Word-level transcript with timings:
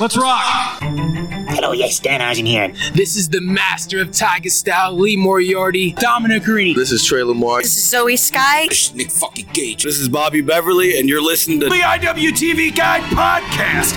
Let's 0.00 0.16
rock! 0.16 0.78
Hello, 0.80 1.72
yes, 1.72 2.00
Danhausen 2.00 2.46
here. 2.46 2.72
This 2.94 3.14
is 3.14 3.28
the 3.28 3.42
master 3.42 4.00
of 4.00 4.10
Tiger 4.10 4.48
Style, 4.48 4.98
Lee 4.98 5.16
Moriarty. 5.16 5.92
Dominic 5.92 6.44
Garrini. 6.44 6.74
This 6.74 6.90
is 6.90 7.04
Trey 7.04 7.22
Lamar. 7.22 7.60
This 7.60 7.76
is 7.76 7.90
Zoe 7.90 8.16
Sky. 8.16 8.66
This 8.68 8.88
is 8.88 8.94
Nick 8.94 9.10
fucking 9.10 9.48
Gage. 9.52 9.84
This 9.84 9.98
is 9.98 10.08
Bobby 10.08 10.40
Beverly, 10.40 10.98
and 10.98 11.10
you're 11.10 11.22
listening 11.22 11.60
to 11.60 11.66
the 11.66 11.74
IWTV 11.74 12.74
Guide 12.74 13.02
Podcast. 13.12 13.92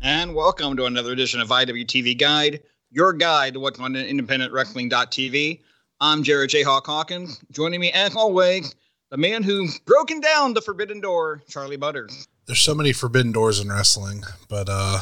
And 0.00 0.32
welcome 0.34 0.76
to 0.76 0.84
another 0.84 1.10
edition 1.12 1.40
of 1.40 1.48
IWTV 1.48 2.18
Guide, 2.18 2.62
your 2.92 3.12
guide 3.12 3.54
to 3.54 3.60
what's 3.60 3.80
on 3.80 3.96
independent 3.96 4.52
independentwrestling.tv. 4.52 5.60
I'm 6.00 6.22
Jared 6.22 6.50
J. 6.50 6.62
Hawk 6.62 6.86
Hawkins. 6.86 7.40
Joining 7.50 7.80
me, 7.80 7.90
as 7.90 8.14
always, 8.14 8.76
the 9.16 9.22
man 9.22 9.42
who's 9.42 9.78
broken 9.80 10.20
down 10.20 10.52
the 10.52 10.60
forbidden 10.60 11.00
door, 11.00 11.42
Charlie 11.48 11.78
Butters. 11.78 12.28
There's 12.44 12.60
so 12.60 12.74
many 12.74 12.92
forbidden 12.92 13.32
doors 13.32 13.58
in 13.58 13.70
wrestling, 13.70 14.24
but 14.48 14.68
uh, 14.70 15.00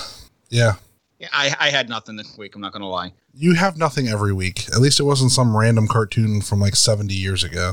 yeah. 0.51 0.75
Yeah, 1.19 1.29
I, 1.33 1.55
I 1.59 1.71
had 1.71 1.89
nothing 1.89 2.15
this 2.15 2.39
week. 2.39 2.55
I'm 2.55 2.61
not 2.61 2.73
gonna 2.73 2.89
lie. 2.89 3.13
You 3.35 3.55
have 3.55 3.77
nothing 3.77 4.07
every 4.07 4.33
week. 4.33 4.69
At 4.69 4.79
least 4.81 5.01
it 5.01 5.03
wasn't 5.03 5.33
some 5.33 5.57
random 5.57 5.89
cartoon 5.89 6.43
from 6.43 6.61
like 6.61 6.77
70 6.77 7.13
years 7.13 7.43
ago. 7.43 7.73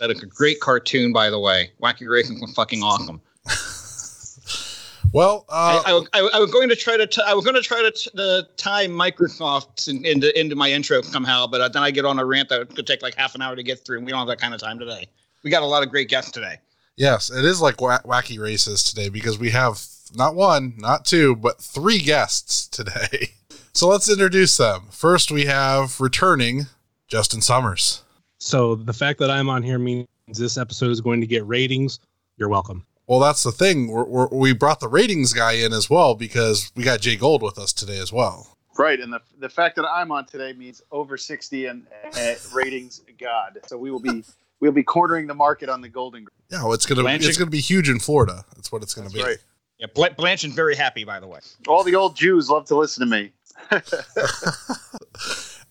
That 0.00 0.10
is 0.10 0.22
a 0.24 0.26
great 0.26 0.58
cartoon, 0.58 1.12
by 1.12 1.30
the 1.30 1.38
way. 1.38 1.70
Wacky 1.80 2.08
Racing 2.08 2.40
was 2.40 2.52
fucking 2.52 2.82
awesome. 2.82 3.20
well, 5.12 5.44
uh, 5.48 5.82
I, 5.86 6.02
I, 6.12 6.30
I, 6.34 6.38
was 6.40 6.50
going 6.50 6.68
to 6.68 6.76
try 6.76 6.96
to 6.96 7.06
t- 7.06 7.22
I 7.24 7.32
was 7.32 7.44
going 7.44 7.54
to 7.54 7.62
try 7.62 7.80
to, 7.80 7.92
t- 7.92 8.10
to 8.16 8.46
tie 8.56 8.88
Microsoft 8.88 9.88
in, 9.88 10.04
into 10.04 10.38
into 10.38 10.56
my 10.56 10.70
intro 10.70 11.00
somehow, 11.02 11.46
but 11.46 11.72
then 11.72 11.84
I 11.84 11.92
get 11.92 12.04
on 12.04 12.18
a 12.18 12.24
rant 12.24 12.48
that 12.48 12.74
could 12.74 12.88
take 12.88 13.02
like 13.02 13.14
half 13.14 13.36
an 13.36 13.42
hour 13.42 13.54
to 13.54 13.62
get 13.62 13.84
through, 13.84 13.98
and 13.98 14.06
we 14.06 14.10
don't 14.10 14.18
have 14.18 14.28
that 14.28 14.40
kind 14.40 14.52
of 14.52 14.60
time 14.60 14.80
today 14.80 15.08
we 15.46 15.50
got 15.50 15.62
a 15.62 15.66
lot 15.66 15.84
of 15.84 15.90
great 15.90 16.08
guests 16.08 16.32
today. 16.32 16.56
Yes, 16.96 17.30
it 17.30 17.44
is 17.44 17.60
like 17.60 17.76
wacky 17.76 18.36
races 18.36 18.82
today 18.82 19.08
because 19.08 19.38
we 19.38 19.50
have 19.50 19.80
not 20.12 20.34
one, 20.34 20.74
not 20.76 21.04
two, 21.04 21.36
but 21.36 21.60
three 21.60 22.00
guests 22.00 22.66
today. 22.66 23.30
So 23.72 23.88
let's 23.88 24.10
introduce 24.10 24.56
them. 24.56 24.86
First, 24.90 25.30
we 25.30 25.44
have 25.44 26.00
returning 26.00 26.64
Justin 27.08 27.42
Summers. 27.42 28.04
So 28.38 28.74
the 28.74 28.94
fact 28.94 29.18
that 29.18 29.30
I'm 29.30 29.50
on 29.50 29.62
here 29.62 29.78
means 29.78 30.08
this 30.28 30.56
episode 30.56 30.90
is 30.90 31.02
going 31.02 31.20
to 31.20 31.26
get 31.26 31.46
ratings. 31.46 32.00
You're 32.38 32.48
welcome. 32.48 32.86
Well, 33.06 33.20
that's 33.20 33.42
the 33.42 33.52
thing. 33.52 33.88
We're, 33.88 34.06
we're, 34.06 34.28
we 34.28 34.54
brought 34.54 34.80
the 34.80 34.88
ratings 34.88 35.34
guy 35.34 35.52
in 35.52 35.74
as 35.74 35.90
well 35.90 36.14
because 36.14 36.72
we 36.74 36.84
got 36.84 37.02
Jay 37.02 37.16
Gold 37.16 37.42
with 37.42 37.58
us 37.58 37.74
today 37.74 37.98
as 37.98 38.10
well. 38.10 38.56
Right, 38.78 38.98
and 38.98 39.12
the 39.12 39.20
the 39.38 39.50
fact 39.50 39.76
that 39.76 39.84
I'm 39.84 40.10
on 40.10 40.24
today 40.24 40.54
means 40.54 40.80
over 40.90 41.18
60 41.18 41.66
and 41.66 41.86
uh, 42.16 42.34
ratings 42.54 43.02
God. 43.18 43.58
So 43.66 43.76
we 43.76 43.90
will 43.90 44.00
be 44.00 44.24
we'll 44.60 44.72
be 44.72 44.82
cornering 44.82 45.26
the 45.26 45.34
market 45.34 45.68
on 45.68 45.80
the 45.80 45.88
Golden. 45.88 46.26
Yeah, 46.50 46.64
well, 46.64 46.72
it's 46.72 46.86
gonna 46.86 47.02
Blanching. 47.02 47.28
it's 47.28 47.38
gonna 47.38 47.50
be 47.50 47.60
huge 47.60 47.88
in 47.88 47.98
Florida. 47.98 48.44
That's 48.54 48.70
what 48.70 48.82
it's 48.82 48.94
gonna 48.94 49.08
That's 49.08 49.22
be. 49.22 49.22
Right. 49.22 49.38
Yeah, 49.78 50.08
Blanche 50.16 50.44
is 50.44 50.54
very 50.54 50.74
happy, 50.74 51.04
by 51.04 51.20
the 51.20 51.26
way. 51.26 51.40
All 51.68 51.84
the 51.84 51.94
old 51.94 52.16
Jews 52.16 52.48
love 52.48 52.64
to 52.66 52.76
listen 52.76 53.06
to 53.06 53.14
me. 53.14 53.32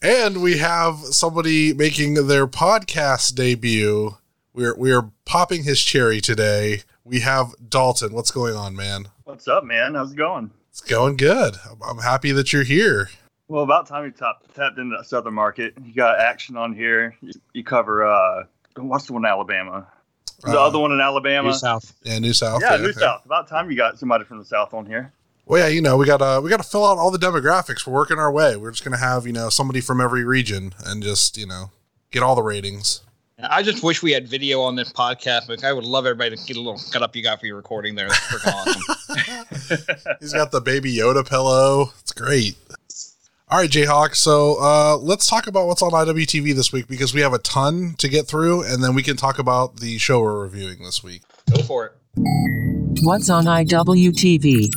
and 0.02 0.42
we 0.42 0.58
have 0.58 0.98
somebody 0.98 1.74
making 1.74 2.28
their 2.28 2.46
podcast 2.46 3.36
debut. 3.36 4.18
We're 4.54 4.76
we 4.76 4.94
are 4.94 5.10
popping 5.26 5.64
his 5.64 5.82
cherry 5.82 6.22
today. 6.22 6.84
We 7.04 7.22
have 7.22 7.54
Dalton. 7.68 8.14
What's 8.14 8.32
going 8.32 8.56
on, 8.56 8.76
man? 8.76 9.08
What's 9.24 9.48
up, 9.48 9.64
man? 9.64 9.96
How's 9.96 10.14
it 10.14 10.18
going? 10.18 10.52
It's 10.70 10.82
going 10.82 11.18
good. 11.18 11.56
I'm, 11.70 11.82
I'm 11.82 11.98
happy 12.00 12.32
that 12.32 12.54
you're 12.54 12.64
here. 12.64 13.10
Well, 13.48 13.64
about 13.64 13.88
time 13.88 14.06
you 14.06 14.12
tapped 14.12 14.54
tapped 14.56 14.78
into 14.78 14.98
the 14.98 15.04
Southern 15.04 15.34
market. 15.34 15.74
You 15.84 15.94
got 15.94 16.20
action 16.20 16.58
on 16.58 16.74
here. 16.74 17.16
You, 17.22 17.34
you 17.54 17.64
cover 17.64 18.06
uh, 18.06 18.44
what's 18.78 19.06
the 19.06 19.14
one 19.14 19.24
in 19.24 19.32
Alabama? 19.32 19.88
The 20.42 20.60
uh, 20.60 20.68
other 20.68 20.80
one 20.80 20.92
in 20.92 21.00
Alabama, 21.00 21.50
New 21.50 21.54
South. 21.54 21.94
Yeah, 22.04 22.20
New 22.20 22.34
South. 22.34 22.62
Yeah, 22.62 22.72
yeah 22.76 22.82
New 22.82 22.88
yeah. 22.88 22.94
South. 22.94 23.26
About 23.26 23.48
time 23.48 23.70
you 23.70 23.78
got 23.78 23.98
somebody 23.98 24.26
from 24.26 24.38
the 24.38 24.46
South 24.46 24.74
on 24.74 24.86
here. 24.86 25.14
Well, 25.46 25.62
yeah, 25.62 25.68
you 25.68 25.82
know, 25.82 25.96
we 25.96 26.06
got 26.06 26.18
to 26.18 26.42
we 26.42 26.50
got 26.50 26.58
to 26.58 26.68
fill 26.68 26.86
out 26.86 26.98
all 26.98 27.12
the 27.12 27.20
demographics. 27.20 27.86
We're 27.86 27.94
working 27.94 28.18
our 28.18 28.32
way. 28.32 28.58
We're 28.58 28.72
just 28.72 28.84
gonna 28.84 28.98
have 28.98 29.26
you 29.26 29.34
know 29.34 29.50
somebody 29.50 29.82
from 29.82 30.02
every 30.02 30.24
region 30.24 30.74
and 30.86 31.04
just 31.04 31.38
you 31.38 31.46
know 31.46 31.72
get 32.12 32.24
all 32.24 32.36
the 32.36 32.44
ratings. 32.44 33.02
I 33.38 33.64
just 33.64 33.84
wish 33.84 34.02
we 34.02 34.12
had 34.12 34.28
video 34.28 34.62
on 34.62 34.76
this 34.76 34.92
podcast. 34.92 35.48
But 35.48 35.64
I 35.64 35.74
would 35.74 35.84
love 35.84 36.06
everybody 36.06 36.36
to 36.36 36.46
get 36.46 36.58
a 36.58 36.62
little 36.62 36.82
cut 36.92 37.02
up 37.02 37.16
you 37.16 37.24
got 37.24 37.40
for 37.40 37.46
your 37.46 37.58
recording 37.58 37.96
there. 37.96 38.08
That's 38.08 38.20
freaking 38.20 38.54
awesome. 39.68 40.18
He's 40.20 40.34
got 40.34 40.52
the 40.52 40.62
baby 40.62 40.96
Yoda 40.96 41.28
pillow. 41.28 41.92
It's 42.00 42.14
great. 42.14 42.56
All 43.48 43.60
right, 43.60 43.70
Jayhawk. 43.70 44.16
So 44.16 44.58
uh, 44.60 44.98
let's 44.98 45.28
talk 45.28 45.46
about 45.46 45.68
what's 45.68 45.84
on 45.84 45.92
IWTV 45.92 46.56
this 46.56 46.74
week 46.74 46.88
because 46.88 47.14
we 47.14 47.22
have 47.22 47.34
a 47.34 47.38
ton 47.38 47.94
to 48.00 48.10
get 48.10 48.26
through, 48.26 48.64
and 48.64 48.84
then 48.84 48.96
we 48.96 49.04
can 49.04 49.18
talk 49.18 49.38
about 49.38 49.78
the 49.78 50.00
show 50.00 50.20
we're 50.20 50.42
reviewing 50.42 50.80
this 50.80 51.04
week. 51.04 51.22
Go 51.56 51.62
for 51.62 51.86
it. 51.86 51.92
What's 53.04 53.30
on 53.30 53.46
IWTV? 53.46 54.70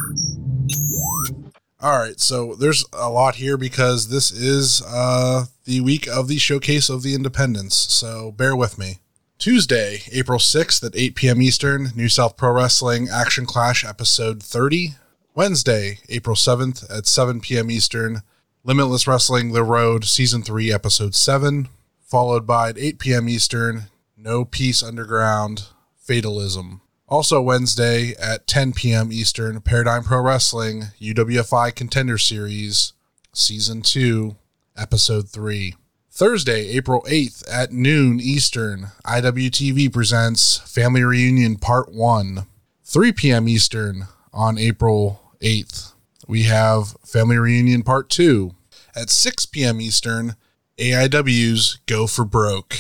All 1.81 1.99
right, 1.99 2.21
so 2.21 2.57
there's 2.57 2.85
a 2.93 3.09
lot 3.09 3.37
here 3.37 3.57
because 3.57 4.11
this 4.11 4.31
is 4.31 4.83
uh, 4.87 5.47
the 5.65 5.81
week 5.81 6.07
of 6.07 6.29
the 6.29 6.37
Showcase 6.37 6.91
of 6.91 7.03
the 7.03 7.15
Independents, 7.15 7.75
so 7.75 8.33
bear 8.33 8.55
with 8.55 8.77
me. 8.77 8.99
Tuesday, 9.39 10.03
April 10.13 10.39
6th 10.39 10.85
at 10.85 10.95
8 10.95 11.15
p.m. 11.15 11.41
Eastern, 11.41 11.93
New 11.95 12.11
South 12.11 12.37
Pro 12.37 12.53
Wrestling 12.53 13.09
Action 13.09 13.47
Clash 13.47 13.83
Episode 13.83 14.43
30. 14.43 14.97
Wednesday, 15.35 16.01
April 16.11 16.37
7th 16.37 16.85
at 16.95 17.07
7 17.07 17.41
p.m. 17.41 17.71
Eastern, 17.71 18.23
Limitless 18.65 19.07
Wrestling 19.07 19.53
The 19.53 19.63
Road, 19.63 20.05
Season 20.05 20.43
3, 20.43 20.73
Episode 20.73 21.15
7, 21.15 21.69
followed 22.01 22.47
by 22.47 22.71
at 22.71 22.79
8 22.79 22.99
p.m. 22.99 23.29
Eastern, 23.29 23.85
No 24.17 24.45
Peace 24.45 24.83
Underground, 24.83 25.69
Fatalism. 25.97 26.81
Also 27.07 27.41
Wednesday 27.41 28.15
at 28.21 28.47
10 28.49 28.73
p.m. 28.73 29.13
Eastern, 29.13 29.61
Paradigm 29.61 30.03
Pro 30.03 30.21
Wrestling, 30.21 30.87
UWFI 31.01 31.75
Contender 31.75 32.19
Series, 32.19 32.93
Season 33.33 33.81
2, 33.81 34.37
Episode 34.77 35.29
3. 35.29 35.75
Thursday, 36.11 36.69
April 36.71 37.03
8th 37.09 37.45
at 37.51 37.73
noon 37.73 38.19
Eastern, 38.21 38.89
IWTV 39.07 39.93
presents 39.93 40.59
Family 40.59 41.05
Reunion 41.05 41.57
Part 41.57 41.93
1, 41.93 42.45
3 42.85 43.13
p.m. 43.13 43.49
Eastern 43.49 44.09
on 44.33 44.59
April 44.59 45.23
8th 45.41 45.93
we 46.29 46.45
have 46.45 46.97
Family 47.05 47.39
Reunion 47.39 47.83
Part 47.83 48.11
2. 48.11 48.55
At 48.95 49.11
6 49.11 49.47
p.m. 49.47 49.81
Eastern, 49.81 50.37
AIW's 50.77 51.81
Go 51.87 52.07
for 52.07 52.25
Broke 52.25 52.77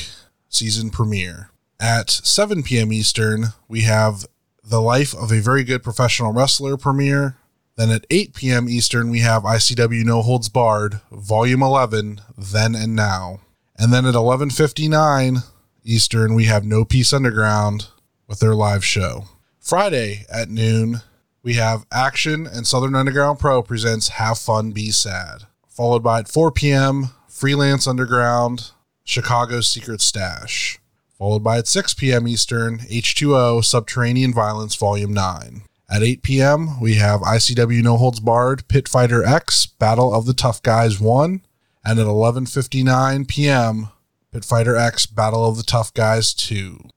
season 0.48 0.90
premiere. 0.90 1.50
At 1.80 2.10
7 2.10 2.62
p.m. 2.62 2.92
Eastern, 2.92 3.46
we 3.66 3.82
have 3.82 4.26
The 4.62 4.80
Life 4.80 5.14
of 5.14 5.32
a 5.32 5.40
Very 5.40 5.64
Good 5.64 5.82
Professional 5.82 6.32
Wrestler 6.32 6.76
premiere. 6.76 7.36
Then 7.76 7.90
at 7.90 8.06
8 8.10 8.34
p.m. 8.34 8.68
Eastern, 8.68 9.10
we 9.10 9.20
have 9.20 9.44
ICW 9.44 10.04
No 10.04 10.20
Holds 10.20 10.48
Barred, 10.48 11.00
Volume 11.10 11.62
11, 11.62 12.20
Then 12.36 12.74
and 12.74 12.94
Now. 12.94 13.40
And 13.78 13.92
then 13.92 14.04
at 14.04 14.14
11:59 14.14 15.44
Eastern, 15.84 16.34
we 16.34 16.44
have 16.44 16.64
No 16.64 16.84
Peace 16.84 17.12
Underground 17.12 17.86
with 18.26 18.40
their 18.40 18.56
live 18.56 18.84
show. 18.84 19.26
Friday 19.60 20.26
at 20.28 20.50
noon, 20.50 21.02
we 21.42 21.54
have 21.54 21.86
Action 21.92 22.46
and 22.46 22.66
Southern 22.66 22.94
Underground 22.94 23.38
Pro 23.38 23.62
presents 23.62 24.08
Have 24.08 24.38
Fun, 24.38 24.72
Be 24.72 24.90
Sad. 24.90 25.44
Followed 25.68 26.02
by 26.02 26.20
at 26.20 26.28
4 26.28 26.50
p.m., 26.50 27.10
Freelance 27.28 27.86
Underground, 27.86 28.72
Chicago's 29.04 29.68
Secret 29.68 30.00
Stash. 30.00 30.80
Followed 31.16 31.42
by 31.44 31.58
at 31.58 31.68
6 31.68 31.94
p.m. 31.94 32.26
Eastern, 32.28 32.78
H2O 32.78 33.64
Subterranean 33.64 34.32
Violence 34.34 34.74
Volume 34.74 35.12
9. 35.12 35.62
At 35.90 36.02
8 36.02 36.22
p.m., 36.22 36.80
we 36.80 36.94
have 36.94 37.20
ICW 37.20 37.82
No 37.82 37.96
Holds 37.96 38.20
Barred, 38.20 38.68
Pit 38.68 38.88
Fighter 38.88 39.24
X, 39.24 39.66
Battle 39.66 40.12
of 40.12 40.26
the 40.26 40.34
Tough 40.34 40.62
Guys 40.62 41.00
1. 41.00 41.42
And 41.84 41.98
at 41.98 42.06
11.59 42.06 43.26
p.m., 43.26 43.88
Pit 44.32 44.44
Fighter 44.44 44.76
X, 44.76 45.06
Battle 45.06 45.48
of 45.48 45.56
the 45.56 45.62
Tough 45.62 45.94
Guys 45.94 46.34
2. 46.34 46.90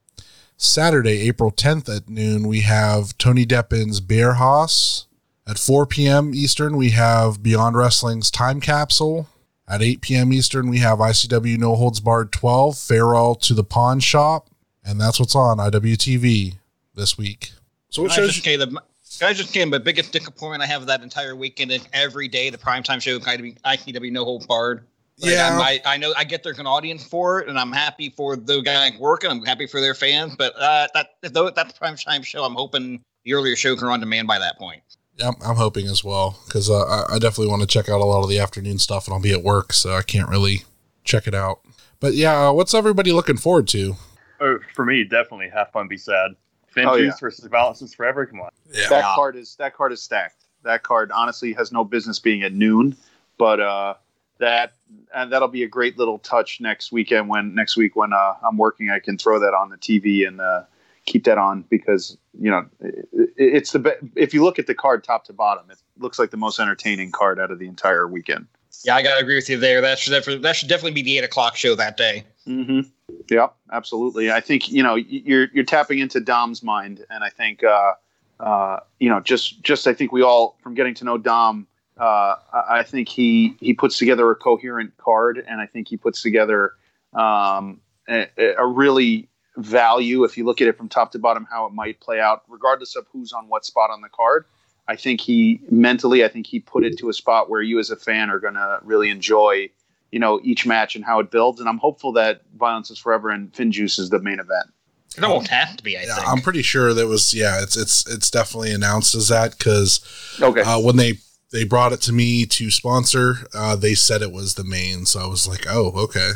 Saturday, 0.63 1.27
April 1.27 1.51
10th 1.51 1.93
at 1.93 2.08
noon, 2.08 2.47
we 2.47 2.61
have 2.61 3.17
Tony 3.17 3.46
Deppen's 3.46 3.99
Bear 3.99 4.35
Hoss. 4.35 5.08
At 5.47 5.58
4 5.58 5.87
p.m. 5.87 6.35
Eastern, 6.35 6.78
we 6.78 6.91
have 6.91 7.41
Beyond 7.41 7.75
Wrestling's 7.75 8.29
Time 8.29 8.61
Capsule. 8.61 9.28
At 9.67 9.81
8 9.81 10.02
p.m. 10.02 10.31
Eastern, 10.31 10.69
we 10.69 10.78
have 10.78 10.99
ICW 10.99 11.58
No 11.58 11.75
Holds 11.75 11.99
Barred 11.99 12.31
12, 12.31 12.78
Farewell 12.78 13.34
to 13.35 13.55
the 13.55 13.63
Pawn 13.63 13.99
Shop. 13.99 14.49
And 14.85 15.02
that's 15.02 15.19
what's 15.19 15.35
on 15.35 15.58
IWTV 15.58 16.58
this 16.93 17.17
week. 17.17 17.53
So 17.90 18.03
what 18.03 18.11
shows? 18.11 18.35
Just 18.35 18.46
the, 18.46 18.81
I 19.25 19.34
just 19.34 19.53
came, 19.53 19.72
but 19.72 19.84
biggest 19.84 20.11
disappointment 20.11 20.61
I 20.61 20.67
have 20.67 20.85
that 20.85 21.02
entire 21.02 21.35
weekend 21.35 21.72
and 21.72 21.87
every 21.91 22.28
day 22.28 22.52
the 22.52 22.59
primetime 22.59 23.02
show 23.02 23.17
ICW 23.17 24.11
No 24.11 24.25
Holds 24.25 24.46
Barred. 24.46 24.85
Like, 25.22 25.32
yeah, 25.32 25.58
I, 25.59 25.79
I 25.85 25.97
know 25.97 26.14
I 26.18 26.23
get 26.23 26.44
there's 26.44 26.59
an 26.59 26.68
audience 26.68 27.03
for 27.03 27.40
it, 27.41 27.47
and 27.47 27.59
I'm 27.59 27.72
happy 27.72 28.09
for 28.09 28.35
the 28.35 28.62
guy 28.62 28.91
working. 29.00 29.29
I'm 29.29 29.44
happy 29.46 29.68
for 29.68 29.79
their 29.79 29.94
fans, 29.94 30.35
but 30.35 30.53
uh, 30.58 30.88
that 30.94 31.09
though 31.34 31.50
that's 31.50 31.78
prime 31.78 31.96
time 31.96 32.23
show. 32.23 32.44
I'm 32.44 32.56
hoping 32.56 33.03
the 33.23 33.34
earlier 33.34 33.56
shows 33.56 33.84
are 33.84 33.91
on 33.91 34.00
demand 34.00 34.28
by 34.28 34.40
that 34.40 34.58
point. 34.58 34.82
Yeah, 35.18 35.32
I'm, 35.46 35.58
hoping 35.58 35.85
as 35.88 36.03
well 36.03 36.40
because 36.46 36.70
uh, 36.70 36.82
I, 36.84 37.16
I 37.16 37.20
definitely 37.20 37.47
want 37.47 37.62
to 37.62 37.68
check 37.68 37.90
out 37.90 38.02
a 38.02 38.06
lot 38.06 38.23
of 38.23 38.29
the 38.29 38.40
afternoon 38.40 38.79
stuff, 38.79 39.08
and 39.08 39.14
I'll 39.14 39.22
be 39.22 39.34
at 39.34 39.44
work, 39.44 39.73
so 39.73 39.94
I 39.94 40.02
can't 40.02 40.29
really 40.29 40.64
check 41.03 41.28
it 41.28 41.35
out. 41.35 41.59
But 42.00 42.16
yeah, 42.16 42.47
uh, 42.47 42.53
what's 42.53 42.73
everybody 42.73 43.12
looking 43.12 43.38
forward 43.38 43.68
to? 43.70 43.96
Oh, 44.40 44.58
for 44.73 44.85
me, 44.85 45.03
definitely 45.03 45.50
have 45.50 45.72
fun, 45.72 45.88
be 45.88 45.97
sad. 45.97 46.32
Finn 46.70 46.88
Oh, 46.88 46.96
yeah. 46.96 47.12
versus 47.20 47.46
Violence 47.46 47.82
is 47.82 47.94
Forever. 47.94 48.26
Come 48.26 48.41
on. 48.41 48.50
Yeah. 48.73 48.88
that 48.90 49.03
card 49.16 49.35
is 49.35 49.56
that 49.58 49.76
card 49.76 49.91
is 49.91 50.02
stacked. 50.02 50.46
That 50.64 50.84
card 50.84 51.12
honestly 51.12 51.53
has 51.53 51.72
no 51.72 51.84
business 51.84 52.18
being 52.18 52.41
at 52.44 52.53
noon, 52.53 52.96
but 53.38 53.59
uh, 53.59 53.96
that 54.40 54.73
and 55.14 55.32
that'll 55.32 55.47
be 55.47 55.64
a 55.64 55.67
great 55.67 55.97
little 55.97 56.20
touch 56.20 56.61
next 56.61 56.91
weekend 56.91 57.29
when 57.29 57.53
next 57.55 57.78
week 57.78 57.96
when 57.96 58.14
uh, 58.14 58.34
I'm 58.43 58.58
working, 58.58 58.90
I 58.90 58.99
can 58.99 59.17
throw 59.17 59.40
that 59.40 59.53
on 59.53 59.70
the 59.70 59.78
TV 59.78 60.28
and 60.28 60.40
uh, 60.40 60.64
keep 61.05 61.23
that 61.26 61.38
on 61.38 61.64
because 61.70 62.17
you 62.40 62.49
know 62.49 62.66
it, 62.79 63.08
it's 63.38 63.72
the 63.72 63.79
be- 63.79 64.11
if 64.16 64.34
you 64.34 64.43
look 64.43 64.59
at 64.59 64.67
the 64.67 64.76
card 64.76 65.03
top 65.03 65.26
to 65.26 65.34
bottom, 65.34 65.70
it 65.70 65.78
looks 65.97 66.20
like 66.20 66.32
the 66.32 66.38
most 66.38 66.59
entertaining 66.59 67.11
card 67.11 67.40
out 67.40 67.52
of 67.52 67.59
the 67.59 67.67
entire 67.67 68.08
weekend. 68.08 68.47
Yeah, 68.84 68.96
I 68.96 69.03
gotta 69.03 69.22
agree 69.22 69.35
with 69.35 69.49
you 69.49 69.58
there. 69.58 69.82
That 69.82 69.99
should 69.99 70.11
definitely, 70.11 70.41
that 70.43 70.55
should 70.55 70.70
definitely 70.70 70.94
be 70.94 71.03
the 71.03 71.17
eight 71.17 71.23
o'clock 71.23 71.55
show 71.55 71.76
that 71.76 71.97
day. 71.97 72.23
Mm-hmm. 72.47 72.82
Yep, 73.29 73.55
absolutely. 73.72 74.32
I 74.32 74.40
think 74.40 74.70
you 74.70 74.82
know 74.82 74.96
you're 74.96 75.47
you're 75.53 75.66
tapping 75.66 75.99
into 75.99 76.20
Dom's 76.20 76.64
mind, 76.64 77.05
and 77.09 77.23
I 77.23 77.29
think 77.29 77.64
uh, 77.64 77.94
uh, 78.40 78.79
you 78.99 79.09
know 79.09 79.20
just 79.20 79.61
just 79.61 79.87
I 79.87 79.94
think 79.94 80.11
we 80.11 80.22
all 80.22 80.58
from 80.61 80.73
getting 80.73 80.94
to 80.96 81.05
know 81.05 81.17
Dom. 81.17 81.67
Uh, 82.01 82.35
I 82.51 82.79
I 82.79 82.83
think 82.83 83.07
he 83.07 83.55
he 83.59 83.73
puts 83.73 83.97
together 83.97 84.29
a 84.31 84.35
coherent 84.35 84.97
card, 84.97 85.43
and 85.47 85.61
I 85.61 85.67
think 85.67 85.87
he 85.87 85.97
puts 85.97 86.21
together 86.21 86.73
um, 87.13 87.79
a, 88.09 88.27
a 88.57 88.65
really 88.65 89.29
value 89.57 90.23
if 90.23 90.37
you 90.37 90.45
look 90.45 90.61
at 90.61 90.67
it 90.67 90.77
from 90.77 90.89
top 90.89 91.11
to 91.11 91.19
bottom 91.19 91.45
how 91.51 91.65
it 91.67 91.73
might 91.73 91.99
play 91.99 92.19
out, 92.19 92.41
regardless 92.49 92.95
of 92.95 93.05
who's 93.11 93.33
on 93.33 93.47
what 93.49 93.65
spot 93.65 93.89
on 93.91 94.01
the 94.01 94.09
card. 94.09 94.45
I 94.87 94.95
think 94.95 95.21
he 95.21 95.61
mentally, 95.69 96.25
I 96.25 96.27
think 96.27 96.47
he 96.47 96.59
put 96.59 96.83
it 96.83 96.97
to 96.99 97.09
a 97.09 97.13
spot 97.13 97.49
where 97.49 97.61
you 97.61 97.77
as 97.79 97.91
a 97.91 97.95
fan 97.95 98.29
are 98.29 98.39
going 98.39 98.55
to 98.55 98.79
really 98.83 99.09
enjoy 99.09 99.69
you 100.11 100.19
know 100.19 100.41
each 100.43 100.65
match 100.65 100.95
and 100.95 101.05
how 101.05 101.19
it 101.19 101.29
builds. 101.31 101.59
And 101.59 101.69
I'm 101.69 101.77
hopeful 101.77 102.13
that 102.13 102.41
Violence 102.57 102.89
is 102.89 102.97
Forever 102.97 103.29
and 103.29 103.53
Finn 103.55 103.71
Juice 103.71 103.99
is 103.99 104.09
the 104.09 104.19
main 104.19 104.39
event. 104.39 104.71
It 105.17 105.21
won't 105.21 105.49
have 105.49 105.77
to 105.77 105.83
be. 105.83 105.97
I 105.97 106.03
Yeah, 106.03 106.15
think. 106.15 106.27
I'm 106.27 106.41
pretty 106.41 106.61
sure 106.63 106.93
that 106.93 107.07
was 107.07 107.33
yeah. 107.33 107.61
It's 107.61 107.77
it's 107.77 108.09
it's 108.09 108.31
definitely 108.31 108.71
announced 108.73 109.13
as 109.13 109.27
that 109.27 109.57
because 109.57 109.99
Okay. 110.41 110.61
uh, 110.61 110.79
when 110.79 110.95
they 110.95 111.19
they 111.51 111.63
brought 111.63 111.93
it 111.93 112.01
to 112.01 112.13
me 112.13 112.45
to 112.45 112.71
sponsor, 112.71 113.35
uh, 113.53 113.75
they 113.75 113.93
said 113.93 114.21
it 114.21 114.31
was 114.31 114.55
the 114.55 114.63
main. 114.63 115.05
So 115.05 115.19
I 115.19 115.27
was 115.27 115.47
like, 115.47 115.65
oh, 115.69 115.91
okay. 115.95 116.31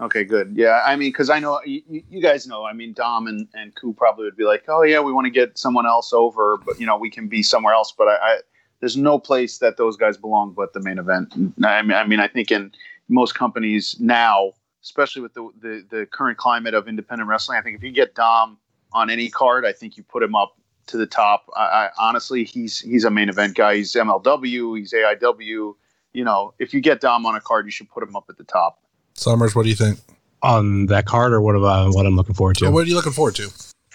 Okay, 0.00 0.22
good. 0.22 0.52
Yeah, 0.54 0.80
I 0.86 0.94
mean, 0.94 1.10
because 1.10 1.28
I 1.28 1.40
know 1.40 1.60
you, 1.64 1.82
you 1.88 2.22
guys 2.22 2.46
know. 2.46 2.64
I 2.64 2.72
mean, 2.72 2.92
Dom 2.92 3.26
and 3.26 3.48
and 3.52 3.74
Ku 3.74 3.92
probably 3.92 4.26
would 4.26 4.36
be 4.36 4.44
like, 4.44 4.62
"Oh 4.68 4.82
yeah, 4.82 5.00
we 5.00 5.12
want 5.12 5.24
to 5.24 5.30
get 5.30 5.58
someone 5.58 5.86
else 5.86 6.12
over, 6.12 6.56
but 6.56 6.78
you 6.78 6.86
know, 6.86 6.96
we 6.96 7.10
can 7.10 7.26
be 7.26 7.42
somewhere 7.42 7.74
else." 7.74 7.92
But 7.98 8.06
I, 8.06 8.14
I 8.14 8.38
there's 8.78 8.96
no 8.96 9.18
place 9.18 9.58
that 9.58 9.76
those 9.76 9.96
guys 9.96 10.16
belong 10.16 10.52
but 10.52 10.72
the 10.72 10.80
main 10.80 10.98
event. 10.98 11.34
I 11.64 11.82
mean, 11.82 11.92
I 11.96 12.06
mean, 12.06 12.20
I 12.20 12.28
think 12.28 12.52
in 12.52 12.70
most 13.08 13.34
companies 13.34 13.96
now, 13.98 14.52
especially 14.84 15.22
with 15.22 15.34
the 15.34 15.50
the, 15.60 15.84
the 15.90 16.06
current 16.06 16.38
climate 16.38 16.74
of 16.74 16.86
independent 16.86 17.28
wrestling, 17.28 17.58
I 17.58 17.62
think 17.62 17.76
if 17.76 17.82
you 17.82 17.90
get 17.90 18.14
Dom 18.14 18.56
on 18.92 19.10
any 19.10 19.28
card, 19.28 19.66
I 19.66 19.72
think 19.72 19.96
you 19.96 20.04
put 20.04 20.22
him 20.22 20.36
up 20.36 20.56
to 20.88 20.96
the 20.96 21.06
top. 21.06 21.48
I, 21.56 21.62
I 21.62 21.88
honestly, 21.98 22.44
he's 22.44 22.80
he's 22.80 23.04
a 23.04 23.10
main 23.10 23.28
event 23.28 23.56
guy. 23.56 23.76
He's 23.76 23.92
MLW. 23.92 24.78
He's 24.78 24.92
AIW. 24.92 25.74
You 26.12 26.24
know, 26.24 26.54
if 26.58 26.74
you 26.74 26.80
get 26.80 27.00
Dom 27.00 27.26
on 27.26 27.34
a 27.36 27.40
card, 27.40 27.66
you 27.66 27.70
should 27.70 27.88
put 27.88 28.02
him 28.02 28.16
up 28.16 28.24
at 28.28 28.36
the 28.38 28.44
top. 28.44 28.82
Summers, 29.14 29.54
what 29.54 29.64
do 29.64 29.68
you 29.68 29.74
think? 29.74 29.98
On 30.42 30.86
that 30.86 31.06
card, 31.06 31.32
or 31.32 31.40
what 31.40 31.56
about 31.56 31.94
what 31.94 32.06
I'm 32.06 32.16
looking 32.16 32.34
forward 32.34 32.56
to? 32.58 32.66
Oh, 32.66 32.70
what 32.70 32.84
are 32.84 32.88
you 32.88 32.94
looking 32.94 33.12
forward 33.12 33.34
to? 33.36 33.50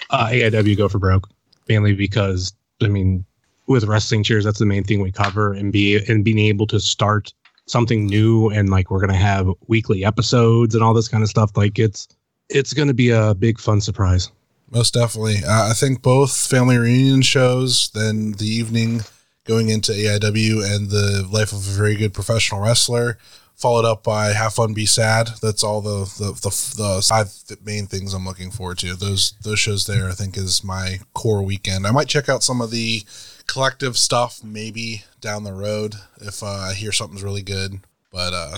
uh, 0.10 0.28
AIW 0.28 0.78
go 0.78 0.88
for 0.90 1.00
broke, 1.00 1.30
mainly 1.68 1.94
because 1.94 2.54
I 2.82 2.88
mean, 2.88 3.26
with 3.68 3.86
wrestling 3.86 4.24
cheers, 4.24 4.44
that's 4.44 4.60
the 4.60 4.66
main 4.66 4.84
thing 4.84 5.02
we 5.02 5.12
cover, 5.12 5.54
and 5.54 5.72
be 5.72 6.04
and 6.08 6.24
being 6.24 6.40
able 6.40 6.68
to 6.68 6.80
start 6.80 7.34
something 7.66 8.06
new, 8.06 8.50
and 8.50 8.70
like 8.70 8.92
we're 8.92 9.00
gonna 9.00 9.14
have 9.14 9.50
weekly 9.68 10.04
episodes 10.04 10.76
and 10.76 10.84
all 10.84 10.94
this 10.94 11.08
kind 11.08 11.24
of 11.24 11.30
stuff. 11.30 11.52
Like 11.56 11.80
it's 11.80 12.08
it's 12.50 12.74
gonna 12.74 12.94
be 12.94 13.10
a 13.10 13.34
big 13.34 13.60
fun 13.60 13.82
surprise. 13.82 14.32
Most 14.74 14.96
definitely. 14.96 15.38
Uh, 15.46 15.70
I 15.70 15.74
think 15.74 16.02
both 16.02 16.36
family 16.36 16.78
reunion 16.78 17.22
shows, 17.22 17.92
then 17.94 18.32
the 18.32 18.48
evening 18.48 19.02
going 19.46 19.70
into 19.70 19.92
AIW 19.92 20.76
and 20.76 20.90
the 20.90 21.28
life 21.32 21.52
of 21.52 21.60
a 21.60 21.72
very 21.72 21.96
good 21.96 22.14
professional 22.14 22.62
wrestler, 22.62 23.20
followed 23.56 23.86
up 23.86 24.04
by 24.04 24.32
Have 24.32 24.56
Fun 24.56 24.74
Be 24.74 24.88
Sad. 24.88 25.30
That's 25.44 25.64
all 25.64 25.82
the 25.82 26.06
the 26.18 26.32
the, 26.34 26.74
the 26.78 27.06
five 27.08 27.32
main 27.64 27.86
things 27.86 28.16
I'm 28.16 28.26
looking 28.26 28.50
forward 28.50 28.80
to. 28.80 28.96
Those 28.96 29.34
those 29.44 29.60
shows 29.60 29.86
there, 29.86 30.10
I 30.10 30.14
think, 30.14 30.38
is 30.38 30.64
my 30.64 31.00
core 31.14 31.44
weekend. 31.44 31.86
I 31.86 31.92
might 31.92 32.08
check 32.08 32.28
out 32.28 32.42
some 32.42 32.60
of 32.60 32.72
the 32.72 33.04
collective 33.46 33.96
stuff 33.96 34.44
maybe 34.44 35.04
down 35.22 35.44
the 35.44 35.54
road 35.54 35.96
if 36.22 36.42
uh, 36.42 36.48
I 36.48 36.74
hear 36.74 36.92
something's 36.92 37.24
really 37.24 37.44
good. 37.44 37.80
But 38.12 38.34
uh, 38.34 38.58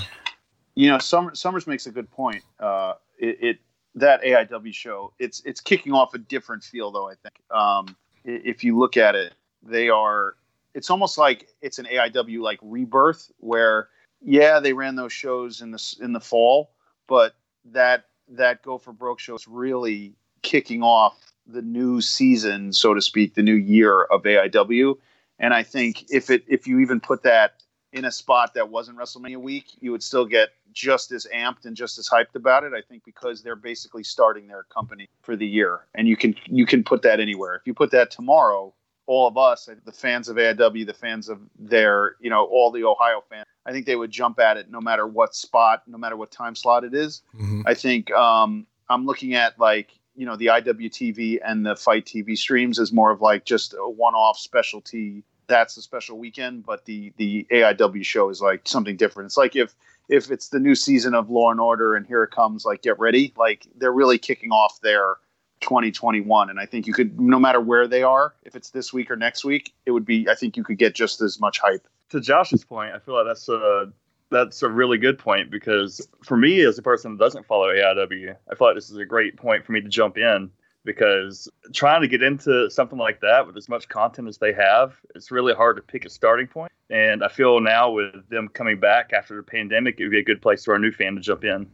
you 0.75 0.89
know, 0.89 0.97
Summer, 0.99 1.35
Summers 1.35 1.67
makes 1.67 1.87
a 1.87 1.91
good 1.91 2.09
point. 2.09 2.43
Uh, 2.57 2.93
it, 3.17 3.37
it 3.41 3.59
that 3.95 4.21
AIW 4.23 4.73
show, 4.73 5.13
it's 5.19 5.41
it's 5.45 5.61
kicking 5.61 5.93
off 5.93 6.13
a 6.13 6.17
different 6.17 6.63
feel, 6.63 6.91
though. 6.91 7.09
I 7.09 7.15
think 7.15 7.35
um, 7.51 7.95
if 8.23 8.63
you 8.63 8.77
look 8.77 8.97
at 8.97 9.15
it, 9.15 9.33
they 9.63 9.89
are. 9.89 10.35
It's 10.73 10.89
almost 10.89 11.17
like 11.17 11.47
it's 11.61 11.79
an 11.79 11.85
AIW 11.85 12.41
like 12.41 12.59
rebirth, 12.61 13.31
where 13.39 13.87
yeah, 14.21 14.59
they 14.59 14.73
ran 14.73 14.95
those 14.95 15.13
shows 15.13 15.61
in 15.61 15.71
the 15.71 15.95
in 16.01 16.13
the 16.13 16.19
fall, 16.19 16.71
but 17.07 17.35
that 17.71 18.05
that 18.29 18.61
Go 18.63 18.77
for 18.77 18.91
Broke 18.91 19.19
show 19.19 19.35
is 19.35 19.47
really 19.47 20.13
kicking 20.41 20.83
off 20.83 21.33
the 21.47 21.61
new 21.61 22.01
season, 22.01 22.73
so 22.73 22.93
to 22.93 23.01
speak, 23.01 23.35
the 23.35 23.43
new 23.43 23.53
year 23.53 24.03
of 24.03 24.23
AIW. 24.23 24.97
And 25.39 25.53
I 25.53 25.63
think 25.63 26.05
if 26.09 26.29
it 26.29 26.43
if 26.47 26.67
you 26.67 26.79
even 26.79 26.99
put 26.99 27.23
that 27.23 27.61
in 27.95 28.05
a 28.05 28.11
spot 28.11 28.53
that 28.53 28.69
wasn't 28.69 28.97
WrestleMania 28.97 29.37
week, 29.37 29.71
you 29.79 29.91
would 29.91 30.03
still 30.03 30.25
get 30.25 30.49
just 30.73 31.13
as 31.13 31.25
amped 31.33 31.65
and 31.65 31.75
just 31.77 31.97
as 31.97 32.09
hyped 32.09 32.35
about 32.35 32.65
it. 32.65 32.73
I 32.73 32.81
think 32.81 33.05
because 33.05 33.41
they're 33.41 33.55
basically 33.55 34.03
starting 34.03 34.47
their 34.47 34.63
company 34.63 35.07
for 35.21 35.37
the 35.37 35.47
year, 35.47 35.85
and 35.95 36.07
you 36.07 36.17
can 36.17 36.35
you 36.45 36.65
can 36.65 36.83
put 36.83 37.01
that 37.03 37.19
anywhere. 37.21 37.55
If 37.55 37.61
you 37.65 37.73
put 37.73 37.91
that 37.91 38.11
tomorrow, 38.11 38.73
all 39.07 39.27
of 39.27 39.37
us, 39.37 39.69
the 39.85 39.91
fans 39.93 40.27
of 40.27 40.35
AIW, 40.35 40.85
the 40.85 40.93
fans 40.93 41.29
of 41.29 41.39
their, 41.57 42.17
you 42.19 42.29
know, 42.29 42.43
all 42.45 42.69
the 42.69 42.83
Ohio 42.83 43.23
fans, 43.29 43.45
I 43.65 43.71
think 43.71 43.85
they 43.85 43.95
would 43.95 44.11
jump 44.11 44.39
at 44.39 44.57
it 44.57 44.69
no 44.69 44.81
matter 44.81 45.07
what 45.07 45.33
spot, 45.33 45.83
no 45.87 45.97
matter 45.97 46.17
what 46.17 46.31
time 46.31 46.53
slot 46.53 46.83
it 46.83 46.93
is. 46.93 47.21
mhm. 47.33 47.63
I 47.65 47.73
think 47.75 48.11
um, 48.11 48.67
I'm 48.89 49.05
looking 49.05 49.35
at 49.35 49.57
like 49.57 49.91
you 50.17 50.25
know 50.25 50.35
the 50.35 50.47
IWTV 50.47 51.39
and 51.45 51.65
the 51.65 51.77
Fight 51.77 52.05
TV 52.05 52.37
streams 52.37 52.77
as 52.77 52.91
more 52.91 53.11
of 53.11 53.21
like 53.21 53.45
just 53.45 53.73
a 53.73 53.89
one-off 53.89 54.37
specialty. 54.37 55.23
That's 55.47 55.77
a 55.77 55.81
special 55.81 56.17
weekend, 56.17 56.65
but 56.65 56.85
the 56.85 57.13
the 57.17 57.45
AIW 57.51 58.03
show 58.03 58.29
is 58.29 58.41
like 58.41 58.61
something 58.67 58.95
different. 58.95 59.27
It's 59.27 59.37
like 59.37 59.55
if 59.55 59.75
if 60.09 60.31
it's 60.31 60.49
the 60.49 60.59
new 60.59 60.75
season 60.75 61.13
of 61.13 61.29
Law 61.29 61.51
and 61.51 61.59
Order 61.59 61.95
and 61.95 62.05
here 62.05 62.23
it 62.23 62.31
comes, 62.31 62.65
like 62.65 62.81
get 62.81 62.99
ready, 62.99 63.33
like 63.37 63.67
they're 63.75 63.91
really 63.91 64.17
kicking 64.17 64.51
off 64.51 64.79
their 64.81 65.15
2021. 65.61 66.49
And 66.49 66.59
I 66.59 66.65
think 66.65 66.87
you 66.87 66.93
could, 66.93 67.19
no 67.19 67.39
matter 67.39 67.59
where 67.59 67.87
they 67.87 68.03
are, 68.03 68.33
if 68.43 68.55
it's 68.55 68.69
this 68.69 68.93
week 68.93 69.09
or 69.09 69.15
next 69.15 69.43
week, 69.43 69.73
it 69.85 69.91
would 69.91 70.05
be. 70.05 70.29
I 70.29 70.35
think 70.35 70.57
you 70.57 70.63
could 70.63 70.77
get 70.77 70.95
just 70.95 71.21
as 71.21 71.39
much 71.39 71.59
hype. 71.59 71.87
to 72.09 72.21
Josh's 72.21 72.63
point, 72.63 72.93
I 72.93 72.99
feel 72.99 73.15
like 73.15 73.25
that's 73.25 73.49
a 73.49 73.91
that's 74.31 74.63
a 74.63 74.69
really 74.69 74.97
good 74.97 75.19
point 75.19 75.51
because 75.51 76.07
for 76.23 76.35
me 76.35 76.61
as 76.61 76.77
a 76.77 76.81
person 76.81 77.11
that 77.11 77.23
doesn't 77.23 77.45
follow 77.45 77.67
AIW, 77.67 78.35
I 78.51 78.55
feel 78.55 78.67
like 78.67 78.75
this 78.75 78.89
is 78.89 78.97
a 78.97 79.05
great 79.05 79.37
point 79.37 79.65
for 79.65 79.71
me 79.71 79.81
to 79.81 79.87
jump 79.87 80.17
in 80.17 80.49
because 80.85 81.49
trying 81.73 82.01
to 82.01 82.07
get 82.07 82.21
into 82.21 82.69
something 82.69 82.97
like 82.97 83.19
that 83.21 83.45
with 83.45 83.57
as 83.57 83.67
much 83.67 83.89
content 83.89 84.27
as 84.27 84.37
they 84.37 84.53
have, 84.53 84.95
it's 85.15 85.31
really 85.31 85.53
hard 85.53 85.75
to 85.75 85.81
pick 85.81 86.05
a 86.05 86.09
starting 86.09 86.47
point. 86.47 86.71
And 86.89 87.23
I 87.23 87.27
feel 87.27 87.59
now 87.59 87.91
with 87.91 88.29
them 88.29 88.47
coming 88.47 88.79
back 88.79 89.11
after 89.11 89.35
the 89.35 89.43
pandemic, 89.43 89.99
it 89.99 90.03
would 90.03 90.11
be 90.11 90.19
a 90.19 90.23
good 90.23 90.41
place 90.41 90.63
for 90.63 90.75
a 90.75 90.79
new 90.79 90.91
fan 90.91 91.15
to 91.15 91.21
jump 91.21 91.43
in. 91.43 91.67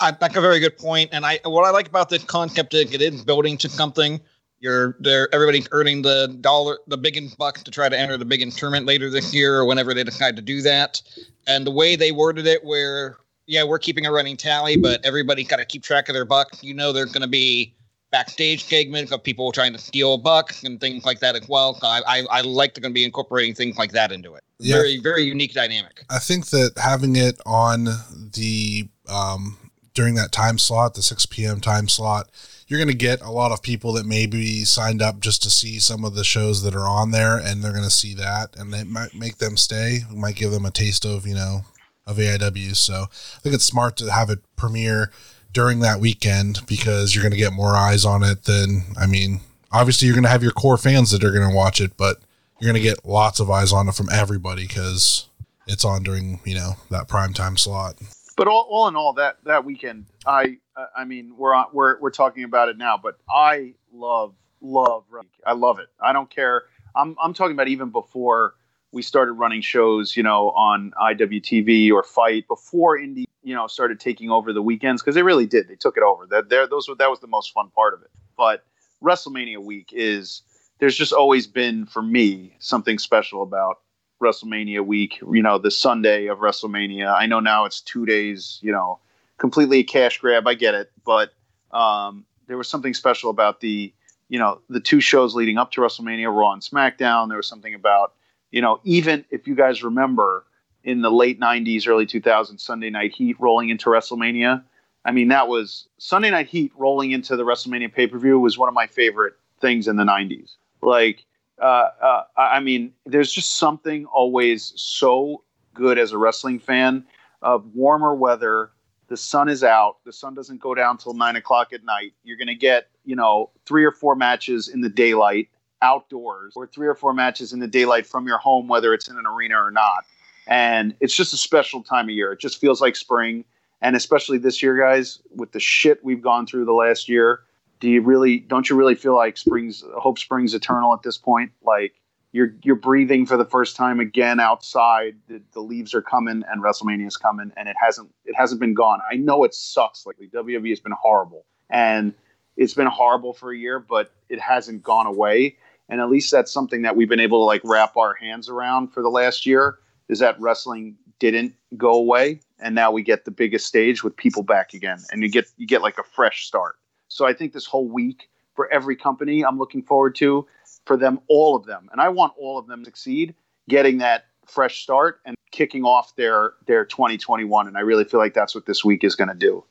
I 0.00 0.14
make 0.20 0.36
a 0.36 0.40
very 0.40 0.60
good 0.60 0.76
point, 0.76 1.10
and 1.12 1.24
I 1.24 1.40
what 1.44 1.64
I 1.64 1.70
like 1.70 1.88
about 1.88 2.10
the 2.10 2.18
concept 2.18 2.74
is 2.74 2.92
it 2.92 3.00
is 3.00 3.24
building 3.24 3.56
to 3.58 3.68
something. 3.68 4.20
You're 4.60 4.96
there, 5.00 5.34
everybody 5.34 5.64
earning 5.72 6.02
the 6.02 6.36
dollar, 6.40 6.78
the 6.86 6.98
big 6.98 7.18
buck 7.36 7.58
to 7.64 7.70
try 7.70 7.88
to 7.88 7.98
enter 7.98 8.16
the 8.16 8.24
big 8.24 8.48
tournament 8.52 8.86
later 8.86 9.10
this 9.10 9.34
year 9.34 9.56
or 9.56 9.64
whenever 9.64 9.92
they 9.92 10.04
decide 10.04 10.36
to 10.36 10.42
do 10.42 10.62
that. 10.62 11.02
And 11.48 11.66
the 11.66 11.72
way 11.72 11.96
they 11.96 12.12
worded 12.12 12.46
it, 12.46 12.62
where 12.64 13.16
yeah, 13.46 13.64
we're 13.64 13.80
keeping 13.80 14.06
a 14.06 14.12
running 14.12 14.36
tally, 14.36 14.76
but 14.76 15.04
everybody 15.04 15.42
got 15.42 15.56
to 15.56 15.64
keep 15.64 15.82
track 15.82 16.08
of 16.08 16.14
their 16.14 16.24
buck. 16.24 16.62
You 16.62 16.74
know, 16.74 16.92
there's 16.92 17.10
going 17.10 17.22
to 17.22 17.28
be 17.28 17.74
backstage 18.12 18.64
segments 18.64 19.10
of 19.10 19.22
people 19.22 19.50
trying 19.50 19.72
to 19.72 19.78
steal 19.78 20.18
bucks 20.18 20.62
and 20.62 20.80
things 20.80 21.04
like 21.04 21.18
that 21.20 21.34
as 21.34 21.48
well. 21.48 21.74
So 21.74 21.86
I 21.88 22.02
I, 22.06 22.22
I 22.30 22.40
like 22.42 22.74
they're 22.74 22.82
going 22.82 22.92
to 22.92 22.94
be 22.94 23.04
incorporating 23.04 23.54
things 23.54 23.76
like 23.76 23.92
that 23.92 24.12
into 24.12 24.34
it. 24.34 24.44
Yeah. 24.60 24.76
Very 24.76 25.00
very 25.00 25.24
unique 25.24 25.54
dynamic. 25.54 26.04
I 26.08 26.20
think 26.20 26.46
that 26.46 26.72
having 26.76 27.16
it 27.16 27.40
on 27.44 27.88
the 28.34 28.88
um, 29.08 29.58
during 29.94 30.14
that 30.14 30.32
time 30.32 30.58
slot, 30.58 30.94
the 30.94 31.02
6 31.02 31.26
p.m. 31.26 31.60
time 31.60 31.88
slot, 31.88 32.30
you're 32.66 32.78
going 32.78 32.88
to 32.88 32.94
get 32.94 33.20
a 33.20 33.30
lot 33.30 33.52
of 33.52 33.62
people 33.62 33.92
that 33.94 34.06
maybe 34.06 34.64
signed 34.64 35.02
up 35.02 35.20
just 35.20 35.42
to 35.42 35.50
see 35.50 35.78
some 35.78 36.04
of 36.04 36.14
the 36.14 36.24
shows 36.24 36.62
that 36.62 36.74
are 36.74 36.86
on 36.86 37.10
there, 37.10 37.36
and 37.36 37.62
they're 37.62 37.72
going 37.72 37.84
to 37.84 37.90
see 37.90 38.14
that, 38.14 38.56
and 38.56 38.74
it 38.74 38.86
might 38.86 39.14
make 39.14 39.38
them 39.38 39.56
stay. 39.56 40.00
It 40.10 40.16
might 40.16 40.36
give 40.36 40.50
them 40.50 40.64
a 40.64 40.70
taste 40.70 41.04
of 41.04 41.26
you 41.26 41.34
know 41.34 41.62
of 42.06 42.16
AIW. 42.16 42.74
So 42.76 43.04
I 43.04 43.40
think 43.40 43.54
it's 43.54 43.64
smart 43.64 43.96
to 43.98 44.10
have 44.10 44.30
it 44.30 44.40
premiere 44.56 45.10
during 45.52 45.80
that 45.80 46.00
weekend 46.00 46.60
because 46.66 47.14
you're 47.14 47.22
going 47.22 47.32
to 47.32 47.38
get 47.38 47.52
more 47.52 47.76
eyes 47.76 48.04
on 48.04 48.22
it 48.22 48.44
than 48.44 48.84
I 48.98 49.06
mean. 49.06 49.40
Obviously, 49.72 50.06
you're 50.06 50.14
going 50.14 50.24
to 50.24 50.30
have 50.30 50.42
your 50.42 50.52
core 50.52 50.76
fans 50.76 51.10
that 51.10 51.24
are 51.24 51.32
going 51.32 51.48
to 51.48 51.54
watch 51.54 51.80
it, 51.80 51.96
but 51.96 52.18
you're 52.60 52.70
going 52.70 52.82
to 52.82 52.88
get 52.88 53.06
lots 53.06 53.40
of 53.40 53.50
eyes 53.50 53.72
on 53.72 53.88
it 53.88 53.94
from 53.94 54.08
everybody 54.12 54.66
because 54.66 55.28
it's 55.66 55.84
on 55.84 56.02
during 56.02 56.40
you 56.44 56.54
know 56.54 56.72
that 56.90 57.08
prime 57.08 57.32
time 57.32 57.56
slot. 57.56 57.96
but 58.36 58.48
all, 58.48 58.66
all 58.70 58.88
in 58.88 58.96
all, 58.96 59.14
that 59.14 59.38
that 59.44 59.64
weekend, 59.64 60.06
I 60.26 60.58
I 60.96 61.04
mean, 61.04 61.34
we're 61.36 61.54
on, 61.54 61.66
we're 61.72 62.00
we're 62.00 62.10
talking 62.10 62.44
about 62.44 62.68
it 62.68 62.76
now, 62.78 62.98
but 63.02 63.18
I 63.28 63.74
love 63.92 64.34
love. 64.60 65.04
I 65.46 65.52
love 65.52 65.78
it. 65.78 65.88
I 66.00 66.12
don't 66.12 66.30
care. 66.30 66.64
I'm 66.94 67.16
I'm 67.22 67.34
talking 67.34 67.52
about 67.52 67.68
even 67.68 67.90
before 67.90 68.54
we 68.92 69.02
started 69.02 69.32
running 69.32 69.62
shows, 69.62 70.16
you 70.16 70.22
know, 70.22 70.50
on 70.50 70.92
IWTV 71.02 71.90
or 71.90 72.02
Fight 72.02 72.46
before 72.46 72.98
Indie, 72.98 73.24
you 73.42 73.54
know, 73.54 73.66
started 73.66 73.98
taking 73.98 74.30
over 74.30 74.52
the 74.52 74.62
weekends 74.62 75.02
because 75.02 75.14
they 75.14 75.22
really 75.22 75.46
did. 75.46 75.66
They 75.66 75.76
took 75.76 75.96
it 75.96 76.02
over. 76.02 76.26
That 76.26 76.50
there, 76.50 76.66
those 76.66 76.88
were 76.88 76.94
that 76.96 77.10
was 77.10 77.20
the 77.20 77.26
most 77.26 77.52
fun 77.52 77.70
part 77.70 77.94
of 77.94 78.02
it. 78.02 78.10
But 78.36 78.64
WrestleMania 79.02 79.58
week 79.58 79.88
is 79.92 80.42
there's 80.78 80.96
just 80.96 81.12
always 81.12 81.46
been 81.46 81.86
for 81.86 82.02
me 82.02 82.54
something 82.60 82.98
special 82.98 83.42
about 83.42 83.80
WrestleMania 84.22 84.84
week. 84.84 85.18
You 85.20 85.42
know, 85.42 85.58
the 85.58 85.70
Sunday 85.70 86.26
of 86.26 86.38
WrestleMania. 86.38 87.12
I 87.12 87.26
know 87.26 87.40
now 87.40 87.64
it's 87.64 87.80
two 87.80 88.04
days. 88.04 88.58
You 88.62 88.72
know, 88.72 89.00
completely 89.38 89.78
a 89.78 89.84
cash 89.84 90.18
grab. 90.18 90.46
I 90.46 90.54
get 90.54 90.74
it, 90.74 90.92
but 91.04 91.32
um, 91.72 92.26
there 92.46 92.58
was 92.58 92.68
something 92.68 92.92
special 92.92 93.30
about 93.30 93.60
the 93.60 93.92
you 94.28 94.38
know 94.38 94.60
the 94.68 94.80
two 94.80 95.00
shows 95.00 95.34
leading 95.34 95.56
up 95.56 95.72
to 95.72 95.80
WrestleMania, 95.80 96.34
Raw 96.34 96.52
and 96.52 96.62
SmackDown. 96.62 97.28
There 97.28 97.38
was 97.38 97.48
something 97.48 97.74
about 97.74 98.12
you 98.52 98.60
know, 98.60 98.80
even 98.84 99.24
if 99.30 99.48
you 99.48 99.56
guys 99.56 99.82
remember 99.82 100.44
in 100.84 101.02
the 101.02 101.10
late 101.10 101.40
90s, 101.40 101.88
early 101.88 102.06
2000s, 102.06 102.60
Sunday 102.60 102.90
Night 102.90 103.12
Heat 103.12 103.36
rolling 103.40 103.70
into 103.70 103.88
WrestleMania. 103.88 104.62
I 105.04 105.10
mean, 105.10 105.28
that 105.28 105.48
was 105.48 105.88
Sunday 105.98 106.30
Night 106.30 106.46
Heat 106.46 106.70
rolling 106.76 107.10
into 107.10 107.34
the 107.34 107.44
WrestleMania 107.44 107.92
pay 107.92 108.06
per 108.06 108.18
view 108.18 108.38
was 108.38 108.58
one 108.58 108.68
of 108.68 108.74
my 108.74 108.86
favorite 108.86 109.34
things 109.60 109.88
in 109.88 109.96
the 109.96 110.04
90s. 110.04 110.56
Like, 110.80 111.24
uh, 111.60 111.88
uh, 112.00 112.22
I 112.36 112.60
mean, 112.60 112.92
there's 113.06 113.32
just 113.32 113.56
something 113.56 114.06
always 114.06 114.72
so 114.76 115.42
good 115.74 115.98
as 115.98 116.12
a 116.12 116.18
wrestling 116.18 116.58
fan 116.58 117.04
of 117.40 117.74
warmer 117.74 118.14
weather. 118.14 118.70
The 119.08 119.16
sun 119.16 119.48
is 119.48 119.64
out. 119.64 119.96
The 120.04 120.12
sun 120.12 120.34
doesn't 120.34 120.60
go 120.60 120.74
down 120.74 120.98
till 120.98 121.14
nine 121.14 121.36
o'clock 121.36 121.72
at 121.72 121.84
night. 121.84 122.12
You're 122.24 122.36
going 122.36 122.48
to 122.48 122.54
get, 122.54 122.88
you 123.04 123.16
know, 123.16 123.50
three 123.66 123.84
or 123.84 123.92
four 123.92 124.14
matches 124.14 124.68
in 124.68 124.80
the 124.80 124.88
daylight 124.88 125.48
outdoors 125.82 126.54
or 126.56 126.66
three 126.66 126.86
or 126.86 126.94
four 126.94 127.12
matches 127.12 127.52
in 127.52 127.58
the 127.58 127.66
daylight 127.66 128.06
from 128.06 128.26
your 128.26 128.38
home, 128.38 128.68
whether 128.68 128.94
it's 128.94 129.08
in 129.08 129.18
an 129.18 129.26
arena 129.26 129.56
or 129.56 129.70
not. 129.70 130.04
And 130.46 130.94
it's 131.00 131.14
just 131.14 131.34
a 131.34 131.36
special 131.36 131.82
time 131.82 132.06
of 132.06 132.14
year. 132.14 132.32
It 132.32 132.40
just 132.40 132.60
feels 132.60 132.80
like 132.80 132.96
spring. 132.96 133.44
And 133.80 133.96
especially 133.96 134.38
this 134.38 134.62
year, 134.62 134.76
guys, 134.78 135.20
with 135.34 135.52
the 135.52 135.60
shit 135.60 136.04
we've 136.04 136.22
gone 136.22 136.46
through 136.46 136.64
the 136.64 136.72
last 136.72 137.08
year, 137.08 137.40
do 137.80 137.90
you 137.90 138.00
really 138.00 138.38
don't 138.38 138.70
you 138.70 138.76
really 138.76 138.94
feel 138.94 139.16
like 139.16 139.36
springs 139.36 139.84
hope 139.96 140.18
springs 140.18 140.54
eternal 140.54 140.94
at 140.94 141.02
this 141.02 141.18
point? 141.18 141.50
Like 141.64 141.94
you're 142.30 142.54
you're 142.62 142.76
breathing 142.76 143.26
for 143.26 143.36
the 143.36 143.44
first 143.44 143.74
time 143.74 143.98
again 143.98 144.38
outside. 144.38 145.16
The, 145.26 145.42
the 145.52 145.60
leaves 145.60 145.92
are 145.92 146.00
coming 146.00 146.44
and 146.48 146.62
WrestleMania 146.62 147.08
is 147.08 147.16
coming, 147.16 147.52
and 147.56 147.68
it 147.68 147.76
hasn't 147.80 148.10
it 148.24 148.36
hasn't 148.36 148.60
been 148.60 148.74
gone. 148.74 149.00
I 149.10 149.16
know 149.16 149.42
it 149.42 149.52
sucks. 149.52 150.06
Like 150.06 150.16
WWE 150.18 150.70
has 150.70 150.78
been 150.78 150.92
horrible, 150.92 151.44
and 151.70 152.14
it's 152.56 152.74
been 152.74 152.86
horrible 152.86 153.32
for 153.32 153.52
a 153.52 153.58
year, 153.58 153.80
but 153.80 154.12
it 154.28 154.38
hasn't 154.38 154.82
gone 154.82 155.06
away 155.06 155.56
and 155.92 156.00
at 156.00 156.08
least 156.08 156.30
that's 156.30 156.50
something 156.50 156.80
that 156.80 156.96
we've 156.96 157.10
been 157.10 157.20
able 157.20 157.40
to 157.40 157.44
like 157.44 157.60
wrap 157.64 157.98
our 157.98 158.14
hands 158.14 158.48
around 158.48 158.88
for 158.88 159.02
the 159.02 159.10
last 159.10 159.44
year 159.44 159.78
is 160.08 160.18
that 160.20 160.40
wrestling 160.40 160.96
didn't 161.18 161.54
go 161.76 161.92
away 161.92 162.40
and 162.60 162.74
now 162.74 162.90
we 162.90 163.02
get 163.02 163.26
the 163.26 163.30
biggest 163.30 163.66
stage 163.66 164.02
with 164.02 164.16
people 164.16 164.42
back 164.42 164.72
again 164.72 164.98
and 165.12 165.22
you 165.22 165.28
get 165.28 165.44
you 165.58 165.66
get 165.66 165.82
like 165.82 165.98
a 165.98 166.02
fresh 166.02 166.46
start. 166.46 166.76
So 167.08 167.26
i 167.26 167.34
think 167.34 167.52
this 167.52 167.66
whole 167.66 167.86
week 167.86 168.30
for 168.56 168.72
every 168.72 168.96
company 168.96 169.44
i'm 169.44 169.58
looking 169.58 169.82
forward 169.82 170.14
to 170.16 170.46
for 170.86 170.96
them 170.96 171.20
all 171.28 171.54
of 171.54 171.66
them 171.66 171.90
and 171.92 172.00
i 172.00 172.08
want 172.08 172.32
all 172.38 172.58
of 172.58 172.66
them 172.66 172.80
to 172.80 172.86
succeed 172.86 173.34
getting 173.68 173.98
that 173.98 174.24
fresh 174.46 174.82
start 174.82 175.20
and 175.26 175.36
kicking 175.50 175.84
off 175.84 176.16
their 176.16 176.54
their 176.66 176.86
2021 176.86 177.68
and 177.68 177.76
i 177.76 177.80
really 177.80 178.04
feel 178.04 178.18
like 178.18 178.32
that's 178.32 178.54
what 178.54 178.64
this 178.64 178.82
week 178.82 179.04
is 179.04 179.14
going 179.14 179.28
to 179.28 179.34
do. 179.34 179.62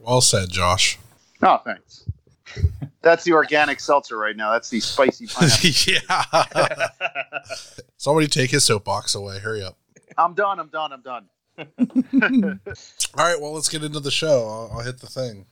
Well 0.00 0.20
said 0.20 0.50
josh. 0.50 0.98
Oh 1.42 1.58
thanks 1.64 2.04
that's 3.02 3.24
the 3.24 3.32
organic 3.32 3.80
seltzer 3.80 4.16
right 4.16 4.36
now. 4.36 4.52
That's 4.52 4.68
the 4.70 4.80
spicy 4.80 5.26
pineapple. 5.26 5.70
yeah. 5.86 6.88
Somebody 7.96 8.26
take 8.26 8.50
his 8.50 8.64
soapbox 8.64 9.14
away. 9.14 9.38
Hurry 9.38 9.62
up. 9.62 9.76
I'm 10.18 10.34
done. 10.34 10.60
I'm 10.60 10.68
done. 10.68 10.92
I'm 10.92 11.02
done. 11.02 11.28
All 13.18 13.26
right. 13.26 13.40
Well, 13.40 13.52
let's 13.52 13.68
get 13.68 13.84
into 13.84 14.00
the 14.00 14.10
show. 14.10 14.46
I'll, 14.48 14.78
I'll 14.78 14.84
hit 14.84 14.98
the 15.00 15.06
thing. 15.06 15.46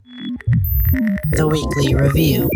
The 1.33 1.47
weekly 1.47 1.95
review. 1.95 2.49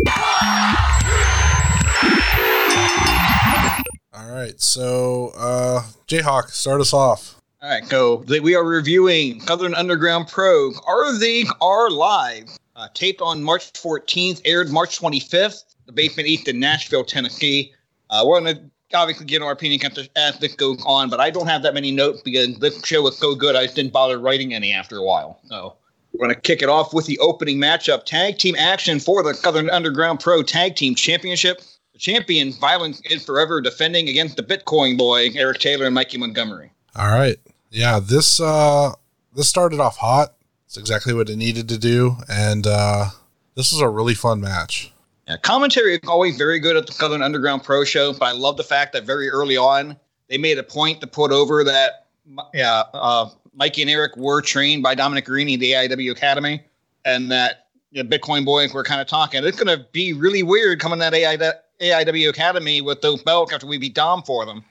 All 4.13 4.31
right. 4.31 4.59
So, 4.59 5.31
uh, 5.35 5.83
Jayhawk, 6.07 6.49
start 6.49 6.81
us 6.81 6.93
off. 6.93 7.35
All 7.63 7.69
right, 7.69 7.87
go. 7.87 8.17
We 8.27 8.55
are 8.55 8.63
reviewing 8.65 9.39
Southern 9.39 9.73
Underground 9.73 10.27
Pro. 10.27 10.73
Are 10.85 11.17
they 11.17 11.45
are 11.61 11.89
live? 11.89 12.57
Uh, 12.75 12.87
taped 12.93 13.21
on 13.21 13.43
March 13.43 13.71
14th, 13.73 14.41
aired 14.45 14.69
March 14.69 14.99
25th. 14.99 15.63
The 15.85 15.91
Basement 15.91 16.27
East 16.27 16.47
in 16.47 16.59
Nashville, 16.59 17.03
Tennessee. 17.03 17.73
Uh, 18.09 18.23
we're 18.25 18.39
going 18.39 18.55
to 18.55 18.97
obviously 18.97 19.25
get 19.25 19.41
our 19.41 19.51
opinion 19.51 19.81
as 20.15 20.39
this 20.39 20.55
goes 20.55 20.81
on, 20.85 21.09
but 21.09 21.19
I 21.19 21.29
don't 21.29 21.47
have 21.47 21.63
that 21.63 21.73
many 21.73 21.91
notes 21.91 22.21
because 22.21 22.57
this 22.59 22.83
show 22.85 23.01
was 23.01 23.17
so 23.17 23.35
good 23.35 23.55
I 23.55 23.63
just 23.63 23.75
didn't 23.75 23.91
bother 23.93 24.19
writing 24.19 24.53
any 24.53 24.71
after 24.71 24.97
a 24.97 25.03
while. 25.03 25.39
So 25.47 25.75
we're 26.13 26.25
going 26.25 26.35
to 26.35 26.41
kick 26.41 26.61
it 26.61 26.69
off 26.69 26.93
with 26.93 27.05
the 27.05 27.17
opening 27.19 27.57
matchup 27.57 28.05
tag 28.05 28.37
team 28.37 28.55
action 28.57 28.99
for 28.99 29.23
the 29.23 29.33
Southern 29.33 29.69
Underground 29.69 30.19
Pro 30.19 30.43
Tag 30.43 30.75
Team 30.75 30.95
Championship. 30.95 31.61
The 31.93 31.99
champion, 31.99 32.53
Violence 32.53 33.01
is 33.05 33.25
Forever, 33.25 33.61
defending 33.61 34.09
against 34.09 34.37
the 34.37 34.43
Bitcoin 34.43 34.97
boy, 34.97 35.29
Eric 35.35 35.59
Taylor 35.59 35.85
and 35.85 35.95
Mikey 35.95 36.17
Montgomery. 36.17 36.71
All 36.95 37.09
right. 37.09 37.37
Yeah, 37.71 37.99
this 37.99 38.39
uh 38.39 38.93
this 39.35 39.49
started 39.49 39.79
off 39.79 39.97
hot. 39.97 40.33
It's 40.73 40.77
exactly 40.79 41.13
what 41.13 41.29
it 41.29 41.35
needed 41.35 41.69
to 41.69 41.77
do, 41.77 42.17
and 42.27 42.65
uh, 42.65 43.09
this 43.53 43.71
was 43.71 43.79
a 43.79 43.87
really 43.87 44.15
fun 44.15 44.41
match. 44.41 44.91
Yeah, 45.27 45.37
commentary 45.37 45.93
is 45.93 45.99
always 46.07 46.35
very 46.35 46.57
good 46.57 46.75
at 46.75 46.87
the 46.87 46.93
Southern 46.93 47.21
Underground 47.21 47.63
Pro 47.63 47.83
Show, 47.83 48.11
but 48.13 48.25
I 48.25 48.31
love 48.31 48.57
the 48.57 48.63
fact 48.63 48.93
that 48.93 49.03
very 49.03 49.29
early 49.29 49.55
on 49.55 49.95
they 50.29 50.39
made 50.39 50.57
a 50.57 50.63
point 50.63 50.99
to 51.01 51.05
put 51.05 51.31
over 51.31 51.63
that 51.63 52.07
yeah, 52.55 52.85
uh, 52.91 53.29
Mikey 53.53 53.83
and 53.83 53.91
Eric 53.91 54.17
were 54.17 54.41
trained 54.41 54.81
by 54.81 54.95
Dominic 54.95 55.27
Garrini, 55.27 55.59
the 55.59 55.73
AIW 55.73 56.11
Academy, 56.11 56.63
and 57.05 57.31
that 57.31 57.67
the 57.91 58.01
Bitcoin 58.01 58.43
boys 58.43 58.73
were 58.73 58.83
kind 58.83 58.99
of 58.99 59.05
talking. 59.05 59.45
It's 59.45 59.61
going 59.61 59.77
to 59.77 59.85
be 59.91 60.13
really 60.13 60.41
weird 60.41 60.79
coming 60.79 60.97
to 61.01 61.11
that 61.11 61.63
AIW 61.81 62.29
Academy 62.29 62.81
with 62.81 62.99
those 63.03 63.21
belts 63.21 63.53
after 63.53 63.67
we 63.67 63.77
beat 63.77 63.93
Dom 63.93 64.23
for 64.23 64.43
them. 64.43 64.65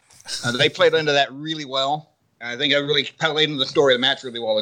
Uh, 0.44 0.50
they 0.50 0.68
played 0.68 0.94
into 0.94 1.12
that 1.12 1.32
really 1.32 1.64
well. 1.64 2.09
I 2.40 2.56
think 2.56 2.75
I 2.75 2.78
really 2.78 3.04
played 3.04 3.50
into 3.50 3.61
the 3.61 3.66
story 3.66 3.94
of 3.94 4.00
the 4.00 4.00
match 4.00 4.25
really 4.25 4.40
well 4.40 4.59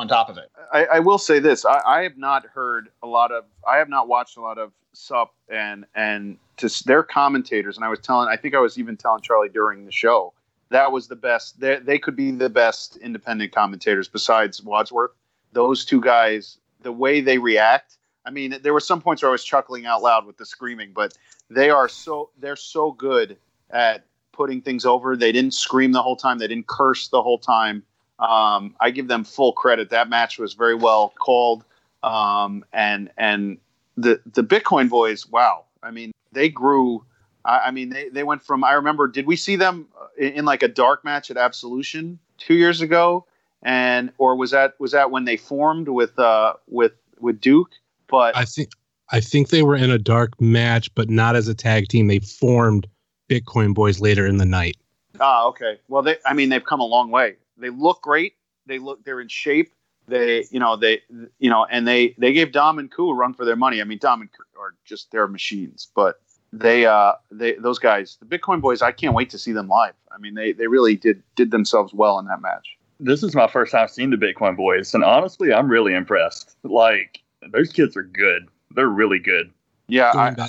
on 0.00 0.08
top 0.08 0.28
of 0.28 0.38
it. 0.38 0.50
I, 0.72 0.84
I 0.86 0.98
will 1.00 1.18
say 1.18 1.38
this: 1.38 1.64
I, 1.64 1.80
I, 1.86 2.02
have 2.02 2.16
not 2.16 2.46
heard 2.46 2.88
a 3.02 3.06
lot 3.06 3.32
of, 3.32 3.44
I 3.66 3.76
have 3.78 3.88
not 3.88 4.08
watched 4.08 4.36
a 4.36 4.40
lot 4.40 4.58
of 4.58 4.72
SUP 4.92 5.32
and 5.48 5.84
and 5.94 6.38
to 6.56 6.68
their 6.84 7.02
commentators. 7.02 7.76
And 7.76 7.84
I 7.84 7.88
was 7.88 8.00
telling, 8.00 8.28
I 8.28 8.36
think 8.36 8.54
I 8.54 8.58
was 8.58 8.78
even 8.78 8.96
telling 8.96 9.22
Charlie 9.22 9.48
during 9.48 9.84
the 9.84 9.92
show 9.92 10.32
that 10.70 10.92
was 10.92 11.08
the 11.08 11.16
best. 11.16 11.60
They, 11.60 11.76
they 11.76 11.98
could 11.98 12.16
be 12.16 12.30
the 12.30 12.48
best 12.48 12.96
independent 12.96 13.52
commentators 13.52 14.08
besides 14.08 14.62
Wadsworth. 14.62 15.10
Those 15.52 15.84
two 15.84 16.00
guys, 16.00 16.58
the 16.82 16.92
way 16.92 17.20
they 17.20 17.38
react. 17.38 17.98
I 18.24 18.30
mean, 18.30 18.56
there 18.62 18.72
were 18.72 18.80
some 18.80 19.00
points 19.00 19.22
where 19.22 19.30
I 19.30 19.32
was 19.32 19.44
chuckling 19.44 19.86
out 19.86 20.02
loud 20.02 20.26
with 20.26 20.36
the 20.36 20.46
screaming, 20.46 20.92
but 20.94 21.16
they 21.48 21.70
are 21.70 21.88
so 21.88 22.30
they're 22.38 22.56
so 22.56 22.92
good 22.92 23.36
at 23.70 24.04
putting 24.32 24.62
things 24.62 24.86
over. 24.86 25.16
They 25.16 25.32
didn't 25.32 25.54
scream 25.54 25.92
the 25.92 26.02
whole 26.02 26.16
time. 26.16 26.38
They 26.38 26.46
didn't 26.46 26.68
curse 26.68 27.08
the 27.08 27.22
whole 27.22 27.38
time. 27.38 27.82
Um, 28.20 28.74
I 28.80 28.90
give 28.90 29.08
them 29.08 29.24
full 29.24 29.52
credit. 29.52 29.90
That 29.90 30.08
match 30.08 30.38
was 30.38 30.54
very 30.54 30.74
well 30.74 31.12
called, 31.18 31.64
um, 32.02 32.64
and 32.72 33.10
and 33.16 33.58
the 33.96 34.20
the 34.26 34.44
Bitcoin 34.44 34.88
boys. 34.88 35.26
Wow, 35.26 35.64
I 35.82 35.90
mean 35.90 36.12
they 36.32 36.48
grew. 36.48 37.04
I, 37.44 37.58
I, 37.58 37.70
mean 37.70 37.88
they, 37.88 38.10
they 38.10 38.22
went 38.22 38.42
from. 38.42 38.62
I 38.62 38.72
remember. 38.72 39.08
Did 39.08 39.26
we 39.26 39.36
see 39.36 39.56
them 39.56 39.88
in, 40.18 40.32
in 40.32 40.44
like 40.44 40.62
a 40.62 40.68
dark 40.68 41.04
match 41.04 41.30
at 41.30 41.38
Absolution 41.38 42.18
two 42.36 42.54
years 42.54 42.82
ago? 42.82 43.24
And 43.62 44.12
or 44.18 44.36
was 44.36 44.50
that 44.50 44.78
was 44.78 44.92
that 44.92 45.10
when 45.10 45.24
they 45.24 45.36
formed 45.36 45.88
with 45.88 46.18
uh 46.18 46.54
with 46.66 46.92
with 47.18 47.40
Duke? 47.40 47.70
But 48.06 48.36
I 48.36 48.44
think 48.44 48.70
I 49.10 49.20
think 49.20 49.48
they 49.48 49.62
were 49.62 49.76
in 49.76 49.90
a 49.90 49.98
dark 49.98 50.38
match, 50.40 50.94
but 50.94 51.08
not 51.08 51.36
as 51.36 51.48
a 51.48 51.54
tag 51.54 51.88
team. 51.88 52.06
They 52.06 52.20
formed 52.20 52.86
Bitcoin 53.28 53.74
Boys 53.74 54.00
later 54.00 54.26
in 54.26 54.36
the 54.36 54.44
night. 54.44 54.76
Ah, 55.20 55.46
okay. 55.46 55.78
Well, 55.88 56.02
they, 56.02 56.16
I 56.24 56.32
mean, 56.32 56.48
they've 56.48 56.64
come 56.64 56.80
a 56.80 56.86
long 56.86 57.10
way. 57.10 57.36
They 57.60 57.70
look 57.70 58.02
great. 58.02 58.34
They 58.66 58.78
look, 58.78 59.04
they're 59.04 59.20
in 59.20 59.28
shape. 59.28 59.72
They, 60.08 60.46
you 60.50 60.58
know, 60.58 60.76
they, 60.76 61.02
you 61.38 61.50
know, 61.50 61.66
and 61.70 61.86
they, 61.86 62.16
they 62.18 62.32
gave 62.32 62.52
Dom 62.52 62.78
and 62.78 62.90
Ku 62.90 63.10
a 63.10 63.14
run 63.14 63.32
for 63.32 63.44
their 63.44 63.56
money. 63.56 63.80
I 63.80 63.84
mean, 63.84 63.98
Dom 63.98 64.22
and 64.22 64.30
Ku 64.32 64.42
are 64.60 64.74
just 64.84 65.10
they're 65.12 65.28
machines, 65.28 65.88
but 65.94 66.20
they, 66.52 66.86
uh, 66.86 67.12
they, 67.30 67.52
those 67.54 67.78
guys, 67.78 68.18
the 68.18 68.26
Bitcoin 68.26 68.60
Boys, 68.60 68.82
I 68.82 68.90
can't 68.90 69.14
wait 69.14 69.30
to 69.30 69.38
see 69.38 69.52
them 69.52 69.68
live. 69.68 69.94
I 70.10 70.18
mean, 70.18 70.34
they, 70.34 70.52
they 70.52 70.66
really 70.66 70.96
did 70.96 71.22
did 71.36 71.52
themselves 71.52 71.94
well 71.94 72.18
in 72.18 72.26
that 72.26 72.42
match. 72.42 72.76
This 72.98 73.22
is 73.22 73.34
my 73.34 73.46
first 73.46 73.70
time 73.72 73.86
seeing 73.88 74.10
the 74.10 74.16
Bitcoin 74.16 74.56
Boys, 74.56 74.92
and 74.94 75.04
honestly, 75.04 75.52
I'm 75.52 75.68
really 75.68 75.94
impressed. 75.94 76.56
Like, 76.64 77.20
those 77.52 77.70
kids 77.70 77.96
are 77.96 78.02
good. 78.02 78.48
They're 78.74 78.88
really 78.88 79.20
good. 79.20 79.52
Yeah, 79.86 80.12
I, 80.12 80.48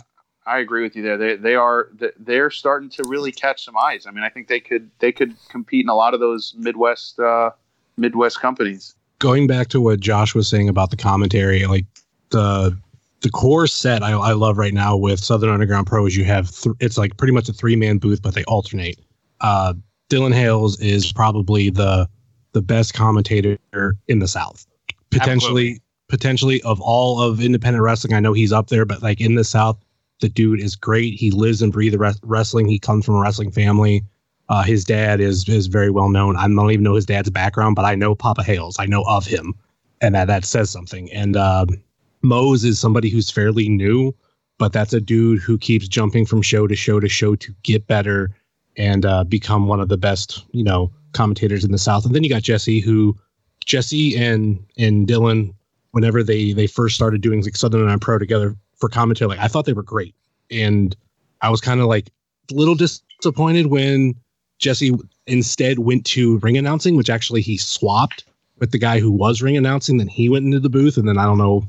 I 0.52 0.60
agree 0.60 0.84
with 0.84 0.98
you 0.98 1.02
there. 1.02 1.18
They 1.18 1.36
they 1.38 1.56
are 1.56 1.90
they're 2.20 2.52
starting 2.52 2.90
to 2.90 3.04
really 3.08 3.32
catch 3.32 3.64
some 3.64 3.78
eyes. 3.78 4.06
I 4.06 4.12
mean, 4.12 4.26
I 4.26 4.30
think 4.30 4.50
they 4.50 4.60
could 4.60 4.92
they 5.00 5.14
could 5.14 5.34
compete 5.48 5.86
in 5.86 5.90
a 5.90 5.96
lot 5.96 6.14
of 6.14 6.20
those 6.20 6.54
Midwest 6.58 7.18
uh, 7.20 7.52
Midwest 7.96 8.42
companies. 8.42 8.94
Going 9.20 9.48
back 9.48 9.70
to 9.70 9.80
what 9.80 10.02
Josh 10.02 10.36
was 10.36 10.50
saying 10.50 10.68
about 10.68 10.90
the 10.90 10.98
commentary, 10.98 11.66
like 11.68 11.86
the 12.32 12.78
the 13.22 13.30
core 13.30 13.66
set 13.66 14.04
I, 14.04 14.12
I 14.12 14.34
love 14.34 14.58
right 14.58 14.74
now 14.74 14.98
with 14.98 15.24
Southern 15.24 15.50
Underground 15.50 15.88
Pro 15.88 16.06
is 16.06 16.18
you 16.18 16.26
have 16.26 16.52
th- 16.52 16.76
it's 16.82 16.98
like 16.98 17.16
pretty 17.16 17.34
much 17.34 17.48
a 17.48 17.54
three 17.54 17.78
man 17.78 17.98
booth, 17.98 18.22
but 18.22 18.34
they 18.34 18.44
alternate. 18.44 19.00
Uh, 19.40 19.74
Dylan 20.10 20.34
Hales 20.34 20.78
is 20.82 21.14
probably 21.14 21.70
the 21.70 22.10
the 22.52 22.62
best 22.62 22.94
commentator 22.94 23.58
in 24.10 24.20
the 24.20 24.28
South, 24.28 24.68
potentially. 25.12 25.32
Absolutely. 25.32 25.82
Potentially 26.10 26.62
of 26.64 26.82
all 26.82 27.22
of 27.22 27.40
independent 27.40 27.82
wrestling, 27.82 28.14
I 28.14 28.20
know 28.20 28.34
he's 28.34 28.52
up 28.52 28.68
there, 28.68 28.84
but 28.84 29.02
like 29.02 29.22
in 29.22 29.36
the 29.36 29.46
South, 29.46 29.78
the 30.22 30.30
dude 30.30 30.62
is 30.62 30.76
great. 30.76 31.16
He 31.16 31.32
lives 31.32 31.62
and 31.62 31.74
breathes 31.74 31.98
wrestling. 32.24 32.68
He 32.68 32.80
comes 32.80 33.06
from 33.06 33.16
a 33.16 33.20
wrestling 33.20 33.52
family. 33.52 34.04
Uh, 34.50 34.64
his 34.64 34.84
dad 34.84 35.20
is 35.20 35.48
is 35.48 35.68
very 35.68 35.90
well 35.90 36.10
known. 36.10 36.36
I 36.36 36.48
don't 36.48 36.72
even 36.72 36.84
know 36.84 36.96
his 36.96 37.06
dad's 37.06 37.30
background, 37.30 37.76
but 37.76 37.86
I 37.86 37.96
know 37.96 38.16
Papa 38.16 38.44
Hales. 38.44 38.78
I 38.80 38.86
know 38.86 39.04
of 39.08 39.26
him, 39.26 39.54
and 40.02 40.16
that 40.16 40.28
that 40.28 40.46
says 40.46 40.70
something. 40.70 41.12
And 41.12 41.36
um, 41.36 41.68
Mose 42.22 42.64
is 42.64 42.80
somebody 42.80 43.10
who's 43.10 43.30
fairly 43.30 43.70
new, 43.70 44.14
but 44.58 44.74
that's 44.74 44.94
a 44.94 45.02
dude 45.02 45.42
who 45.42 45.58
keeps 45.58 45.88
jumping 45.88 46.26
from 46.26 46.42
show 46.42 46.68
to 46.68 46.76
show 46.76 47.00
to 47.00 47.08
show 47.10 47.36
to 47.36 47.56
get 47.64 47.88
better 47.88 48.32
and 48.78 49.06
uh, 49.06 49.24
become 49.24 49.68
one 49.68 49.80
of 49.80 49.90
the 49.90 49.98
best, 49.98 50.46
you 50.52 50.64
know, 50.64 50.92
commentators 51.14 51.64
in 51.64 51.72
the 51.72 51.78
South. 51.78 52.06
And 52.06 52.14
then 52.14 52.24
you 52.24 52.30
got 52.30 52.44
Jesse, 52.44 52.80
who 52.80 53.18
Jesse 53.66 54.18
and 54.18 54.64
and 54.78 55.08
Dylan, 55.08 55.54
whenever 55.92 56.24
they 56.24 56.52
they 56.52 56.68
first 56.68 56.96
started 56.96 57.22
doing 57.22 57.42
like 57.42 57.56
Southern 57.56 57.88
and 57.88 58.02
Pro 58.02 58.20
together 58.20 58.56
for 58.82 58.90
commentary, 58.90 59.30
like 59.30 59.40
I 59.40 59.48
thought 59.48 59.66
they 59.66 59.74
were 59.74 59.84
great, 59.84 60.14
and 60.50 60.96
I 61.42 61.50
was 61.50 61.62
kind 61.62 61.80
of 61.80 61.86
like 61.88 62.10
a 62.52 62.54
little 62.54 62.76
disappointed 62.76 63.68
when 63.68 64.16
Jesse 64.60 64.94
instead 65.28 65.80
went 65.80 66.06
to 66.08 66.40
ring 66.40 66.58
announcing, 66.58 66.98
which 66.98 67.10
actually 67.10 67.42
he 67.42 67.58
swapped 67.58 68.26
with 68.60 68.72
the 68.72 68.78
guy 68.78 69.00
who 69.00 69.12
was 69.12 69.42
ring 69.42 69.56
announcing. 69.56 69.98
Then 69.98 70.08
he 70.08 70.28
went 70.28 70.46
into 70.46 70.60
the 70.60 70.70
booth, 70.70 70.98
and 70.98 71.08
then 71.08 71.18
I 71.18 71.24
don't 71.24 71.38
know 71.38 71.66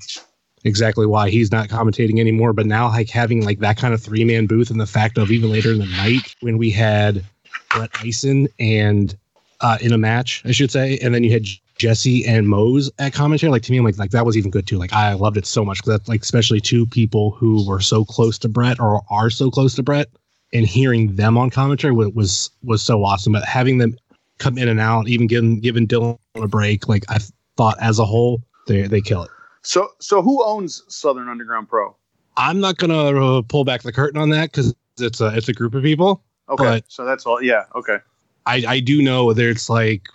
exactly 0.64 1.06
why 1.06 1.30
he's 1.30 1.52
not 1.52 1.68
commentating 1.68 2.18
anymore. 2.18 2.52
But 2.52 2.66
now, 2.66 2.88
like 2.88 3.10
having 3.10 3.44
like 3.44 3.60
that 3.60 3.76
kind 3.76 3.94
of 3.94 4.02
three 4.02 4.24
man 4.24 4.46
booth, 4.46 4.70
and 4.70 4.80
the 4.80 4.86
fact 4.86 5.18
of 5.18 5.30
even 5.30 5.50
later 5.50 5.70
in 5.70 5.78
the 5.78 5.86
night 5.86 6.34
when 6.40 6.58
we 6.58 6.70
had 6.70 7.24
Brett 7.70 7.90
Eisen 8.00 8.48
and 8.58 9.16
uh, 9.60 9.78
in 9.80 9.92
a 9.92 9.98
match, 9.98 10.42
I 10.44 10.52
should 10.52 10.70
say, 10.70 10.98
and 10.98 11.14
then 11.14 11.24
you 11.24 11.32
had 11.32 11.46
Jesse 11.82 12.24
and 12.24 12.48
Mose 12.48 12.92
at 13.00 13.12
commentary. 13.12 13.50
Like 13.50 13.62
to 13.62 13.72
me, 13.72 13.78
I'm 13.78 13.84
like 13.84 13.98
like 13.98 14.12
that 14.12 14.24
was 14.24 14.36
even 14.36 14.52
good 14.52 14.68
too. 14.68 14.78
Like 14.78 14.92
I 14.92 15.14
loved 15.14 15.36
it 15.36 15.46
so 15.46 15.64
much 15.64 15.78
because 15.78 15.98
that's 15.98 16.08
like 16.08 16.22
especially 16.22 16.60
two 16.60 16.86
people 16.86 17.32
who 17.32 17.66
were 17.66 17.80
so 17.80 18.04
close 18.04 18.38
to 18.38 18.48
Brett 18.48 18.78
or 18.78 19.02
are 19.10 19.30
so 19.30 19.50
close 19.50 19.74
to 19.74 19.82
Brett, 19.82 20.08
and 20.52 20.64
hearing 20.64 21.16
them 21.16 21.36
on 21.36 21.50
commentary 21.50 21.92
was 21.92 22.10
was, 22.10 22.50
was 22.62 22.82
so 22.82 23.04
awesome. 23.04 23.32
But 23.32 23.44
having 23.44 23.78
them 23.78 23.96
come 24.38 24.58
in 24.58 24.68
and 24.68 24.78
out, 24.78 25.08
even 25.08 25.26
giving 25.26 25.58
giving 25.58 25.88
Dylan 25.88 26.16
a 26.36 26.46
break, 26.46 26.88
like 26.88 27.04
I 27.08 27.18
thought 27.56 27.76
as 27.80 27.98
a 27.98 28.04
whole, 28.04 28.40
they 28.68 28.82
they 28.82 29.00
kill 29.00 29.24
it. 29.24 29.30
So 29.62 29.88
so 30.00 30.22
who 30.22 30.44
owns 30.44 30.84
Southern 30.86 31.28
Underground 31.28 31.68
Pro? 31.68 31.96
I'm 32.36 32.60
not 32.60 32.76
gonna 32.76 33.38
uh, 33.38 33.42
pull 33.42 33.64
back 33.64 33.82
the 33.82 33.92
curtain 33.92 34.20
on 34.20 34.30
that 34.30 34.52
because 34.52 34.72
it's 35.00 35.20
a 35.20 35.36
it's 35.36 35.48
a 35.48 35.52
group 35.52 35.74
of 35.74 35.82
people. 35.82 36.22
Okay, 36.48 36.80
so 36.86 37.04
that's 37.04 37.26
all. 37.26 37.42
Yeah. 37.42 37.64
Okay. 37.74 37.98
I 38.46 38.64
I 38.68 38.80
do 38.80 39.02
know 39.02 39.32
there's 39.32 39.68
like 39.68 40.06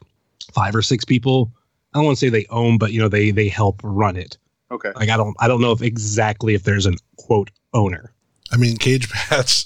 five 0.54 0.74
or 0.74 0.82
six 0.82 1.04
people. 1.04 1.52
I 1.98 2.00
don't 2.00 2.06
want 2.06 2.18
to 2.18 2.26
say 2.26 2.30
they 2.30 2.46
own, 2.52 2.78
but 2.78 2.92
you 2.92 3.02
know 3.02 3.10
they 3.10 3.32
they 3.32 3.48
help 3.48 3.82
run 3.84 4.16
it. 4.16 4.38
Okay. 4.70 4.92
Like 4.96 5.10
I 5.10 5.18
don't 5.18 5.36
I 5.40 5.48
don't 5.48 5.62
know 5.62 5.72
if 5.72 5.82
exactly 5.82 6.54
if 6.54 6.64
there's 6.64 6.86
an 6.86 6.98
quote 7.18 7.50
owner. 7.74 8.14
I 8.52 8.58
mean, 8.58 8.78
Cage 8.78 9.10
Match 9.12 9.66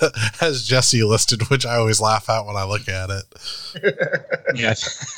has 0.38 0.66
Jesse 0.66 1.02
listed, 1.02 1.50
which 1.50 1.66
I 1.66 1.76
always 1.76 2.00
laugh 2.00 2.30
at 2.30 2.46
when 2.46 2.56
I 2.56 2.64
look 2.64 2.88
at 2.88 3.10
it. 3.10 3.24
Yeah, 4.54 4.74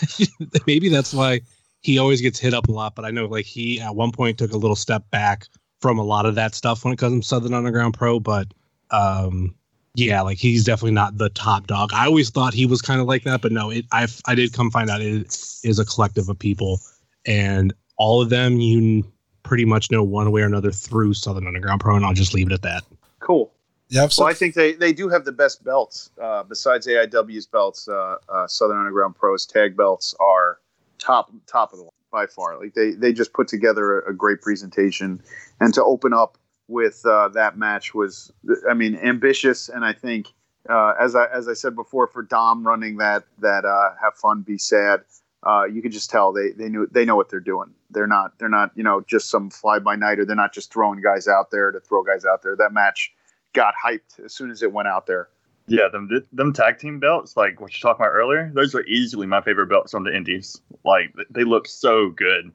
maybe 0.66 0.88
that's 0.88 1.14
why 1.14 1.40
he 1.82 1.98
always 1.98 2.20
gets 2.20 2.38
hit 2.38 2.52
up 2.52 2.68
a 2.68 2.72
lot. 2.72 2.96
But 2.96 3.04
I 3.04 3.10
know 3.10 3.26
like 3.26 3.46
he 3.46 3.80
at 3.80 3.94
one 3.94 4.10
point 4.10 4.38
took 4.38 4.52
a 4.52 4.56
little 4.56 4.74
step 4.74 5.08
back 5.10 5.46
from 5.80 5.98
a 5.98 6.02
lot 6.02 6.26
of 6.26 6.34
that 6.34 6.54
stuff 6.54 6.84
when 6.84 6.92
it 6.92 6.98
comes 6.98 7.24
to 7.24 7.28
Southern 7.28 7.54
Underground 7.54 7.94
Pro. 7.94 8.18
But 8.18 8.48
um, 8.90 9.54
yeah, 9.94 10.20
like 10.22 10.38
he's 10.38 10.64
definitely 10.64 10.92
not 10.92 11.18
the 11.18 11.30
top 11.30 11.66
dog. 11.66 11.90
I 11.92 12.06
always 12.06 12.30
thought 12.30 12.54
he 12.54 12.66
was 12.66 12.80
kind 12.80 13.00
of 13.00 13.06
like 13.06 13.24
that, 13.24 13.42
but 13.42 13.52
no, 13.52 13.70
it 13.70 13.84
I 13.92 14.06
I 14.26 14.34
did 14.34 14.52
come 14.52 14.70
find 14.70 14.88
out 14.88 15.00
it 15.00 15.26
is 15.64 15.78
a 15.78 15.84
collective 15.84 16.28
of 16.28 16.38
people, 16.38 16.80
and 17.26 17.72
all 17.96 18.22
of 18.22 18.30
them 18.30 18.60
you 18.60 19.04
pretty 19.42 19.64
much 19.64 19.90
know 19.90 20.02
one 20.02 20.30
way 20.30 20.42
or 20.42 20.46
another 20.46 20.70
through 20.70 21.14
Southern 21.14 21.46
Underground 21.46 21.80
Pro, 21.80 21.96
and 21.96 22.04
I'll 22.04 22.14
just 22.14 22.34
leave 22.34 22.46
it 22.46 22.52
at 22.52 22.62
that. 22.62 22.84
Cool. 23.18 23.52
Yeah, 23.88 24.06
Well, 24.16 24.28
I 24.28 24.34
think 24.34 24.54
they, 24.54 24.74
they 24.74 24.92
do 24.92 25.08
have 25.08 25.24
the 25.24 25.32
best 25.32 25.64
belts. 25.64 26.10
Uh, 26.22 26.44
besides 26.44 26.86
AIW's 26.86 27.46
belts, 27.46 27.88
uh, 27.88 28.18
uh, 28.28 28.46
Southern 28.46 28.78
Underground 28.78 29.16
Pros 29.16 29.44
tag 29.44 29.76
belts 29.76 30.14
are 30.20 30.58
top 30.98 31.32
top 31.48 31.72
of 31.72 31.78
the 31.78 31.82
line 31.82 31.90
by 32.12 32.26
far. 32.26 32.56
Like 32.56 32.74
they 32.74 32.92
they 32.92 33.12
just 33.12 33.32
put 33.32 33.48
together 33.48 33.98
a, 33.98 34.10
a 34.10 34.14
great 34.14 34.42
presentation, 34.42 35.20
and 35.58 35.74
to 35.74 35.82
open 35.82 36.12
up 36.12 36.38
with 36.70 37.04
uh, 37.04 37.28
that 37.28 37.58
match 37.58 37.92
was, 37.94 38.32
I 38.68 38.74
mean, 38.74 38.96
ambitious, 38.96 39.68
and 39.68 39.84
I 39.84 39.92
think 39.92 40.28
uh, 40.68 40.94
as 41.00 41.16
I 41.16 41.26
as 41.26 41.48
I 41.48 41.54
said 41.54 41.74
before, 41.74 42.06
for 42.06 42.22
Dom 42.22 42.66
running 42.66 42.98
that 42.98 43.24
that 43.38 43.64
uh, 43.64 43.94
have 44.02 44.14
fun, 44.14 44.42
be 44.42 44.58
sad. 44.58 45.00
Uh, 45.42 45.64
you 45.64 45.80
could 45.80 45.92
just 45.92 46.10
tell 46.10 46.32
they, 46.32 46.50
they 46.50 46.68
knew 46.68 46.86
they 46.90 47.04
know 47.04 47.16
what 47.16 47.30
they're 47.30 47.40
doing. 47.40 47.70
They're 47.90 48.06
not 48.06 48.38
they're 48.38 48.48
not 48.48 48.70
you 48.74 48.82
know 48.82 49.00
just 49.00 49.30
some 49.30 49.50
fly 49.50 49.78
by 49.78 49.96
night 49.96 50.18
or 50.18 50.24
they're 50.24 50.36
not 50.36 50.52
just 50.52 50.72
throwing 50.72 51.00
guys 51.00 51.26
out 51.26 51.50
there 51.50 51.70
to 51.70 51.80
throw 51.80 52.02
guys 52.02 52.24
out 52.24 52.42
there. 52.42 52.54
That 52.56 52.72
match 52.72 53.12
got 53.54 53.74
hyped 53.82 54.22
as 54.24 54.34
soon 54.34 54.50
as 54.50 54.62
it 54.62 54.72
went 54.72 54.88
out 54.88 55.06
there. 55.06 55.28
Yeah, 55.66 55.88
them 55.90 56.08
them 56.32 56.52
tag 56.52 56.78
team 56.78 57.00
belts, 57.00 57.36
like 57.36 57.60
what 57.60 57.74
you 57.74 57.80
talked 57.80 58.00
about 58.00 58.10
earlier, 58.10 58.50
those 58.54 58.74
are 58.74 58.84
easily 58.84 59.26
my 59.26 59.40
favorite 59.40 59.68
belts 59.68 59.94
on 59.94 60.04
the 60.04 60.14
indies. 60.14 60.60
Like 60.84 61.14
they 61.30 61.44
look 61.44 61.66
so 61.66 62.10
good. 62.10 62.52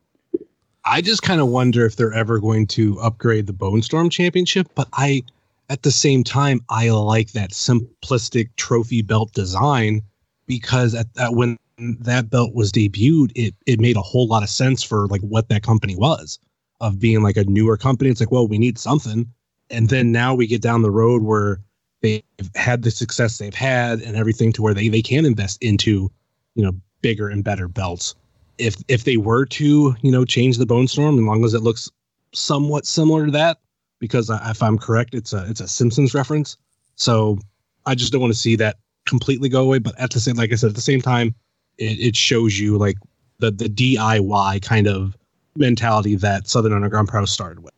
I 0.86 1.02
just 1.02 1.24
kind 1.24 1.42
of 1.42 1.48
wonder 1.48 1.86
if 1.86 1.96
they're 1.96 2.14
ever 2.14 2.40
going 2.40 2.68
to 2.68 3.00
upgrade 3.02 3.48
the 3.48 3.54
Bone 3.54 3.82
Storm 3.82 4.10
Championship, 4.10 4.68
but 4.76 4.88
I, 4.94 5.24
at 5.70 5.82
the 5.82 5.92
same 5.92 6.24
time, 6.24 6.62
I 6.70 6.90
like 6.90 7.32
that 7.32 7.52
simplistic 7.52 8.50
trophy 8.56 9.02
belt 9.02 9.34
design 9.34 10.04
because 10.46 10.94
at, 10.94 11.08
at 11.18 11.34
when 11.34 11.58
that 11.78 12.30
belt 12.30 12.54
was 12.54 12.72
debuted, 12.72 13.32
it 13.36 13.56
it 13.66 13.80
made 13.80 13.98
a 13.98 14.02
whole 14.02 14.28
lot 14.28 14.44
of 14.44 14.50
sense 14.50 14.84
for 14.84 15.08
like 15.08 15.22
what 15.22 15.50
that 15.50 15.64
company 15.64 15.96
was 15.96 16.38
of 16.82 17.00
being 17.00 17.24
like 17.24 17.36
a 17.36 17.46
newer 17.46 17.78
company. 17.78 18.12
It's 18.12 18.20
like, 18.20 18.32
well, 18.32 18.48
we 18.48 18.60
need 18.60 18.78
something, 18.78 19.26
and 19.72 19.90
then 19.90 20.12
now 20.12 20.36
we 20.36 20.46
get 20.46 20.62
down 20.62 20.84
the 20.84 20.92
road 20.92 21.24
where 21.24 21.60
they've 22.02 22.22
had 22.54 22.84
the 22.84 22.92
success 22.92 23.40
they've 23.40 23.56
had 23.56 24.02
and 24.02 24.16
everything 24.16 24.54
to 24.54 24.62
where 24.62 24.76
they 24.76 24.90
they 24.90 25.02
can 25.02 25.26
invest 25.26 25.64
into, 25.64 26.12
you 26.54 26.64
know, 26.64 26.74
bigger 27.02 27.28
and 27.28 27.44
better 27.44 27.68
belts 27.68 28.14
if 28.58 28.76
if 28.88 29.04
they 29.04 29.18
were 29.18 29.46
to 29.46 29.96
you 30.02 30.12
know 30.12 30.26
change 30.26 30.58
the 30.58 30.66
bone 30.66 30.88
storm 30.88 31.18
as 31.18 31.24
long 31.24 31.44
as 31.44 31.54
it 31.54 31.62
looks 31.62 31.90
somewhat 32.34 32.86
similar 32.86 33.26
to 33.26 33.32
that 33.32 33.58
because 34.00 34.30
if 34.30 34.62
i'm 34.62 34.78
correct 34.78 35.14
it's 35.14 35.34
a 35.34 35.46
it's 35.50 35.62
a 35.62 35.68
simpsons 35.68 36.14
reference 36.14 36.58
so 36.96 37.38
i 37.86 37.96
just 37.96 38.12
don't 38.12 38.22
want 38.22 38.34
to 38.34 38.40
see 38.40 38.56
that 38.56 38.78
completely 39.06 39.50
go 39.50 39.62
away 39.62 39.80
but 39.80 39.98
at 40.00 40.12
the 40.12 40.20
same 40.20 40.36
like 40.36 40.52
i 40.52 40.56
said 40.56 40.70
at 40.70 40.76
the 40.76 40.82
same 40.82 41.02
time 41.02 41.34
it, 41.78 42.00
it 42.00 42.16
shows 42.16 42.60
you 42.60 42.78
like 42.78 42.98
the 43.40 43.52
the 43.52 43.70
diy 43.70 44.62
kind 44.62 44.88
of 44.88 45.16
mentality 45.56 46.16
that 46.16 46.48
southern 46.48 46.74
underground 46.74 47.08
pro 47.08 47.26
started 47.26 47.64
with 47.64 47.74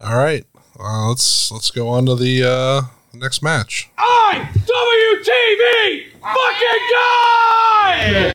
All 0.00 0.16
right, 0.16 0.44
uh, 0.78 1.08
let's 1.08 1.50
let's 1.52 1.70
go 1.70 1.88
on 1.88 2.06
to 2.06 2.16
the 2.16 2.42
uh, 2.44 2.82
next 3.12 3.42
match. 3.42 3.90
IWTV 3.98 6.10
fucking 6.20 6.88
guy! 6.92 8.32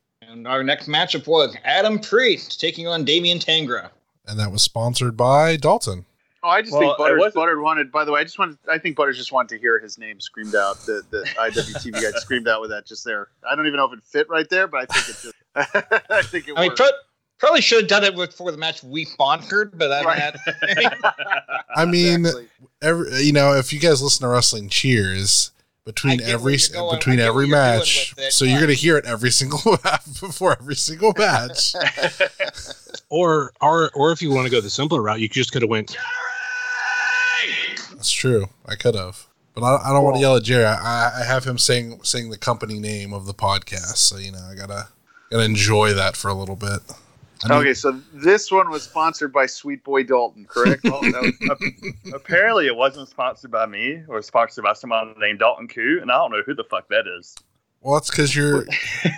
And 0.48 0.54
our 0.56 0.64
next 0.64 0.88
matchup 0.88 1.28
was 1.28 1.54
Adam 1.66 2.00
Priest 2.00 2.58
taking 2.62 2.88
on 2.88 3.04
Damian 3.04 3.38
Tangra. 3.38 3.90
And 4.28 4.40
that 4.40 4.50
was 4.50 4.62
sponsored 4.62 5.18
by 5.18 5.58
Dalton. 5.58 6.06
Oh, 6.42 6.48
I 6.48 6.62
just 6.62 6.72
Well, 6.72 6.82
think 6.84 6.98
Butters, 6.98 7.20
wasn't- 7.20 7.36
Butters 7.36 7.60
wanted. 7.62 7.92
By 7.92 8.06
the 8.06 8.14
way, 8.14 8.22
I 8.22 8.24
just 8.24 8.40
wanted. 8.40 8.58
I 8.72 8.78
think 8.78 8.96
Butters 8.96 9.18
just 9.18 9.34
wanted 9.34 9.50
to 9.50 9.60
hear 9.60 9.78
his 9.78 9.98
name 9.98 10.22
screamed 10.22 10.56
out. 10.56 10.78
The 10.86 11.02
the 11.10 11.24
IWTV 11.38 11.92
guy 11.92 12.18
screamed 12.20 12.48
out 12.48 12.62
with 12.62 12.70
that 12.70 12.86
just 12.86 13.04
there. 13.04 13.28
I 13.50 13.58
don't 13.58 13.68
even 13.68 13.76
know 13.76 13.92
if 13.92 13.98
it 13.98 14.04
fit 14.06 14.30
right 14.30 14.48
there, 14.50 14.68
but 14.68 14.84
I 14.84 14.86
think 14.86 15.10
it 15.10 15.22
just. 15.22 15.34
I 16.10 16.22
think 16.22 16.48
it 16.48 16.54
I 16.56 16.62
mean, 16.62 16.76
pro- 16.78 16.88
probably 17.40 17.60
should 17.60 17.82
have 17.82 17.90
done 17.90 18.06
it 18.06 18.16
before 18.16 18.52
the 18.54 18.58
match 18.58 18.82
we 18.84 19.04
sponsored, 19.04 19.78
but 19.78 19.92
I 19.92 20.04
Right. 20.06 20.18
had. 20.20 20.38
I 21.76 21.84
mean, 21.84 22.22
Exactly. 22.22 22.48
every 22.82 23.22
you 23.24 23.34
know, 23.34 23.54
if 23.54 23.74
you 23.74 23.80
guys 23.82 24.02
listen 24.02 24.22
to 24.22 24.30
Wrestling 24.30 24.70
Cheers 24.70 25.52
between 25.88 26.22
every 26.22 26.58
going. 26.74 26.98
between 26.98 27.20
every 27.20 27.46
what 27.46 27.48
you're 27.48 27.58
match, 27.58 28.14
it, 28.18 28.34
so 28.34 28.44
you're 28.44 28.60
gonna 28.60 28.74
hear 28.74 28.98
it 28.98 29.06
every 29.06 29.32
single 29.40 29.60
before 30.20 30.52
every 30.60 30.76
single 30.76 31.14
match. 31.18 31.74
or 33.10 33.54
or 33.62 33.90
or 33.96 34.12
if 34.12 34.22
you 34.22 34.30
want 34.30 34.46
to 34.46 34.52
go 34.52 34.60
the 34.60 34.70
simpler 34.70 35.02
route 35.02 35.22
you 35.22 35.30
just 35.30 35.54
could 35.54 35.62
have 35.62 35.70
went 35.70 35.98
That's 37.96 38.12
true. 38.12 38.48
I 38.66 38.76
could 38.76 38.96
have, 38.96 39.28
but 39.56 39.64
I, 39.64 39.90
I 39.90 39.94
don't 39.94 40.04
want 40.04 40.18
to 40.18 40.22
yell 40.22 40.36
at 40.36 40.44
Jerry. 40.44 40.66
I, 40.66 41.22
I 41.22 41.24
have 41.24 41.46
him 41.46 41.58
saying 41.58 42.02
saying 42.04 42.32
the 42.32 42.38
company 42.38 42.80
name 42.80 43.14
of 43.14 43.26
the 43.26 43.34
podcast, 43.34 43.96
so 43.96 44.18
you 44.18 44.34
know 44.34 44.46
I 44.52 44.56
gotta 44.56 44.90
gotta 45.32 45.46
enjoy 45.46 45.94
that 45.94 46.18
for 46.18 46.28
a 46.28 46.34
little 46.34 46.58
bit. 46.58 46.82
I 47.44 47.50
mean, 47.50 47.58
okay, 47.60 47.74
so 47.74 47.92
this 48.14 48.52
one 48.52 48.70
was 48.70 48.84
sponsored 48.84 49.32
by 49.32 49.46
Sweet 49.46 49.84
Boy 49.84 50.04
Dalton, 50.04 50.46
correct? 50.46 50.84
Well, 50.84 51.02
no, 51.04 51.22
ap- 51.52 52.14
apparently, 52.14 52.68
it 52.68 52.76
wasn't 52.76 53.10
sponsored 53.10 53.52
by 53.52 53.66
me 53.66 54.02
or 54.08 54.22
sponsored 54.22 54.64
by 54.64 54.74
someone 54.74 55.14
named 55.20 55.40
Dalton 55.40 55.68
Ku, 55.68 56.00
and 56.02 56.12
I 56.12 56.16
don't 56.16 56.32
know 56.32 56.42
who 56.46 56.54
the 56.56 56.64
fuck 56.64 56.88
that 56.90 57.06
is. 57.20 57.36
Well, 57.82 57.96
that's 57.96 58.10
because 58.10 58.36
you're 58.36 58.66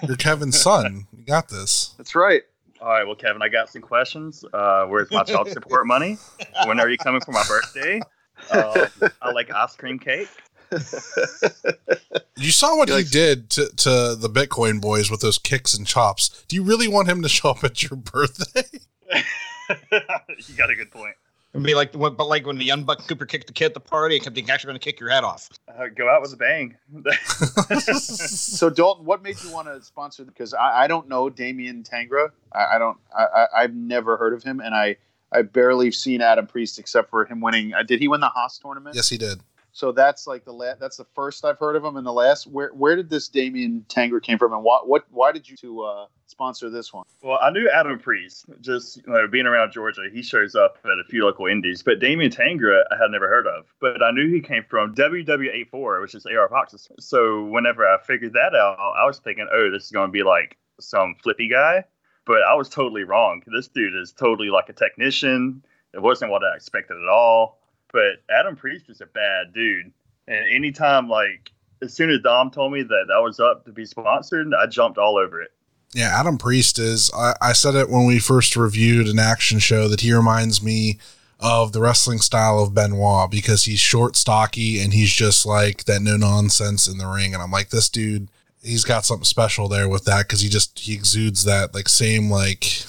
you're 0.07 0.17
Kevin's 0.17 0.59
son. 0.59 1.07
You 1.17 1.23
got 1.23 1.49
this. 1.49 1.95
That's 1.97 2.13
right. 2.15 2.43
All 2.81 2.89
right, 2.89 3.05
well, 3.05 3.15
Kevin, 3.15 3.41
I 3.41 3.49
got 3.49 3.69
some 3.69 3.81
questions. 3.81 4.45
Uh, 4.53 4.85
where's 4.85 5.11
my 5.11 5.23
child 5.23 5.49
support 5.49 5.85
money? 5.85 6.17
When 6.65 6.79
are 6.79 6.89
you 6.89 6.97
coming 6.97 7.19
for 7.21 7.31
my 7.31 7.43
birthday? 7.47 8.01
Uh, 8.51 8.87
I 9.21 9.31
like 9.31 9.51
ice 9.51 9.75
cream 9.75 9.99
cake. 9.99 10.29
You 12.39 12.51
saw 12.51 12.77
what 12.77 12.87
he 12.87 13.03
did 13.03 13.49
to, 13.51 13.67
to 13.67 14.15
the 14.15 14.29
Bitcoin 14.29 14.79
boys 14.79 15.11
with 15.11 15.19
those 15.19 15.37
kicks 15.37 15.73
and 15.73 15.85
chops. 15.85 16.45
Do 16.47 16.55
you 16.55 16.63
really 16.63 16.87
want 16.87 17.09
him 17.09 17.21
to 17.21 17.27
show 17.27 17.49
up 17.49 17.65
at 17.65 17.83
your 17.83 17.97
birthday? 17.97 18.63
you 19.91 20.55
got 20.57 20.69
a 20.69 20.75
good 20.75 20.89
point. 20.89 21.15
It'd 21.53 21.65
be 21.65 21.73
like, 21.73 21.91
but 21.91 22.17
like 22.27 22.45
when 22.45 22.57
the 22.57 22.63
young 22.63 22.83
Buck 22.83 23.05
Cooper 23.07 23.25
kicked 23.25 23.47
the 23.47 23.53
kid 23.53 23.65
at 23.65 23.73
the 23.73 23.79
party, 23.79 24.15
except 24.15 24.37
he's 24.37 24.49
actually 24.49 24.69
going 24.69 24.79
to 24.79 24.83
kick 24.85 24.99
your 24.99 25.09
head 25.09 25.23
off. 25.23 25.49
Uh, 25.67 25.87
go 25.93 26.07
out 26.07 26.21
with 26.21 26.31
a 26.31 26.37
bang. 26.37 26.77
so 27.99 28.69
Dalton, 28.69 29.03
what 29.03 29.21
made 29.23 29.35
you 29.43 29.51
want 29.51 29.67
to 29.67 29.81
sponsor? 29.81 30.23
Because 30.23 30.53
I, 30.53 30.83
I 30.83 30.87
don't 30.87 31.09
know 31.09 31.29
Damian 31.29 31.83
Tangra. 31.83 32.29
I, 32.53 32.75
I 32.75 32.77
don't. 32.77 32.97
I, 33.17 33.23
I, 33.23 33.47
I've 33.63 33.73
never 33.73 34.15
heard 34.15 34.33
of 34.33 34.43
him, 34.43 34.61
and 34.61 34.75
I 34.75 34.97
I 35.31 35.41
barely 35.41 35.91
seen 35.91 36.21
Adam 36.21 36.47
Priest 36.47 36.79
except 36.79 37.09
for 37.09 37.25
him 37.25 37.41
winning. 37.41 37.73
Uh, 37.73 37.83
did 37.83 37.99
he 37.99 38.07
win 38.07 38.21
the 38.21 38.29
Haas 38.29 38.59
tournament? 38.59 38.95
yes, 38.95 39.09
he 39.09 39.17
did. 39.17 39.41
So 39.71 39.91
that's 39.91 40.27
like 40.27 40.45
the 40.45 40.51
la- 40.51 40.75
that's 40.75 40.97
the 40.97 41.05
first 41.15 41.45
I've 41.45 41.59
heard 41.59 41.75
of 41.75 41.83
him, 41.83 41.97
and 41.97 42.05
the 42.05 42.13
last. 42.13 42.47
Where 42.47 42.69
where 42.73 42.95
did 42.95 43.09
this 43.09 43.27
Damian 43.27 43.85
Tangra 43.87 44.21
came 44.21 44.37
from, 44.37 44.53
and 44.53 44.63
what 44.63 44.87
what 44.87 45.05
why 45.11 45.31
did 45.31 45.49
you 45.49 45.55
to 45.57 45.81
uh, 45.81 46.05
sponsor 46.25 46.69
this 46.69 46.93
one? 46.93 47.05
Well, 47.21 47.39
I 47.41 47.51
knew 47.51 47.69
Adam 47.69 47.99
Priest 47.99 48.45
just 48.61 48.97
you 48.97 49.03
know, 49.13 49.27
being 49.27 49.45
around 49.45 49.71
Georgia. 49.71 50.03
He 50.11 50.21
shows 50.21 50.55
up 50.55 50.77
at 50.85 50.99
a 50.99 51.03
few 51.07 51.23
local 51.25 51.45
indies, 51.45 51.83
but 51.83 51.99
Damian 51.99 52.31
Tangra 52.31 52.83
I 52.91 52.95
had 52.95 53.11
never 53.11 53.27
heard 53.27 53.47
of. 53.47 53.65
But 53.79 54.01
I 54.01 54.11
knew 54.11 54.29
he 54.29 54.41
came 54.41 54.63
from 54.69 54.95
WWA4, 54.95 56.01
which 56.01 56.15
is 56.15 56.25
AR 56.25 56.49
Fox's. 56.49 56.89
So 56.99 57.45
whenever 57.45 57.87
I 57.87 57.97
figured 58.03 58.33
that 58.33 58.55
out, 58.55 58.77
I 58.79 59.05
was 59.05 59.19
thinking, 59.19 59.47
oh, 59.51 59.69
this 59.71 59.85
is 59.85 59.91
going 59.91 60.07
to 60.07 60.11
be 60.11 60.23
like 60.23 60.57
some 60.79 61.15
flippy 61.21 61.49
guy. 61.49 61.83
But 62.25 62.43
I 62.43 62.53
was 62.53 62.69
totally 62.69 63.03
wrong. 63.03 63.41
This 63.47 63.67
dude 63.67 63.95
is 63.95 64.11
totally 64.11 64.49
like 64.49 64.69
a 64.69 64.73
technician. 64.73 65.63
It 65.93 66.01
wasn't 66.01 66.31
what 66.31 66.43
I 66.43 66.55
expected 66.55 66.97
at 66.97 67.09
all. 67.09 67.58
But 67.91 68.21
Adam 68.29 68.55
Priest 68.55 68.89
is 68.89 69.01
a 69.01 69.05
bad 69.05 69.53
dude. 69.53 69.91
And 70.27 70.45
anytime, 70.49 71.09
like, 71.09 71.51
as 71.81 71.93
soon 71.93 72.09
as 72.09 72.21
Dom 72.21 72.51
told 72.51 72.73
me 72.73 72.83
that 72.83 73.07
I 73.13 73.19
was 73.19 73.39
up 73.39 73.65
to 73.65 73.71
be 73.71 73.85
sponsored, 73.85 74.53
I 74.53 74.67
jumped 74.67 74.97
all 74.97 75.17
over 75.17 75.41
it. 75.41 75.51
Yeah, 75.93 76.11
Adam 76.19 76.37
Priest 76.37 76.77
is. 76.77 77.09
I, 77.15 77.33
I 77.41 77.53
said 77.53 77.75
it 77.75 77.89
when 77.89 78.05
we 78.05 78.19
first 78.19 78.55
reviewed 78.55 79.07
an 79.07 79.17
action 79.17 79.59
show 79.59 79.87
that 79.87 80.01
he 80.01 80.13
reminds 80.13 80.61
me 80.61 80.99
of 81.39 81.71
the 81.71 81.81
wrestling 81.81 82.19
style 82.19 82.59
of 82.59 82.73
Benoit 82.73 83.31
because 83.31 83.65
he's 83.65 83.79
short, 83.79 84.15
stocky, 84.15 84.79
and 84.81 84.93
he's 84.93 85.11
just 85.11 85.45
like 85.45 85.85
that 85.85 86.01
no 86.01 86.17
nonsense 86.17 86.87
in 86.87 86.97
the 86.97 87.07
ring. 87.07 87.33
And 87.33 87.41
I'm 87.41 87.51
like, 87.51 87.69
this 87.69 87.89
dude, 87.89 88.27
he's 88.61 88.83
got 88.83 89.05
something 89.05 89.25
special 89.25 89.67
there 89.67 89.89
with 89.89 90.05
that 90.05 90.27
because 90.27 90.41
he 90.41 90.49
just 90.49 90.77
he 90.77 90.93
exudes 90.93 91.43
that 91.45 91.73
like 91.73 91.89
same 91.89 92.29
like 92.29 92.83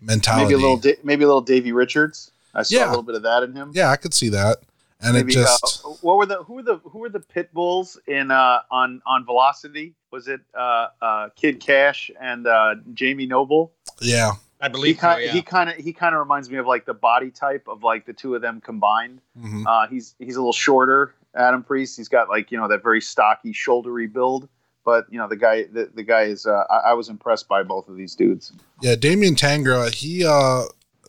mentality. 0.00 0.54
Maybe 0.54 0.54
a 0.54 0.68
little 0.68 0.92
maybe 1.02 1.24
a 1.24 1.26
little 1.26 1.42
Davey 1.42 1.72
Richards. 1.72 2.30
I 2.54 2.62
saw 2.62 2.76
Yeah. 2.76 2.86
a 2.86 2.90
little 2.90 3.02
bit 3.02 3.14
of 3.14 3.22
that 3.22 3.42
in 3.42 3.54
him. 3.54 3.70
yeah, 3.74 3.88
I 3.90 3.96
could 3.96 4.14
see 4.14 4.28
that. 4.30 4.58
And 5.02 5.14
Maybe, 5.14 5.32
it 5.32 5.36
just 5.36 5.84
uh, 5.84 5.88
what 6.02 6.18
were 6.18 6.26
the 6.26 6.42
who 6.42 6.54
were 6.54 6.62
the 6.62 6.76
who 6.78 6.98
were 6.98 7.08
the 7.08 7.20
pit 7.20 7.54
bulls 7.54 7.98
in 8.06 8.30
uh, 8.30 8.60
on 8.70 9.00
on 9.06 9.24
Velocity? 9.24 9.94
Was 10.12 10.28
it 10.28 10.40
uh, 10.54 10.88
uh, 11.00 11.28
Kid 11.36 11.58
Kash 11.60 12.10
and 12.20 12.46
uh, 12.46 12.74
Jamie 12.92 13.24
Noble? 13.26 13.72
yeah, 14.02 14.32
I 14.60 14.66
He 14.66 14.72
believe 14.72 14.96
so, 14.96 15.00
kind 15.00 15.22
yeah. 15.24 15.32
he 15.32 15.40
kind 15.40 15.70
of 15.70 15.76
he 15.76 15.94
kind 15.94 16.14
of 16.14 16.18
reminds 16.18 16.50
me 16.50 16.58
of 16.58 16.66
like 16.66 16.84
the 16.84 16.92
body 16.92 17.30
type 17.30 17.66
of 17.66 17.82
like 17.82 18.04
the 18.04 18.12
two 18.12 18.34
of 18.34 18.42
them 18.42 18.60
combined. 18.60 19.22
mhm. 19.40 19.64
Uh, 19.66 19.86
he's 19.88 20.14
he's 20.18 20.36
a 20.36 20.40
little 20.40 20.52
shorter, 20.52 21.14
Adam 21.34 21.62
Priest. 21.62 21.96
He's 21.96 22.08
got 22.10 22.28
like 22.28 22.50
you 22.52 22.58
know 22.58 22.68
that 22.68 22.82
very 22.82 23.00
stocky, 23.00 23.54
shouldery 23.54 24.12
build. 24.12 24.50
But 24.84 25.06
you 25.10 25.16
know 25.16 25.28
the 25.28 25.36
guy 25.36 25.62
the, 25.62 25.90
the 25.94 26.02
guy 26.02 26.24
is 26.24 26.44
uh, 26.44 26.64
I, 26.68 26.90
I 26.90 26.92
was 26.92 27.08
impressed 27.08 27.48
by 27.48 27.62
both 27.62 27.88
of 27.88 27.96
these 27.96 28.14
dudes. 28.14 28.52
Yeah, 28.82 28.96
Damien 28.96 29.34
Tangra, 29.34 29.90
he 29.94 30.26
uh 30.26 30.64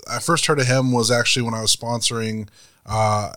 I 0.10 0.20
first 0.20 0.46
heard 0.46 0.60
of 0.60 0.68
him 0.68 0.92
was 0.92 1.12
actually 1.12 1.44
when 1.44 1.54
I 1.54 1.62
was 1.62 1.76
sponsoring 1.76 2.48
uh 2.86 3.34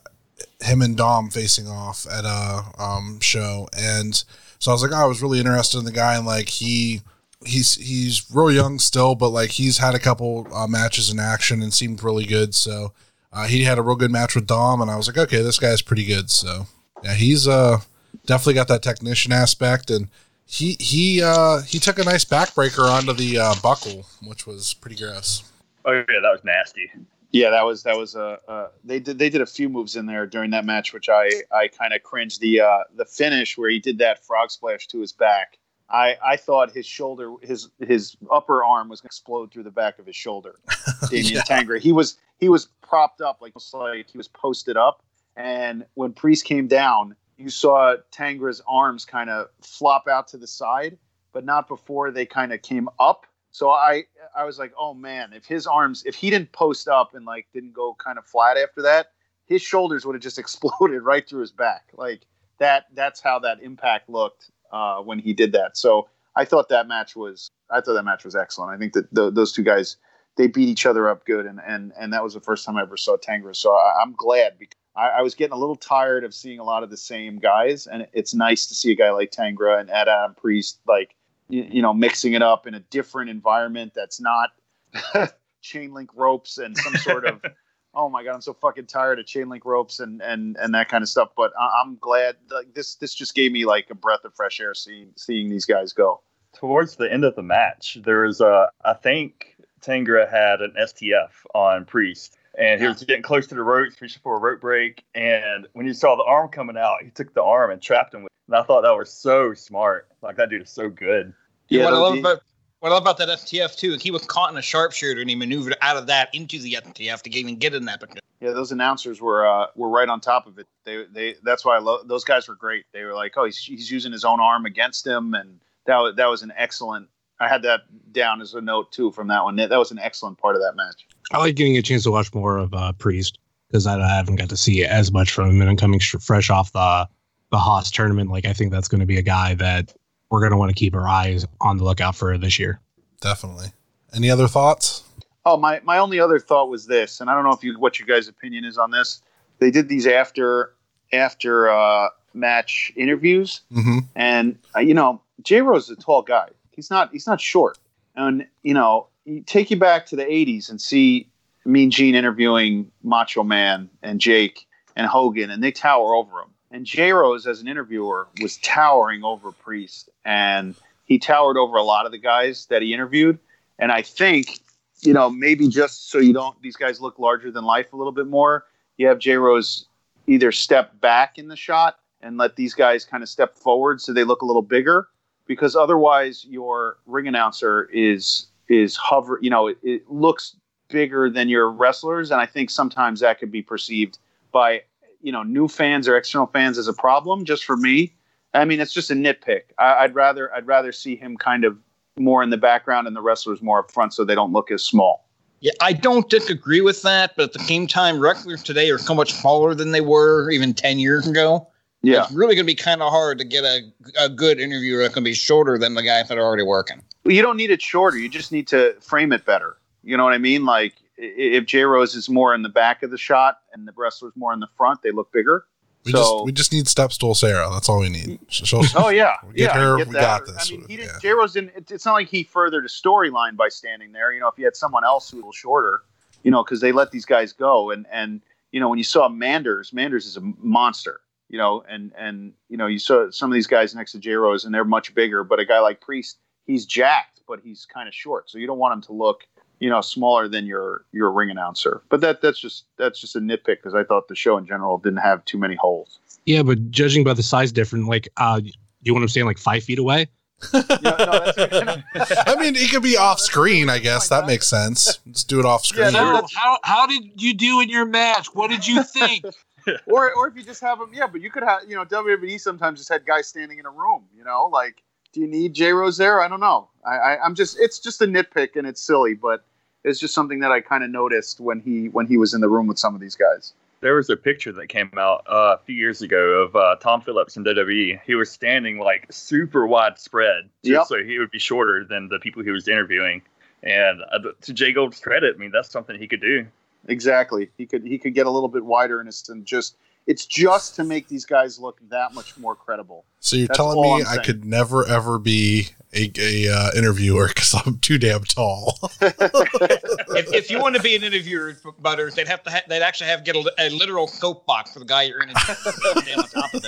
him 0.61 0.83
and 0.83 0.97
Dom 0.97 1.31
facing 1.31 1.69
off 1.69 2.07
at 2.11 2.25
a 2.25 2.65
um 2.79 3.21
show 3.21 3.69
and 3.77 4.25
so 4.59 4.71
I 4.71 4.75
was 4.75 4.83
like, 4.83 4.93
oh, 4.93 5.05
I 5.05 5.05
was 5.05 5.21
really 5.21 5.41
interested 5.41 5.79
in 5.79 5.85
the 5.85 5.93
guy 5.93 6.17
and 6.17 6.25
like 6.25 6.49
he 6.49 7.03
he's 7.45 7.75
he's 7.75 8.25
real 8.33 8.51
young 8.51 8.79
still, 8.79 9.15
but 9.15 9.29
like 9.29 9.51
he's 9.51 9.79
had 9.79 9.95
a 9.95 9.99
couple 9.99 10.49
uh, 10.55 10.67
matches 10.67 11.11
in 11.11 11.21
action 11.21 11.63
and 11.63 11.73
seemed 11.73 12.03
really 12.03 12.25
good. 12.25 12.55
So 12.55 12.93
uh, 13.33 13.47
he 13.47 13.65
had 13.65 13.79
a 13.79 13.83
real 13.83 13.97
good 13.97 14.11
match 14.11 14.35
with 14.35 14.47
Dom, 14.47 14.81
and 14.81 14.91
I 14.91 14.97
was 14.97 15.07
like, 15.07 15.19
okay, 15.19 15.43
this 15.43 15.59
guy's 15.59 15.83
pretty 15.83 16.05
good. 16.05 16.31
So 16.31 16.67
yeah, 17.03 17.15
he's 17.15 17.47
uh 17.47 17.81
definitely 18.27 18.55
got 18.55 18.69
that 18.69 18.83
technician 18.83 19.33
aspect, 19.33 19.91
and 19.91 20.09
he 20.47 20.77
he 20.81 21.23
uh 21.23 21.61
he 21.63 21.79
took 21.79 21.99
a 21.99 22.05
nice 22.05 22.25
backbreaker 22.25 22.89
onto 22.91 23.13
the 23.13 23.39
uh, 23.39 23.55
buckle, 23.63 24.07
which 24.23 24.47
was 24.47 24.75
pretty 24.75 24.97
gross. 24.97 25.45
Oh 25.85 25.93
yeah, 25.93 26.05
that 26.09 26.31
was 26.31 26.41
nasty. 26.45 26.91
Yeah, 27.31 27.51
that 27.51 27.67
was 27.67 27.83
that 27.83 27.97
was 27.97 28.15
a 28.15 28.39
uh, 28.47 28.69
they 28.85 29.01
did 29.01 29.19
they 29.19 29.29
did 29.29 29.41
a 29.41 29.47
few 29.47 29.69
moves 29.69 29.97
in 29.97 30.07
there 30.07 30.27
during 30.27 30.51
that 30.51 30.65
match, 30.65 30.93
which 30.93 31.09
I 31.09 31.29
I 31.51 31.69
kind 31.69 31.93
of 31.93 32.03
cringed. 32.03 32.41
The 32.41 32.61
uh, 32.61 32.79
the 32.95 33.05
finish 33.05 33.59
where 33.59 33.69
he 33.71 33.81
did 33.81 33.99
that 33.99 34.25
frog 34.25 34.51
splash 34.51 34.87
to 34.89 35.01
his 35.01 35.13
back. 35.13 35.59
I, 35.91 36.17
I 36.25 36.37
thought 36.37 36.71
his 36.71 36.87
shoulder 36.87 37.35
his 37.43 37.69
his 37.81 38.17
upper 38.31 38.65
arm 38.65 38.89
was 38.89 39.01
going 39.01 39.09
to 39.09 39.13
explode 39.13 39.53
through 39.53 39.65
the 39.65 39.71
back 39.71 39.99
of 39.99 40.07
his 40.07 40.17
shoulder. 40.17 40.57
Damian 41.11 41.35
Yeah. 41.35 41.43
Tangra. 41.43 41.79
He 41.81 41.93
was 41.93 42.19
he 42.39 42.49
was 42.49 42.69
propped 42.83 43.21
up 43.21 43.43
like 43.43 43.53
like 43.73 44.09
he 44.09 44.17
was 44.17 44.29
posted 44.29 44.77
up, 44.77 45.03
and 45.37 45.85
when 45.95 46.13
Priest 46.13 46.45
came 46.45 46.69
down, 46.69 47.17
you 47.37 47.49
saw 47.49 47.97
Tangra's 48.13 48.63
arms 48.67 49.05
kind 49.05 49.29
of 49.29 49.49
flop 49.61 50.07
out 50.09 50.29
to 50.29 50.37
the 50.39 50.47
side, 50.47 50.97
but 51.33 51.45
not 51.45 51.69
before 51.69 52.11
they 52.11 52.27
kind 52.27 52.53
of 52.53 52.63
came 52.63 52.89
up. 52.99 53.27
So 53.55 53.71
I 53.71 54.03
I 54.37 54.45
was 54.45 54.59
like, 54.59 54.73
oh 54.77 54.95
man, 54.95 55.33
if 55.33 55.47
his 55.47 55.65
arms 55.65 56.03
if 56.05 56.17
he 56.17 56.29
didn't 56.29 56.51
post 56.51 56.89
up 56.89 57.15
and 57.15 57.25
like 57.25 57.47
didn't 57.55 57.73
go 57.73 57.95
kind 58.05 58.19
of 58.19 58.27
flat 58.27 58.57
after 58.57 58.83
that, 58.83 59.13
his 59.47 59.63
shoulders 59.63 60.05
would 60.05 60.17
have 60.17 60.23
just 60.23 60.39
exploded 60.45 61.03
right 61.03 61.27
through 61.27 61.43
his 61.43 61.53
back. 61.53 61.85
Like 61.97 62.23
that 62.59 62.87
that's 62.95 63.21
how 63.21 63.39
that 63.39 63.63
impact 63.63 64.11
looked 64.11 64.51
uh, 64.73 64.99
when 65.03 65.21
he 65.21 65.33
did 65.33 65.53
that. 65.53 65.77
So 65.77 66.09
I 66.35 66.45
thought 66.45 66.69
that 66.71 66.89
match 66.89 67.15
was 67.15 67.49
I 67.71 67.81
thought 67.81 67.95
that 67.95 68.05
match 68.05 68.25
was 68.25 68.35
excellent. 68.35 68.73
I 68.73 68.77
think 68.77 68.93
that 68.95 69.15
th 69.15 69.33
those 69.35 69.53
two 69.53 69.63
guys 69.63 69.99
they 70.37 70.49
beat 70.49 70.69
each 70.69 70.85
other 70.85 71.09
up 71.09 71.25
good, 71.25 71.47
and 71.47 71.61
and 71.65 71.93
and 71.97 72.13
that 72.13 72.25
was 72.25 72.35
the 72.35 72.41
first 72.41 72.67
time 72.67 72.77
I 72.77 72.83
ever 72.83 72.97
saw 72.97 73.17
Tangra. 73.17 73.55
So 73.55 73.73
I, 73.73 74.03
I'm 74.03 74.15
glad 74.15 74.59
because 74.59 74.75
I, 74.97 75.21
I 75.21 75.23
was 75.23 75.37
getting 75.37 75.55
a 75.55 75.61
little 75.61 75.77
tired 75.77 76.25
of 76.25 76.35
seeing 76.35 76.59
a 76.59 76.65
lot 76.65 76.83
of 76.83 76.91
the 76.91 76.97
same 76.97 77.39
guys, 77.39 77.87
and 77.87 78.09
it's 78.13 78.35
nice 78.35 78.67
to 78.67 78.75
see 78.75 78.91
a 78.91 78.97
guy 78.97 79.13
like 79.13 79.31
Tangra 79.31 79.79
and 79.79 79.91
Adam 79.91 80.35
Priest 80.35 80.81
like 80.89 81.15
you, 81.49 81.67
you 81.71 81.83
know 81.83 81.93
mixing 81.95 82.33
it 82.35 82.43
up 82.43 82.67
in 82.67 82.75
a 82.75 82.81
different 82.81 83.31
environment 83.31 83.93
that's 83.95 84.21
not 84.21 84.51
chain 85.63 85.93
link 85.95 86.11
ropes 86.15 86.59
and 86.59 86.77
some 86.77 86.95
sort 86.97 87.25
of 87.27 87.41
oh 87.95 88.09
my 88.09 88.25
god 88.25 88.35
i'm 88.35 88.41
so 88.41 88.53
fucking 88.55 88.87
tired 88.87 89.19
of 89.19 89.27
chain 89.27 89.49
link 89.49 89.65
ropes 89.65 90.01
and 90.01 90.21
and 90.23 90.57
and 90.57 90.75
that 90.75 90.89
kind 90.89 91.03
of 91.03 91.09
stuff. 91.09 91.31
But 91.37 91.53
I- 91.59 91.83
i'm 91.83 91.97
glad 92.01 92.37
like 92.51 92.75
this 92.75 92.97
this 92.97 93.15
just 93.15 93.35
gave 93.35 93.53
me 93.53 93.65
like 93.65 93.89
a 93.91 93.95
breath 93.95 94.25
of 94.25 94.35
fresh 94.35 94.61
air 94.61 94.75
seeing 94.75 95.11
seeing 95.17 95.51
these 95.51 95.65
guys 95.65 95.93
go. 95.93 96.21
Towards 96.55 96.97
the 96.97 97.13
end 97.13 97.25
of 97.25 97.35
the 97.35 97.43
match, 97.43 97.99
there 98.05 98.21
was 98.21 98.41
uh, 98.41 98.67
think 99.03 99.57
Tangra 99.81 100.31
had 100.31 100.61
an 100.61 100.75
STF 100.79 101.31
on 101.53 101.85
Priest, 101.85 102.37
and 102.59 102.81
he 102.81 102.87
was 102.87 103.03
getting 103.05 103.23
close 103.23 103.47
to 103.49 103.55
the 103.55 103.63
ropes, 103.63 104.01
reaching 104.01 104.21
for 104.23 104.37
a 104.37 104.39
rope 104.39 104.61
break, 104.61 105.05
and 105.15 105.67
when 105.73 105.87
you 105.87 105.93
saw 105.95 106.17
the 106.17 106.25
arm 106.25 106.49
coming 106.49 106.77
out, 106.77 107.03
he 107.03 107.11
took 107.11 107.35
the 107.35 107.43
arm 107.43 107.71
and 107.71 107.81
trapped 107.83 108.15
him 108.15 108.23
with. 108.23 108.33
And 108.49 108.57
I 108.57 108.63
thought 108.63 108.83
that 108.83 108.97
was 108.97 109.11
so 109.13 109.55
smart. 109.55 110.09
Like 110.23 110.37
that 110.37 110.51
dude 110.51 110.63
is 110.63 110.71
so 110.71 110.89
good. 110.89 111.33
Yeah, 111.69 111.85
what, 111.85 111.95
I 111.95 111.97
those- 111.97 112.01
love 112.11 112.19
about, 112.19 112.43
what 112.81 112.91
I 112.91 112.95
love 112.95 113.03
about 113.03 113.19
that 113.19 113.29
STF 113.29 113.77
too, 113.77 113.97
he 114.01 114.11
was 114.11 114.25
caught 114.27 114.51
in 114.53 114.59
a 114.59 114.63
sharpshooter 114.63 115.21
and 115.21 115.31
he 115.31 115.35
maneuvered 115.37 115.77
out 115.81 115.97
of 115.97 116.07
that 116.09 116.29
into 116.35 116.59
the 116.59 116.75
STF 116.75 117.23
to 117.23 117.31
even 117.31 117.57
get 117.57 117.75
in 117.75 117.87
that. 117.87 118.01
position. 118.01 118.19
yeah 118.41 118.51
those 118.51 118.73
announcers 118.73 119.23
were 119.23 119.47
uh 119.47 119.67
were 119.75 119.89
right 119.89 120.09
on 120.11 120.21
top 120.21 120.47
of 120.47 120.59
it 120.59 120.67
they 120.85 121.05
they 121.11 121.35
that's 121.45 121.65
why 121.65 121.75
i 121.77 121.79
love 121.79 122.07
those 122.09 122.25
guys 122.25 122.47
were 122.47 122.55
great 122.55 122.85
they 122.93 123.03
were 123.05 123.15
like 123.15 123.33
oh 123.39 123.45
he's, 123.47 123.57
he's 123.59 123.91
using 123.91 124.13
his 124.13 124.23
own 124.25 124.39
arm 124.39 124.67
against 124.67 125.07
him 125.07 125.33
and 125.33 125.59
that 125.87 125.97
was 125.97 126.15
that 126.17 126.27
was 126.27 126.43
an 126.43 126.53
excellent 126.59 127.09
i 127.41 127.49
had 127.49 127.63
that 127.63 127.81
down 128.13 128.43
as 128.43 128.53
a 128.53 128.61
note 128.61 128.93
too 128.93 129.11
from 129.13 129.29
that 129.29 129.43
one 129.45 129.57
that 129.57 129.71
was 129.71 129.91
an 129.93 129.99
excellent 129.99 130.37
part 130.37 130.55
of 130.57 130.61
that 130.61 130.75
match 130.77 131.07
I 131.33 131.39
like 131.39 131.57
getting 131.57 131.77
a 131.77 131.83
chance 131.83 132.05
to 132.05 132.11
watch 132.11 132.33
more 132.35 132.59
of 132.59 132.73
uh, 132.75 132.93
Priest 132.93 133.39
because 133.69 133.87
I, 133.87 133.99
I 134.01 134.17
haven't 134.17 134.37
got 134.37 134.49
to 134.51 134.57
see 134.57 134.85
as 134.85 135.11
much 135.13 135.31
from 135.33 135.51
him, 135.51 135.61
and 135.61 135.71
I'm 135.71 135.77
coming 135.77 135.99
sh- 136.01 136.17
fresh 136.21 136.51
off 136.51 136.73
the 136.73 137.09
the 137.51 137.59
Haas 137.59 137.91
tournament. 137.91 138.31
Like 138.31 138.47
I 138.47 138.53
think 138.53 138.73
that's 138.73 138.89
going 138.89 139.01
to 139.01 139.07
be 139.07 139.17
a 139.19 139.23
guy 139.23 139.55
that 139.55 139.95
we're 140.31 140.41
going 140.41 140.53
to 140.53 140.57
want 140.59 140.71
to 140.71 140.75
keep 140.75 140.95
our 140.95 141.09
eyes 141.09 141.47
on 141.61 141.77
the 141.79 141.85
lookout 141.85 142.17
for 142.17 142.37
this 142.39 142.59
year. 142.59 142.81
Definitely. 143.21 143.69
Any 144.15 144.31
other 144.31 144.49
thoughts? 144.49 145.03
Oh, 145.47 145.57
my, 145.59 145.81
my 145.85 145.99
only 145.99 146.19
other 146.21 146.39
thought 146.39 146.71
was 146.71 146.87
this, 146.87 147.21
and 147.21 147.29
I 147.29 147.35
don't 147.35 147.45
know 147.45 147.53
if 147.53 147.63
you 147.63 147.79
what 147.79 147.99
your 147.99 148.07
guys' 148.07 148.29
opinion 148.29 148.65
is 148.65 148.79
on 148.79 148.91
this. 148.91 149.21
They 149.59 149.71
did 149.71 149.89
these 149.89 150.07
after 150.07 150.75
after 151.13 151.69
uh, 151.71 152.09
match 152.33 152.93
interviews, 152.97 153.61
Mm-hmm. 153.73 153.99
and 154.17 154.59
uh, 154.75 154.81
you 154.81 154.95
know, 154.95 155.21
J 155.43 155.61
Rose 155.63 155.85
is 155.85 155.91
a 155.91 156.01
tall 156.01 156.23
guy. 156.23 156.49
He's 156.73 156.91
not 156.91 157.11
he's 157.13 157.27
not 157.27 157.41
short, 157.41 157.79
and 158.17 158.47
you 158.63 158.75
know, 158.75 159.07
you 159.14 159.14
take 159.47 159.71
you 159.71 159.79
back 159.79 160.07
to 160.07 160.17
the 160.17 160.25
'80s 160.25 160.71
and 160.71 160.81
see 160.81 161.29
Mean 161.65 161.91
Gene 161.91 162.15
interviewing 162.15 162.91
Macho 163.03 163.43
Man 163.43 163.89
and 164.03 164.21
Jake 164.21 164.67
and 164.97 165.07
Hogan, 165.07 165.51
and 165.51 165.63
they 165.63 165.73
tower 165.73 166.15
over 166.15 166.41
him. 166.41 166.49
And 166.71 166.85
J 166.85 167.13
Rose, 167.13 167.47
as 167.47 167.61
an 167.61 167.69
interviewer, 167.69 168.27
was 168.41 168.57
towering 168.59 169.23
over 169.23 169.53
Priest, 169.53 170.11
and 170.25 170.75
he 171.05 171.19
towered 171.19 171.57
over 171.57 171.77
a 171.77 171.83
lot 171.83 172.07
of 172.07 172.13
the 172.13 172.19
guys 172.19 172.67
that 172.67 172.83
he 172.83 172.93
interviewed. 172.93 173.39
And 173.79 173.93
I 173.93 174.03
think 174.03 174.61
you 175.05 175.13
know, 175.13 175.31
maybe 175.31 175.69
just 175.69 176.11
so 176.11 176.19
you 176.19 176.33
don't, 176.33 176.61
these 176.63 176.77
guys 176.77 177.01
look 177.01 177.19
larger 177.19 177.51
than 177.51 177.65
life 177.65 177.93
a 177.93 177.97
little 177.97 178.13
bit 178.13 178.27
more. 178.27 178.65
You 178.97 179.07
have 179.09 179.19
J 179.19 179.37
Rose 179.37 179.87
either 180.27 180.53
step 180.53 180.99
back 181.01 181.39
in 181.39 181.49
the 181.49 181.57
shot 181.57 181.99
and 182.21 182.39
let 182.39 182.57
these 182.57 182.75
guys 182.75 183.05
kind 183.05 183.23
of 183.23 183.29
step 183.29 183.57
forward 183.57 184.01
so 184.01 184.13
they 184.13 184.25
look 184.25 184.41
a 184.43 184.47
little 184.47 184.63
bigger, 184.63 185.09
because 185.47 185.77
otherwise 185.77 186.45
your 186.49 186.97
ring 187.07 187.29
announcer 187.29 187.85
is 187.93 188.47
is 188.69 188.97
hover. 188.97 189.39
You 189.43 189.51
know, 189.51 189.69
it, 189.69 189.79
it 189.83 190.11
looks 190.11 190.57
bigger 190.89 191.31
than 191.31 191.49
your 191.49 191.71
wrestlers, 191.71 192.31
and 192.31 192.41
I 192.41 192.47
think 192.47 192.71
sometimes 192.71 193.21
that 193.21 193.39
could 193.39 193.51
be 193.51 193.63
perceived 193.63 194.19
by 194.53 194.83
you 195.21 195.33
know 195.33 195.43
new 195.43 195.69
fans 195.69 196.09
or 196.09 196.17
external 196.17 196.47
fans 196.47 196.79
as 196.79 196.89
a 196.89 196.93
problem. 196.93 197.45
Just 197.45 197.65
for 197.65 197.77
me, 197.77 198.13
I 198.53 198.65
mean, 198.65 198.81
it's 198.81 198.93
just 198.93 199.11
a 199.11 199.15
nitpick. 199.15 199.63
I, 199.79 200.05
I'd 200.05 200.15
rather 200.15 200.55
I'd 200.55 200.67
rather 200.67 200.93
see 200.93 201.17
him 201.17 201.37
kind 201.37 201.65
of 201.65 201.79
more 202.17 202.43
in 202.43 202.51
the 202.51 202.57
background 202.57 203.07
and 203.07 203.17
the 203.17 203.23
wrestlers 203.23 203.61
more 203.61 203.81
up 203.81 203.91
front 203.91 204.15
so 204.15 204.25
they 204.25 204.35
don't 204.35 204.53
look 204.53 204.71
as 204.71 204.83
small. 204.83 205.25
Yeah, 205.61 205.73
I 205.81 205.95
don't 205.95 206.29
disagree 206.29 206.83
with 206.83 207.03
that, 207.03 207.33
but 207.37 207.45
at 207.45 207.53
the 207.55 207.59
same 207.61 207.87
time, 207.87 208.21
wrestlers 208.21 208.63
today 208.63 208.91
are 208.91 208.99
so 208.99 209.15
much 209.15 209.33
smaller 209.33 209.75
than 209.75 209.93
they 209.93 210.03
were 210.03 210.51
even 210.51 210.75
10 210.75 210.99
years 210.99 211.27
ago. 211.27 211.67
Yeah. 212.05 212.25
It's 212.25 212.33
really 212.33 212.55
going 212.55 212.67
to 212.67 212.71
be 212.71 212.75
kind 212.75 213.03
of 213.03 213.11
hard 213.11 213.39
to 213.39 213.45
get 213.45 213.65
a, 213.65 213.81
a 214.19 214.29
good 214.29 214.61
interviewer 214.61 215.03
that's 215.03 215.15
going 215.15 215.25
to 215.25 215.31
be 215.31 215.35
shorter 215.35 215.79
than 215.79 215.95
the 215.95 216.03
guys 216.03 216.29
that 216.29 216.39
are 216.39 216.45
already 216.45 216.63
working. 216.63 217.03
Well, 217.25 217.35
you 217.35 217.43
don't 217.43 217.57
need 217.57 217.71
it 217.71 217.81
shorter. 217.81 218.19
You 218.19 218.29
just 218.29 218.53
need 218.53 218.69
to 218.69 218.95
frame 219.01 219.33
it 219.33 219.45
better. 219.45 219.77
You 220.03 220.17
know 220.17 220.25
what 220.25 220.35
I 220.35 220.39
mean? 220.39 220.65
Like 220.65 220.95
if 221.17 221.67
J 221.67 221.83
Rose 221.83 222.15
is 222.15 222.29
more 222.29 222.55
in 222.55 222.63
the 222.63 222.69
back 222.69 223.03
of 223.03 223.11
the 223.11 223.19
shot 223.19 223.61
and 223.73 223.87
the 223.89 223.93
wrestlers 223.97 224.33
more 224.37 224.53
in 224.53 224.61
the 224.61 224.69
front, 224.77 225.03
they 225.03 225.11
look 225.11 225.33
bigger. 225.33 225.65
We 226.05 226.13
so, 226.13 226.19
just 226.19 226.45
we 226.45 226.53
just 226.53 226.73
need 226.73 226.87
Step 226.87 227.13
Stool 227.13 227.35
Sarah. 227.35 227.71
That's 227.73 227.89
all 227.89 228.01
we 228.01 228.11
need. 228.11 228.39
She'll- 228.49 228.83
oh 228.97 229.09
yeah, 229.09 229.37
we 229.47 229.55
get 229.55 229.75
yeah, 229.75 229.81
her. 229.81 229.97
get 229.97 230.09
we 230.09 230.13
that. 230.15 230.21
got 230.21 230.47
this. 230.47 230.71
I 230.71 230.77
mean, 230.77 230.87
he 230.87 230.97
didn't. 230.97 231.21
J 231.23 231.31
Rose 231.31 231.55
didn't. 231.55 231.91
It's 231.91 232.05
not 232.05 232.13
like 232.13 232.29
he 232.29 232.43
furthered 232.43 232.85
a 232.85 232.89
storyline 232.89 233.57
by 233.57 233.69
standing 233.69 234.13
there. 234.13 234.33
You 234.33 234.41
know, 234.41 234.49
if 234.49 234.59
you 234.59 234.67
had 234.67 234.77
someone 234.77 235.05
else 235.05 235.31
who 235.31 235.39
was 235.39 235.43
a 235.43 235.47
little 235.47 235.53
shorter, 235.53 236.03
you 236.43 236.51
know, 236.51 236.63
because 236.63 236.81
they 236.81 236.93
let 236.93 237.11
these 237.11 237.25
guys 237.25 237.55
go, 237.55 237.91
and 237.91 238.07
and 238.13 238.43
you 238.71 238.81
know 238.81 238.91
when 238.91 238.99
you 238.99 239.05
saw 239.05 239.29
Manders, 239.31 239.95
Manders 239.95 240.27
is 240.27 240.37
a 240.37 240.43
monster. 240.43 241.21
You 241.49 241.59
know, 241.59 241.85
and 241.89 242.13
and 242.19 242.53
you 242.69 242.77
know 242.77 242.87
you 242.87 242.99
saw 242.99 243.31
some 243.31 243.51
of 243.51 243.55
these 243.55 243.67
guys 243.67 243.95
next 243.95 244.13
to 244.13 244.19
J 244.19 244.33
Rose, 244.33 244.65
and 244.65 244.75
they're 244.75 244.85
much 244.85 245.15
bigger. 245.15 245.45
But 245.45 245.61
a 245.61 245.65
guy 245.65 245.81
like 245.81 246.01
Priest, 246.01 246.39
he's 246.67 246.87
jacked, 246.87 247.43
but 247.47 247.61
he's 247.63 247.87
kind 247.87 248.09
of 248.09 248.15
short, 248.15 248.51
so 248.51 248.59
you 248.59 248.67
don't 248.67 248.79
want 248.79 248.95
him 248.95 249.03
to 249.03 249.13
look 249.13 249.45
you 249.81 249.91
know 249.91 250.01
smaller 250.01 250.49
than 250.49 250.67
your 250.67 251.05
your 251.13 251.31
ring 251.31 251.51
announcer. 251.51 252.03
But 252.09 252.21
that 252.23 252.41
that's 252.41 252.59
just 252.59 252.87
that's 252.97 253.21
just 253.21 253.37
a 253.37 253.41
nitpick 253.41 253.77
because 253.77 253.95
I 253.95 254.05
thought 254.05 254.29
the 254.29 254.35
show 254.35 254.57
in 254.57 254.67
general 254.67 254.99
didn't 254.99 255.19
have 255.19 255.45
too 255.45 255.59
many 255.59 255.75
holes. 255.75 256.19
Yeah, 256.47 256.63
but 256.63 256.91
judging 256.91 257.25
by 257.25 257.35
the 257.35 257.43
size 257.43 257.73
difference, 257.73 258.07
like, 258.07 258.29
uh, 258.37 258.61
you 259.03 259.15
want 259.15 259.23
him 259.23 259.29
staying 259.29 259.47
like 259.47 259.59
five 259.59 259.83
feet 259.83 259.99
away? 259.99 260.27
I 260.73 262.57
mean, 262.59 262.77
it 262.77 262.91
could 262.91 263.03
be 263.03 263.17
off 263.17 263.41
screen. 263.41 263.89
I 263.89 263.99
guess 263.99 264.29
that 264.29 264.47
makes 264.47 264.69
sense. 264.69 265.19
Let's 265.27 265.45
do 265.45 265.59
it 265.59 265.67
off 265.67 265.85
screen. 265.85 266.11
So 266.11 266.47
how 266.55 266.79
how 266.83 267.07
did 267.07 267.41
you 267.41 267.55
do 267.55 267.81
in 267.81 267.89
your 267.89 268.07
match? 268.07 268.49
What 268.55 268.71
did 268.71 268.87
you 268.87 269.03
think? 269.03 269.45
or 270.07 270.33
or 270.35 270.49
if 270.49 270.57
you 270.57 270.63
just 270.63 270.81
have 270.81 270.99
them, 270.99 271.11
yeah. 271.13 271.27
But 271.27 271.41
you 271.41 271.51
could 271.51 271.63
have, 271.63 271.83
you 271.89 271.95
know, 271.97 272.05
WWE 272.05 272.61
sometimes 272.61 272.99
just 273.01 273.09
had 273.09 273.25
guys 273.27 273.49
standing 273.49 273.79
in 273.79 273.87
a 273.87 273.91
room. 273.91 274.25
You 274.37 274.45
know, 274.45 274.69
like, 274.73 275.03
do 275.33 275.41
you 275.41 275.47
need 275.47 275.75
J 275.75 275.93
Rose 275.93 276.17
there? 276.17 276.41
I 276.41 276.49
don't 276.49 276.61
know. 276.61 276.89
I, 277.07 277.15
I 277.17 277.45
I'm 277.45 277.55
just, 277.55 277.79
it's 277.81 277.99
just 277.99 278.21
a 278.23 278.27
nitpick 278.27 278.77
and 278.77 278.87
it's 278.87 279.01
silly, 279.03 279.35
but 279.35 279.65
it's 280.05 280.19
just 280.21 280.35
something 280.35 280.61
that 280.61 280.71
I 280.71 280.81
kind 280.81 281.03
of 281.05 281.11
noticed 281.11 281.61
when 281.61 281.81
he 281.81 282.09
when 282.09 282.27
he 282.27 282.37
was 282.37 282.55
in 282.55 282.61
the 282.61 282.69
room 282.69 282.87
with 282.87 282.99
some 282.99 283.15
of 283.15 283.21
these 283.21 283.35
guys. 283.37 283.73
There 284.01 284.17
was 284.17 284.29
a 284.29 284.37
picture 284.37 284.71
that 284.73 284.89
came 284.89 285.11
out 285.17 285.47
uh, 285.49 285.77
a 285.77 285.85
few 285.87 285.95
years 285.95 286.21
ago 286.21 286.63
of 286.63 286.77
uh, 286.77 286.97
Tom 287.01 287.23
Phillips 287.23 287.57
in 287.57 287.65
WWE. 287.65 288.21
He 288.27 288.35
was 288.35 288.51
standing 288.51 288.99
like 288.99 289.27
super 289.31 289.87
widespread, 289.87 290.69
just 290.85 290.93
Yep. 290.93 291.07
so 291.07 291.25
he 291.25 291.39
would 291.39 291.51
be 291.51 291.59
shorter 291.59 292.05
than 292.05 292.29
the 292.29 292.39
people 292.39 292.63
he 292.63 292.71
was 292.71 292.87
interviewing. 292.87 293.41
And 293.83 294.21
uh, 294.31 294.41
to 294.61 294.73
Jay 294.75 294.93
Gold's 294.93 295.21
credit, 295.21 295.55
I 295.57 295.59
mean 295.59 295.71
that's 295.71 295.91
something 295.91 296.19
he 296.19 296.29
could 296.29 296.43
do. 296.43 296.67
Exactly. 297.09 297.71
He 297.77 297.87
could 297.87 298.07
he 298.07 298.19
could 298.19 298.35
get 298.35 298.47
a 298.47 298.51
little 298.51 298.69
bit 298.69 298.85
wider 298.85 299.21
and 299.21 299.29
it's 299.29 299.49
and 299.49 299.65
just 299.65 299.97
it's 300.27 300.47
just 300.47 300.97
to 300.97 301.05
make 301.05 301.29
these 301.29 301.45
guys 301.45 301.79
look 301.79 301.99
that 302.09 302.33
much 302.35 302.57
more 302.57 302.75
credible. 302.75 303.25
So 303.41 303.57
you're 303.57 303.69
That's 303.69 303.77
telling 303.77 304.01
me 304.01 304.23
I'm 304.23 304.27
I 304.27 304.35
saying. 304.35 304.45
could 304.45 304.65
never 304.65 305.07
ever 305.07 305.39
be 305.39 305.89
a, 306.15 306.33
a 306.39 306.73
uh, 306.73 306.91
interviewer 306.97 307.49
because 307.49 307.75
I'm 307.75 307.99
too 307.99 308.19
damn 308.19 308.45
tall. 308.45 308.99
if, 309.21 310.53
if 310.55 310.71
you 310.71 310.81
want 310.81 310.97
to 310.97 311.03
be 311.03 311.15
an 311.17 311.25
interviewer, 311.25 311.77
Butters, 311.99 312.35
they'd 312.35 312.49
have 312.49 312.63
to 312.65 312.71
ha- 312.71 312.83
they'd 312.89 313.03
actually 313.03 313.27
have 313.29 313.45
to 313.45 313.53
get 313.53 313.57
a, 313.57 313.73
a 313.79 313.91
literal 313.91 314.27
soapbox 314.27 314.93
for 314.93 315.01
the 315.01 315.05
guy 315.05 315.25
you're 315.25 315.43
interviewing 315.43 316.39
on 316.39 316.45
top 316.49 316.75
of 316.75 316.85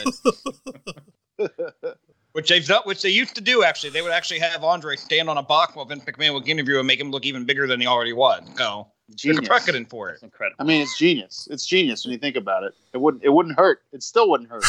it. 1.39 1.99
Which 2.33 2.51
they've 2.51 2.67
done, 2.67 2.83
which 2.85 3.01
they 3.01 3.09
used 3.09 3.35
to 3.37 3.41
do. 3.41 3.63
Actually, 3.63 3.91
they 3.91 4.03
would 4.03 4.13
actually 4.13 4.41
have 4.41 4.63
Andre 4.63 4.97
stand 4.97 5.31
on 5.31 5.39
a 5.39 5.43
box 5.43 5.75
while 5.75 5.87
Vince 5.87 6.05
McMahon 6.05 6.35
would 6.35 6.47
interview 6.47 6.77
and 6.77 6.87
make 6.87 7.01
him 7.01 7.11
look 7.11 7.25
even 7.25 7.47
bigger 7.47 7.67
than 7.67 7.81
he 7.81 7.87
already 7.87 8.13
was. 8.13 8.43
So 8.59 8.89
there's 9.09 9.23
a 9.23 9.29
Genius. 9.35 9.49
precedent 9.49 9.89
for 9.89 10.11
it. 10.11 10.23
Incredible. 10.23 10.57
I 10.59 10.65
mean, 10.65 10.83
it's 10.83 10.99
genius. 10.99 11.47
It's 11.51 11.65
genius 11.65 12.05
when 12.05 12.13
you 12.13 12.19
think 12.19 12.35
about 12.35 12.65
it. 12.65 12.75
It 12.93 12.99
wouldn't. 12.99 13.23
It 13.23 13.29
wouldn't 13.29 13.57
hurt. 13.57 13.83
It 13.93 14.03
still 14.03 14.29
wouldn't 14.29 14.51
hurt. 14.51 14.65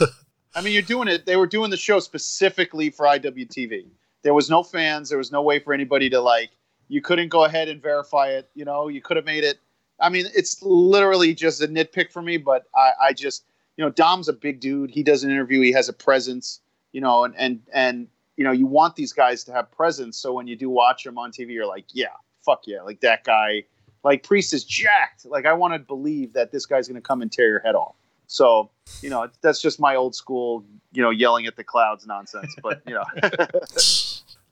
I 0.56 0.60
mean, 0.60 0.72
you're 0.72 0.82
doing 0.82 1.06
it. 1.06 1.24
They 1.26 1.36
were 1.36 1.46
doing 1.46 1.70
the 1.70 1.76
show 1.76 2.00
specifically 2.00 2.90
for 2.90 3.06
IWTV. 3.06 3.86
There 4.22 4.34
was 4.34 4.50
no 4.50 4.62
fans. 4.64 5.08
There 5.08 5.18
was 5.18 5.30
no 5.30 5.42
way 5.42 5.60
for 5.60 5.72
anybody 5.72 6.10
to 6.10 6.20
like. 6.20 6.50
You 6.88 7.00
couldn't 7.00 7.28
go 7.28 7.44
ahead 7.44 7.68
and 7.68 7.80
verify 7.80 8.30
it. 8.30 8.48
You 8.54 8.64
know, 8.64 8.88
you 8.88 9.00
could 9.00 9.16
have 9.16 9.26
made 9.26 9.44
it. 9.44 9.58
I 10.00 10.08
mean, 10.08 10.26
it's 10.34 10.60
literally 10.62 11.32
just 11.34 11.62
a 11.62 11.68
nitpick 11.68 12.10
for 12.10 12.22
me. 12.22 12.38
But 12.38 12.64
I, 12.74 12.90
I 13.00 13.12
just, 13.12 13.44
you 13.76 13.84
know, 13.84 13.90
Dom's 13.90 14.28
a 14.28 14.32
big 14.32 14.58
dude. 14.58 14.90
He 14.90 15.04
does 15.04 15.22
an 15.22 15.30
interview. 15.30 15.60
He 15.60 15.72
has 15.72 15.88
a 15.88 15.92
presence. 15.92 16.60
You 16.90 17.02
know, 17.02 17.24
and 17.24 17.34
and 17.36 17.60
and 17.72 18.08
you 18.36 18.42
know, 18.42 18.52
you 18.52 18.66
want 18.66 18.96
these 18.96 19.12
guys 19.12 19.44
to 19.44 19.52
have 19.52 19.70
presence. 19.70 20.16
So 20.16 20.32
when 20.32 20.48
you 20.48 20.56
do 20.56 20.70
watch 20.70 21.04
them 21.04 21.18
on 21.18 21.30
TV, 21.30 21.50
you're 21.50 21.66
like, 21.66 21.84
yeah, 21.92 22.08
fuck 22.44 22.62
yeah, 22.66 22.82
like 22.82 23.00
that 23.00 23.22
guy 23.22 23.64
like 24.06 24.22
Priest 24.22 24.54
is 24.54 24.64
jacked. 24.64 25.26
Like 25.26 25.44
I 25.44 25.52
want 25.52 25.74
to 25.74 25.78
believe 25.80 26.32
that 26.32 26.52
this 26.52 26.64
guy's 26.64 26.88
going 26.88 27.00
to 27.00 27.06
come 27.06 27.20
and 27.22 27.30
tear 27.30 27.48
your 27.48 27.60
head 27.60 27.74
off. 27.74 27.94
So 28.28 28.70
you 29.02 29.10
know 29.10 29.28
that's 29.42 29.60
just 29.60 29.78
my 29.78 29.94
old 29.96 30.14
school, 30.14 30.64
you 30.92 31.02
know, 31.02 31.10
yelling 31.10 31.44
at 31.46 31.56
the 31.56 31.64
clouds 31.64 32.06
nonsense. 32.06 32.54
But 32.62 32.80
you 32.86 32.94
know, 32.94 33.04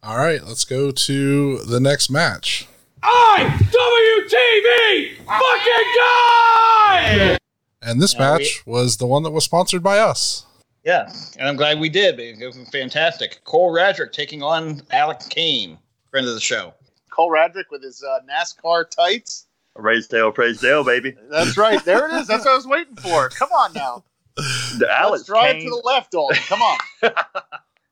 All 0.02 0.18
right, 0.18 0.42
let's 0.44 0.64
go 0.64 0.90
to 0.90 1.58
the 1.60 1.80
next 1.80 2.10
match. 2.10 2.66
IWTV 3.02 5.16
fucking 5.16 5.94
guy! 5.96 7.38
And 7.82 8.00
this 8.00 8.14
Yeah, 8.14 8.32
we- 8.32 8.38
match 8.38 8.62
was 8.66 8.96
the 8.98 9.06
one 9.06 9.22
that 9.24 9.30
was 9.30 9.44
sponsored 9.44 9.82
by 9.82 9.98
us. 9.98 10.46
Yeah, 10.84 11.10
and 11.38 11.48
I'm 11.48 11.56
glad 11.56 11.80
we 11.80 11.88
did. 11.88 12.20
It 12.20 12.44
was 12.44 12.56
fantastic. 12.70 13.42
Cole 13.44 13.72
Radrick 13.74 14.12
taking 14.12 14.42
on 14.42 14.82
Alex 14.90 15.26
Kane, 15.28 15.78
friend 16.10 16.26
of 16.26 16.34
the 16.34 16.40
show. 16.40 16.74
Cole 17.14 17.31
Radrick 17.31 17.70
with 17.70 17.83
his 17.83 18.03
uh, 18.03 18.18
NASCAR 18.29 18.90
tights. 18.90 19.46
Raise 19.77 20.07
Dale, 20.09 20.33
praise 20.33 20.61
Dale, 20.61 20.85
baby. 20.85 21.14
That's 21.31 21.57
right. 21.57 21.85
There 21.85 22.09
it 22.09 22.14
is. 22.20 22.27
That's 22.27 22.44
what 22.44 22.53
I 22.53 22.57
was 22.57 22.66
waiting 22.66 22.96
for. 22.96 23.29
Come 23.31 23.50
on 23.53 23.72
now. 23.72 24.05
The 24.37 24.88
Alex 24.90 25.20
Let's 25.20 25.24
drive 25.27 25.55
Kane, 25.55 25.64
to 25.64 25.70
the 25.70 25.83
left, 25.85 26.11
Dalton. 26.11 26.37
Come 26.48 26.61
on. 26.61 26.79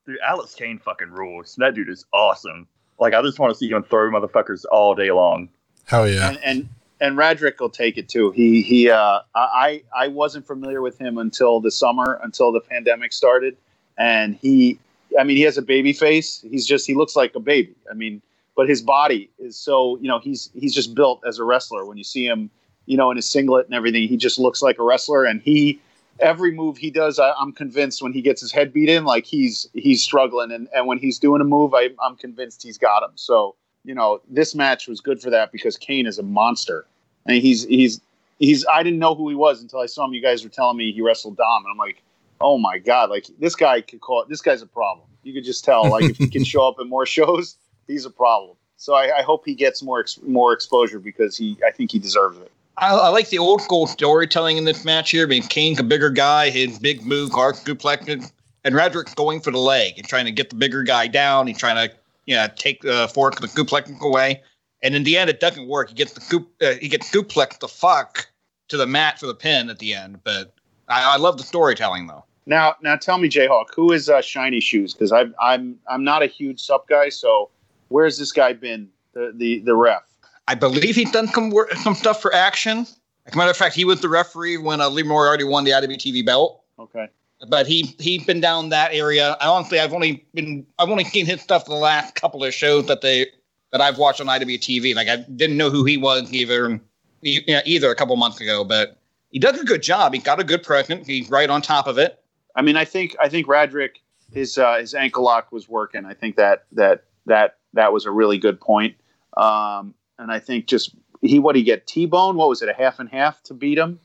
dude, 0.06 0.18
Alex 0.26 0.54
Kane 0.54 0.78
fucking 0.78 1.10
rules. 1.10 1.54
That 1.56 1.74
dude 1.74 1.88
is 1.88 2.04
awesome. 2.12 2.66
Like 2.98 3.14
I 3.14 3.22
just 3.22 3.38
want 3.38 3.52
to 3.52 3.58
see 3.58 3.68
him 3.68 3.84
throw 3.84 4.10
motherfuckers 4.10 4.64
all 4.70 4.94
day 4.96 5.12
long. 5.12 5.48
Hell 5.84 6.08
yeah. 6.08 6.30
and 6.30 6.38
and 6.42 6.68
and 7.00 7.16
Radrick 7.16 7.60
will 7.60 7.70
take 7.70 7.98
it 7.98 8.08
too. 8.08 8.32
He 8.32 8.62
he. 8.62 8.90
Uh, 8.90 9.20
I 9.34 9.82
I 9.94 10.08
wasn't 10.08 10.46
familiar 10.46 10.82
with 10.82 10.98
him 11.00 11.18
until 11.18 11.60
the 11.60 11.70
summer, 11.70 12.20
until 12.22 12.50
the 12.52 12.60
pandemic 12.60 13.12
started, 13.12 13.56
and 13.96 14.36
he. 14.36 14.78
I 15.18 15.24
mean, 15.24 15.36
he 15.36 15.42
has 15.42 15.58
a 15.58 15.62
baby 15.62 15.92
face. 15.92 16.40
He's 16.40 16.66
just 16.66 16.86
he 16.86 16.94
looks 16.94 17.14
like 17.14 17.34
a 17.34 17.40
baby. 17.40 17.74
I 17.90 17.94
mean, 17.94 18.22
but 18.56 18.68
his 18.68 18.82
body 18.82 19.30
is 19.38 19.56
so 19.56 19.98
you 20.00 20.08
know 20.08 20.18
he's 20.18 20.50
he's 20.54 20.74
just 20.74 20.94
built 20.94 21.22
as 21.26 21.38
a 21.38 21.44
wrestler. 21.44 21.84
When 21.84 21.96
you 21.98 22.04
see 22.04 22.26
him, 22.26 22.50
you 22.86 22.96
know, 22.96 23.10
in 23.10 23.16
his 23.16 23.28
singlet 23.28 23.66
and 23.66 23.74
everything, 23.74 24.08
he 24.08 24.16
just 24.16 24.38
looks 24.38 24.62
like 24.62 24.78
a 24.78 24.82
wrestler. 24.82 25.24
And 25.24 25.40
he 25.42 25.80
every 26.20 26.52
move 26.52 26.76
he 26.76 26.90
does, 26.90 27.18
I, 27.18 27.32
I'm 27.32 27.52
convinced 27.52 28.02
when 28.02 28.12
he 28.12 28.22
gets 28.22 28.40
his 28.40 28.52
head 28.52 28.72
beat 28.72 28.88
in, 28.88 29.04
like 29.04 29.26
he's 29.26 29.68
he's 29.74 30.02
struggling, 30.02 30.52
and 30.52 30.68
and 30.74 30.86
when 30.86 30.98
he's 30.98 31.18
doing 31.18 31.40
a 31.40 31.44
move, 31.44 31.74
I, 31.74 31.90
I'm 32.02 32.16
convinced 32.16 32.62
he's 32.62 32.78
got 32.78 33.02
him. 33.02 33.12
So 33.14 33.56
you 33.84 33.94
know, 33.94 34.20
this 34.28 34.54
match 34.54 34.86
was 34.86 35.00
good 35.00 35.20
for 35.20 35.30
that 35.30 35.52
because 35.52 35.76
Kane 35.76 36.06
is 36.06 36.18
a 36.18 36.22
monster. 36.22 36.86
And 37.26 37.36
he's 37.36 37.64
he's 37.64 38.00
he's 38.38 38.66
I 38.72 38.82
didn't 38.82 38.98
know 38.98 39.14
who 39.14 39.28
he 39.28 39.34
was 39.34 39.62
until 39.62 39.80
I 39.80 39.86
saw 39.86 40.04
him. 40.04 40.12
You 40.12 40.22
guys 40.22 40.42
were 40.42 40.50
telling 40.50 40.76
me 40.76 40.92
he 40.92 41.02
wrestled 41.02 41.36
Dom, 41.36 41.64
and 41.64 41.70
I'm 41.70 41.78
like, 41.78 42.02
oh 42.40 42.58
my 42.58 42.78
god, 42.78 43.10
like 43.10 43.26
this 43.38 43.54
guy 43.54 43.80
could 43.80 44.00
call 44.00 44.22
it. 44.22 44.28
this 44.28 44.40
guy's 44.40 44.62
a 44.62 44.66
problem. 44.66 45.06
You 45.22 45.32
could 45.32 45.44
just 45.44 45.64
tell, 45.64 45.88
like 45.88 46.04
if 46.04 46.16
he 46.16 46.28
can 46.28 46.44
show 46.52 46.66
up 46.66 46.76
in 46.80 46.88
more 46.88 47.06
shows, 47.06 47.56
he's 47.86 48.04
a 48.04 48.10
problem. 48.10 48.56
So 48.76 48.94
I, 48.94 49.18
I 49.18 49.22
hope 49.22 49.44
he 49.44 49.54
gets 49.54 49.82
more 49.82 50.00
ex- 50.00 50.18
more 50.22 50.52
exposure 50.52 50.98
because 50.98 51.36
he 51.36 51.56
I 51.66 51.70
think 51.70 51.92
he 51.92 51.98
deserves 51.98 52.38
it. 52.38 52.50
I, 52.78 52.94
I 52.94 53.08
like 53.08 53.28
the 53.28 53.38
old 53.38 53.60
school 53.62 53.86
storytelling 53.86 54.56
in 54.56 54.64
this 54.64 54.84
match 54.84 55.10
here. 55.10 55.26
Being 55.26 55.42
Kane's 55.42 55.78
a 55.78 55.84
bigger 55.84 56.10
guy, 56.10 56.50
his 56.50 56.78
big 56.78 57.04
move, 57.04 57.30
hard 57.30 57.54
suplex, 57.54 58.32
and 58.64 58.74
Radrick's 58.74 59.14
going 59.14 59.40
for 59.40 59.50
the 59.50 59.58
leg 59.58 59.98
and 59.98 60.08
trying 60.08 60.24
to 60.24 60.32
get 60.32 60.50
the 60.50 60.56
bigger 60.56 60.82
guy 60.82 61.06
down. 61.06 61.46
He's 61.46 61.58
trying 61.58 61.88
to, 61.88 61.94
you 62.26 62.34
know, 62.34 62.48
take 62.56 62.82
the 62.82 63.08
fork 63.14 63.40
the 63.40 63.46
suplex 63.46 64.00
away. 64.00 64.42
And 64.82 64.94
in 64.94 65.04
the 65.04 65.16
end, 65.16 65.30
it 65.30 65.38
doesn't 65.38 65.68
work. 65.68 65.90
He 65.90 65.94
gets 65.94 66.14
the 66.14 66.20
coup, 66.20 66.46
uh, 66.60 66.74
he 66.80 66.88
gets 66.88 67.10
suplex 67.10 67.60
the 67.60 67.68
fuck 67.68 68.26
to 68.68 68.76
the 68.76 68.86
mat 68.86 69.20
for 69.20 69.26
the 69.26 69.34
pin 69.34 69.70
at 69.70 69.78
the 69.78 69.94
end. 69.94 70.20
But 70.24 70.52
I, 70.88 71.14
I 71.14 71.16
love 71.18 71.36
the 71.38 71.44
storytelling 71.44 72.06
though. 72.06 72.24
Now 72.46 72.74
now 72.82 72.96
tell 72.96 73.18
me, 73.18 73.28
Jayhawk, 73.28 73.66
who 73.76 73.92
is 73.92 74.08
uh, 74.08 74.20
Shiny 74.20 74.60
Shoes? 74.60 74.92
Because 74.92 75.12
I'm 75.12 75.34
I'm 75.40 75.78
I'm 75.88 76.02
not 76.02 76.22
a 76.22 76.26
huge 76.26 76.60
sup 76.60 76.88
guy. 76.88 77.10
So 77.10 77.50
where's 77.92 78.18
this 78.18 78.32
guy 78.32 78.52
been? 78.52 78.88
The 79.12 79.32
the 79.34 79.60
the 79.60 79.74
ref. 79.74 80.02
I 80.48 80.54
believe 80.54 80.96
he's 80.96 81.12
done 81.12 81.28
some 81.28 81.50
work, 81.50 81.72
some 81.74 81.94
stuff 81.94 82.20
for 82.20 82.34
Action. 82.34 82.86
As 83.26 83.34
a 83.34 83.36
matter 83.36 83.50
of 83.50 83.56
fact, 83.56 83.76
he 83.76 83.84
was 83.84 84.00
the 84.00 84.08
referee 84.08 84.56
when 84.56 84.80
uh, 84.80 84.88
Lee 84.88 85.04
Moriarty 85.04 85.44
won 85.44 85.62
the 85.64 85.70
IWTV 85.70 86.26
belt. 86.26 86.62
Okay. 86.78 87.08
But 87.48 87.66
he 87.66 87.94
he's 87.98 88.24
been 88.24 88.40
down 88.40 88.70
that 88.70 88.92
area. 88.92 89.36
I 89.40 89.46
honestly, 89.46 89.78
I've 89.78 89.92
only 89.92 90.24
been 90.34 90.66
I've 90.78 90.88
only 90.88 91.04
seen 91.04 91.26
his 91.26 91.40
stuff 91.40 91.66
the 91.66 91.74
last 91.74 92.14
couple 92.14 92.42
of 92.42 92.54
shows 92.54 92.86
that 92.86 93.02
they 93.02 93.26
that 93.70 93.80
I've 93.80 93.98
watched 93.98 94.20
on 94.20 94.26
IWTV. 94.26 94.94
Like 94.94 95.08
I 95.08 95.16
didn't 95.16 95.56
know 95.56 95.70
who 95.70 95.84
he 95.84 95.96
was 95.96 96.32
either 96.32 96.80
either 97.22 97.90
a 97.90 97.94
couple 97.94 98.16
months 98.16 98.40
ago, 98.40 98.64
but 98.64 98.98
he 99.30 99.38
does 99.38 99.60
a 99.60 99.64
good 99.64 99.82
job. 99.82 100.14
He 100.14 100.20
got 100.20 100.40
a 100.40 100.44
good 100.44 100.62
present. 100.62 101.06
He's 101.06 101.30
right 101.30 101.50
on 101.50 101.62
top 101.62 101.86
of 101.86 101.98
it. 101.98 102.22
I 102.54 102.62
mean, 102.62 102.76
I 102.76 102.84
think 102.84 103.16
I 103.20 103.28
think 103.28 103.46
Radrick 103.46 103.96
his 104.32 104.58
uh, 104.58 104.76
his 104.78 104.94
ankle 104.94 105.24
lock 105.24 105.52
was 105.52 105.68
working. 105.68 106.04
I 106.04 106.14
think 106.14 106.36
that 106.36 106.64
that 106.72 107.04
that 107.26 107.58
that 107.74 107.92
was 107.92 108.06
a 108.06 108.10
really 108.10 108.38
good 108.38 108.60
point. 108.60 108.96
Um, 109.36 109.94
and 110.18 110.30
I 110.30 110.38
think 110.38 110.66
just 110.66 110.94
he 111.20 111.38
what 111.38 111.56
he 111.56 111.62
get 111.62 111.86
T 111.86 112.06
bone? 112.06 112.36
What 112.36 112.48
was 112.48 112.62
it? 112.62 112.68
A 112.68 112.74
half 112.74 112.98
and 112.98 113.08
half 113.08 113.42
to 113.44 113.54
beat 113.54 113.78
him? 113.78 113.98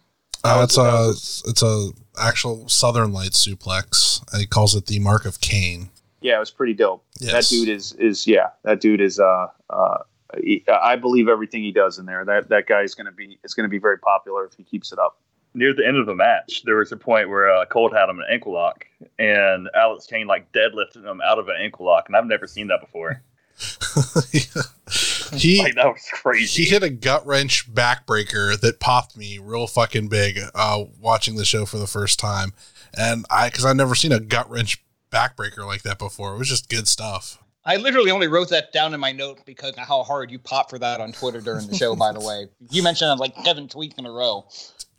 Uh, 0.43 0.61
it's 0.63 0.77
a 0.77 1.09
it's 1.49 1.61
a 1.61 1.89
actual 2.19 2.69
Southern 2.69 3.11
Light 3.11 3.31
suplex. 3.31 4.23
He 4.37 4.45
calls 4.45 4.75
it 4.75 4.85
the 4.85 4.99
Mark 4.99 5.25
of 5.25 5.41
Cain. 5.41 5.89
Yeah, 6.21 6.37
it 6.37 6.39
was 6.39 6.51
pretty 6.51 6.73
dope. 6.73 7.03
Yes. 7.19 7.31
That 7.31 7.55
dude 7.55 7.69
is 7.69 7.93
is 7.93 8.27
yeah. 8.27 8.49
That 8.63 8.79
dude 8.79 9.01
is 9.01 9.19
uh 9.19 9.47
uh. 9.69 9.99
He, 10.43 10.65
I 10.67 10.97
believe 10.97 11.29
everything 11.29 11.63
he 11.63 11.71
does 11.71 11.97
in 11.97 12.05
there. 12.05 12.25
That 12.25 12.49
that 12.49 12.67
guy 12.67 12.81
is 12.81 12.95
going 12.95 13.05
to 13.05 13.13
be 13.13 13.39
is 13.43 13.53
going 13.53 13.63
to 13.63 13.69
be 13.69 13.79
very 13.79 13.97
popular 13.97 14.45
if 14.45 14.53
he 14.53 14.63
keeps 14.63 14.91
it 14.91 14.99
up. 14.99 15.19
Near 15.53 15.73
the 15.73 15.87
end 15.87 15.97
of 15.97 16.05
the 16.05 16.13
match, 16.13 16.63
there 16.65 16.75
was 16.75 16.91
a 16.91 16.97
point 16.97 17.29
where 17.29 17.49
uh, 17.49 17.65
Colt 17.65 17.93
had 17.93 18.09
him 18.09 18.17
in 18.17 18.23
an 18.23 18.27
ankle 18.29 18.53
lock, 18.53 18.85
and 19.17 19.69
Alex 19.73 20.05
Kane 20.05 20.27
like 20.27 20.51
deadlifted 20.51 21.03
him 21.05 21.21
out 21.21 21.39
of 21.39 21.47
an 21.47 21.55
ankle 21.59 21.85
lock, 21.85 22.05
and 22.07 22.15
I've 22.15 22.25
never 22.25 22.45
seen 22.45 22.67
that 22.67 22.81
before. 22.81 23.23
he 25.33 25.59
like, 25.61 25.75
that 25.75 25.87
was 25.87 26.07
crazy. 26.13 26.63
He 26.63 26.69
hit 26.69 26.83
a 26.83 26.89
gut 26.89 27.25
wrench 27.25 27.73
backbreaker 27.73 28.59
that 28.59 28.79
popped 28.79 29.17
me 29.17 29.39
real 29.39 29.65
fucking 29.65 30.09
big 30.09 30.39
uh, 30.53 30.85
watching 30.99 31.35
the 31.35 31.45
show 31.45 31.65
for 31.65 31.77
the 31.77 31.87
first 31.87 32.19
time, 32.19 32.53
and 32.95 33.25
I 33.31 33.49
because 33.49 33.65
I've 33.65 33.75
never 33.75 33.95
seen 33.95 34.11
a 34.11 34.19
gut 34.19 34.49
wrench 34.49 34.83
backbreaker 35.11 35.65
like 35.65 35.81
that 35.83 35.97
before. 35.97 36.35
It 36.35 36.37
was 36.37 36.49
just 36.49 36.69
good 36.69 36.87
stuff. 36.87 37.39
I 37.65 37.75
literally 37.75 38.11
only 38.11 38.27
wrote 38.27 38.49
that 38.49 38.71
down 38.71 38.93
in 38.93 38.99
my 38.99 39.11
note 39.11 39.39
because 39.45 39.71
of 39.71 39.79
how 39.79 40.01
hard 40.03 40.31
you 40.31 40.39
popped 40.39 40.69
for 40.69 40.79
that 40.79 41.01
on 41.01 41.11
Twitter 41.11 41.41
during 41.41 41.67
the 41.67 41.75
show. 41.75 41.95
by 41.97 42.13
the 42.13 42.21
way, 42.21 42.47
you 42.69 42.81
mentioned 42.81 43.11
it 43.11 43.19
like 43.19 43.33
seven 43.43 43.67
tweets 43.67 43.97
in 43.97 44.05
a 44.05 44.11
row. 44.11 44.47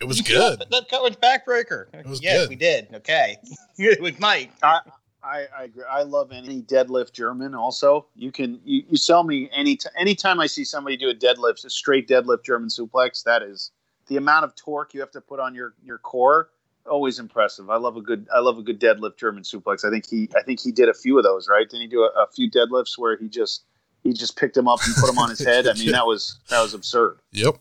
It 0.01 0.05
was 0.05 0.21
good. 0.21 0.59
That 0.71 0.89
gut 0.91 1.03
wrench 1.03 1.19
backbreaker. 1.19 1.87
It 1.95 2.07
was 2.07 2.23
yes, 2.23 2.41
good. 2.41 2.49
we 2.51 2.57
did. 2.57 2.89
Okay, 2.93 3.39
it 3.79 4.03
was 4.03 4.19
Mike. 4.21 4.51
I, 4.63 4.81
I, 5.23 5.47
I 5.57 5.65
agree. 5.65 5.85
I 5.91 6.03
love 6.03 6.33
any 6.33 6.63
deadlift 6.63 7.13
German. 7.13 7.55
Also, 7.55 8.07
you 8.15 8.31
can 8.31 8.61
you, 8.65 8.85
you 8.89 8.97
sell 8.97 9.25
me 9.25 9.51
any 9.53 9.77
t- 9.77 9.89
anytime 9.97 10.39
I 10.39 10.47
see 10.47 10.65
somebody 10.65 10.97
do 10.97 11.11
a 11.11 11.15
deadlift, 11.15 11.65
a 11.65 11.71
straight 11.71 12.09
deadlift 12.09 12.45
German 12.45 12.69
suplex. 12.69 13.25
That 13.25 13.43
is 13.43 13.73
the 14.07 14.17
amount 14.17 14.45
of 14.45 14.55
torque 14.55 14.95
you 14.95 15.01
have 15.01 15.11
to 15.13 15.21
put 15.21 15.41
on 15.41 15.55
your 15.55 15.75
your 15.85 15.99
core. 15.99 16.51
Always 16.87 17.19
impressive. 17.19 17.69
I 17.69 17.77
love 17.77 17.97
a 17.97 18.01
good 18.01 18.29
I 18.35 18.39
love 18.39 18.59
a 18.59 18.63
good 18.63 18.81
deadlift 18.81 19.17
German 19.17 19.43
suplex. 19.43 19.85
I 19.85 19.91
think 19.91 20.09
he 20.09 20.29
I 20.37 20.43
think 20.43 20.61
he 20.61 20.71
did 20.71 20.89
a 20.89 20.95
few 20.95 21.19
of 21.19 21.25
those. 21.25 21.49
Right? 21.49 21.69
Didn't 21.69 21.83
he 21.83 21.89
do 21.89 22.03
a, 22.03 22.23
a 22.23 22.27
few 22.29 22.51
deadlifts 22.51 22.97
where 22.97 23.17
he 23.17 23.29
just 23.29 23.65
he 24.05 24.13
just 24.13 24.37
picked 24.37 24.57
him 24.57 24.69
up 24.69 24.79
and 24.87 24.95
put 24.95 25.11
him 25.11 25.19
on 25.19 25.31
his 25.31 25.41
head? 25.41 25.67
I 25.67 25.75
mean, 25.75 25.91
that 25.93 26.07
was 26.07 26.39
that 26.49 26.63
was 26.63 26.75
absurd. 26.75 27.19
Yep. 27.33 27.57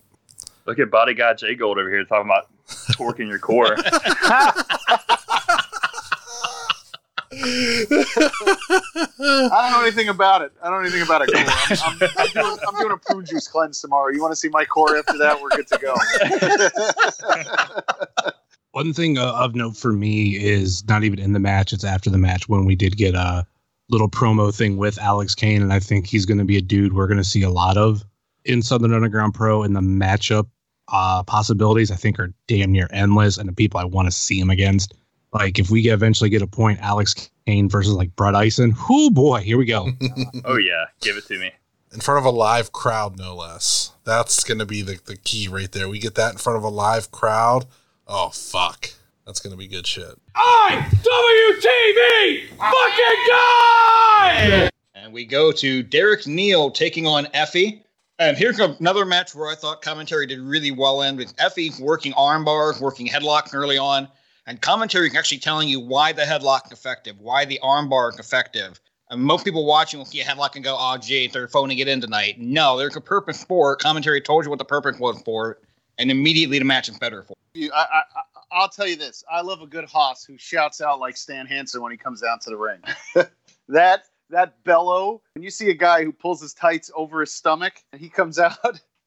Look 0.66 0.80
at 0.80 0.92
body 0.92 1.16
guy 1.16 1.34
Jay 1.34 1.56
Gold 1.56 1.80
over 1.80 1.90
here 1.90 2.04
talking 2.04 2.30
about 2.30 2.50
torquing 2.92 3.28
your 3.28 3.40
core. 3.40 3.76
I 7.44 9.10
don't 9.20 9.72
know 9.72 9.82
anything 9.82 10.10
about 10.10 10.42
it. 10.42 10.52
I 10.62 10.70
don't 10.70 10.82
know 10.82 10.88
anything 10.88 11.02
about 11.02 11.22
it. 11.24 11.30
I'm, 11.36 11.48
I'm, 11.48 12.10
I'm, 12.18 12.28
doing, 12.30 12.58
I'm 12.68 12.76
doing 12.76 12.92
a 12.92 12.98
prune 12.98 13.26
juice 13.26 13.48
cleanse 13.48 13.82
tomorrow. 13.82 14.12
You 14.12 14.22
want 14.22 14.32
to 14.32 14.36
see 14.36 14.50
my 14.50 14.66
core 14.66 14.98
after 14.98 15.18
that? 15.18 15.42
We're 15.42 15.50
good 15.50 15.68
to 15.68 15.78
go. 18.24 18.32
One 18.72 18.94
thing 18.94 19.18
uh, 19.18 19.34
of 19.34 19.56
note 19.56 19.76
for 19.76 19.94
me 19.94 20.38
is 20.38 20.88
not 20.88 21.04
even 21.04 21.20
in 21.20 21.34
the 21.34 21.40
match; 21.40 21.74
it's 21.74 21.84
after 21.84 22.10
the 22.10 22.18
match 22.18 22.48
when 22.48 22.66
we 22.66 22.76
did 22.76 22.98
get 22.98 23.16
a 23.16 23.46
little 23.90 24.10
promo 24.10 24.56
thing 24.56 24.78
with 24.78 25.00
Alex 25.00 25.34
Kane, 25.36 25.62
and 25.62 25.74
I 25.74 25.80
think 25.80 26.08
he's 26.08 26.26
going 26.26 26.38
to 26.38 26.46
be 26.46 26.58
a 26.58 26.62
dude 26.62 26.94
we're 26.94 27.08
going 27.08 27.18
to 27.18 27.24
see 27.24 27.42
a 27.42 27.50
lot 27.50 27.78
of 27.78 28.04
in 28.46 28.62
Southern 28.62 28.94
Underground 28.94 29.34
Pro. 29.34 29.64
And 29.64 29.76
the 29.76 29.82
matchup 29.82 30.48
uh, 30.92 31.24
possibilities, 31.24 31.92
I 31.92 31.96
think, 31.96 32.20
are 32.20 32.34
damn 32.48 32.72
near 32.72 32.88
endless, 32.92 33.38
and 33.38 33.48
the 33.48 33.54
people 33.54 33.80
I 33.80 33.86
want 33.86 34.08
to 34.08 34.12
see 34.12 34.40
him 34.40 34.50
against. 34.50 34.94
Like 35.34 35.60
if 35.60 35.70
we 35.70 35.82
get 35.82 35.94
eventually 35.94 36.30
get 36.30 36.42
a 36.42 36.48
point, 36.48 36.80
Alex 36.82 37.30
Kane 37.46 37.70
versus 37.70 37.94
like 37.94 38.16
Brett 38.16 38.36
Ison. 38.36 38.76
Whoo 38.90 39.12
boy, 39.12 39.42
here 39.42 39.58
we 39.58 39.66
go. 39.66 39.90
oh 40.46 40.58
yeah, 40.58 40.86
give 41.02 41.18
it 41.18 41.26
to 41.28 41.38
me. 41.38 41.52
In 41.94 42.02
front 42.02 42.20
of 42.20 42.26
a 42.26 42.36
live 42.36 42.72
crowd, 42.72 43.18
no 43.18 43.36
less. 43.36 43.92
That's 44.04 44.44
going 44.44 44.60
to 44.60 44.66
be 44.66 44.82
the, 44.82 45.00
the 45.06 45.16
key 45.16 45.48
right 45.48 45.72
there. 45.72 45.90
We 45.90 46.00
get 46.00 46.16
that 46.16 46.34
in 46.34 46.38
front 46.38 46.58
of 46.58 46.64
a 46.64 46.70
live 46.70 47.12
crowd. 47.12 47.66
Oh 48.08 48.30
fuck, 48.30 48.90
that's 49.26 49.40
going 49.40 49.52
to 49.52 49.58
be 49.58 49.68
good 49.68 49.88
shit. 49.88 50.16
IWTV 50.36 52.50
fucking 52.58 53.24
guy! 53.28 54.70
And 54.96 55.14
we 55.14 55.26
go 55.26 55.52
to 55.54 55.84
Derek 55.84 56.28
Neal 56.28 56.72
taking 56.72 57.06
on 57.06 57.26
Effy. 57.28 57.82
And 58.20 58.36
here's 58.36 58.60
another 58.60 59.06
match 59.06 59.36
where 59.36 59.48
I 59.48 59.56
thought 59.56 59.82
commentary 59.82 60.26
did 60.26 60.40
really 60.40 60.72
well 60.72 61.04
in 61.04 61.18
with 61.18 61.36
Effy 61.38 61.80
working 61.80 62.14
arm 62.14 62.44
bars, 62.44 62.82
working 62.82 63.08
headlock 63.08 63.54
early 63.54 63.78
on, 63.78 64.08
and 64.48 64.62
commentary 64.62 65.12
actually 65.16 65.38
telling 65.38 65.68
you 65.70 65.80
why 65.80 66.14
the 66.14 66.24
headlock 66.24 66.66
is 66.66 66.72
effective, 66.72 67.20
why 67.20 67.46
the 67.46 67.60
armbar 67.64 68.10
is 68.14 68.20
effective. 68.20 68.80
And 69.10 69.22
most 69.22 69.46
people 69.46 69.66
watching 69.66 70.00
will 70.00 70.06
see 70.06 70.20
a 70.22 70.24
headlock 70.26 70.56
and 70.56 70.64
go, 70.64 70.76
"Oh, 70.78 70.98
gee, 70.98 71.28
they're 71.28 71.48
phoning 71.48 71.78
it 71.80 71.88
in 71.88 72.02
tonight." 72.02 72.40
No, 72.40 72.78
there's 72.78 72.96
a 72.98 73.02
purpose 73.02 73.44
for 73.44 73.74
it. 73.74 73.80
Commentary 73.80 74.20
told 74.20 74.44
you 74.44 74.50
what 74.50 74.60
the 74.60 74.66
purpose 74.66 75.00
was 75.00 75.22
for 75.22 75.52
it, 75.52 75.58
and 75.98 76.10
immediately 76.12 76.60
the 76.60 76.66
match 76.66 76.90
is 76.90 76.98
better 76.98 77.24
for. 77.24 77.34
it. 77.54 77.72
I, 77.74 77.78
I- 78.00 78.04
I'll 78.52 78.70
tell 78.70 78.88
you 78.88 78.96
this. 78.96 79.24
I 79.32 79.42
love 79.42 79.62
a 79.62 79.68
good 79.68 79.86
hoss 79.86 80.24
who 80.24 80.38
shouts 80.38 80.80
out 80.82 81.00
like 81.00 81.18
Stan 81.18 81.46
Hansen 81.48 81.82
when 81.82 81.92
he 81.92 81.98
comes 81.98 82.22
down 82.22 82.40
to 82.40 82.50
the 82.50 82.56
ring. 82.58 82.80
that 83.70 84.04
that 84.30 84.62
bellow 84.64 85.22
when 85.36 85.44
you 85.44 85.50
see 85.50 85.70
a 85.70 85.74
guy 85.74 86.04
who 86.04 86.12
pulls 86.12 86.42
his 86.42 86.54
tights 86.54 86.92
over 86.96 87.22
his 87.22 87.32
stomach 87.34 87.82
and 87.92 88.02
he 88.02 88.10
comes 88.10 88.40
out 88.40 88.58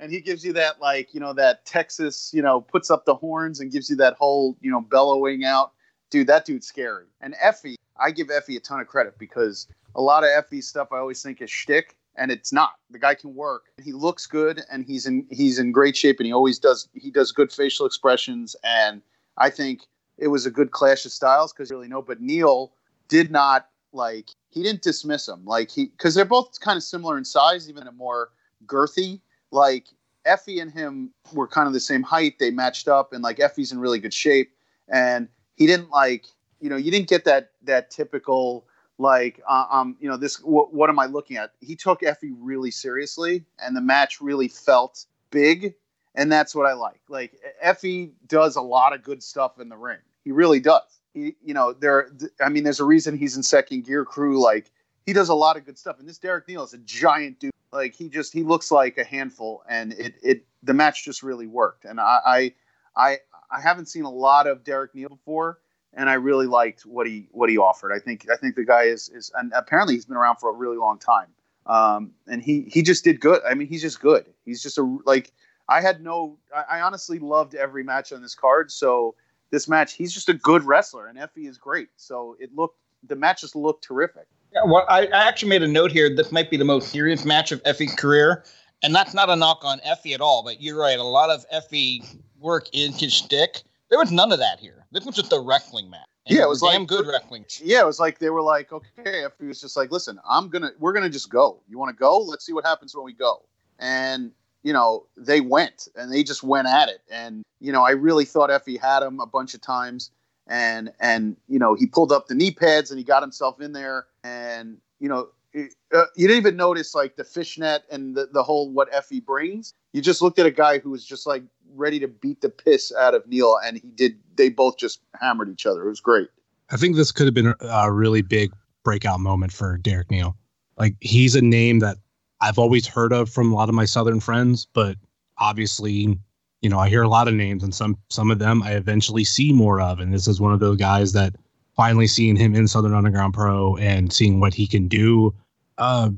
and 0.01 0.11
he 0.11 0.21
gives 0.21 0.45
you 0.45 0.53
that 0.55 0.81
like 0.81 1.15
you 1.15 1.21
know 1.21 1.33
that 1.35 1.65
Texas 1.67 2.31
you 2.35 2.43
know 2.43 2.61
puts 2.61 2.91
up 2.91 3.05
the 3.05 3.15
horns 3.15 3.61
and 3.61 3.71
gives 3.71 3.89
you 3.89 3.97
that 3.97 4.15
whole 4.15 4.57
you 4.61 4.71
know 4.71 4.81
bellowing 4.81 5.45
out. 5.45 5.73
Dude, 6.11 6.27
that 6.27 6.45
dude's 6.45 6.67
scary. 6.67 7.07
And 7.21 7.35
Effy, 7.35 7.77
I 7.97 8.11
give 8.11 8.29
Effy 8.29 8.57
a 8.57 8.61
ton 8.61 8.81
of 8.81 8.89
credit 8.89 9.17
because 9.17 9.69
a 9.95 10.01
lot 10.01 10.25
of 10.25 10.31
Effy 10.31 10.65
stuff 10.65 10.89
I 10.91 10.99
always 10.99 11.23
think 11.23 11.41
is 11.41 11.51
shtick, 11.51 11.95
and 12.17 12.33
it's 12.33 12.53
not. 12.53 12.73
The 12.91 12.99
guy 12.99 13.15
can 13.15 13.35
work. 13.35 13.67
He 13.81 13.93
looks 13.93 14.27
good, 14.27 14.63
and 14.73 14.85
he's 14.85 15.07
in 15.07 15.27
he's 15.31 15.59
in 15.59 15.71
great 15.71 15.97
shape, 15.97 16.19
and 16.19 16.27
he 16.27 16.33
always 16.33 16.59
does 16.59 16.89
he 16.95 17.11
does 17.11 17.31
good 17.31 17.53
facial 17.53 17.87
expressions, 17.87 18.57
and 18.65 19.03
I 19.37 19.51
think 19.51 19.83
it 20.19 20.29
was 20.29 20.47
a 20.47 20.51
good 20.51 20.73
clash 20.73 21.05
of 21.05 21.13
styles 21.13 21.53
because 21.53 21.71
really 21.71 21.89
no, 21.89 22.03
but 22.03 22.21
Neal 22.21 22.73
did 23.09 23.31
not 23.31 23.69
like 23.93 24.31
he 24.49 24.63
didn't 24.63 24.83
dismiss 24.83 25.29
him 25.29 25.45
like 25.45 25.71
he 25.71 25.87
because 25.87 26.15
they're 26.15 26.25
both 26.25 26.59
kind 26.61 26.77
of 26.77 26.83
similar 26.83 27.19
in 27.19 27.25
size, 27.25 27.69
even 27.69 27.87
a 27.87 27.93
more 27.93 28.31
girthy. 28.67 29.21
Like 29.51 29.87
Effy 30.27 30.61
and 30.61 30.71
him 30.71 31.11
were 31.33 31.47
kind 31.47 31.67
of 31.67 31.73
the 31.73 31.81
same 31.81 32.03
height. 32.03 32.39
They 32.39 32.51
matched 32.51 32.89
up, 32.89 33.13
and 33.13 33.23
like 33.23 33.39
Effy's 33.39 33.73
in 33.73 33.79
really 33.79 33.99
good 33.99 34.15
shape, 34.15 34.53
and 34.89 35.29
he 35.55 35.67
didn't 35.67 35.91
like 35.91 36.27
you 36.61 36.71
know 36.71 36.77
you 36.77 36.91
didn't 36.91 37.09
get 37.09 37.25
that 37.25 37.51
that 37.63 37.91
typical 37.91 38.67
like 38.99 39.41
uh, 39.49 39.67
um 39.71 39.97
you 40.01 40.09
know 40.09 40.17
this 40.17 40.37
wh- 40.37 40.73
what 40.73 40.91
am 40.91 40.99
I 40.99 41.07
looking 41.07 41.37
at? 41.37 41.53
He 41.61 41.75
took 41.75 42.03
Effy 42.03 42.33
really 42.39 42.71
seriously, 42.71 43.45
and 43.59 43.77
the 43.77 43.81
match 43.81 44.21
really 44.21 44.49
felt 44.49 45.07
big, 45.31 45.75
and 46.15 46.31
that's 46.31 46.55
what 46.55 46.67
I 46.67 46.75
like. 46.75 47.01
Like 47.09 47.35
Effy 47.65 48.11
does 48.27 48.57
a 48.57 48.63
lot 48.63 48.93
of 48.95 49.03
good 49.03 49.23
stuff 49.23 49.59
in 49.59 49.69
the 49.69 49.77
ring. 49.77 49.99
He 50.25 50.33
really 50.33 50.61
does. 50.61 51.01
He 51.15 51.37
you 51.43 51.55
know 51.55 51.73
there 51.73 52.11
I 52.41 52.51
mean 52.51 52.65
there's 52.65 52.81
a 52.81 52.85
reason 52.85 53.17
he's 53.17 53.37
in 53.37 53.43
second 53.43 53.85
gear 53.85 54.05
crew. 54.05 54.41
Like 54.41 54.71
he 55.07 55.13
does 55.13 55.31
a 55.31 55.35
lot 55.35 55.57
of 55.57 55.65
good 55.65 55.79
stuff, 55.79 55.99
and 55.99 56.09
this 56.09 56.19
Derek 56.19 56.47
Neal 56.47 56.63
is 56.63 56.75
a 56.75 56.79
giant 56.79 57.41
dude. 57.41 57.53
Like 57.73 57.95
he 57.95 58.09
just 58.09 58.33
he 58.33 58.43
looks 58.43 58.71
like 58.71 58.99
a 58.99 59.05
handful, 59.05 59.63
and 59.69 59.93
it 59.93 60.15
it 60.23 60.47
the 60.63 60.75
match 60.75 61.05
just 61.05 61.23
really 61.23 61.47
worked. 61.47 61.85
And 61.85 62.01
I 62.01 62.19
I 62.27 62.55
I, 62.97 63.19
I 63.51 63.61
haven't 63.61 63.87
seen 63.87 64.05
a 64.05 64.11
lot 64.11 64.47
of 64.47 64.65
Derek 64.65 64.95
Neal 64.95 65.09
before, 65.09 65.59
and 65.95 66.11
I 66.11 66.15
really 66.15 66.47
liked 66.47 66.85
what 66.85 67.07
he 67.07 67.29
what 67.31 67.49
he 67.49 67.59
offered. 67.59 67.93
I 67.93 67.99
think 67.99 68.27
I 68.31 68.37
think 68.37 68.57
the 68.57 68.65
guy 68.65 68.85
is 68.85 69.09
is 69.09 69.31
and 69.35 69.53
apparently 69.55 69.95
he's 69.95 70.07
been 70.07 70.17
around 70.17 70.37
for 70.37 70.51
a 70.51 70.55
really 70.55 70.77
long 70.77 70.99
time. 70.99 71.29
Um, 71.67 72.13
and 72.27 72.43
he 72.43 72.63
he 72.73 72.83
just 72.83 73.05
did 73.05 73.21
good. 73.21 73.41
I 73.49 73.55
mean, 73.55 73.69
he's 73.69 73.83
just 73.83 74.01
good. 74.01 74.27
He's 74.45 74.63
just 74.63 74.79
a 74.79 74.99
like 75.05 75.33
I 75.69 75.81
had 75.81 76.03
no. 76.03 76.39
I, 76.55 76.79
I 76.79 76.81
honestly 76.81 77.19
loved 77.19 77.55
every 77.55 77.85
match 77.85 78.13
on 78.13 78.23
this 78.23 78.35
card. 78.35 78.73
So 78.73 79.15
this 79.51 79.69
match, 79.69 79.95
he's 79.95 80.13
just 80.13 80.29
a 80.29 80.35
good 80.35 80.65
wrestler, 80.65 81.07
and 81.07 81.19
Effy 81.19 81.49
is 81.49 81.59
great. 81.59 81.89
So 81.97 82.37
it 82.41 82.55
looked 82.55 82.79
the 83.07 83.17
match 83.17 83.43
just 83.43 83.55
looked 83.55 83.85
terrific. 83.85 84.27
Yeah, 84.53 84.63
well, 84.65 84.85
I, 84.89 85.07
I 85.07 85.29
actually 85.29 85.49
made 85.51 85.63
a 85.63 85.69
note 85.69 85.93
here. 85.93 86.15
This 86.15 86.33
might 86.33 86.51
be 86.51 86.57
the 86.57 86.65
most 86.65 86.89
serious 86.91 87.25
match 87.25 87.53
of 87.53 87.63
Effy's 87.63 87.95
career, 87.95 88.45
and 88.83 88.95
that's 88.95 89.15
not 89.15 89.31
a 89.31 89.37
knock 89.37 89.61
on 89.63 89.79
Effy 89.81 90.13
at 90.15 90.21
all. 90.21 90.43
But 90.43 90.61
you're 90.61 90.79
right. 90.79 90.99
A 90.99 91.05
lot 91.05 91.31
of 91.31 91.45
Effy 91.55 92.19
work 92.39 92.67
in 92.73 92.93
his 92.93 93.15
stick. 93.15 93.63
There 93.91 93.99
was 93.99 94.11
none 94.13 94.33
of 94.33 94.39
that 94.39 94.59
here. 94.59 94.87
This 94.93 95.05
was 95.05 95.15
just 95.15 95.33
a 95.33 95.41
wrestling 95.41 95.91
match. 95.91 96.07
And 96.27 96.37
Yeah, 96.37 96.45
it 96.45 96.49
was 96.49 96.63
like 96.63 96.73
damn 96.73 96.83
like- 96.83 96.89
good 96.89 97.07
wrestling. 97.07 97.45
Yeah, 97.63 97.81
it 97.81 97.87
was 97.87 98.01
like 98.01 98.19
they 98.19 98.31
were 98.31 98.43
like, 98.43 98.73
okay, 98.73 99.25
Effy 99.25 99.49
was 99.49 99.61
just 99.61 99.77
like, 99.77 99.91
listen, 99.91 100.19
I'm 100.29 100.49
gonna, 100.49 100.71
we're 100.79 100.93
gonna 100.93 101.11
just 101.11 101.31
go. 101.31 101.61
You 101.69 101.79
want 101.79 101.95
to 101.97 101.99
go? 101.99 102.19
Let's 102.19 102.45
see 102.45 102.53
what 102.53 102.65
happens 102.65 102.95
when 102.95 103.05
we 103.05 103.13
go. 103.13 103.43
And 103.79 104.33
you 104.63 104.73
know, 104.75 105.07
they 105.17 105.41
went 105.41 105.89
and 105.97 106.13
they 106.13 106.23
just 106.23 106.43
went 106.43 106.69
at 106.69 106.89
it. 106.91 107.01
And, 107.11 107.43
you 107.61 107.73
know, 107.73 107.83
I 107.83 107.93
really 107.93 108.27
thought 108.27 108.51
Effy 108.51 108.79
had 108.79 109.03
him 109.03 109.19
a 109.21 109.27
bunch 109.27 109.55
of 109.55 109.63
times. 109.63 110.11
And, 110.51 110.93
and, 111.01 111.37
you 111.49 111.59
know, 111.59 111.75
he 111.75 111.87
pulled 111.87 112.13
up 112.13 112.27
the 112.27 112.35
knee 112.35 112.51
pads 112.51 112.91
and 112.91 112.99
he 112.99 113.05
got 113.05 113.23
himself 113.23 113.61
in 113.61 113.73
there. 113.73 114.07
And, 114.25 114.79
you 114.99 115.09
know, 115.09 115.29
it, 115.53 115.75
uh, 115.95 116.05
you 116.17 116.27
didn't 116.27 116.43
even 116.43 116.57
notice 116.57 116.95
like 116.95 117.17
the 117.17 117.25
fishnet 117.25 117.85
and 117.91 118.17
the, 118.17 118.29
the 118.33 118.43
whole 118.43 118.71
what 118.71 118.91
Effy 118.93 119.25
brings. 119.25 119.75
You 119.93 120.03
just 120.03 120.21
looked 120.21 120.39
at 120.39 120.47
a 120.47 120.51
guy 120.51 120.79
who 120.79 120.91
was 120.91 121.07
just 121.07 121.27
like 121.27 121.45
ready 121.75 122.01
to 122.01 122.09
beat 122.09 122.41
the 122.41 122.51
piss 122.51 122.93
out 122.99 123.15
of 123.15 123.27
Neal. 123.29 123.57
And 123.65 123.79
he 123.79 123.89
did, 123.95 124.19
they 124.35 124.51
both 124.51 124.77
just 124.77 125.01
hammered 125.21 125.49
each 125.49 125.67
other. 125.67 125.87
It 125.87 125.89
was 125.89 126.01
great. 126.01 126.29
I 126.71 126.77
think 126.77 126.97
this 126.97 127.13
could 127.13 127.27
have 127.27 127.35
been 127.35 127.55
a 127.61 127.93
really 127.93 128.23
big 128.23 128.53
breakout 128.85 129.21
moment 129.21 129.53
for 129.53 129.79
Derek 129.79 130.11
Neal. 130.11 130.37
Like 130.77 130.97
he's 131.01 131.37
a 131.37 131.43
name 131.43 131.79
that 131.79 131.97
I've 132.41 132.59
always 132.59 132.87
heard 132.87 133.13
of 133.13 133.31
from 133.31 133.53
a 133.53 133.55
lot 133.55 133.69
of 133.69 133.75
my 133.75 133.85
Southern 133.85 134.19
friends, 134.19 134.67
but 134.73 134.97
obviously, 135.39 136.19
you 136.63 136.69
know, 136.69 136.79
I 136.79 136.89
hear 136.89 137.03
a 137.03 137.09
lot 137.09 137.29
of 137.29 137.35
names 137.35 137.63
and 137.63 137.75
some 137.75 137.97
some 138.09 138.31
of 138.31 138.39
them 138.39 138.63
I 138.63 138.73
eventually 138.73 139.25
see 139.25 139.53
more 139.53 139.81
of. 139.81 140.01
And 140.01 140.13
this 140.13 140.29
is 140.29 140.41
one 140.41 140.53
of 140.53 140.61
those 140.61 140.77
guys 140.77 141.13
that 141.13 141.35
finally 141.75 142.07
seeing 142.07 142.37
him 142.37 142.55
in 142.55 142.69
Southern 142.69 142.95
Underground 142.95 143.35
Pro 143.35 143.77
and 143.77 144.13
seeing 144.13 144.41
what 144.41 144.55
he 144.55 144.67
can 144.67 144.89
do 144.89 145.35
uh, 145.79 146.11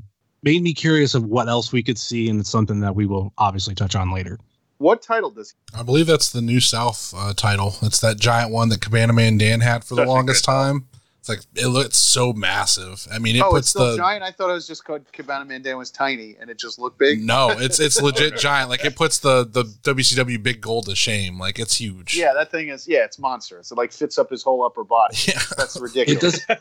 made 0.43 0.61
me 0.61 0.73
curious 0.73 1.15
of 1.15 1.23
what 1.23 1.47
else 1.47 1.71
we 1.71 1.81
could 1.81 1.97
see, 1.97 2.29
and 2.29 2.39
it's 2.39 2.49
something 2.49 2.81
that 2.81 2.95
we 2.95 3.05
will 3.05 3.33
obviously 3.37 3.73
touch 3.73 3.95
on 3.95 4.11
later. 4.13 4.37
What 4.77 5.01
title 5.01 5.29
does 5.29 5.51
he? 5.51 5.79
I 5.79 5.83
believe 5.83 6.07
that's 6.07 6.31
the 6.31 6.41
New 6.41 6.59
South 6.59 7.13
uh, 7.15 7.33
title. 7.33 7.75
It's 7.81 8.01
that 8.01 8.19
giant 8.19 8.51
one 8.51 8.67
that 8.69 8.81
Cabana 8.81 9.13
Man 9.13 9.37
Dan 9.37 9.61
had 9.61 9.85
for 9.85 9.95
the 9.95 10.01
Such 10.01 10.07
a 10.07 10.11
longest 10.11 10.43
time. 10.43 10.87
It's 11.23 11.29
like 11.29 11.39
it 11.55 11.67
looks 11.67 11.95
so 11.95 12.33
massive. 12.33 13.07
I 13.09 13.17
mean, 13.17 13.37
it 13.37 13.39
oh, 13.41 13.55
it's 13.55 13.55
puts 13.55 13.69
still 13.69 13.91
the 13.91 13.95
giant. 13.97 14.23
I 14.23 14.31
thought 14.31 14.49
it 14.49 14.53
was 14.55 14.67
just 14.67 14.83
called 14.83 15.09
Cabana 15.13 15.45
Man 15.45 15.61
Dan 15.61 15.77
was 15.77 15.89
tiny 15.89 16.35
and 16.37 16.49
it 16.49 16.59
just 16.59 16.77
looked 16.77 16.99
big. 16.99 17.21
no, 17.23 17.47
it's 17.51 17.79
it's 17.79 18.01
legit 18.01 18.35
giant. 18.37 18.69
Like 18.69 18.83
it 18.83 18.97
puts 18.97 19.19
the 19.19 19.45
the 19.45 19.63
WCW 19.63 20.43
big 20.43 20.59
gold 20.59 20.87
to 20.87 20.95
shame. 20.97 21.39
Like 21.39 21.59
it's 21.59 21.77
huge. 21.77 22.13
Yeah, 22.13 22.33
that 22.33 22.51
thing 22.51 22.67
is 22.67 22.89
yeah, 22.89 23.05
it's 23.05 23.17
monstrous. 23.19 23.71
It 23.71 23.77
like 23.77 23.93
fits 23.93 24.17
up 24.17 24.31
his 24.31 24.43
whole 24.43 24.65
upper 24.65 24.83
body. 24.83 25.15
Yeah. 25.25 25.39
That's 25.55 25.75
It 25.77 25.81
ridiculous. 25.81 26.45
does. 26.45 26.57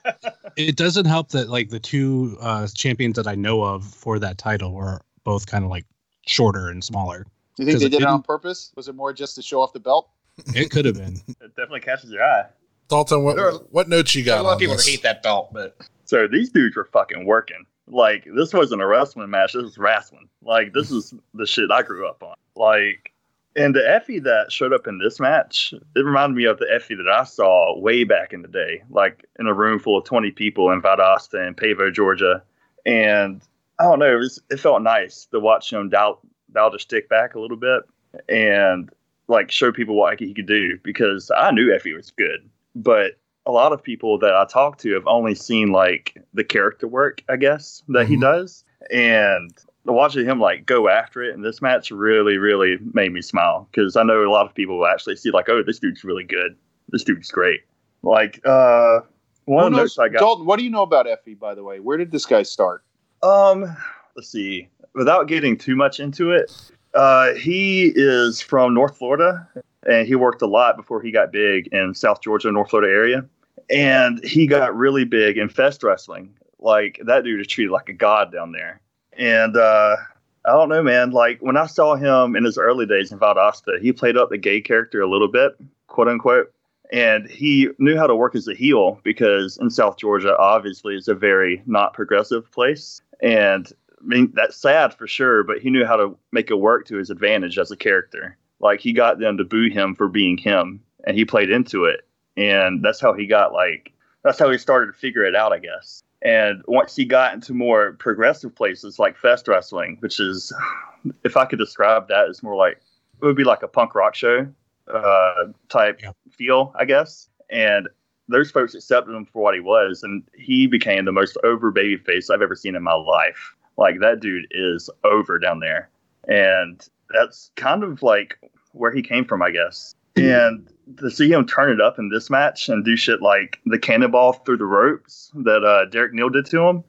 it 0.57 0.77
doesn't 0.77 1.07
help 1.07 1.31
that 1.31 1.49
like 1.49 1.71
the 1.71 1.81
two 1.81 2.37
uh, 2.41 2.69
champions 2.73 3.17
that 3.17 3.27
I 3.27 3.35
know 3.35 3.65
of 3.65 3.83
for 3.85 4.21
that 4.21 4.39
title 4.39 4.73
were 4.75 5.01
both 5.25 5.47
kind 5.49 5.65
of 5.65 5.71
like 5.71 5.87
shorter 6.29 6.69
and 6.69 6.85
smaller. 6.85 7.27
Do 7.57 7.65
you 7.65 7.67
think 7.67 7.81
they 7.81 7.87
it 7.87 7.89
did 7.89 8.03
it 8.03 8.07
on 8.07 8.23
purpose? 8.23 8.71
Was 8.77 8.87
it 8.87 8.95
more 8.95 9.13
just 9.13 9.35
to 9.35 9.43
show 9.43 9.61
off 9.61 9.73
the 9.73 9.81
belt? 9.81 10.09
It 10.55 10.71
could 10.71 10.85
have 10.85 10.95
been. 10.95 11.17
It 11.41 11.57
definitely 11.57 11.81
catches 11.81 12.11
your 12.13 12.23
eye. 12.23 12.45
Dalton, 12.93 13.25
what 13.25 13.39
are- 13.39 13.53
what 13.71 13.89
notes 13.89 14.15
you 14.15 14.23
There's 14.23 14.37
got 14.37 14.41
a 14.41 14.45
lot 14.45 14.49
on 14.51 14.55
of 14.55 14.61
people 14.61 14.77
this? 14.77 14.87
hate 14.87 15.03
that 15.03 15.23
belt, 15.23 15.51
but 15.53 15.77
So 16.05 16.29
these 16.29 16.51
dudes 16.51 16.77
were 16.77 16.85
fucking 16.85 17.25
working. 17.27 17.65
Like 17.89 18.27
this 18.37 18.53
wasn't 18.55 18.83
a 18.83 18.87
wrestling 18.87 19.31
match. 19.31 19.55
This 19.55 19.63
was 19.63 19.79
wrestling. 19.79 20.29
Like 20.43 20.73
this 20.73 20.91
is 20.91 21.13
the 21.35 21.47
shit 21.47 21.71
I 21.71 21.83
grew 21.83 22.07
up 22.07 22.23
on. 22.23 22.35
Like, 22.55 23.13
and 23.57 23.75
the 23.75 23.81
Effy 23.81 24.23
that 24.23 24.53
showed 24.53 24.73
up 24.73 24.87
in 24.87 24.99
this 24.99 25.19
match, 25.21 25.75
it 25.97 25.99
reminded 26.01 26.37
me 26.37 26.45
of 26.45 26.59
the 26.59 26.67
Effy 26.67 26.97
that 26.97 27.09
I 27.11 27.25
saw 27.25 27.79
way 27.79 28.05
back 28.05 28.33
in 28.33 28.43
the 28.43 28.49
day, 28.49 28.83
like 28.91 29.25
in 29.39 29.47
a 29.47 29.53
room 29.55 29.79
full 29.79 29.99
of 29.99 30.05
twenty 30.05 30.31
people 30.31 30.71
in 30.71 30.81
Valdosta 30.81 31.47
and 31.47 31.57
Pavo, 31.57 31.91
Georgia. 31.91 32.43
And 32.87 33.43
I 33.79 33.85
don't 33.85 33.99
know, 33.99 34.13
it, 34.15 34.19
was, 34.19 34.41
it 34.51 34.61
felt 34.61 34.83
nice 34.83 35.27
to 35.33 35.41
watch 35.41 35.73
him 35.73 35.89
dial 35.89 36.21
dial 36.53 36.71
the 36.71 36.79
stick 36.79 37.09
back 37.09 37.35
a 37.35 37.41
little 37.41 37.57
bit 37.57 37.83
and 38.29 38.91
like 39.29 39.51
show 39.51 39.73
people 39.73 39.95
what 39.95 40.19
he 40.21 40.35
could 40.35 40.47
do 40.47 40.79
because 40.83 41.31
I 41.35 41.51
knew 41.51 41.69
Effy 41.73 41.95
was 41.97 42.11
good, 42.11 42.49
but 42.75 43.13
a 43.47 43.51
lot 43.51 43.73
of 43.73 43.83
people 43.83 44.19
that 44.19 44.35
I 44.35 44.45
talk 44.45 44.79
to 44.79 44.93
have 44.95 45.07
only 45.07 45.35
seen 45.35 45.73
like 45.73 46.17
the 46.33 46.45
character 46.45 46.87
work, 46.87 47.23
I 47.29 47.37
guess, 47.37 47.83
that 47.89 48.07
he 48.07 48.17
Mhm. 48.17 48.21
does. 48.21 48.65
And 48.91 49.51
watching 49.85 50.25
him 50.25 50.39
like 50.39 50.65
go 50.65 50.89
after 50.89 51.23
it 51.23 51.35
in 51.35 51.43
this 51.43 51.61
match 51.61 51.91
really, 51.91 52.39
really 52.39 52.79
made 52.95 53.13
me 53.13 53.21
smile 53.21 53.69
because 53.71 53.97
I 53.97 54.05
know 54.05 54.23
a 54.23 54.31
lot 54.31 54.47
of 54.47 54.55
people 54.55 54.79
will 54.79 54.87
actually 54.87 55.17
see 55.17 55.31
like, 55.33 55.49
oh, 55.49 55.63
this 55.63 55.81
dude's 55.81 56.05
really 56.05 56.25
good. 56.25 56.57
This 56.91 57.03
dude's 57.03 57.31
great. 57.31 57.63
Like, 58.03 58.41
uh, 58.47 59.01
one 59.47 59.73
the 59.73 59.79
notes 59.79 59.99
I 59.99 60.09
got. 60.09 60.21
Dalton, 60.21 60.47
what 60.47 60.59
do 60.59 60.65
you 60.65 60.71
know 60.71 60.83
about 60.83 61.07
Effy, 61.07 61.37
by 61.37 61.55
the 61.55 61.65
way? 61.65 61.81
Where 61.81 61.97
did 61.97 62.13
this 62.13 62.27
guy 62.27 62.45
start? 62.45 62.85
Um, 63.25 63.77
let's 64.17 64.29
see. 64.29 64.69
Without 64.95 65.27
getting 65.27 65.57
too 65.57 65.75
much 65.75 65.99
into 65.99 66.31
it, 66.31 66.53
uh, 66.95 67.33
he 67.35 67.93
is 67.95 68.41
from 68.41 68.75
North 68.75 68.97
Florida, 68.99 69.49
and 69.87 70.07
he 70.07 70.15
worked 70.15 70.43
a 70.43 70.47
lot 70.47 70.77
before 70.77 71.03
he 71.03 71.11
got 71.11 71.33
big 71.33 71.69
in 71.69 71.95
South 71.95 72.21
Georgia, 72.21 72.51
North 72.51 72.71
Florida 72.71 72.93
area, 72.93 73.25
and 73.71 74.23
he 74.25 74.47
got 74.47 74.77
really 74.77 75.05
big 75.05 75.39
in 75.39 75.49
fest 75.49 75.83
wrestling. 75.83 76.35
Like 76.59 77.01
that 77.05 77.25
dude 77.25 77.41
is 77.41 77.47
treated 77.47 77.73
like 77.73 77.89
a 77.89 77.95
god 77.95 78.33
down 78.33 78.53
there, 78.53 78.81
and 79.17 79.57
uh, 79.57 79.97
I 80.45 80.53
don't 80.53 80.69
know, 80.69 80.83
man. 80.83 81.11
Like 81.11 81.39
when 81.41 81.57
I 81.57 81.67
saw 81.67 81.97
him 81.97 82.37
in 82.37 82.45
his 82.45 82.59
early 82.59 82.87
days 82.87 83.13
in 83.13 83.19
Valdosta, 83.19 83.81
he 83.81 83.93
played 83.93 84.17
up 84.17 84.31
the 84.31 84.39
gay 84.39 84.61
character 84.61 85.01
a 85.01 85.11
little 85.11 85.29
bit, 85.29 85.53
quote 85.87 86.09
unquote. 86.09 86.53
And 86.93 87.29
he 87.31 87.71
knew 87.79 87.97
how 87.97 88.07
to 88.07 88.15
work 88.15 88.35
as 88.35 88.49
a 88.49 88.55
heel 88.55 89.01
because 89.03 89.57
in 89.57 89.71
South 89.71 89.97
Georgia, 89.97 90.37
obviously, 90.37 90.95
it's 90.95 91.09
a 91.09 91.15
very 91.15 91.63
not 91.65 91.95
progressive 91.95 92.51
place. 92.53 93.01
And 93.23 93.67
I 93.99 94.05
mean, 94.05 94.33
that's 94.35 94.57
sad 94.57 94.93
for 94.93 95.07
sure, 95.07 95.43
but 95.43 95.59
he 95.59 95.71
knew 95.71 95.87
how 95.87 95.97
to 95.97 96.19
make 96.33 96.51
it 96.51 96.57
work 96.57 96.87
to 96.89 96.97
his 96.97 97.09
advantage 97.09 97.57
as 97.57 97.71
a 97.71 97.77
character. 97.77 98.37
Like 98.63 98.81
he 98.81 98.93
got 98.93 99.19
them 99.19 99.37
to 99.39 99.45
boo 99.45 99.69
him 99.69 99.95
for 99.95 100.09
being 100.09 100.39
him, 100.39 100.81
and 101.07 101.17
he 101.17 101.25
played 101.25 101.51
into 101.51 101.85
it. 101.85 102.07
And 102.37 102.83
that's 102.83 103.01
how 103.01 103.13
he 103.13 103.27
got 103.27 103.53
like, 103.53 103.93
that's 104.23 104.39
how 104.39 104.51
he 104.51 104.57
started 104.57 104.93
to 104.93 104.99
figure 104.99 105.25
it 105.25 105.35
out, 105.35 105.53
I 105.53 105.59
guess. 105.59 106.03
And 106.23 106.63
once 106.69 106.95
he 106.95 107.05
got 107.05 107.35
into 107.35 107.53
more 107.53 107.93
progressive 107.95 108.55
places 108.55 108.99
like 108.99 109.17
Fest 109.17 109.49
Wrestling, 109.49 109.97
which 110.01 110.21
is, 110.21 110.53
if 111.25 111.37
I 111.37 111.45
could 111.45 111.59
describe 111.59 112.09
that, 112.09 112.29
it's 112.29 112.43
more 112.43 112.55
like, 112.55 112.81
it 113.21 113.27
would 113.27 113.37
be 113.37 113.45
like 113.45 113.63
a 113.63 113.69
punk 113.69 113.95
rock 113.95 114.15
show 114.15 114.47
uh, 114.93 115.45
type 115.69 116.01
Yeah. 116.03 116.13
feel, 116.31 116.73
I 116.79 116.85
guess. 116.85 117.29
And 117.51 117.89
those 118.29 118.51
folks 118.51 118.75
accepted 118.75 119.15
him 119.15 119.27
for 119.27 119.43
what 119.43 119.55
he 119.55 119.61
was, 119.61 120.03
and 120.03 120.23
he 120.35 120.67
became 120.67 121.05
the 121.05 121.13
most 121.13 121.37
over 121.45 121.71
baby 121.71 121.97
face 121.97 122.31
I've 122.31 122.43
ever 122.43 122.57
seen 122.57 122.77
in 122.77 122.83
my 122.83 122.95
life. 122.95 123.55
Like 123.77 124.01
that 124.01 124.21
dude 124.21 124.47
is 124.51 124.89
over 125.05 125.39
down 125.39 125.61
there, 125.61 125.91
and 126.29 126.87
that's 127.11 127.51
kind 127.57 127.83
of 127.83 128.03
like 128.03 128.39
where 128.73 128.93
he 128.93 129.03
came 129.03 129.25
from, 129.25 129.43
I 129.43 129.51
guess. 129.51 129.95
And 130.17 130.69
to 130.99 131.11
see 131.11 131.31
him 131.31 131.47
turn 131.47 131.71
it 131.71 131.81
up 131.81 131.99
in 131.99 132.09
this 132.09 132.29
match 132.29 132.69
and 132.69 132.85
do 132.85 132.97
shit 132.97 133.23
like 133.23 133.59
the 133.67 133.79
cannonball 133.79 134.35
through 134.35 134.59
the 134.59 134.67
ropes 134.67 135.31
that 135.35 135.65
uh, 135.65 135.87
Derek 135.87 136.13
Neal 136.13 136.29
did 136.29 136.47
to 136.47 136.61
him, 136.61 136.85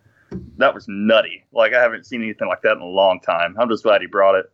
that 0.57 0.73
was 0.73 0.85
nutty. 0.87 1.45
Like 1.53 1.73
I 1.73 1.81
haven't 1.81 2.05
seen 2.05 2.21
anything 2.21 2.47
like 2.47 2.61
that 2.63 2.73
in 2.73 2.81
a 2.81 2.85
long 2.85 3.19
time. 3.19 3.55
I'm 3.59 3.69
just 3.69 3.83
glad 3.83 4.01
he 4.01 4.07
brought 4.07 4.35
it. 4.35 4.51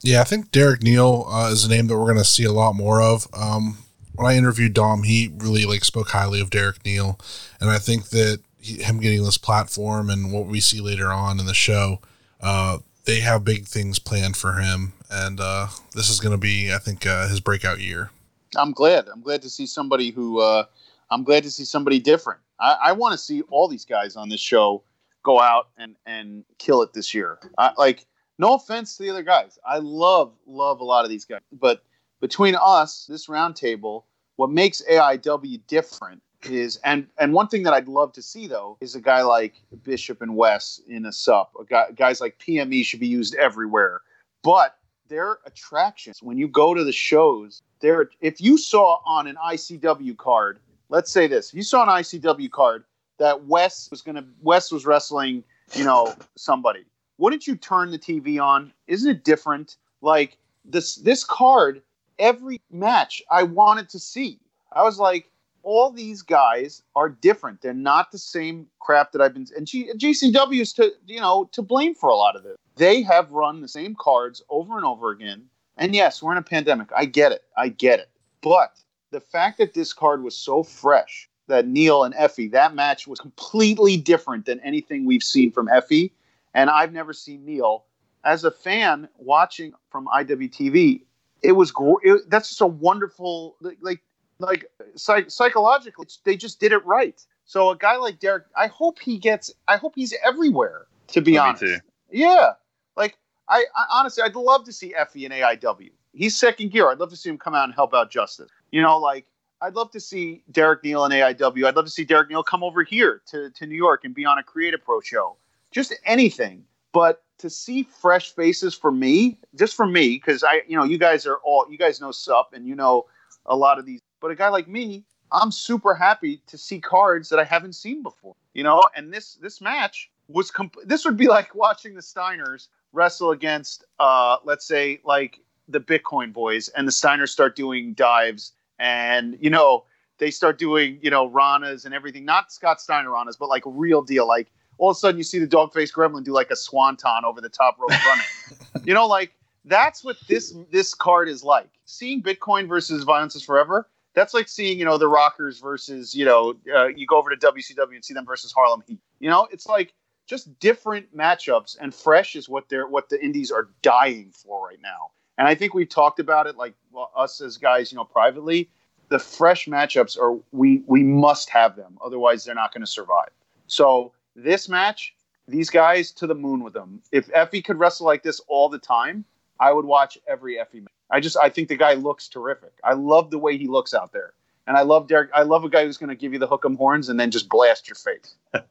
Yeah, 0.00 0.20
I 0.20 0.24
think 0.24 0.52
Derek 0.52 0.82
Neal 0.82 1.26
uh, 1.28 1.50
is 1.50 1.64
a 1.64 1.68
name 1.68 1.88
that 1.88 1.98
we're 1.98 2.04
going 2.04 2.18
to 2.18 2.24
see 2.24 2.44
a 2.44 2.52
lot 2.52 2.74
more 2.74 3.02
of. 3.02 3.26
Um, 3.32 3.78
when 4.14 4.26
I 4.26 4.36
interviewed 4.36 4.74
Dom, 4.74 5.02
he 5.02 5.32
really 5.38 5.64
like 5.64 5.84
spoke 5.84 6.08
highly 6.08 6.40
of 6.40 6.50
Derek 6.50 6.84
Neal, 6.84 7.18
and 7.60 7.70
I 7.70 7.78
think 7.78 8.10
that 8.10 8.40
he, 8.60 8.82
him 8.82 9.00
getting 9.00 9.24
this 9.24 9.38
platform 9.38 10.10
and 10.10 10.32
what 10.32 10.46
we 10.46 10.60
see 10.60 10.80
later 10.80 11.12
on 11.12 11.40
in 11.40 11.46
the 11.46 11.54
show, 11.54 12.00
uh, 12.40 12.78
they 13.04 13.20
have 13.20 13.44
big 13.44 13.66
things 13.66 13.98
planned 13.98 14.36
for 14.36 14.54
him, 14.54 14.92
and 15.10 15.40
uh, 15.40 15.68
this 15.94 16.10
is 16.10 16.20
going 16.20 16.32
to 16.32 16.38
be, 16.38 16.72
I 16.72 16.78
think, 16.78 17.06
uh, 17.06 17.28
his 17.28 17.40
breakout 17.40 17.80
year. 17.80 18.10
I'm 18.56 18.72
glad. 18.72 19.08
I'm 19.08 19.20
glad 19.20 19.42
to 19.42 19.50
see 19.50 19.66
somebody 19.66 20.10
who. 20.10 20.40
Uh, 20.40 20.64
I'm 21.10 21.24
glad 21.24 21.42
to 21.44 21.50
see 21.50 21.64
somebody 21.64 22.00
different. 22.00 22.40
I, 22.60 22.76
I 22.84 22.92
want 22.92 23.12
to 23.12 23.18
see 23.18 23.42
all 23.50 23.68
these 23.68 23.84
guys 23.84 24.16
on 24.16 24.28
this 24.28 24.40
show 24.40 24.82
go 25.22 25.40
out 25.40 25.68
and 25.76 25.96
and 26.06 26.44
kill 26.58 26.82
it 26.82 26.92
this 26.92 27.14
year. 27.14 27.38
I, 27.56 27.72
like, 27.76 28.06
no 28.38 28.54
offense 28.54 28.96
to 28.96 29.02
the 29.02 29.10
other 29.10 29.22
guys. 29.22 29.58
I 29.66 29.78
love 29.78 30.32
love 30.46 30.80
a 30.80 30.84
lot 30.84 31.04
of 31.04 31.10
these 31.10 31.24
guys, 31.24 31.40
but 31.52 31.82
between 32.20 32.56
us, 32.60 33.06
this 33.08 33.26
roundtable, 33.26 34.04
what 34.36 34.50
makes 34.50 34.82
AIW 34.90 35.60
different 35.66 36.22
is 36.44 36.78
and 36.84 37.08
and 37.18 37.32
one 37.32 37.48
thing 37.48 37.64
that 37.64 37.72
I'd 37.72 37.88
love 37.88 38.12
to 38.12 38.22
see 38.22 38.46
though 38.46 38.78
is 38.80 38.94
a 38.94 39.00
guy 39.00 39.22
like 39.22 39.54
Bishop 39.82 40.22
and 40.22 40.36
Wes 40.36 40.80
in 40.88 41.04
a 41.04 41.12
sup. 41.12 41.52
A 41.60 41.64
guy, 41.64 41.90
guys 41.94 42.20
like 42.20 42.38
PME 42.38 42.84
should 42.84 43.00
be 43.00 43.08
used 43.08 43.34
everywhere, 43.34 44.02
but 44.42 44.77
their 45.08 45.38
attractions 45.46 46.22
when 46.22 46.38
you 46.38 46.48
go 46.48 46.74
to 46.74 46.84
the 46.84 46.92
shows 46.92 47.62
there 47.80 48.10
if 48.20 48.40
you 48.40 48.58
saw 48.58 49.00
on 49.06 49.26
an 49.26 49.36
ICW 49.36 50.16
card 50.16 50.58
let's 50.88 51.10
say 51.10 51.26
this 51.26 51.50
if 51.50 51.54
you 51.54 51.62
saw 51.62 51.82
an 51.82 51.88
ICW 51.88 52.50
card 52.50 52.84
that 53.18 53.46
Wes 53.46 53.90
was 53.90 54.02
to 54.02 54.24
Wes 54.42 54.70
was 54.70 54.86
wrestling 54.86 55.42
you 55.74 55.84
know 55.84 56.14
somebody 56.36 56.84
wouldn't 57.18 57.46
you 57.46 57.56
turn 57.56 57.90
the 57.90 57.98
TV 57.98 58.40
on? 58.40 58.72
Isn't 58.86 59.10
it 59.10 59.24
different? 59.24 59.76
Like 60.00 60.38
this 60.64 60.96
this 60.96 61.24
card 61.24 61.82
every 62.18 62.60
match 62.70 63.22
I 63.30 63.42
wanted 63.42 63.88
to 63.90 63.98
see. 63.98 64.38
I 64.72 64.82
was 64.82 64.98
like 64.98 65.30
all 65.64 65.90
these 65.90 66.22
guys 66.22 66.82
are 66.94 67.08
different. 67.08 67.60
They're 67.60 67.74
not 67.74 68.12
the 68.12 68.18
same 68.18 68.68
crap 68.78 69.12
that 69.12 69.20
I've 69.20 69.34
been 69.34 69.46
and 69.56 69.66
G, 69.66 69.90
GCW 69.92 70.60
is 70.60 70.72
to 70.74 70.92
you 71.06 71.20
know 71.20 71.48
to 71.52 71.60
blame 71.60 71.94
for 71.94 72.08
a 72.08 72.16
lot 72.16 72.36
of 72.36 72.44
this 72.44 72.56
they 72.78 73.02
have 73.02 73.30
run 73.32 73.60
the 73.60 73.68
same 73.68 73.94
cards 73.94 74.42
over 74.48 74.76
and 74.76 74.86
over 74.86 75.10
again. 75.10 75.44
And 75.76 75.94
yes, 75.94 76.22
we're 76.22 76.32
in 76.32 76.38
a 76.38 76.42
pandemic. 76.42 76.88
I 76.96 77.04
get 77.04 77.32
it. 77.32 77.44
I 77.56 77.68
get 77.68 78.00
it. 78.00 78.10
But 78.40 78.78
the 79.10 79.20
fact 79.20 79.58
that 79.58 79.74
this 79.74 79.92
card 79.92 80.22
was 80.22 80.36
so 80.36 80.62
fresh 80.62 81.28
that 81.46 81.66
Neal 81.66 82.04
and 82.04 82.14
Effy, 82.14 82.50
that 82.52 82.74
match 82.74 83.06
was 83.06 83.20
completely 83.20 83.96
different 83.96 84.44
than 84.46 84.60
anything 84.60 85.04
we've 85.04 85.22
seen 85.22 85.50
from 85.52 85.68
Effy. 85.68 86.10
And 86.54 86.70
I've 86.70 86.92
never 86.92 87.12
seen 87.12 87.44
Neal 87.44 87.84
as 88.24 88.44
a 88.44 88.50
fan 88.50 89.08
watching 89.16 89.72
from 89.90 90.06
IWTV, 90.08 91.02
it 91.42 91.52
was 91.52 91.70
gr- 91.70 92.02
it, 92.02 92.28
that's 92.28 92.48
just 92.48 92.60
a 92.60 92.66
wonderful 92.66 93.56
like 93.80 94.02
like 94.38 94.66
psych- 94.96 95.30
psychologically 95.30 96.06
they 96.24 96.36
just 96.36 96.60
did 96.60 96.72
it 96.72 96.84
right. 96.84 97.24
So 97.44 97.70
a 97.70 97.76
guy 97.76 97.96
like 97.96 98.20
Derek, 98.20 98.44
I 98.56 98.66
hope 98.66 98.98
he 98.98 99.18
gets. 99.18 99.52
I 99.66 99.76
hope 99.76 99.94
he's 99.94 100.14
everywhere. 100.24 100.86
To 101.08 101.22
be 101.22 101.38
oh, 101.38 101.44
Me 101.44 101.48
honest, 101.48 101.82
yeah. 102.10 102.52
Like 102.98 103.16
I, 103.48 103.64
I 103.74 103.84
honestly, 103.92 104.22
I'd 104.22 104.36
love 104.36 104.64
to 104.64 104.72
see 104.72 104.94
Effy 104.98 105.24
in 105.24 105.32
AIW. 105.32 105.90
He's 106.12 106.38
second 106.38 106.72
gear. 106.72 106.90
I'd 106.90 106.98
love 106.98 107.10
to 107.10 107.16
see 107.16 107.30
him 107.30 107.38
come 107.38 107.54
out 107.54 107.64
and 107.64 107.74
help 107.74 107.94
out 107.94 108.10
Justice. 108.10 108.50
You 108.70 108.82
know, 108.82 108.98
like 108.98 109.26
I'd 109.62 109.74
love 109.74 109.90
to 109.92 110.00
see 110.00 110.42
Derek 110.50 110.84
Neal 110.84 111.04
in 111.04 111.12
AIW. 111.12 111.66
I'd 111.66 111.76
love 111.76 111.84
to 111.84 111.90
see 111.90 112.04
Derek 112.04 112.28
Neal 112.28 112.42
come 112.42 112.62
over 112.62 112.82
here 112.82 113.22
to, 113.28 113.50
to 113.50 113.66
New 113.66 113.76
York 113.76 114.04
and 114.04 114.14
be 114.14 114.24
on 114.24 114.38
a 114.38 114.42
Create 114.42 114.74
A 114.74 114.78
Pro 114.78 115.00
show. 115.00 115.36
Just 115.70 115.94
anything. 116.04 116.64
But 116.92 117.22
to 117.38 117.48
see 117.48 117.84
fresh 117.84 118.34
faces 118.34 118.74
for 118.74 118.90
me, 118.90 119.38
just 119.54 119.76
for 119.76 119.86
me, 119.86 120.14
because 120.16 120.42
I, 120.42 120.62
you 120.66 120.76
know, 120.76 120.84
you 120.84 120.98
guys 120.98 121.26
are 121.26 121.36
all, 121.44 121.66
you 121.70 121.78
guys 121.78 122.00
know 122.00 122.10
Sup 122.10 122.52
and 122.52 122.66
you 122.66 122.74
know 122.74 123.06
a 123.46 123.54
lot 123.54 123.78
of 123.78 123.86
these. 123.86 124.00
But 124.20 124.30
a 124.30 124.34
guy 124.34 124.48
like 124.48 124.66
me, 124.66 125.04
I'm 125.30 125.52
super 125.52 125.94
happy 125.94 126.42
to 126.46 126.58
see 126.58 126.80
cards 126.80 127.28
that 127.28 127.38
I 127.38 127.44
haven't 127.44 127.74
seen 127.74 128.02
before. 128.02 128.34
You 128.54 128.64
know, 128.64 128.82
and 128.96 129.12
this 129.12 129.34
this 129.36 129.60
match 129.60 130.10
was 130.28 130.50
comp- 130.50 130.82
this 130.84 131.04
would 131.04 131.16
be 131.16 131.28
like 131.28 131.54
watching 131.54 131.94
the 131.94 132.00
Steiners 132.00 132.68
wrestle 132.92 133.30
against, 133.30 133.84
uh, 133.98 134.36
let's 134.44 134.66
say, 134.66 135.00
like 135.04 135.40
the 135.68 135.80
Bitcoin 135.80 136.32
boys, 136.32 136.68
and 136.68 136.86
the 136.86 136.92
Steiners 136.92 137.28
start 137.28 137.56
doing 137.56 137.94
dives, 137.94 138.52
and 138.78 139.36
you 139.40 139.50
know 139.50 139.84
they 140.18 140.30
start 140.30 140.58
doing 140.58 140.98
you 141.02 141.10
know 141.10 141.28
ranas 141.28 141.84
and 141.84 141.94
everything, 141.94 142.24
not 142.24 142.52
Scott 142.52 142.80
Steiner 142.80 143.10
ranas, 143.10 143.38
but 143.38 143.48
like 143.48 143.62
real 143.66 144.02
deal. 144.02 144.26
Like 144.26 144.48
all 144.78 144.90
of 144.90 144.96
a 144.96 144.98
sudden 144.98 145.18
you 145.18 145.24
see 145.24 145.38
the 145.38 145.46
dogface 145.46 145.92
gremlin 145.92 146.24
do 146.24 146.32
like 146.32 146.50
a 146.50 146.56
swanton 146.56 147.24
over 147.24 147.40
the 147.40 147.48
top 147.48 147.76
rope 147.78 147.90
running. 148.06 148.24
you 148.84 148.94
know, 148.94 149.06
like 149.06 149.32
that's 149.64 150.02
what 150.02 150.16
this 150.28 150.54
this 150.70 150.94
card 150.94 151.28
is 151.28 151.44
like. 151.44 151.70
Seeing 151.84 152.22
Bitcoin 152.22 152.68
versus 152.68 153.04
Violence 153.04 153.34
is 153.36 153.42
Forever. 153.42 153.88
That's 154.14 154.34
like 154.34 154.48
seeing, 154.48 154.78
you 154.78 154.84
know, 154.84 154.98
the 154.98 155.06
Rockers 155.06 155.60
versus, 155.60 156.14
you 156.14 156.24
know, 156.24 156.54
uh, 156.74 156.86
you 156.86 157.06
go 157.06 157.18
over 157.18 157.30
to 157.30 157.36
WCW 157.36 157.94
and 157.94 158.04
see 158.04 158.14
them 158.14 158.26
versus 158.26 158.50
Harlem 158.50 158.82
Heat. 158.86 158.98
You 159.20 159.30
know, 159.30 159.46
it's 159.52 159.66
like 159.66 159.92
just 160.28 160.60
different 160.60 161.16
matchups 161.16 161.76
and 161.80 161.92
fresh 161.92 162.36
is 162.36 162.48
what 162.48 162.68
they're 162.68 162.86
what 162.86 163.08
the 163.08 163.22
indies 163.24 163.50
are 163.50 163.70
dying 163.82 164.30
for 164.32 164.68
right 164.68 164.80
now. 164.80 165.10
And 165.38 165.48
I 165.48 165.54
think 165.54 165.74
we've 165.74 165.88
talked 165.88 166.20
about 166.20 166.46
it 166.46 166.56
like 166.56 166.74
well, 166.92 167.10
us 167.16 167.40
as 167.40 167.56
guys, 167.56 167.90
you 167.90 167.96
know, 167.96 168.04
privately. 168.04 168.70
The 169.08 169.18
fresh 169.18 169.66
matchups 169.66 170.18
are 170.18 170.38
we 170.52 170.82
we 170.86 171.02
must 171.02 171.48
have 171.50 171.74
them, 171.76 171.98
otherwise 172.04 172.44
they're 172.44 172.54
not 172.54 172.72
going 172.72 172.82
to 172.82 172.86
survive. 172.86 173.30
So 173.66 174.12
this 174.36 174.68
match, 174.68 175.14
these 175.48 175.70
guys 175.70 176.12
to 176.12 176.26
the 176.26 176.34
moon 176.34 176.62
with 176.62 176.74
them. 176.74 177.02
If 177.10 177.28
Effy 177.28 177.64
could 177.64 177.78
wrestle 177.78 178.06
like 178.06 178.22
this 178.22 178.40
all 178.48 178.68
the 178.68 178.78
time, 178.78 179.24
I 179.58 179.72
would 179.72 179.86
watch 179.86 180.18
every 180.28 180.56
Effy 180.56 180.80
match. 180.80 180.92
I 181.10 181.20
just 181.20 181.38
I 181.38 181.48
think 181.48 181.68
the 181.68 181.76
guy 181.76 181.94
looks 181.94 182.28
terrific. 182.28 182.72
I 182.84 182.92
love 182.92 183.30
the 183.30 183.38
way 183.38 183.56
he 183.56 183.66
looks 183.66 183.94
out 183.94 184.12
there. 184.12 184.34
And 184.68 184.76
I 184.76 184.82
love 184.82 185.08
Derek. 185.08 185.30
I 185.34 185.42
love 185.44 185.64
a 185.64 185.70
guy 185.70 185.84
who's 185.84 185.96
going 185.96 186.10
to 186.10 186.14
give 186.14 186.34
you 186.34 186.38
the 186.38 186.46
hook'em 186.46 186.76
horns 186.76 187.08
and 187.08 187.18
then 187.18 187.30
just 187.30 187.48
blast 187.48 187.88
your 187.88 187.96
face. 187.96 188.34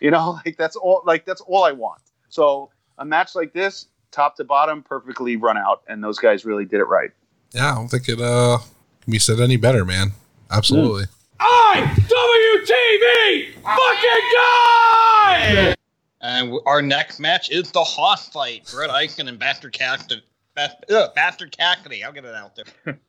you 0.00 0.10
know, 0.10 0.40
like 0.44 0.56
that's 0.56 0.74
all. 0.74 1.00
Like 1.06 1.24
that's 1.24 1.40
all 1.42 1.62
I 1.62 1.70
want. 1.70 2.02
So 2.28 2.70
a 2.98 3.04
match 3.04 3.36
like 3.36 3.52
this, 3.52 3.86
top 4.10 4.36
to 4.38 4.44
bottom, 4.44 4.82
perfectly 4.82 5.36
run 5.36 5.56
out, 5.56 5.82
and 5.86 6.02
those 6.02 6.18
guys 6.18 6.44
really 6.44 6.64
did 6.64 6.80
it 6.80 6.88
right. 6.88 7.12
Yeah, 7.52 7.70
I 7.70 7.74
don't 7.76 7.86
think 7.88 8.08
it 8.08 8.20
uh 8.20 8.58
can 9.02 9.12
be 9.12 9.20
said 9.20 9.38
any 9.38 9.56
better, 9.56 9.84
man. 9.84 10.10
Absolutely. 10.50 11.04
IWTV 11.40 13.54
fucking 13.54 14.30
guy! 14.34 15.76
And 16.20 16.52
our 16.66 16.82
next 16.82 17.20
match 17.20 17.50
is 17.50 17.70
the 17.70 17.84
Hoss 17.84 18.28
fight. 18.28 18.68
Brett 18.74 18.90
Eichen 18.90 19.28
and 19.28 19.38
Bastard 19.38 19.72
Cassidy. 19.72 20.24
Bast- 20.56 20.84
Bastard 21.14 21.56
Cassidy. 21.56 22.02
I'll 22.02 22.12
get 22.12 22.24
it 22.24 22.34
out 22.34 22.56
there. 22.56 22.98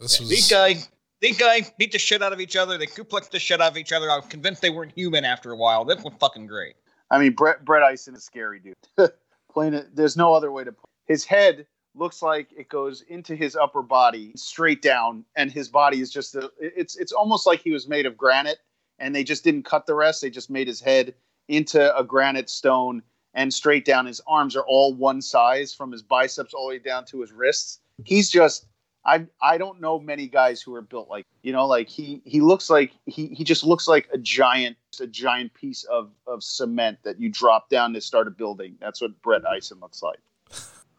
This 0.00 0.18
These 0.18 0.30
was 0.30 0.48
guys, 0.48 0.88
these 1.22 1.38
guys 1.38 1.72
beat 1.78 1.92
the 1.92 1.98
shit 1.98 2.20
out 2.20 2.32
of 2.32 2.40
each 2.40 2.56
other. 2.56 2.76
They 2.76 2.86
suplexed 2.86 3.30
the 3.30 3.38
shit 3.38 3.60
out 3.60 3.70
of 3.70 3.78
each 3.78 3.92
other. 3.92 4.10
I 4.10 4.16
was 4.16 4.26
convinced 4.26 4.60
they 4.60 4.70
weren't 4.70 4.92
human 4.92 5.24
after 5.24 5.52
a 5.52 5.56
while. 5.56 5.84
This 5.84 6.02
was 6.02 6.12
fucking 6.20 6.48
great. 6.48 6.74
I 7.10 7.18
mean, 7.18 7.32
Brett 7.32 7.64
Brett 7.64 7.82
Eisen 7.82 8.14
is 8.14 8.24
scary, 8.24 8.58
dude. 8.58 8.74
Playing 9.52 9.74
it, 9.74 9.94
there's 9.94 10.16
no 10.16 10.34
other 10.34 10.50
way 10.50 10.64
to. 10.64 10.72
Play. 10.72 10.84
His 11.06 11.24
head 11.24 11.66
looks 11.94 12.22
like 12.22 12.48
it 12.56 12.68
goes 12.68 13.02
into 13.02 13.36
his 13.36 13.54
upper 13.54 13.82
body 13.82 14.32
straight 14.34 14.82
down, 14.82 15.24
and 15.36 15.50
his 15.50 15.68
body 15.68 16.00
is 16.00 16.10
just 16.10 16.34
a. 16.34 16.50
It's 16.58 16.96
it's 16.96 17.12
almost 17.12 17.46
like 17.46 17.60
he 17.60 17.70
was 17.70 17.86
made 17.86 18.04
of 18.04 18.16
granite, 18.16 18.58
and 18.98 19.14
they 19.14 19.22
just 19.22 19.44
didn't 19.44 19.64
cut 19.64 19.86
the 19.86 19.94
rest. 19.94 20.22
They 20.22 20.30
just 20.30 20.50
made 20.50 20.66
his 20.66 20.80
head 20.80 21.14
into 21.48 21.96
a 21.96 22.02
granite 22.02 22.50
stone 22.50 23.02
and 23.34 23.54
straight 23.54 23.84
down. 23.84 24.06
His 24.06 24.20
arms 24.26 24.56
are 24.56 24.64
all 24.66 24.92
one 24.92 25.22
size 25.22 25.72
from 25.72 25.92
his 25.92 26.02
biceps 26.02 26.52
all 26.52 26.68
the 26.68 26.74
way 26.74 26.78
down 26.80 27.04
to 27.06 27.20
his 27.20 27.30
wrists. 27.30 27.78
He's 28.04 28.28
just. 28.28 28.66
I 29.04 29.26
I 29.40 29.58
don't 29.58 29.80
know 29.80 29.98
many 29.98 30.28
guys 30.28 30.62
who 30.62 30.74
are 30.74 30.82
built 30.82 31.08
like 31.08 31.26
you 31.42 31.52
know 31.52 31.66
like 31.66 31.88
he 31.88 32.22
he 32.24 32.40
looks 32.40 32.70
like 32.70 32.92
he 33.06 33.28
he 33.28 33.44
just 33.44 33.64
looks 33.64 33.88
like 33.88 34.08
a 34.12 34.18
giant 34.18 34.76
a 35.00 35.06
giant 35.06 35.54
piece 35.54 35.84
of 35.84 36.10
of 36.26 36.42
cement 36.42 36.98
that 37.02 37.20
you 37.20 37.28
drop 37.28 37.68
down 37.68 37.92
to 37.94 38.00
start 38.00 38.28
a 38.28 38.30
building. 38.30 38.76
That's 38.80 39.00
what 39.00 39.20
Brett 39.22 39.46
Eisen 39.46 39.80
looks 39.80 40.02
like. 40.02 40.20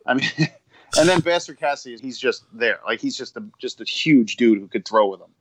I 0.06 0.16
mean, 0.16 0.30
and 0.98 1.08
then 1.08 1.22
Bastard 1.22 1.60
Cassidy, 1.60 1.98
he's 2.02 2.20
just 2.20 2.44
there, 2.54 2.80
like 2.86 3.00
he's 3.00 3.18
just 3.18 3.38
a 3.38 3.44
just 3.60 3.80
a 3.80 3.86
huge 3.86 4.36
dude 4.36 4.60
who 4.60 4.68
could 4.68 4.86
throw 4.86 5.08
with 5.08 5.22
him. 5.22 5.32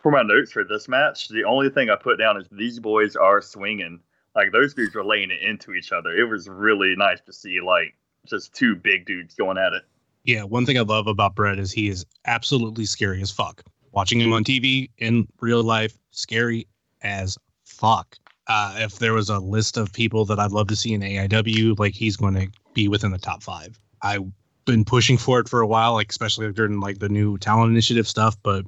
For 0.00 0.10
my 0.10 0.22
notes 0.22 0.52
for 0.52 0.64
this 0.64 0.88
match, 0.88 1.28
the 1.28 1.44
only 1.44 1.70
thing 1.70 1.90
I 1.90 1.96
put 1.96 2.18
down 2.18 2.36
is 2.36 2.46
these 2.50 2.80
boys 2.80 3.16
are 3.16 3.40
swinging. 3.40 4.00
Like 4.34 4.52
those 4.52 4.74
dudes 4.74 4.94
are 4.94 5.04
laying 5.04 5.30
it 5.30 5.42
into 5.42 5.72
each 5.72 5.92
other. 5.92 6.10
It 6.10 6.28
was 6.28 6.48
really 6.48 6.94
nice 6.96 7.20
to 7.22 7.32
see 7.32 7.60
like 7.60 7.94
just 8.26 8.52
two 8.52 8.76
big 8.76 9.06
dudes 9.06 9.34
going 9.34 9.58
at 9.58 9.72
it. 9.72 9.82
Yeah, 10.24 10.42
one 10.44 10.66
thing 10.66 10.78
I 10.78 10.82
love 10.82 11.06
about 11.06 11.34
Brett 11.34 11.58
is 11.58 11.72
he 11.72 11.88
is 11.88 12.04
absolutely 12.26 12.84
scary 12.84 13.22
as 13.22 13.30
fuck. 13.30 13.62
Watching 13.92 14.20
him 14.20 14.32
on 14.32 14.44
TV 14.44 14.90
in 14.98 15.26
real 15.40 15.62
life, 15.62 15.98
scary 16.10 16.66
as 17.02 17.36
fuck. 17.64 18.16
Uh, 18.46 18.74
if 18.78 18.98
there 18.98 19.12
was 19.12 19.28
a 19.28 19.38
list 19.38 19.76
of 19.76 19.92
people 19.92 20.24
that 20.26 20.38
I'd 20.38 20.52
love 20.52 20.68
to 20.68 20.76
see 20.76 20.92
in 20.92 21.00
AIW, 21.00 21.78
like 21.78 21.94
he's 21.94 22.16
going 22.16 22.34
to 22.34 22.48
be 22.74 22.88
within 22.88 23.10
the 23.10 23.18
top 23.18 23.42
five. 23.42 23.78
I've 24.02 24.24
been 24.64 24.84
pushing 24.84 25.18
for 25.18 25.40
it 25.40 25.48
for 25.48 25.60
a 25.60 25.66
while, 25.66 25.94
like 25.94 26.10
especially 26.10 26.50
during 26.52 26.80
like 26.80 26.98
the 26.98 27.08
new 27.08 27.38
talent 27.38 27.70
initiative 27.70 28.06
stuff, 28.06 28.36
but 28.42 28.64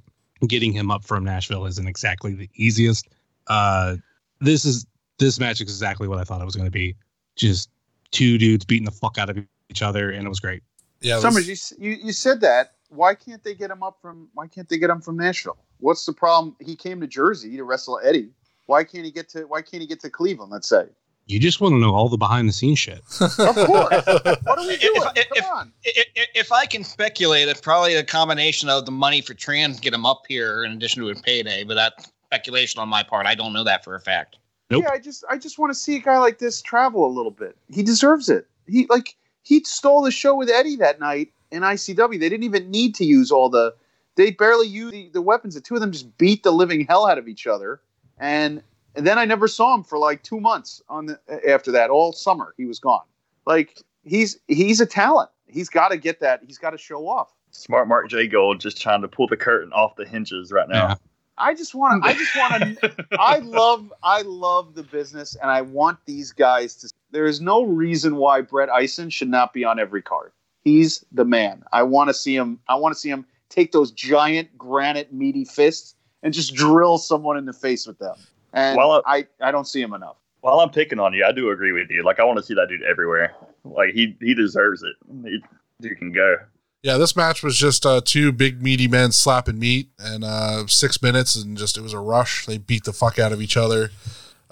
getting 0.47 0.73
him 0.73 0.91
up 0.91 1.05
from 1.05 1.25
Nashville 1.25 1.67
isn't 1.67 1.87
exactly 1.87 2.35
the 2.35 2.49
easiest. 2.55 3.09
Uh, 3.49 3.97
this 4.41 4.65
is 4.65 4.87
this 5.19 5.39
match 5.39 5.61
is 5.61 5.63
exactly 5.63 6.09
what 6.09 6.19
I 6.19 6.25
thought 6.25 6.41
it 6.41 6.45
was 6.45 6.57
going 6.57 6.67
to 6.67 6.71
be. 6.71 6.97
Just 7.37 7.71
two 8.11 8.39
dudes 8.39 8.65
beating 8.65 8.85
the 8.85 8.91
fuck 8.91 9.19
out 9.19 9.31
of 9.31 9.39
each 9.69 9.83
other, 9.83 10.11
and 10.11 10.27
it 10.27 10.29
was 10.29 10.41
great. 10.41 10.63
Yeah. 11.03 11.19
Summers, 11.21 11.49
you, 11.49 11.57
you 11.91 11.99
you 12.07 12.13
said 12.13 12.41
that. 12.43 12.73
Why 12.89 13.15
can't 13.15 13.43
they 13.43 13.55
get 13.55 13.71
him 13.71 13.83
up 13.83 13.99
from? 14.03 14.29
Why 14.35 14.47
can't 14.47 14.69
they 14.69 14.79
get 14.79 14.91
him 14.91 15.01
from 15.01 15.17
Nashville? 15.17 15.57
What's 15.81 16.05
the 16.07 16.13
problem? 16.13 16.57
He 16.61 16.77
came 16.77 17.01
to 17.01 17.07
Jersey 17.07 17.57
to 17.57 17.65
wrestle 17.65 18.01
Eddie. 18.03 18.31
Why 18.67 18.85
can't 18.85 19.05
he 19.05 19.11
get 19.11 19.29
to? 19.31 19.45
Why 19.45 19.63
can't 19.63 19.81
he 19.81 19.87
get 19.87 20.01
to 20.01 20.11
Cleveland? 20.11 20.53
Let's 20.53 20.69
say. 20.69 20.87
You 21.27 21.39
just 21.39 21.61
want 21.61 21.73
to 21.75 21.79
know 21.79 21.95
all 21.95 22.09
the 22.09 22.17
behind 22.19 22.49
the 22.49 22.53
scenes 22.53 22.81
shit. 22.81 23.01
Of 23.21 23.37
course. 23.37 24.07
what 24.07 24.59
are 24.59 24.67
we 24.67 24.77
doing? 24.77 25.01
If- 25.17 25.29
if- 25.33 25.45
Come 25.45 25.57
on. 25.57 25.73
I- 25.87 26.05
I- 26.17 26.27
If 26.35 26.51
I 26.51 26.67
can 26.67 26.83
speculate, 26.83 27.49
it's 27.49 27.61
probably 27.61 27.95
a 27.95 28.03
combination 28.05 28.69
of 28.69 28.87
the 28.87 28.91
money 28.93 29.21
for 29.21 29.33
trans 29.33 29.79
get 29.79 29.95
him 29.95 30.05
up 30.05 30.23
here 30.29 30.65
in 30.65 30.73
addition 30.73 31.01
to 31.03 31.09
his 31.09 31.21
payday, 31.23 31.63
but 31.65 31.75
that's 31.75 32.11
speculation 32.27 32.81
on 32.81 32.89
my 32.89 33.03
part. 33.05 33.27
I 33.27 33.35
don't 33.37 33.53
know 33.53 33.63
that 33.65 33.85
for 33.85 33.95
a 33.95 34.01
fact. 34.01 34.37
Nope. 34.71 34.83
Yeah, 34.85 34.91
I 34.91 34.99
just 34.99 35.25
I 35.31 35.39
just 35.39 35.59
want 35.59 35.71
to 35.73 35.79
see 35.79 35.97
a 35.97 36.01
guy 36.01 36.19
like 36.19 36.39
this 36.39 36.61
travel 36.61 37.07
a 37.07 37.13
little 37.13 37.31
bit. 37.31 37.57
He 37.69 37.83
deserves 37.85 38.29
it. 38.29 38.47
He 38.67 38.87
like 38.91 39.15
he 39.43 39.63
stole 39.65 40.03
the 40.03 40.11
show 40.11 40.35
with 40.35 40.49
Eddie 40.49 40.77
that 40.77 41.01
night 41.01 41.33
in 41.51 41.63
ICW. 41.63 42.19
They 42.19 42.29
didn't 42.29 42.45
even 42.45 42.71
need 42.71 42.95
to 42.97 43.05
use 43.05 43.31
all 43.31 43.49
the 43.49 43.75
they 44.17 44.31
barely 44.31 44.67
used 44.67 44.93
the, 44.93 45.11
the 45.13 45.23
weapons. 45.23 45.55
The 45.55 45.61
two 45.61 45.75
of 45.75 45.81
them 45.81 45.93
just 45.93 46.17
beat 46.19 46.43
the 46.43 46.51
living 46.51 46.87
hell 46.87 47.07
out 47.07 47.19
of 47.19 47.29
each 47.29 47.47
other. 47.47 47.81
And, 48.19 48.63
and 48.95 49.07
then 49.07 49.19
I 49.19 49.25
never 49.25 49.49
saw 49.49 49.75
him 49.75 49.83
for 49.83 49.99
like 49.99 50.23
two 50.23 50.41
months 50.41 50.83
on 50.89 51.07
the, 51.07 51.21
after 51.49 51.73
that. 51.73 51.91
All 51.91 52.13
summer 52.13 52.55
he 52.57 52.67
was 52.67 52.79
gone. 52.79 53.05
Like 53.47 53.83
he's 54.05 54.39
he's 54.49 54.81
a 54.81 54.87
talent. 54.87 55.31
He's 55.47 55.69
got 55.69 55.89
to 55.89 55.97
get 55.97 56.21
that. 56.21 56.43
He's 56.47 56.59
got 56.59 56.71
to 56.71 56.79
show 56.79 57.09
off. 57.09 57.33
Smart 57.51 57.89
Mark 57.89 58.09
J 58.09 58.27
Gold 58.29 58.61
just 58.61 58.81
trying 58.81 59.03
to 59.03 59.09
pull 59.09 59.27
the 59.27 59.37
curtain 59.37 59.73
off 59.73 59.97
the 59.97 60.07
hinges 60.07 60.53
right 60.53 60.69
now. 60.69 60.89
Yeah. 60.89 60.95
I 61.39 61.55
just 61.55 61.75
want 61.75 62.03
to. 62.03 62.09
I 62.09 62.13
just 62.15 62.37
want 62.37 62.79
to. 62.81 63.07
I 63.19 63.39
love. 63.39 63.93
I 64.03 64.23
love 64.23 64.75
the 64.75 64.83
business, 64.83 65.35
and 65.35 65.51
I 65.51 65.63
want 65.63 65.99
these 66.07 66.33
guys 66.33 66.77
to. 66.77 66.91
There 67.13 67.27
is 67.27 67.41
no 67.41 67.63
reason 67.63 68.17
why 68.17 68.41
Brett 68.41 68.71
Eisen 68.71 69.11
should 69.11 69.29
not 69.29 69.53
be 69.53 69.65
on 69.65 69.79
every 69.79 70.03
card. 70.03 70.33
He's 70.65 71.05
the 71.13 71.25
man. 71.25 71.63
I 71.73 71.83
want 71.83 72.09
to 72.09 72.15
see 72.15 72.35
him. 72.35 72.59
I 72.69 72.75
want 72.77 72.95
to 72.95 72.99
see 72.99 73.11
him 73.11 73.27
take 73.49 73.73
those 73.73 73.91
giant 73.91 74.57
granite 74.57 75.13
meaty 75.13 75.45
fists 75.45 75.95
and 76.23 76.33
just 76.33 76.55
drill 76.55 76.99
someone 76.99 77.37
in 77.37 77.45
the 77.45 77.53
face 77.53 77.87
with 77.87 77.99
them. 77.99 78.15
And 78.53 78.77
Well, 78.77 78.93
uh, 78.93 79.03
I, 79.07 79.27
I 79.41 79.51
don't 79.51 79.67
see 79.67 79.81
him 79.81 79.93
enough. 79.93 80.17
While 80.41 80.61
I'm 80.61 80.71
picking 80.71 80.99
on 80.99 81.13
you, 81.13 81.25
I 81.25 81.33
do 81.33 81.51
agree 81.51 81.73
with 81.73 81.91
you. 81.91 82.03
Like 82.03 82.19
I 82.19 82.25
want 82.25 82.39
to 82.39 82.43
see 82.43 82.55
that 82.55 82.69
dude 82.69 82.83
everywhere. 82.83 83.35
Like 83.65 83.91
he 83.95 84.17
he 84.21 84.35
deserves 84.35 84.83
it. 84.83 84.95
He, 85.25 85.43
dude 85.81 85.99
can 85.99 86.13
go. 86.13 86.37
Yeah, 86.83 86.97
this 86.97 87.15
match 87.15 87.45
was 87.45 87.57
just 87.57 87.87
uh, 87.87 88.01
two 88.05 88.33
big 88.33 88.61
meaty 88.61 88.89
men 88.89 89.13
slapping 89.13 89.61
meat, 89.61 89.91
and 90.01 90.25
uh, 90.25 90.67
six 90.67 91.01
minutes, 91.01 91.37
and 91.37 91.57
just 91.57 91.79
it 91.79 91.81
was 91.81 91.93
a 91.93 92.01
rush. 92.01 92.45
They 92.47 92.59
beat 92.59 92.83
the 92.85 92.93
fuck 92.93 93.21
out 93.21 93.31
of 93.31 93.41
each 93.41 93.57
other. 93.57 93.91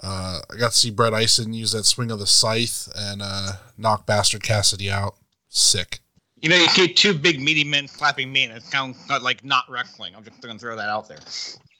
Uh, 0.01 0.39
I 0.49 0.57
got 0.57 0.71
to 0.71 0.77
see 0.77 0.89
Brett 0.89 1.13
Ison 1.13 1.53
use 1.53 1.71
that 1.73 1.85
swing 1.85 2.11
of 2.11 2.19
the 2.19 2.27
scythe 2.27 2.91
and 2.95 3.21
uh, 3.21 3.53
knock 3.77 4.05
Bastard 4.05 4.43
Cassidy 4.43 4.89
out. 4.89 5.15
Sick. 5.49 5.99
You 6.41 6.49
know, 6.49 6.55
you 6.55 6.67
get 6.75 6.97
two 6.97 7.13
big 7.13 7.39
meaty 7.39 7.63
men 7.63 7.87
slapping 7.87 8.31
me, 8.31 8.45
and 8.45 8.53
it 8.53 8.63
sounds 8.63 8.97
like 9.21 9.45
not 9.45 9.65
wrestling. 9.69 10.15
I'm 10.15 10.23
just 10.23 10.41
going 10.41 10.55
to 10.55 10.59
throw 10.59 10.75
that 10.75 10.89
out 10.89 11.07
there. 11.07 11.19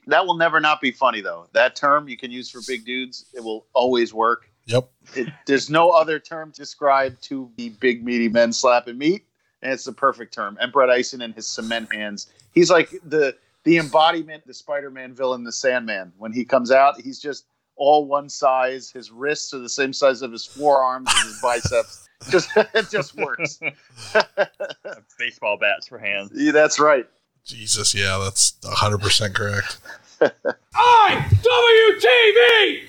That 0.06 0.26
will 0.26 0.38
never 0.38 0.60
not 0.60 0.82
be 0.82 0.92
funny, 0.92 1.22
though. 1.22 1.48
That 1.54 1.76
term 1.76 2.08
you 2.08 2.18
can 2.18 2.30
use 2.30 2.50
for 2.50 2.60
big 2.68 2.86
dudes. 2.86 3.26
It 3.34 3.44
will 3.44 3.66
always 3.74 4.14
work. 4.14 4.50
Yep. 4.66 4.92
It, 5.16 5.30
there's 5.48 5.72
no 5.72 5.90
other 5.90 6.20
term 6.20 6.52
to 6.52 6.62
describe 6.62 7.20
two 7.22 7.50
big 7.80 8.04
meaty 8.04 8.30
men 8.30 8.54
slapping 8.54 9.00
meat, 9.00 9.26
and 9.64 9.74
it's 9.74 9.86
the 9.86 9.94
perfect 9.94 10.32
term. 10.34 10.58
And 10.62 10.72
Brett 10.72 10.96
Ison 10.96 11.22
and 11.22 11.34
his 11.34 11.48
cement 11.48 11.92
hands. 11.92 12.28
He's 12.54 12.70
like 12.70 12.92
the 13.04 13.36
the 13.64 13.78
embodiment, 13.78 14.46
the 14.46 14.54
Spider-Man 14.54 15.14
villain, 15.14 15.44
the 15.44 15.52
Sandman. 15.52 16.14
When 16.18 16.34
he 16.34 16.46
comes 16.46 16.72
out, 16.72 17.00
he's 17.02 17.20
just 17.20 17.46
all 17.82 18.06
one 18.06 18.30
size. 18.30 18.92
His 18.92 19.12
wrists 19.12 19.54
are 19.54 19.60
the 19.60 19.68
same 19.68 19.92
size 19.92 20.22
of 20.22 20.32
his 20.32 20.46
forearms 20.46 21.10
and 21.14 21.28
his 21.28 21.42
biceps. 21.42 22.08
just 22.30 22.50
it 22.56 22.90
just 22.92 23.16
works. 23.16 23.60
Baseball 25.18 25.58
bats 25.58 25.88
for 25.88 25.98
hands. 25.98 26.32
Yeah, 26.36 26.52
that's 26.52 26.80
right. 26.80 27.08
Jesus, 27.44 27.96
yeah, 27.96 28.20
that's 28.24 28.52
100% 28.64 29.34
correct. 29.34 29.80
IWTV 30.22 30.32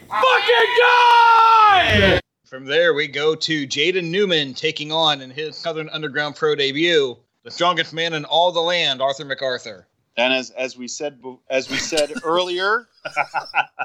fucking 0.06 0.70
guy! 0.78 2.20
From 2.44 2.66
there, 2.66 2.92
we 2.92 3.08
go 3.08 3.34
to 3.34 3.66
Jaden 3.66 4.10
Newman 4.10 4.52
taking 4.52 4.92
on 4.92 5.22
in 5.22 5.30
his 5.30 5.56
Southern 5.56 5.88
Underground 5.88 6.36
Pro 6.36 6.54
debut 6.54 7.16
the 7.44 7.50
strongest 7.50 7.92
man 7.92 8.12
in 8.12 8.24
all 8.24 8.52
the 8.52 8.60
land, 8.60 9.02
Arthur 9.02 9.24
MacArthur. 9.24 9.86
And 10.16 10.32
as 10.32 10.50
as 10.50 10.76
we 10.76 10.88
said 10.88 11.22
as 11.48 11.70
we 11.70 11.76
said 11.76 12.12
earlier, 12.24 12.88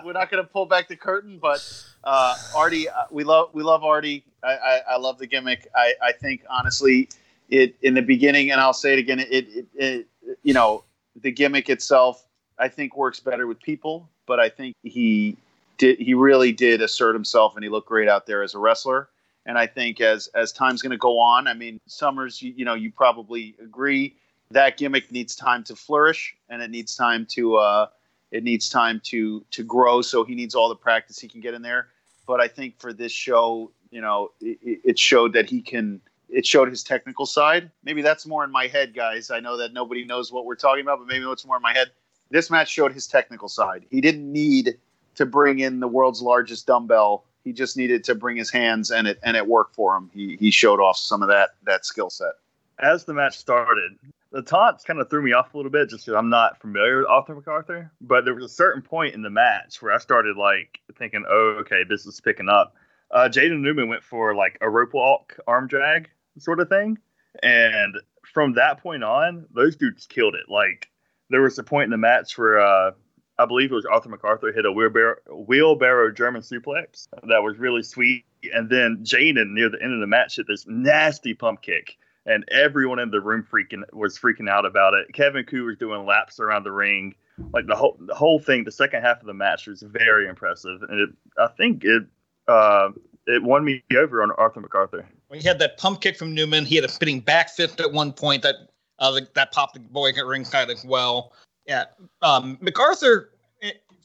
we're 0.04 0.14
not 0.14 0.30
going 0.30 0.44
to 0.44 0.50
pull 0.50 0.66
back 0.66 0.88
the 0.88 0.96
curtain, 0.96 1.40
but 1.42 1.60
uh, 2.04 2.36
Artie, 2.56 2.90
uh, 2.90 3.06
we 3.12 3.24
love 3.24 3.50
we 3.54 3.64
love 3.64 3.84
Artie. 3.84 4.26
I, 4.44 4.54
I, 4.54 4.82
I 4.92 4.98
love 4.98 5.18
the 5.20 5.28
gimmick. 5.28 5.68
I, 5.76 5.94
I 6.02 6.12
think 6.12 6.44
honestly, 6.50 7.10
it 7.50 7.76
in 7.82 7.94
the 7.94 8.02
beginning, 8.02 8.52
and 8.52 8.60
I'll 8.60 8.74
say 8.74 8.94
it 8.94 9.00
again. 9.00 9.20
It, 9.20 9.30
it, 9.32 9.66
it 9.74 10.08
you 10.44 10.54
know 10.54 10.84
the 11.22 11.32
gimmick 11.32 11.70
itself, 11.70 12.28
I 12.60 12.68
think 12.68 12.98
works 12.98 13.20
better 13.20 13.48
with 13.48 13.62
people, 13.62 14.10
but 14.26 14.40
I 14.40 14.50
think 14.50 14.76
he 14.84 15.38
did 15.78 15.98
he 16.00 16.14
really 16.14 16.52
did 16.52 16.82
assert 16.82 17.14
himself, 17.14 17.56
and 17.56 17.64
he 17.64 17.70
looked 17.70 17.88
great 17.88 18.10
out 18.10 18.26
there 18.26 18.44
as 18.44 18.54
a 18.54 18.60
wrestler. 18.60 19.10
And 19.46 19.58
I 19.58 19.66
think 19.66 20.02
as 20.02 20.28
as 20.36 20.52
time's 20.52 20.82
going 20.82 20.92
to 20.92 20.98
go 20.98 21.20
on, 21.20 21.48
I 21.48 21.54
mean, 21.54 21.80
Summers, 21.88 22.42
you, 22.42 22.54
you 22.58 22.66
know, 22.66 22.74
you 22.74 22.92
probably 22.92 23.56
agree 23.64 24.18
that 24.52 24.78
gimmick 24.78 25.12
needs 25.12 25.36
time 25.36 25.64
to 25.66 25.76
flourish 25.76 26.36
and 26.50 26.62
it 26.62 26.70
needs 26.70 26.96
time 26.96 27.26
to 27.32 27.56
uh, 27.58 27.88
it 28.32 28.44
needs 28.44 28.70
time 28.70 29.02
to 29.06 29.46
to 29.52 29.64
grow. 29.64 30.02
So 30.02 30.24
he 30.24 30.36
needs 30.36 30.56
all 30.56 30.70
the 30.70 30.76
practice 30.76 31.20
he 31.20 31.28
can 31.28 31.42
get 31.42 31.54
in 31.54 31.62
there. 31.62 31.88
But 32.26 32.42
I 32.42 32.48
think 32.48 32.80
for 32.80 32.92
this 32.94 33.12
show, 33.12 33.72
you 33.90 34.02
know, 34.02 34.32
it, 34.42 34.82
it 34.84 35.00
showed 35.00 35.34
that 35.34 35.50
he 35.50 35.62
can. 35.62 36.02
It 36.30 36.46
showed 36.46 36.68
his 36.68 36.84
technical 36.84 37.26
side. 37.26 37.72
Maybe 37.86 38.02
that's 38.02 38.26
more 38.26 38.44
in 38.44 38.52
my 38.52 38.68
head, 38.68 38.94
guys. 38.94 39.32
I 39.32 39.40
know 39.40 39.56
that 39.58 39.72
nobody 39.72 40.04
knows 40.04 40.30
what 40.30 40.46
we're 40.46 40.56
talking 40.56 40.82
about, 40.82 41.00
but 41.00 41.08
maybe 41.08 41.26
what's 41.26 41.46
more 41.46 41.56
in 41.56 41.62
my 41.62 41.72
head. 41.72 41.92
This 42.30 42.50
match 42.50 42.70
showed 42.70 42.92
his 42.92 43.08
technical 43.08 43.48
side. 43.48 43.86
He 43.90 44.02
didn't 44.02 44.30
need 44.30 44.78
to 45.16 45.26
bring 45.26 45.60
in 45.60 45.80
the 45.80 45.88
world's 45.88 46.22
largest 46.22 46.68
dumbbell. 46.68 47.24
He 47.46 47.54
just 47.54 47.78
needed 47.78 48.04
to 48.04 48.16
bring 48.16 48.36
his 48.36 48.52
hands, 48.52 48.92
and 48.92 49.08
it 49.08 49.20
and 49.24 49.38
it 49.38 49.48
worked 49.48 49.74
for 49.74 49.96
him. 49.96 50.12
He 50.14 50.36
he 50.36 50.52
showed 50.52 50.82
off 50.82 50.98
some 50.98 51.22
of 51.22 51.30
that 51.30 51.52
that 51.64 51.86
skill 51.86 52.10
set. 52.10 52.34
As 52.80 53.06
the 53.06 53.14
match 53.14 53.38
started, 53.38 53.98
the 54.38 54.44
taunts 54.44 54.84
kind 54.84 55.00
of 55.00 55.10
threw 55.10 55.24
me 55.24 55.34
off 55.34 55.52
a 55.56 55.58
little 55.58 55.72
bit 55.72 55.90
just 55.90 56.06
because 56.06 56.16
I'm 56.16 56.30
not 56.30 56.62
familiar 56.62 57.00
with 57.00 57.08
Arthur 57.10 57.34
MacArthur. 57.34 57.92
But 58.00 58.24
there 58.24 58.36
was 58.36 58.46
a 58.46 58.50
certain 58.50 58.84
point 58.84 59.16
in 59.16 59.24
the 59.24 59.32
match 59.32 59.82
where 59.82 59.92
I 59.92 59.98
started 59.98 60.38
like 60.38 60.80
thinking, 60.96 61.26
"Oh, 61.28 61.58
okay, 61.62 61.84
this 61.90 62.06
is 62.06 62.22
picking 62.22 62.48
up." 62.48 62.76
Uh, 63.10 63.30
Jaden 63.30 63.62
Newman 63.62 63.90
went 63.90 64.04
for 64.04 64.36
like 64.36 64.60
a 64.62 64.70
rope 64.70 64.94
walk, 64.94 65.40
arm 65.48 65.66
drag 65.68 66.12
sort 66.38 66.60
of 66.60 66.70
thing, 66.70 67.00
and 67.42 67.96
from 68.32 68.54
that 68.54 68.84
point 68.84 69.04
on, 69.04 69.48
those 69.56 69.76
dudes 69.76 70.06
killed 70.06 70.36
it. 70.36 70.48
Like 70.48 70.88
there 71.32 71.42
was 71.42 71.58
a 71.58 71.64
point 71.64 71.86
in 71.86 71.90
the 71.92 71.98
match 71.98 72.38
where 72.38 72.60
uh, 72.60 72.92
I 73.40 73.46
believe 73.48 73.72
it 73.72 73.76
was 73.76 73.88
Arthur 73.88 74.10
MacArthur 74.10 74.52
hit 74.52 74.68
a 74.68 74.72
wheelbarrow, 74.72 75.16
wheelbarrow 75.48 76.12
German 76.12 76.44
suplex 76.44 77.08
that 77.24 77.42
was 77.42 77.58
really 77.58 77.82
sweet, 77.82 78.26
and 78.54 78.70
then 78.70 79.00
Jaden 79.04 79.54
near 79.54 79.70
the 79.70 79.82
end 79.82 79.96
of 79.96 80.00
the 80.00 80.06
match 80.06 80.36
hit 80.36 80.46
this 80.48 80.68
nasty 80.68 81.34
pump 81.34 81.64
kick 81.64 81.98
and 82.28 82.46
everyone 82.52 83.00
in 83.00 83.10
the 83.10 83.22
room 83.22 83.46
freaking 83.50 83.82
was 83.94 84.20
freaking 84.20 84.50
out 84.50 84.66
about 84.66 84.94
it. 84.94 85.12
Kevin 85.14 85.46
Ku 85.46 85.64
was 85.64 85.78
doing 85.78 86.06
laps 86.06 86.40
around 86.40 86.64
the 86.64 86.72
ring, 86.72 87.16
like 87.54 87.66
the 87.66 87.76
whole 87.76 87.98
the 88.00 88.14
whole 88.14 88.40
thing. 88.40 88.66
The 88.66 88.72
second 88.72 89.02
half 89.02 89.22
of 89.22 89.26
the 89.26 89.34
match 89.34 89.66
was 89.66 89.82
very 89.82 90.28
impressive, 90.28 90.84
and 90.84 91.00
it, 91.00 91.10
I 91.40 91.48
think 91.48 91.84
it 91.84 92.04
uh, 92.48 92.90
it 93.26 93.42
won 93.42 93.66
me 93.66 93.84
over 93.96 94.22
on 94.22 94.32
Arthur 94.32 94.60
MacArthur. 94.60 95.08
When 95.30 95.40
he 95.40 95.48
had 95.48 95.60
that 95.60 95.78
pump 95.78 96.02
kick 96.02 96.18
from 96.18 96.34
Newman, 96.34 96.66
he 96.66 96.76
had 96.76 96.86
a 96.86 96.90
spinning 96.90 97.22
back 97.22 97.50
fist 97.50 97.80
at 97.80 97.92
one 97.92 98.12
point 98.12 98.44
that 98.44 98.56
uh, 99.00 99.20
that 99.34 99.52
popped 99.52 99.74
the 99.74 99.80
boy 99.80 100.10
at 100.10 100.26
ringside 100.26 100.70
as 100.70 100.86
well. 100.86 101.34
Yeah, 101.66 101.86
um, 102.22 102.58
MacArthur 102.62 103.32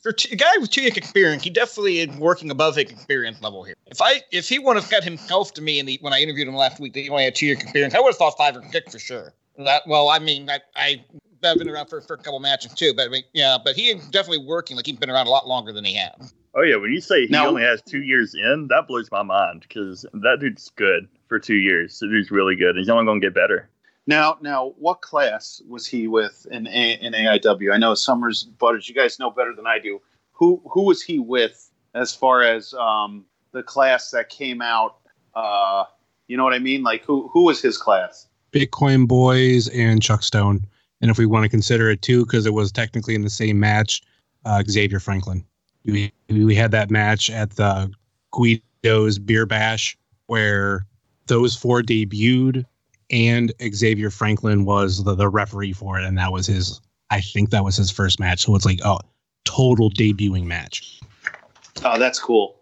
for 0.02 0.10
a 0.30 0.36
guy 0.36 0.50
with 0.60 0.70
two 0.70 0.82
years 0.82 0.96
experience, 0.96 1.42
he 1.44 1.50
definitely 1.50 2.00
is 2.00 2.16
working 2.16 2.50
above 2.50 2.76
his 2.76 2.90
experience 2.90 3.40
level 3.40 3.62
here. 3.62 3.74
If 3.86 4.02
I 4.02 4.22
if 4.32 4.48
he 4.48 4.58
would 4.58 4.76
have 4.76 4.90
got 4.90 5.04
himself 5.04 5.54
to 5.54 5.62
me 5.62 5.78
in 5.78 5.86
the, 5.86 5.98
when 6.00 6.12
I 6.12 6.20
interviewed 6.20 6.48
him 6.48 6.56
last 6.56 6.80
week 6.80 6.92
that 6.94 7.00
he 7.00 7.08
only 7.08 7.24
had 7.24 7.34
two 7.34 7.46
year 7.46 7.54
experience, 7.54 7.94
I 7.94 8.00
would 8.00 8.08
have 8.08 8.16
thought 8.16 8.36
five 8.36 8.56
or 8.56 8.64
six 8.70 8.92
for 8.92 8.98
sure. 8.98 9.32
That 9.58 9.82
well, 9.86 10.08
I 10.08 10.18
mean, 10.18 10.50
I, 10.50 10.60
I 10.74 11.04
have 11.44 11.58
been 11.58 11.68
around 11.68 11.88
for, 11.88 12.00
for 12.00 12.14
a 12.14 12.18
couple 12.18 12.40
matches 12.40 12.74
too, 12.74 12.92
but 12.94 13.06
I 13.06 13.08
mean, 13.10 13.22
yeah, 13.32 13.58
but 13.62 13.76
he 13.76 13.90
is 13.90 14.06
definitely 14.08 14.44
working 14.46 14.76
like 14.76 14.86
he's 14.86 14.96
been 14.96 15.10
around 15.10 15.26
a 15.26 15.30
lot 15.30 15.46
longer 15.46 15.72
than 15.72 15.84
he 15.84 15.94
has. 15.94 16.34
Oh 16.54 16.62
yeah, 16.62 16.76
when 16.76 16.92
you 16.92 17.00
say 17.00 17.26
he 17.26 17.28
now, 17.28 17.48
only 17.48 17.62
has 17.62 17.80
two 17.82 18.02
years 18.02 18.34
in, 18.34 18.66
that 18.70 18.86
blows 18.88 19.10
my 19.10 19.22
mind 19.22 19.64
because 19.66 20.04
that 20.12 20.38
dude's 20.40 20.70
good 20.76 21.08
for 21.28 21.38
two 21.38 21.54
years. 21.54 21.98
The 21.98 22.08
dude's 22.08 22.30
really 22.30 22.56
good. 22.56 22.76
He's 22.76 22.88
only 22.88 23.04
going 23.04 23.20
to 23.20 23.26
get 23.26 23.34
better. 23.34 23.70
Now, 24.06 24.36
now, 24.40 24.74
what 24.78 25.00
class 25.00 25.62
was 25.68 25.86
he 25.86 26.08
with 26.08 26.46
in 26.50 26.66
A, 26.66 26.98
in 27.00 27.12
AIW? 27.12 27.72
I 27.72 27.78
know 27.78 27.94
Summers 27.94 28.44
Butters. 28.44 28.88
You 28.88 28.94
guys 28.94 29.18
know 29.18 29.30
better 29.30 29.54
than 29.54 29.66
I 29.66 29.78
do. 29.78 30.00
Who 30.32 30.60
who 30.68 30.82
was 30.82 31.02
he 31.02 31.18
with 31.18 31.70
as 31.94 32.12
far 32.12 32.42
as 32.42 32.74
um, 32.74 33.24
the 33.52 33.62
class 33.62 34.10
that 34.10 34.28
came 34.28 34.60
out? 34.60 34.96
Uh, 35.34 35.84
you 36.26 36.36
know 36.36 36.42
what 36.42 36.52
I 36.52 36.58
mean? 36.58 36.82
Like 36.82 37.04
who 37.04 37.28
who 37.28 37.44
was 37.44 37.62
his 37.62 37.78
class? 37.78 38.26
Bitcoin 38.52 39.06
Boys 39.06 39.68
and 39.68 40.02
Chuck 40.02 40.22
Stone. 40.24 40.66
And 41.00 41.10
if 41.10 41.18
we 41.18 41.26
want 41.26 41.44
to 41.44 41.48
consider 41.48 41.90
it 41.90 42.02
too, 42.02 42.24
because 42.24 42.44
it 42.44 42.54
was 42.54 42.70
technically 42.72 43.14
in 43.14 43.22
the 43.22 43.30
same 43.30 43.58
match, 43.58 44.02
uh, 44.44 44.62
Xavier 44.68 45.00
Franklin. 45.00 45.44
We 45.84 46.12
we 46.28 46.56
had 46.56 46.72
that 46.72 46.90
match 46.90 47.30
at 47.30 47.50
the 47.50 47.92
Guido's 48.32 49.18
Beer 49.20 49.46
Bash 49.46 49.96
where 50.26 50.86
those 51.26 51.56
four 51.56 51.82
debuted 51.82 52.64
and 53.12 53.52
Xavier 53.72 54.10
Franklin 54.10 54.64
was 54.64 55.04
the, 55.04 55.14
the 55.14 55.28
referee 55.28 55.74
for 55.74 55.98
it, 55.98 56.04
and 56.04 56.18
that 56.18 56.32
was 56.32 56.46
his. 56.46 56.80
I 57.10 57.20
think 57.20 57.50
that 57.50 57.62
was 57.62 57.76
his 57.76 57.90
first 57.90 58.18
match. 58.18 58.40
So 58.40 58.56
it's 58.56 58.64
like 58.64 58.80
oh, 58.84 58.98
total 59.44 59.90
debuting 59.90 60.44
match. 60.44 61.00
Oh, 61.84 61.98
that's 61.98 62.18
cool. 62.18 62.56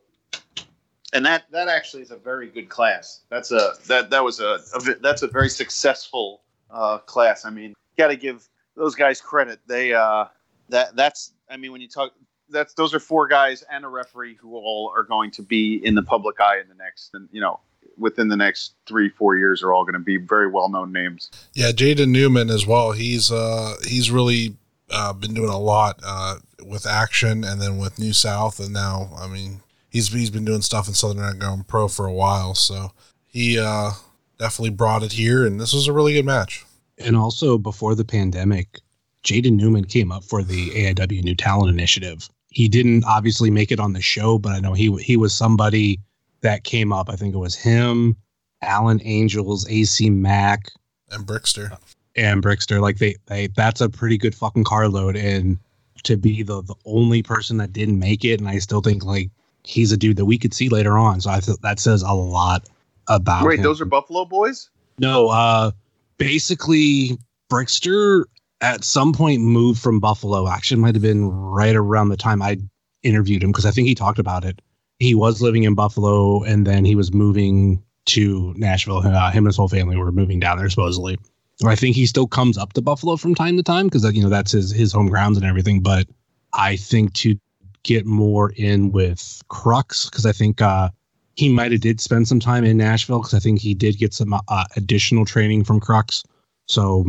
And 1.13 1.25
that 1.25 1.45
that 1.51 1.69
actually 1.69 2.03
is 2.03 2.11
a 2.11 2.17
very 2.17 2.49
good 2.49 2.69
class. 2.69 3.21
That's 3.31 3.53
a 3.53 3.75
that 3.87 4.11
that 4.11 4.25
was 4.25 4.41
a, 4.41 4.59
a 4.75 4.95
that's 5.01 5.23
a 5.23 5.29
very 5.29 5.49
successful 5.49 6.43
uh, 6.71 6.99
class. 6.99 7.45
I 7.45 7.51
mean, 7.51 7.75
got 7.97 8.09
to 8.09 8.17
give 8.17 8.49
those 8.77 8.95
guys 8.95 9.21
credit. 9.21 9.61
They 9.67 9.93
uh, 9.93 10.27
that 10.69 10.97
that's 10.97 11.33
I 11.49 11.57
mean 11.57 11.73
when 11.73 11.81
you 11.81 11.89
talk 11.89 12.13
that's 12.49 12.75
those 12.75 12.95
are 12.95 13.01
four 13.01 13.29
guys 13.29 13.63
and 13.71 13.85
a 13.85 13.89
referee 13.89 14.35
who 14.35 14.57
all 14.57 14.93
are 14.97 15.05
going 15.05 15.31
to 15.33 15.43
be 15.43 15.81
in 15.85 15.95
the 15.95 16.03
public 16.03 16.41
eye 16.41 16.59
in 16.61 16.69
the 16.69 16.75
next 16.75 17.11
and 17.15 17.29
you 17.31 17.41
know 17.41 17.61
within 18.01 18.29
the 18.29 18.37
next 18.37 18.75
three 18.87 19.09
four 19.09 19.37
years 19.37 19.63
are 19.63 19.73
all 19.73 19.85
going 19.85 19.95
to 19.95 20.01
be 20.01 20.17
very 20.17 20.49
well 20.49 20.69
known 20.69 20.93
names. 20.93 21.31
Yeah, 21.55 21.71
Jaden 21.71 22.09
Newman 22.09 22.51
as 22.51 22.67
well. 22.67 22.93
He's 22.93 23.31
uh 23.31 23.77
he's 23.87 24.11
really 24.11 24.57
uh, 24.91 25.13
been 25.13 25.35
doing 25.35 25.51
a 25.51 25.59
lot 25.59 26.01
uh, 26.05 26.37
with 26.65 26.85
action 26.85 27.45
and 27.45 27.61
then 27.61 27.79
with 27.79 27.99
New 27.99 28.13
South 28.13 28.59
and 28.59 28.73
now 28.73 29.11
I 29.17 29.29
mean 29.29 29.61
he's 29.89 30.13
he's 30.13 30.31
been 30.31 30.45
doing 30.45 30.63
stuff 30.63 30.89
in 30.89 30.95
Southern 30.95 31.23
Underground 31.23 31.69
Pro 31.69 31.87
for 31.87 32.07
a 32.07 32.13
while 32.13 32.55
so 32.55 32.91
he 33.27 33.59
uh, 33.59 33.93
definitely 34.39 34.71
brought 34.71 35.05
it 35.05 35.13
here 35.13 35.47
and 35.47 35.61
this 35.61 35.73
was 35.73 35.87
a 35.87 35.93
really 35.93 36.15
good 36.15 36.25
match. 36.25 36.65
And 36.99 37.17
also 37.17 37.57
before 37.57 37.95
the 37.95 38.05
pandemic, 38.05 38.81
Jaden 39.23 39.53
Newman 39.53 39.85
came 39.85 40.11
up 40.11 40.25
for 40.25 40.43
the 40.43 40.71
AIW 40.71 41.23
New 41.23 41.35
Talent 41.35 41.71
Initiative. 41.71 42.29
He 42.49 42.69
didn't 42.69 43.05
obviously 43.05 43.51
make 43.51 43.71
it 43.71 43.79
on 43.79 43.93
the 43.93 44.03
show, 44.03 44.39
but 44.39 44.53
I 44.53 44.61
know 44.61 44.73
he 44.73 44.95
he 44.97 45.17
was 45.17 45.33
somebody 45.33 46.01
that 46.43 46.65
came 46.65 46.93
up. 46.93 47.09
I 47.09 47.17
think 47.17 47.35
it 47.35 47.39
was 47.39 47.55
him, 47.55 48.17
Alan 48.63 49.01
Angels, 49.05 49.69
AC 49.69 50.11
Mack, 50.11 50.71
and 51.11 51.27
Brickster. 51.27 51.77
And 52.17 52.43
Brickster, 52.43 52.81
like 52.81 52.99
they, 52.99 53.17
they, 53.27 53.49
that's 53.49 53.81
a 53.81 53.89
pretty 53.89 54.19
good 54.19 54.35
fucking 54.35 54.65
carload. 54.65 55.17
And 55.17 55.59
to 56.05 56.17
be 56.17 56.43
the 56.43 56.63
the 56.63 56.75
only 56.85 57.23
person 57.23 57.57
that 57.59 57.73
didn't 57.73 57.99
make 57.99 58.25
it, 58.25 58.41
and 58.41 58.49
I 58.49 58.59
still 58.59 58.81
think 58.81 59.05
like 59.05 59.31
he's 59.65 59.93
a 59.93 59.97
dude 59.97 60.17
that 60.17 60.25
we 60.25 60.39
could 60.39 60.55
see 60.55 60.69
later 60.69 60.97
on. 60.97 61.21
So 61.21 61.31
I 61.31 61.41
think 61.41 61.61
that 61.61 61.79
says 61.79 62.03
a 62.03 62.13
lot 62.13 62.69
about. 63.07 63.47
Wait, 63.47 63.59
him. 63.59 63.65
those 63.65 63.81
are 63.81 63.87
Buffalo 63.87 64.25
boys? 64.25 64.71
No, 64.99 65.29
uh, 65.29 65.71
basically 66.19 67.19
Brickster 67.51 68.25
at 68.61 68.85
some 68.85 69.13
point 69.13 69.43
moved 69.43 69.81
from 69.81 70.01
Buffalo. 70.01 70.49
Actually, 70.49 70.81
might 70.81 70.95
have 70.95 71.03
been 71.03 71.31
right 71.31 71.77
around 71.77 72.09
the 72.09 72.17
time 72.17 72.43
I 72.43 72.59
interviewed 73.03 73.43
him 73.43 73.51
because 73.51 73.67
I 73.67 73.71
think 73.71 73.89
he 73.89 73.95
talked 73.95 74.19
about 74.19 74.45
it 74.45 74.61
he 75.01 75.15
was 75.15 75.43
living 75.43 75.65
in 75.65 75.75
Buffalo, 75.75 76.43
and 76.45 76.67
then 76.67 76.85
he 76.85 76.95
was 76.95 77.13
moving 77.13 77.83
to 78.07 78.55
Nashville. 78.57 78.99
Uh, 78.99 79.31
him 79.31 79.45
and 79.45 79.49
his 79.49 79.57
whole 79.57 79.69
family 79.69 79.97
were 79.97 80.13
moving 80.13 80.39
down 80.39 80.59
there 80.59 80.69
supposedly. 80.69 81.19
I 81.67 81.75
think 81.75 81.97
he 81.97 82.07
still 82.07 82.27
comes 82.27 82.57
up 82.57 82.73
to 82.75 82.83
Buffalo 82.83 83.17
from 83.17 83.35
time 83.35 83.57
to 83.57 83.63
time 83.63 83.87
because 83.87 84.05
you 84.15 84.23
know 84.23 84.31
that's 84.31 84.53
his 84.53 84.71
his 84.71 84.93
home 84.93 85.09
grounds 85.09 85.37
and 85.37 85.47
everything. 85.47 85.81
But 85.81 86.07
I 86.55 86.77
think 86.77 87.13
to 87.15 87.39
get 87.83 88.07
more 88.07 88.53
in 88.57 88.93
with 88.93 89.43
Crux 89.49 90.09
because 90.09 90.27
I 90.27 90.33
think 90.33 90.63
uh, 90.63 90.91
he 91.37 91.49
might 91.49 91.73
have 91.73 91.81
did 91.81 92.01
spend 92.01 92.29
some 92.29 92.41
time 92.41 92.65
in 92.65 92.77
Nashville 92.77 93.21
because 93.21 93.35
I 93.35 93.39
think 93.39 93.61
he 93.61 93.75
did 93.75 93.99
get 93.99 94.15
some 94.15 94.33
uh, 94.33 94.65
additional 94.77 95.25
training 95.25 95.65
from 95.65 95.81
Crux. 95.81 96.23
So, 96.67 97.05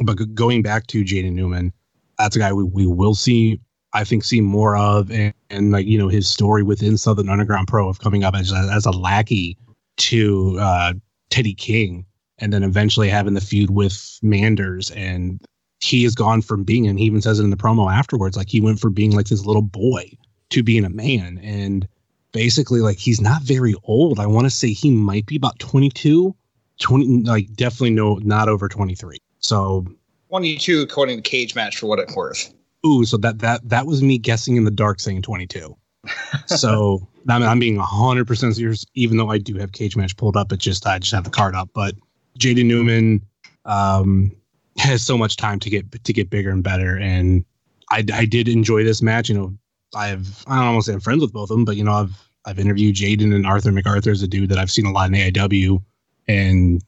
but 0.00 0.34
going 0.34 0.62
back 0.62 0.86
to 0.88 1.04
Jaden 1.04 1.32
Newman, 1.32 1.72
that's 2.18 2.36
a 2.36 2.38
guy 2.38 2.52
we, 2.52 2.64
we 2.64 2.86
will 2.86 3.14
see. 3.14 3.60
I 3.92 4.04
think 4.04 4.24
see 4.24 4.40
more 4.40 4.76
of 4.76 5.10
and, 5.10 5.32
and 5.50 5.72
like 5.72 5.86
you 5.86 5.98
know 5.98 6.08
his 6.08 6.28
story 6.28 6.62
within 6.62 6.98
Southern 6.98 7.28
Underground 7.28 7.68
Pro 7.68 7.88
of 7.88 8.00
coming 8.00 8.24
up 8.24 8.34
as 8.34 8.52
a, 8.52 8.70
as 8.72 8.86
a 8.86 8.90
lackey 8.90 9.56
to 9.98 10.58
uh, 10.60 10.92
Teddy 11.30 11.54
King 11.54 12.04
and 12.38 12.52
then 12.52 12.62
eventually 12.62 13.08
having 13.08 13.34
the 13.34 13.40
feud 13.40 13.70
with 13.70 14.18
Manders 14.22 14.90
and 14.92 15.40
he 15.80 16.02
has 16.04 16.14
gone 16.14 16.42
from 16.42 16.64
being 16.64 16.86
and 16.86 16.98
he 16.98 17.04
even 17.04 17.22
says 17.22 17.38
it 17.38 17.44
in 17.44 17.50
the 17.50 17.56
promo 17.56 17.92
afterwards 17.92 18.36
like 18.36 18.48
he 18.48 18.60
went 18.60 18.80
from 18.80 18.92
being 18.92 19.12
like 19.12 19.26
this 19.26 19.46
little 19.46 19.62
boy 19.62 20.10
to 20.50 20.62
being 20.62 20.84
a 20.84 20.90
man. 20.90 21.38
And 21.42 21.86
basically 22.32 22.80
like 22.80 22.98
he's 22.98 23.20
not 23.20 23.42
very 23.42 23.74
old. 23.84 24.18
I 24.18 24.26
want 24.26 24.46
to 24.46 24.50
say 24.50 24.72
he 24.72 24.90
might 24.90 25.26
be 25.26 25.36
about 25.36 25.58
22 25.58 26.34
20 26.80 27.22
like 27.24 27.52
definitely 27.54 27.90
no 27.90 28.16
not 28.16 28.48
over 28.48 28.68
23 28.68 29.18
so 29.40 29.84
22 30.28 30.80
according 30.82 31.20
to 31.20 31.22
cage 31.28 31.56
match 31.56 31.76
for 31.76 31.86
what 31.86 31.98
it's 31.98 32.14
worth 32.14 32.54
ooh 32.86 33.04
so 33.04 33.16
that 33.16 33.38
that 33.38 33.66
that 33.68 33.86
was 33.86 34.02
me 34.02 34.18
guessing 34.18 34.56
in 34.56 34.64
the 34.64 34.70
dark 34.70 35.00
saying 35.00 35.22
22 35.22 35.76
so 36.46 37.06
I'm, 37.28 37.42
I'm 37.42 37.58
being 37.58 37.78
100% 37.78 38.54
serious 38.54 38.84
even 38.94 39.16
though 39.16 39.30
i 39.30 39.38
do 39.38 39.54
have 39.56 39.72
cage 39.72 39.96
match 39.96 40.16
pulled 40.16 40.36
up 40.36 40.52
it 40.52 40.58
just 40.58 40.86
i 40.86 40.98
just 40.98 41.12
have 41.12 41.24
the 41.24 41.30
card 41.30 41.54
up 41.54 41.68
but 41.74 41.94
jaden 42.38 42.66
newman 42.66 43.22
um 43.64 44.32
has 44.78 45.04
so 45.04 45.18
much 45.18 45.36
time 45.36 45.58
to 45.60 45.70
get 45.70 46.04
to 46.04 46.12
get 46.12 46.30
bigger 46.30 46.50
and 46.50 46.62
better. 46.62 46.96
And 46.96 47.44
I, 47.90 48.04
I 48.12 48.24
did 48.24 48.48
enjoy 48.48 48.84
this 48.84 49.02
match. 49.02 49.28
You 49.28 49.34
know, 49.34 49.54
I've 49.94 50.44
I 50.46 50.62
don't 50.62 50.76
to 50.76 50.82
say 50.82 50.92
I'm 50.92 51.00
friends 51.00 51.20
with 51.20 51.32
both 51.32 51.50
of 51.50 51.56
them, 51.56 51.64
but 51.64 51.76
you 51.76 51.84
know, 51.84 51.92
I've 51.92 52.28
I've 52.44 52.58
interviewed 52.58 52.96
Jaden 52.96 53.34
and 53.34 53.46
Arthur 53.46 53.72
MacArthur 53.72 54.10
as 54.10 54.22
a 54.22 54.28
dude 54.28 54.48
that 54.50 54.58
I've 54.58 54.70
seen 54.70 54.86
a 54.86 54.92
lot 54.92 55.08
in 55.08 55.14
AIW, 55.14 55.82
and 56.28 56.82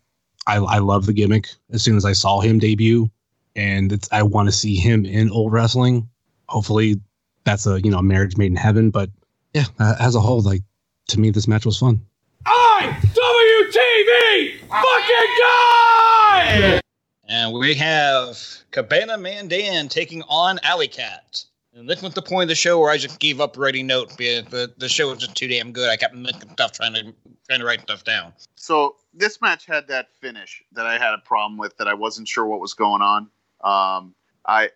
I 0.47 0.57
I 0.57 0.79
love 0.79 1.07
the 1.07 1.13
gimmick. 1.13 1.49
As 1.71 1.83
soon 1.83 1.97
as 1.97 2.05
I 2.05 2.13
saw 2.13 2.41
him 2.41 2.59
debut, 2.59 3.11
and 3.61 3.93
it's 3.93 4.09
I 4.11 4.23
want 4.23 4.49
to 4.49 4.53
see 4.53 4.75
him 4.75 5.05
in 5.05 5.31
old 5.31 5.53
wrestling. 5.53 6.09
Hopefully, 6.49 6.99
that's 7.45 7.67
a 7.67 7.79
you 7.83 7.91
know 7.91 8.01
marriage 8.01 8.39
made 8.39 8.47
in 8.47 8.57
heaven. 8.57 8.91
But 8.91 9.11
yeah, 9.53 9.67
uh, 9.79 9.97
as 10.01 10.15
a 10.15 10.21
whole, 10.21 10.41
like 10.41 10.63
to 11.09 11.21
me, 11.21 11.31
this 11.31 11.47
match 11.47 11.67
was 11.67 11.79
fun. 11.79 12.01
IWTV 12.47 13.01
fucking 14.61 15.37
guy! 15.41 16.81
And 17.29 17.53
we 17.53 17.75
have 17.75 18.39
Cabana 18.71 19.19
Man 19.19 19.47
Dan 19.49 19.89
taking 19.89 20.23
on 20.23 20.59
Alley 20.63 20.89
Cat. 20.89 21.45
And 21.73 21.89
this 21.89 22.03
was 22.03 22.15
the 22.15 22.23
point 22.23 22.43
of 22.45 22.49
the 22.49 22.57
show 22.57 22.81
where 22.81 22.91
I 22.91 22.97
just 22.97 23.21
gave 23.21 23.41
up 23.41 23.57
writing 23.57 23.87
notes 23.87 24.17
because 24.17 24.45
the, 24.47 24.73
the 24.79 24.89
show 24.89 25.09
was 25.09 25.19
just 25.19 25.37
too 25.37 25.47
damn 25.47 25.71
good. 25.71 25.89
I 25.89 25.97
kept 25.97 26.17
making 26.17 26.51
stuff 26.51 26.73
trying 26.73 26.95
to 26.95 27.15
trying 27.47 27.61
to 27.61 27.65
write 27.65 27.83
stuff 27.83 28.03
down. 28.03 28.33
So 28.57 28.97
this 29.15 29.41
match 29.41 29.67
had 29.67 29.87
that 29.89 30.09
finish 30.21 30.65
that 30.73 30.87
I 30.87 30.99
had 30.99 31.15
a 31.15 31.19
problem 31.19 31.59
with 31.59 31.77
that 31.77 31.87
I 31.87 31.95
wasn't 31.95 32.27
sure 32.27 32.47
what 32.47 32.61
was 32.61 32.75
going 32.75 33.03
on. 33.03 33.31
Um, 33.63 34.15
I, 34.47 34.71